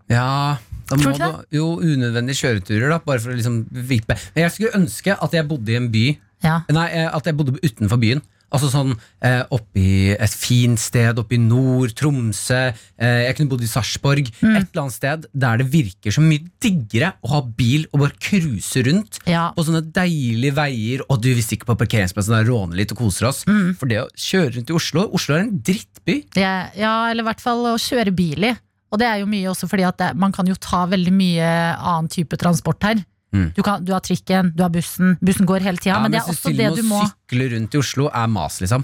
Ja, 0.10 0.58
da 0.90 0.98
må 0.98 1.14
du 1.14 1.26
Jo, 1.54 1.68
unødvendige 1.78 2.42
kjøreturer, 2.42 2.90
da. 2.90 2.98
Bare 3.06 3.22
for 3.22 3.32
å 3.34 3.38
liksom 3.38 3.62
vippe. 3.70 4.18
Men 4.34 4.48
jeg 4.48 4.56
skulle 4.56 4.82
ønske 4.82 5.14
at 5.14 5.38
jeg 5.38 5.48
bodde 5.50 5.74
i 5.74 5.78
en 5.80 5.92
by 5.94 6.08
Ja. 6.42 6.62
Nei, 6.72 6.88
eh, 6.96 7.10
at 7.12 7.26
jeg 7.28 7.36
bodde 7.38 7.60
utenfor 7.60 8.00
byen. 8.02 8.22
Altså 8.50 8.70
sånn 8.72 8.94
eh, 9.26 9.42
oppi 9.54 10.14
et 10.16 10.34
fint 10.34 10.80
sted 10.82 11.20
oppe 11.22 11.38
i 11.38 11.42
nord, 11.42 11.94
Tromsø. 11.98 12.62
Eh, 12.98 13.20
jeg 13.28 13.38
kunne 13.38 13.52
bodd 13.52 13.66
i 13.66 13.70
Sarpsborg. 13.70 14.32
Mm. 14.42 14.56
Et 14.56 14.64
eller 14.64 14.84
annet 14.84 14.96
sted 14.96 15.28
der 15.46 15.62
det 15.62 15.68
virker 15.74 16.16
så 16.16 16.24
mye 16.24 16.48
diggere 16.62 17.14
å 17.26 17.34
ha 17.36 17.42
bil 17.44 17.86
og 17.92 18.06
bare 18.06 18.18
cruise 18.22 18.86
rundt. 18.88 19.22
Ja. 19.30 19.50
På 19.56 19.66
sånne 19.68 19.84
deilige 19.96 20.56
veier, 20.58 21.06
og 21.08 21.22
du, 21.24 21.30
vi 21.36 21.46
stikker 21.46 21.70
på 21.70 21.78
parkeringsplassen 21.84 22.38
der, 22.40 22.48
råner 22.50 22.82
litt 22.82 22.96
og 22.96 23.04
koser 23.04 23.30
oss. 23.30 23.44
Mm. 23.50 23.76
For 23.80 23.92
det 23.92 24.02
å 24.04 24.10
kjøre 24.18 24.56
rundt 24.58 24.74
i 24.74 24.80
Oslo 24.80 25.06
Oslo 25.16 25.36
er 25.38 25.46
en 25.46 25.54
drittby. 25.66 26.20
Ja, 26.40 26.56
ja, 26.78 26.96
eller 27.12 27.24
i 27.24 27.30
hvert 27.30 27.44
fall 27.44 27.64
å 27.70 27.78
kjøre 27.82 28.14
bil 28.16 28.50
i. 28.50 28.56
Og 28.90 28.98
det 29.02 29.06
er 29.06 29.22
jo 29.22 29.30
mye 29.30 29.52
også 29.52 29.70
fordi 29.70 29.86
at 29.86 30.00
det, 30.02 30.10
man 30.18 30.34
kan 30.34 30.48
jo 30.50 30.58
ta 30.58 30.86
veldig 30.90 31.14
mye 31.14 31.50
annen 31.78 32.10
type 32.12 32.40
transport 32.42 32.82
her. 32.88 33.04
Mm. 33.32 33.52
Du, 33.56 33.62
kan, 33.62 33.84
du 33.86 33.92
har 33.94 34.02
trikken, 34.02 34.52
du 34.56 34.64
har 34.64 34.72
bussen. 34.74 35.18
Bussen 35.22 35.46
går 35.46 35.62
hele 35.62 35.78
tida, 35.78 36.00
men 36.02 36.12
det 36.12 36.18
er 36.24 36.32
også 36.32 36.50
det 36.56 36.72
du 36.80 36.84
må 36.88 37.04
å 37.04 37.10
sykle 37.12 37.50
rundt 37.54 37.76
i 37.76 37.78
Oslo 37.78 38.08
er 38.10 38.28
mas, 38.28 38.60
liksom. 38.64 38.84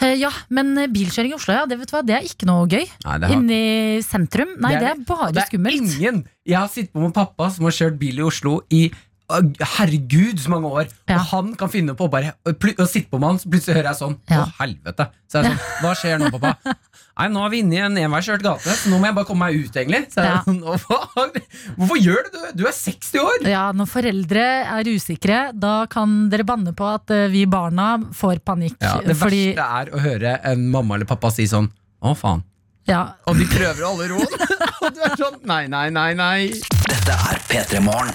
Eh, 0.00 0.14
Ja, 0.18 0.30
men 0.48 0.72
eh, 0.80 0.86
bilkjøring 0.88 1.34
i 1.34 1.36
Oslo, 1.36 1.52
ja, 1.54 1.66
det, 1.68 1.76
vet 1.78 1.90
du 1.90 1.96
hva, 1.96 2.00
det 2.08 2.14
er 2.16 2.24
ikke 2.26 2.46
noe 2.48 2.64
gøy. 2.66 2.86
Nei, 3.04 3.18
det 3.20 3.28
har- 3.28 3.36
Inni 3.36 4.02
sentrum. 4.02 4.54
Nei, 4.58 4.72
det 4.80 4.88
er, 4.88 4.96
og 4.96 5.04
bare 5.06 5.32
det 5.36 5.42
er 5.44 5.50
skummelt. 5.52 5.76
Ingen. 5.98 6.22
Jeg 6.48 6.56
har 6.58 6.68
sittet 6.72 6.92
på 6.96 7.00
med 7.04 7.12
pappa 7.14 7.50
som 7.52 7.64
har 7.68 7.76
kjørt 7.76 7.98
bil 8.00 8.18
i 8.18 8.22
Oslo 8.24 8.60
i 8.72 8.86
herregud 9.30 10.40
så 10.42 10.50
mange 10.52 10.68
år. 10.70 10.88
Ja. 11.08 11.16
Og 11.18 11.26
han 11.32 11.52
kan 11.58 11.70
finne 11.72 11.94
på 11.98 12.08
bare 12.12 12.34
å 12.46 12.86
sitte 12.88 13.08
på 13.12 13.18
med 13.20 13.28
han, 13.32 13.38
så 13.42 13.50
plutselig 13.52 13.78
hører 13.78 13.90
jeg 13.92 14.00
sånn 14.02 14.16
Ja. 14.30 14.42
Å, 14.44 14.48
helvete. 14.60 15.06
Så 15.30 15.40
er 15.40 15.46
jeg 15.48 15.56
sånn, 15.56 15.68
Hva 15.82 15.92
skjer 15.98 16.18
nå, 16.22 16.30
pappa? 16.34 16.76
Nei, 17.22 17.26
nå 17.28 17.42
er 17.44 17.50
vi 17.52 17.58
inne 17.60 17.76
i 17.76 17.80
en 17.84 17.96
enveiskjørt 18.06 18.40
gate, 18.44 18.72
så 18.80 18.88
nå 18.88 18.96
må 18.98 19.04
jeg 19.10 19.16
bare 19.18 19.28
komme 19.28 19.44
meg 19.50 19.58
ut, 19.66 19.74
egentlig. 19.76 19.98
Så 20.12 20.22
er 20.22 20.28
jeg 20.30 20.32
Ja. 20.32 20.42
sånn, 20.46 21.34
Hvorfor 21.76 21.98
gjør 22.00 22.22
du 22.28 22.38
det? 22.38 22.52
Du 22.56 22.62
er 22.66 22.72
60 22.76 23.20
år! 23.20 23.44
Ja, 23.52 23.64
Når 23.76 23.90
foreldre 23.92 24.46
er 24.78 24.88
usikre, 24.88 25.40
da 25.52 25.74
kan 25.92 26.30
dere 26.32 26.46
banne 26.48 26.72
på 26.76 26.88
at 26.88 27.12
eh, 27.12 27.26
vi 27.32 27.44
barna 27.46 27.90
får 28.16 28.40
panikk. 28.44 28.78
Ja, 28.80 28.96
det 29.04 29.16
fordi 29.20 29.42
verste 29.52 29.68
er 29.82 29.92
å 29.92 30.00
høre 30.06 30.34
en 30.52 30.64
mamma 30.72 30.96
eller 30.96 31.08
pappa 31.08 31.30
si 31.34 31.44
sånn 31.50 31.68
Å, 32.02 32.16
faen. 32.18 32.42
Ja. 32.88 33.02
Og 33.30 33.36
de 33.38 33.44
prøver 33.46 33.84
å 33.86 33.92
holde 33.92 34.08
roen. 34.10 34.32
Og 34.82 34.88
du 34.96 35.04
er 35.06 35.12
sånn 35.20 35.36
nei, 35.46 35.66
nei, 35.70 35.84
nei, 35.94 36.08
nei. 36.18 36.48
Dette 36.88 37.14
er 37.30 37.38
P3 37.46 37.78
Morgen. 37.84 38.10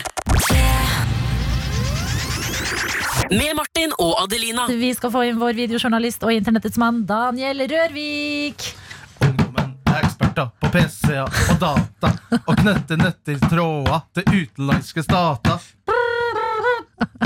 Med 3.32 3.56
Martin 3.56 3.92
og 4.00 4.14
Adelina. 4.24 4.68
Vi 4.72 4.94
skal 4.96 5.12
få 5.12 5.24
inn 5.28 5.40
vår 5.42 5.58
videojournalist 5.58 6.24
og 6.24 6.32
internettets 6.32 6.78
mann 6.80 7.02
Daniel 7.10 7.60
Rørvik. 7.68 8.64
Ungdommen 9.26 9.74
er 9.92 10.06
eksperter 10.06 10.48
på 10.62 10.70
PC-er 10.72 11.28
og 11.28 11.60
data 11.60 12.14
og 12.38 12.54
knytter 12.62 13.02
nøtter 13.02 13.42
tråder 13.50 14.06
til 14.16 14.32
utenlandske 14.32 15.04
stater. 15.04 15.68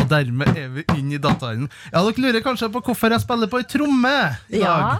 Og 0.01 0.07
dermed 0.09 0.57
er 0.57 0.73
vi 0.73 0.85
inne 0.97 1.19
i 1.19 1.21
dataen. 1.21 1.69
Ja, 1.91 2.01
dere 2.01 2.25
lurer 2.25 2.43
kanskje 2.45 2.71
på 2.73 2.81
hvorfor 2.89 3.13
jeg 3.13 3.23
spiller 3.23 3.51
på 3.51 3.61
ei 3.61 3.69
tromme 3.69 4.15
i 4.49 4.63
Ja. 4.63 4.97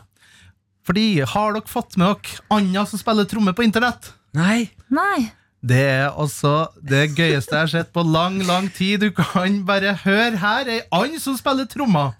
Fordi, 0.86 1.22
har 1.22 1.54
dere 1.54 1.70
fått 1.70 1.98
med 1.98 2.10
dere 2.14 2.46
Anja 2.54 2.86
som 2.90 3.02
spiller 3.02 3.26
tromme 3.30 3.54
på 3.58 3.66
internett? 3.66 4.14
Nei. 4.38 4.70
Nei. 4.94 5.32
Det 5.62 5.78
er 5.78 6.08
altså 6.18 6.68
det 6.90 7.12
gøyeste 7.14 7.54
jeg 7.54 7.62
har 7.62 7.70
sett 7.70 7.92
på 7.94 8.02
lang, 8.02 8.40
lang 8.48 8.66
tid. 8.74 8.98
Du 8.98 9.12
kan 9.14 9.60
bare 9.66 9.94
høre 9.94 10.38
her 10.42 10.70
ei 10.72 10.80
and 10.92 11.20
som 11.22 11.38
spiller 11.38 11.68
trommer. 11.70 12.16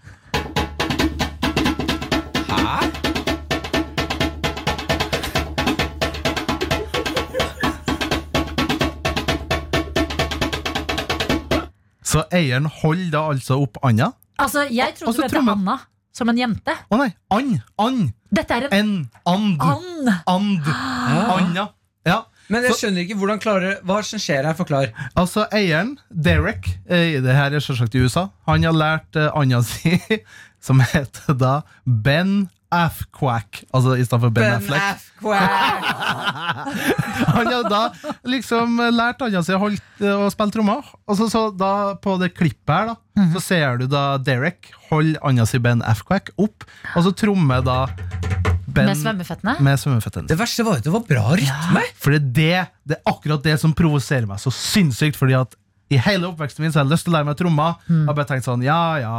Hæ? 2.52 2.86
Så 12.06 12.24
eieren 12.34 12.66
holder 12.66 13.12
da 13.12 13.24
altså 13.32 13.58
opp 13.64 13.82
anda. 13.84 14.12
Altså, 14.38 14.68
jeg 14.70 14.94
trodde 15.00 15.18
du 15.18 15.24
het. 15.24 15.50
Anna 15.50 15.80
som 16.14 16.30
en 16.30 16.38
jente. 16.38 16.74
Å 16.92 16.98
nei, 17.00 17.10
and. 17.32 17.58
And. 17.80 18.10
Dette 18.30 18.54
er 18.54 18.68
en 18.70 18.76
En 18.78 19.10
and. 19.26 19.62
and. 19.64 20.20
And. 20.28 20.68
Anna. 21.32 21.68
Ja. 22.06 22.22
Men 22.52 22.66
jeg 22.68 22.76
skjønner 22.78 23.02
ikke 23.06 23.18
hvordan 23.22 23.40
klarer 23.42 23.78
Hva 23.88 24.02
som 24.06 24.20
skjer 24.22 24.44
her, 24.50 24.56
forklar. 24.60 24.92
Altså, 25.16 25.46
eieren, 25.56 25.96
Derek, 26.12 26.68
eh, 26.92 27.20
det 27.24 27.36
her 27.38 27.50
er 27.56 27.64
selvsagt 27.64 27.96
i 27.96 28.04
USA, 28.04 28.28
han 28.50 28.66
har 28.68 28.76
lært 28.76 29.16
uh, 29.20 29.30
anda 29.40 29.62
si, 29.68 29.96
som 30.62 30.82
heter 30.84 31.38
da 31.40 31.62
Ben 31.86 32.50
Afquack. 32.72 33.66
Altså 33.76 33.98
i 34.00 34.04
stedet 34.08 34.22
for 34.24 34.32
Ben, 34.32 34.54
Affleck. 34.56 35.00
Han 37.36 37.50
har 37.52 37.66
da 37.70 37.82
liksom 38.32 38.78
eh, 38.80 38.94
lært 38.96 39.20
anda 39.26 39.42
si 39.44 39.52
å, 39.56 39.68
eh, 39.68 40.22
å 40.24 40.30
spille 40.32 40.54
trommer. 40.56 40.88
Og 41.04 41.18
så, 41.20 41.28
så 41.32 41.42
da 41.52 41.72
på 42.00 42.16
det 42.22 42.32
klippet 42.38 42.72
her, 42.72 42.94
da, 42.94 42.96
Mhm. 43.20 43.34
så 43.36 43.42
ser 43.44 43.78
du 43.82 43.88
da 43.92 44.16
Derek 44.24 44.70
holde 44.90 45.20
anda 45.28 45.44
si 45.46 45.60
Ben 45.60 45.82
Afquack 45.84 46.30
opp, 46.40 46.64
og 46.96 47.04
så 47.04 47.12
trommer 47.12 47.60
da 47.66 47.82
Ben 48.72 48.86
Med 48.92 48.98
svømmeføttene. 49.00 49.56
med 49.60 49.80
svømmeføttene. 49.82 50.28
Det 50.32 50.38
verste 50.40 50.64
var 50.68 50.78
jo 50.78 50.84
at 50.84 50.86
det 50.88 50.94
var 50.94 51.08
bra 51.10 51.24
rytme. 51.40 51.82
For 52.00 52.12
det 52.16 52.22
er, 52.22 52.30
det, 52.32 52.54
det 52.88 52.98
er 53.00 53.12
akkurat 53.12 53.44
det 53.44 53.58
som 53.60 53.74
provoserer 53.76 54.28
meg 54.30 54.40
så 54.44 54.52
sinnssykt. 54.56 55.18
Fordi 55.20 55.36
at 55.40 55.58
i 55.92 55.98
hele 56.00 56.24
oppveksten 56.30 56.64
min 56.64 56.72
så 56.72 56.80
har 56.80 56.86
jeg 56.86 56.94
lyst 56.94 57.04
til 57.04 57.12
å 57.12 57.18
lære 57.18 57.28
meg 57.28 57.36
trommer. 57.36 57.74
Jeg 57.92 58.06
har 58.08 58.16
bare 58.16 58.28
tenkt 58.30 58.46
sånn, 58.48 58.62
ja, 58.64 58.78
ja, 59.04 59.16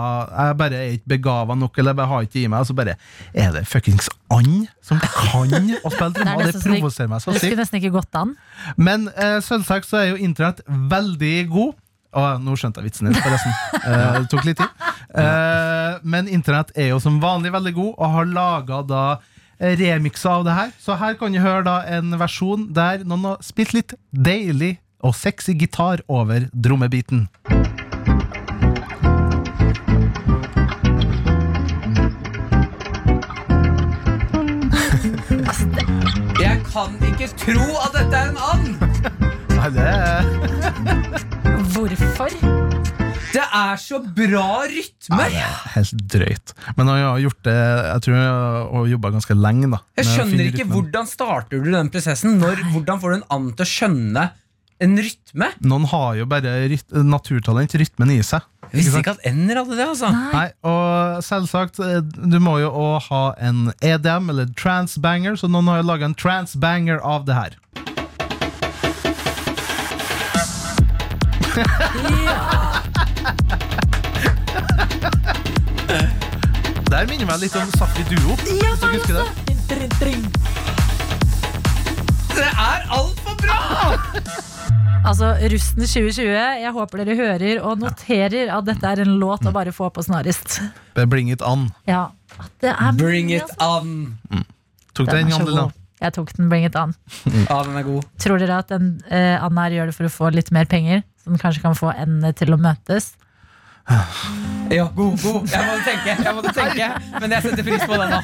jeg 0.48 0.56
bare 0.62 0.78
er 0.80 0.94
ikke 0.96 1.10
begava 1.12 1.52
nok, 1.60 1.76
eller 1.76 1.92
jeg 1.92 1.98
bare 1.98 2.08
har 2.14 2.22
ikke 2.24 2.40
i 2.40 2.46
meg. 2.48 2.62
Og 2.64 2.70
så 2.70 2.76
bare 2.78 2.94
er 3.36 3.52
det 3.58 3.66
fuckings 3.68 4.08
and 4.32 4.70
som 4.80 5.02
kan 5.04 5.52
å 5.52 5.92
spille 5.92 6.14
trommer. 6.16 6.46
Det 6.48 6.54
det- 6.56 6.64
provoserer 6.64 7.10
meg 7.12 7.20
så 7.20 7.34
Det 7.34 7.42
skulle 7.42 7.52
sykt. 7.52 7.60
nesten 7.60 7.80
ikke 7.82 7.92
gått 7.98 8.16
an. 8.22 8.32
Men 8.80 9.04
eh, 9.12 9.36
selvsagt 9.44 9.84
så 9.90 10.00
er 10.00 10.08
jo 10.14 10.22
internett 10.24 10.64
veldig 10.68 11.34
god. 11.52 11.74
Å, 12.12 12.22
nå 12.44 12.56
skjønte 12.60 12.80
jeg 12.80 12.88
vitsen 12.90 13.08
din, 13.12 13.20
forresten. 13.20 13.52
Eh, 13.82 14.16
det 14.22 14.28
tok 14.30 14.44
litt 14.46 14.60
tid. 14.62 14.88
Eh, 15.18 15.94
men 16.06 16.28
internett 16.30 16.70
er 16.78 16.92
jo 16.92 17.00
som 17.02 17.16
vanlig 17.20 17.50
veldig 17.52 17.72
god, 17.76 17.92
og 17.98 18.12
har 18.16 18.28
laga 18.30 18.80
da 18.86 19.04
eh, 19.62 20.26
av 20.26 20.44
det 20.44 20.52
her. 20.52 20.70
Så 20.78 20.94
her 20.98 21.14
kan 21.14 21.32
du 21.32 21.40
høre 21.40 21.64
da 21.64 21.82
en 21.86 22.18
versjon 22.18 22.72
der 22.74 23.04
noen 23.04 23.24
har 23.24 23.36
spilt 23.42 23.72
litt 23.72 23.94
deilig 24.10 24.78
og 25.02 25.14
sexy 25.14 25.52
gitar 25.54 26.00
over 26.08 26.48
drommebiten. 26.52 27.28
Jeg 36.42 36.58
kan 36.72 36.90
ikke 37.06 37.28
tro 37.38 37.62
at 37.82 37.90
dette 37.94 38.16
er 38.16 38.28
en 38.30 38.36
and! 38.52 38.68
Nei, 39.52 39.68
det 39.70 39.86
er 39.86 40.22
Hvorfor? 41.72 42.61
Det 43.32 43.42
er 43.42 43.80
så 43.80 43.98
bra 44.02 44.46
rytme! 44.68 45.26
helt 45.72 46.04
drøyt. 46.12 46.52
Men 46.76 46.90
jeg 46.92 47.06
har 47.06 47.22
gjort 47.24 47.42
det 47.46 47.56
Jeg 47.56 48.04
tror 48.04 48.16
jeg 48.18 48.28
har 48.28 48.92
jobba 48.92 49.12
ganske 49.16 49.36
lenge. 49.38 49.70
da 49.72 49.80
Jeg 49.96 50.08
skjønner 50.10 50.44
ikke 50.44 50.58
rytmen. 50.58 50.74
Hvordan 50.76 51.08
starter 51.08 51.64
du 51.64 51.72
den 51.72 51.90
prosessen? 51.92 52.38
Når, 52.42 52.64
hvordan 52.74 53.02
får 53.02 53.14
du 53.14 53.18
en 53.20 53.28
and 53.36 53.52
til 53.56 53.64
å 53.64 53.70
skjønne 53.72 54.24
en 54.82 54.96
rytme? 54.98 55.48
Noen 55.64 55.86
har 55.92 56.16
jo 56.20 56.28
bare 56.28 56.56
ryt 56.72 56.96
naturtalent, 57.06 57.76
rytmen 57.80 58.12
i 58.12 58.20
seg. 58.26 58.44
Jeg 58.72 58.80
visste 58.80 59.02
ikke 59.02 59.16
at 59.18 59.26
ender 59.28 59.60
hadde 59.60 59.76
det. 59.76 59.84
altså 59.84 60.08
Nei, 60.12 60.46
og 60.64 61.20
selvsagt, 61.26 61.80
eh, 61.84 62.00
du 62.00 62.38
må 62.40 62.56
jo 62.62 62.70
òg 62.72 63.08
ha 63.10 63.24
en 63.36 63.66
EDM, 63.84 64.30
eller 64.32 64.48
transbanger, 64.56 65.36
så 65.36 65.50
noen 65.52 65.68
har 65.68 65.82
jo 65.82 65.88
laga 65.90 66.08
en 66.08 66.16
transbanger 66.16 67.02
av 67.04 67.28
det 67.28 67.36
her. 67.36 67.58
Der 76.92 77.06
minner 77.08 77.24
meg 77.24 77.38
litt 77.40 77.54
om 77.56 77.70
Safri 77.72 78.02
Duo. 78.04 78.34
hvis 78.36 78.80
dere 78.82 78.90
husker 78.92 79.14
det. 79.16 79.22
Det 82.36 82.48
er 82.50 82.82
altfor 82.92 83.38
bra! 83.40 83.56
Altså, 85.08 85.30
Rusten 85.54 85.86
2020, 85.88 86.28
jeg 86.60 86.72
håper 86.76 87.00
dere 87.00 87.16
hører 87.16 87.62
og 87.64 87.80
noterer 87.80 88.52
at 88.52 88.68
dette 88.68 88.92
er 88.92 89.02
en 89.06 89.14
låt 89.22 89.48
å 89.48 89.54
bare 89.56 89.72
få 89.72 89.88
på 89.88 90.04
snarest. 90.04 90.58
Bring 91.08 91.32
it 91.32 91.40
on. 91.40 91.70
Ja, 91.88 92.10
det 92.60 92.74
er 92.74 92.92
Bring 93.00 93.32
mulig, 93.32 93.40
it 93.40 93.56
on! 93.56 93.96
on. 94.28 94.44
Tok 94.92 95.08
Den 95.08 95.32
den, 95.32 95.48
så 95.48 95.70
Jeg 96.04 96.12
tok 96.18 96.36
den, 96.36 96.52
bring 96.52 96.68
it 96.68 96.76
on. 96.76 96.92
Ja, 97.48 97.62
den 97.64 97.80
er 97.80 97.88
god. 97.88 98.04
Tror 98.20 98.36
dere 98.44 98.60
at 98.60 98.68
den, 98.68 98.98
uh, 99.08 99.40
Anna 99.40 99.64
her 99.64 99.80
gjør 99.80 99.94
det 99.94 99.96
for 99.96 100.12
å 100.12 100.12
få 100.12 100.36
litt 100.36 100.52
mer 100.52 100.68
penger? 100.68 101.06
Så 101.24 101.32
den 101.32 101.40
kanskje 101.40 101.64
kan 101.64 101.78
få 101.78 101.88
endene 101.96 102.36
til 102.36 102.52
å 102.52 102.60
møtes? 102.60 103.14
Ja, 104.72 104.86
god, 104.96 105.16
god. 105.22 105.48
Jeg 105.50 105.64
måtte 105.66 105.84
tenke, 105.88 106.14
jeg 106.22 106.34
måtte 106.36 106.52
tenke 106.56 106.90
men 107.20 107.34
jeg 107.34 107.42
setter 107.48 107.66
pris 107.66 107.82
på 107.88 107.98
den. 107.98 108.10
da 108.14 108.20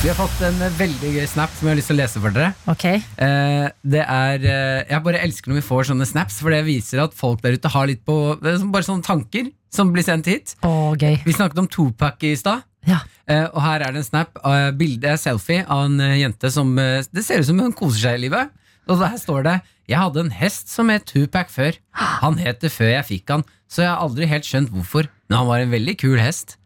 Vi 0.00 0.08
har 0.08 0.16
fått 0.16 0.38
en 0.46 0.60
veldig 0.78 1.10
gøy 1.12 1.26
snap 1.28 1.50
som 1.52 1.66
jeg 1.68 1.74
har 1.74 1.78
lyst 1.80 1.90
til 1.90 1.96
å 1.98 2.00
lese 2.00 2.20
for 2.22 2.32
dere. 2.36 2.52
Ok, 2.72 2.84
Eh, 3.20 3.66
det 3.84 4.00
er 4.00 4.44
eh, 4.48 4.84
Jeg 4.88 5.02
bare 5.04 5.20
elsker 5.20 5.52
når 5.52 5.58
vi 5.60 5.66
får 5.66 5.90
sånne 5.90 6.06
snaps, 6.08 6.38
for 6.40 6.54
det 6.54 6.62
viser 6.64 7.02
at 7.04 7.16
folk 7.16 7.42
der 7.44 7.58
ute 7.58 7.68
har 7.68 7.88
litt 7.90 8.00
på 8.08 8.14
Bare 8.40 8.86
sånne 8.86 9.04
tanker 9.04 9.50
som 9.70 9.92
blir 9.92 10.02
sendt 10.06 10.26
hit. 10.26 10.54
Oh, 10.64 10.94
gøy. 10.96 11.18
Vi 11.26 11.34
snakket 11.36 11.60
om 11.62 11.68
Topak 11.70 12.24
i 12.26 12.32
stad. 12.36 12.64
Ja. 12.88 13.02
Eh, 13.28 13.44
og 13.52 13.60
her 13.62 13.84
er 13.84 13.92
det 13.92 14.00
en 14.00 14.08
snap 14.08 14.40
av 14.40 14.72
bilde, 14.80 15.12
selfie, 15.20 15.66
av 15.68 15.84
en 15.90 16.00
jente 16.16 16.50
som 16.50 16.72
Det 16.76 17.22
ser 17.26 17.44
ut 17.44 17.50
som 17.50 17.60
hun 17.60 17.76
koser 17.76 18.00
seg 18.08 18.18
i 18.18 18.24
livet. 18.24 18.50
Og 18.90 18.98
her 19.04 19.18
står 19.20 19.44
det 19.46 19.56
Jeg 19.90 19.98
hadde 20.00 20.24
en 20.24 20.32
hest 20.34 20.70
som 20.72 20.90
het 20.90 21.06
Tupac 21.08 21.50
før. 21.54 21.78
Han 22.24 22.38
het 22.42 22.60
det 22.64 22.72
før 22.74 22.92
jeg 22.96 23.06
fikk 23.08 23.34
han, 23.36 23.44
så 23.70 23.84
jeg 23.84 23.90
har 23.92 24.02
aldri 24.04 24.28
helt 24.30 24.46
skjønt 24.46 24.72
hvorfor. 24.74 25.08
Men 25.30 25.42
han 25.42 25.50
var 25.50 25.62
en 25.64 25.74
veldig 25.74 25.96
kul 26.00 26.18
hest. 26.22 26.56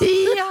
Ja! 0.00 0.44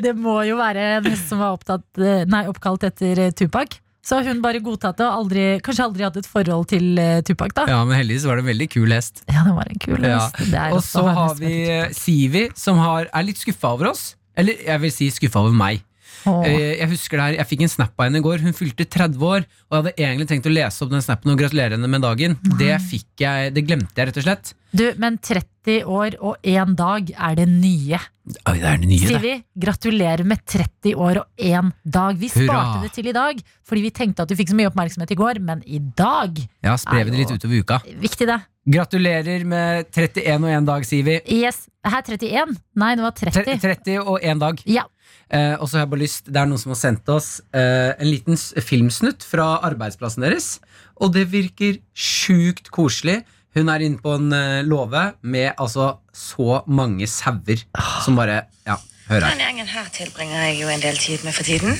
Det 0.00 0.14
må 0.16 0.38
jo 0.48 0.56
være 0.56 0.84
en 0.96 1.06
hest 1.10 1.28
som 1.28 1.42
var 1.42 1.52
opptatt, 1.58 1.84
eh, 2.00 2.22
nei, 2.30 2.46
oppkalt 2.48 2.86
etter 2.88 3.18
eh, 3.26 3.34
Tupac. 3.36 3.76
Så 4.00 4.16
har 4.16 4.30
hun 4.30 4.38
bare 4.40 4.62
godtatt 4.64 4.96
det 4.96 5.04
og 5.04 5.24
aldri, 5.24 5.42
kanskje 5.60 5.84
aldri 5.84 6.06
hatt 6.06 6.16
et 6.16 6.28
forhold 6.30 6.64
til 6.70 6.96
eh, 7.02 7.18
Tupac. 7.26 7.52
da 7.58 7.66
Ja, 7.68 7.82
men 7.84 7.98
heldigvis 7.98 8.24
var 8.24 8.38
det 8.38 8.46
en 8.46 8.50
veldig 8.54 8.68
kul 8.72 8.94
hest. 8.96 9.20
Ja, 9.28 9.42
det 9.44 9.52
var 9.58 9.68
en 9.68 9.82
kul 9.82 10.06
hest. 10.06 10.40
Er 10.48 10.72
Og 10.72 10.80
så 10.86 11.04
har 11.04 11.36
vi 11.36 11.52
Sivi, 11.98 12.46
som 12.56 12.80
har, 12.80 13.10
er 13.12 13.28
litt 13.28 13.42
skuffa 13.42 13.74
over 13.76 13.92
oss. 13.92 14.14
Eller 14.38 14.56
jeg 14.64 14.84
vil 14.86 14.94
si 14.94 15.10
skuffa 15.12 15.42
over 15.44 15.52
meg. 15.52 15.84
Åh. 16.28 16.44
Eh, 16.46 16.76
Jeg 16.82 16.88
husker 16.92 17.16
det 17.18 17.24
her, 17.26 17.36
jeg 17.40 17.48
fikk 17.52 17.62
en 17.66 17.72
snap 17.72 17.94
av 17.98 18.06
henne 18.08 18.20
i 18.20 18.24
går. 18.24 18.42
Hun 18.44 18.52
fylte 18.56 18.84
30 18.84 19.18
år, 19.24 19.46
og 19.68 19.72
jeg 19.72 19.78
hadde 19.82 19.94
egentlig 19.96 20.28
tenkt 20.30 20.48
å 20.50 20.52
lese 20.52 20.84
opp 20.84 20.92
den 20.92 21.04
snappen 21.04 21.32
og 21.32 21.40
gratulere 21.40 21.78
henne 21.78 21.88
med 21.90 22.04
dagen. 22.04 22.36
Det 22.60 22.74
fikk 22.90 23.24
jeg, 23.24 23.54
det 23.56 23.64
glemte 23.66 23.96
jeg, 23.96 24.10
rett 24.10 24.20
og 24.22 24.26
slett. 24.28 24.52
Du, 24.76 24.84
men 25.00 25.16
30 25.24 25.86
år 25.88 26.14
og 26.20 26.36
én 26.44 26.74
dag 26.76 27.08
er 27.16 27.38
det 27.40 27.46
nye. 27.48 27.98
Oi, 28.44 28.58
det 28.60 28.66
er 28.68 28.82
det 28.82 28.88
nye, 28.90 28.98
Sier 29.00 29.22
Sivi, 29.22 29.32
gratulerer 29.56 30.24
med 30.28 30.42
30 30.44 30.92
år 31.00 31.22
og 31.22 31.40
én 31.40 31.70
dag. 31.88 32.18
Vi 32.20 32.28
Hurra. 32.34 32.44
sparte 32.44 32.82
det 32.84 32.92
til 32.98 33.08
i 33.08 33.14
dag 33.16 33.40
fordi 33.64 33.82
vi 33.86 33.90
tenkte 33.96 34.22
at 34.24 34.28
du 34.28 34.36
fikk 34.36 34.52
så 34.52 34.56
mye 34.58 34.68
oppmerksomhet 34.68 35.10
i 35.12 35.16
går, 35.16 35.40
men 35.40 35.62
i 35.64 35.80
dag 35.96 36.36
Ja, 36.64 36.76
sprer 36.76 37.04
vi 37.08 37.14
det 37.16 37.22
litt 37.22 37.32
utover 37.32 37.64
uka. 37.64 37.80
Viktig, 38.00 38.28
det. 38.28 38.38
Gratulerer 38.68 39.44
med 39.48 39.88
31 39.96 40.44
og 40.44 40.50
1 40.52 40.66
dag, 40.68 40.84
sier 40.84 41.04
vi. 41.06 41.16
Yes. 41.32 41.62
Her 41.88 42.02
31? 42.04 42.52
Nei, 42.76 42.90
det 42.98 43.04
var 43.06 43.14
30. 43.16 43.56
30 43.64 43.98
og 44.04 44.18
1 44.20 44.42
dag. 44.42 44.60
Ja. 44.68 44.84
Eh, 45.28 45.54
og 45.60 45.68
så 45.68 45.76
har 45.76 45.82
jeg 45.82 45.90
bare 45.92 46.00
lyst 46.00 46.30
Det 46.32 46.38
er 46.40 46.46
noen 46.48 46.60
som 46.60 46.72
har 46.72 46.78
sendt 46.80 47.10
oss 47.12 47.26
eh, 47.52 47.92
en 48.00 48.08
liten 48.08 48.38
filmsnutt 48.64 49.26
fra 49.28 49.58
arbeidsplassen 49.68 50.24
deres. 50.24 50.54
Og 50.96 51.12
det 51.16 51.26
virker 51.32 51.82
sjukt 51.92 52.72
koselig. 52.74 53.20
Hun 53.56 53.68
er 53.72 53.84
inne 53.84 54.00
på 54.00 54.14
en 54.16 54.32
eh, 54.32 54.62
låve 54.64 55.10
med 55.22 55.52
altså 55.56 55.98
så 56.16 56.62
mange 56.66 57.08
sauer 57.10 57.64
som 58.04 58.18
bare 58.18 58.46
Ja. 58.66 58.78
Hør 59.08 59.24
her. 59.24 59.30
Den 59.32 59.40
gjengen 59.40 59.68
her 59.72 59.86
tilbringer 59.88 60.42
jeg 60.50 60.58
jo 60.60 60.68
en 60.68 60.82
del 60.84 60.96
tid 61.00 61.22
med 61.24 61.32
for 61.32 61.42
tiden. 61.48 61.78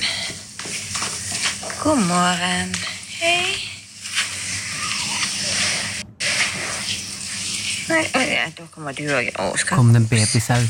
God 1.83 2.01
morgen. 2.09 2.73
Hei. 3.19 3.53
Nei, 7.89 8.03
da 8.57 8.65
kommer 8.73 8.97
du 8.97 9.05
òg. 9.13 9.29
Kom 9.69 9.93
det 9.93 10.01
en 10.01 10.09
babysau? 10.09 10.65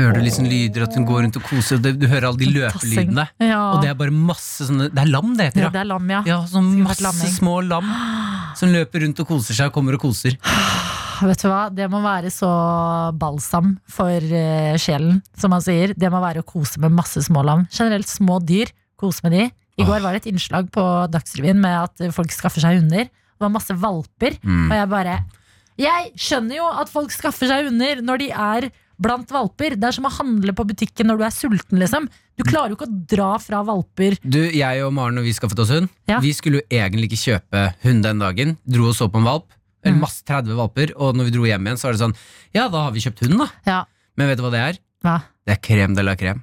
Hører 0.00 0.16
du 0.16 0.20
liksom 0.24 0.46
lyder 0.48 0.84
at 0.86 0.94
hun 0.96 1.04
går 1.08 1.22
rundt 1.26 1.36
og 1.36 1.42
koser, 1.44 1.76
og 1.76 1.82
det- 1.84 1.98
du 2.00 2.06
hører 2.08 2.26
alle 2.30 2.38
de 2.40 2.48
løpelydene. 2.54 3.28
Ja. 3.40 3.60
Og 3.74 3.82
det 3.82 3.90
er 3.90 3.94
bare 4.00 4.10
masse 4.10 4.64
sånne 4.66 4.88
Det 4.94 4.98
er 5.02 5.10
lam, 5.12 5.34
det 5.36 5.50
heter 5.52 5.60
Ja, 5.66 5.68
det 5.74 5.80
er 5.82 5.88
lam, 5.90 6.08
ja. 6.10 6.22
Ja, 6.26 6.38
sånn 6.46 6.70
masse 6.82 7.02
lamming. 7.04 7.32
små 7.36 7.54
lam 7.68 7.84
som 8.56 8.68
løper 8.72 9.04
rundt 9.04 9.20
og 9.20 9.28
koser 9.28 9.54
seg 9.54 9.66
og 9.70 9.74
kommer 9.76 9.94
og 9.94 10.00
koser. 10.00 10.36
Vet 11.20 11.42
du 11.42 11.48
hva, 11.52 11.68
det 11.68 11.84
må 11.92 12.00
være 12.00 12.30
så 12.32 12.48
balsam 13.20 13.74
for 13.92 14.08
uh, 14.24 14.76
sjelen, 14.80 15.20
som 15.36 15.50
man 15.52 15.60
sier. 15.60 15.92
Det 15.94 16.08
må 16.10 16.20
være 16.22 16.40
å 16.40 16.46
kose 16.48 16.80
med 16.80 16.92
masse 16.96 17.20
små 17.26 17.42
lam. 17.44 17.66
Generelt 17.70 18.08
små 18.08 18.38
dyr, 18.40 18.72
kose 18.96 19.20
med 19.24 19.32
de. 19.36 19.50
I 19.80 19.84
går 19.84 20.00
var 20.00 20.12
det 20.16 20.22
et 20.26 20.32
innslag 20.32 20.70
på 20.72 20.80
Dagsrevyen 21.12 21.60
med 21.60 21.76
at 21.76 22.12
folk 22.16 22.32
skaffer 22.32 22.60
seg 22.64 22.80
hunder. 22.80 23.04
Det 23.04 23.44
var 23.44 23.52
masse 23.52 23.72
valper, 23.76 24.38
Mm. 24.44 24.70
og 24.70 24.76
jeg 24.76 24.88
bare 24.88 25.18
Jeg 25.80 26.10
skjønner 26.16 26.56
jo 26.56 26.66
at 26.68 26.88
folk 26.92 27.08
skaffer 27.10 27.48
seg 27.48 27.64
hunder 27.70 28.02
når 28.04 28.18
de 28.18 28.30
er 28.30 28.66
blant 29.00 29.30
valper. 29.32 29.76
Det 29.80 29.88
er 29.88 29.96
som 29.96 30.04
å 30.08 30.12
handle 30.12 30.52
på 30.56 30.66
butikken 30.68 31.08
når 31.10 31.18
du 31.18 31.24
er 31.24 31.34
sulten, 31.34 31.78
liksom. 31.80 32.08
Du 32.36 32.44
klarer 32.44 32.70
jo 32.72 32.76
ikke 32.78 32.88
å 32.88 32.98
dra 33.10 33.30
fra 33.42 33.62
valper. 33.66 34.18
Du, 34.22 34.38
jeg 34.52 34.84
og 34.84 34.92
Maren 34.96 35.16
når 35.18 35.26
vi 35.28 35.32
skaffet 35.36 35.58
oss 35.64 35.70
hund, 35.74 35.88
Ja. 36.08 36.20
vi 36.20 36.32
skulle 36.32 36.60
jo 36.60 36.66
egentlig 36.70 37.10
ikke 37.10 37.24
kjøpe 37.40 37.74
hund 37.82 38.02
den 38.04 38.18
dagen. 38.18 38.56
Dro 38.68 38.88
og 38.88 38.94
så 38.94 39.08
på 39.10 39.18
en 39.18 39.24
valp. 39.28 39.46
Eller 39.82 39.96
Mm. 39.96 40.00
masse 40.04 40.22
30 40.24 40.54
valper. 40.56 40.92
Og 40.96 41.14
når 41.16 41.24
vi 41.24 41.30
dro 41.30 41.42
hjem 41.48 41.64
igjen, 41.66 41.78
så 41.80 41.88
var 41.88 41.92
det 41.92 42.00
sånn 42.04 42.16
Ja, 42.54 42.68
da 42.68 42.84
har 42.84 42.92
vi 42.92 43.00
kjøpt 43.00 43.20
hund, 43.26 43.38
da. 43.38 43.48
Ja, 43.66 43.84
Men 44.16 44.28
vet 44.28 44.36
du 44.38 44.44
hva 44.44 44.50
det 44.52 44.60
er? 44.60 44.78
hva? 45.02 45.22
Det 45.46 45.52
er 45.56 45.60
krem 45.64 45.94
de 45.96 46.02
la 46.02 46.14
krem. 46.14 46.42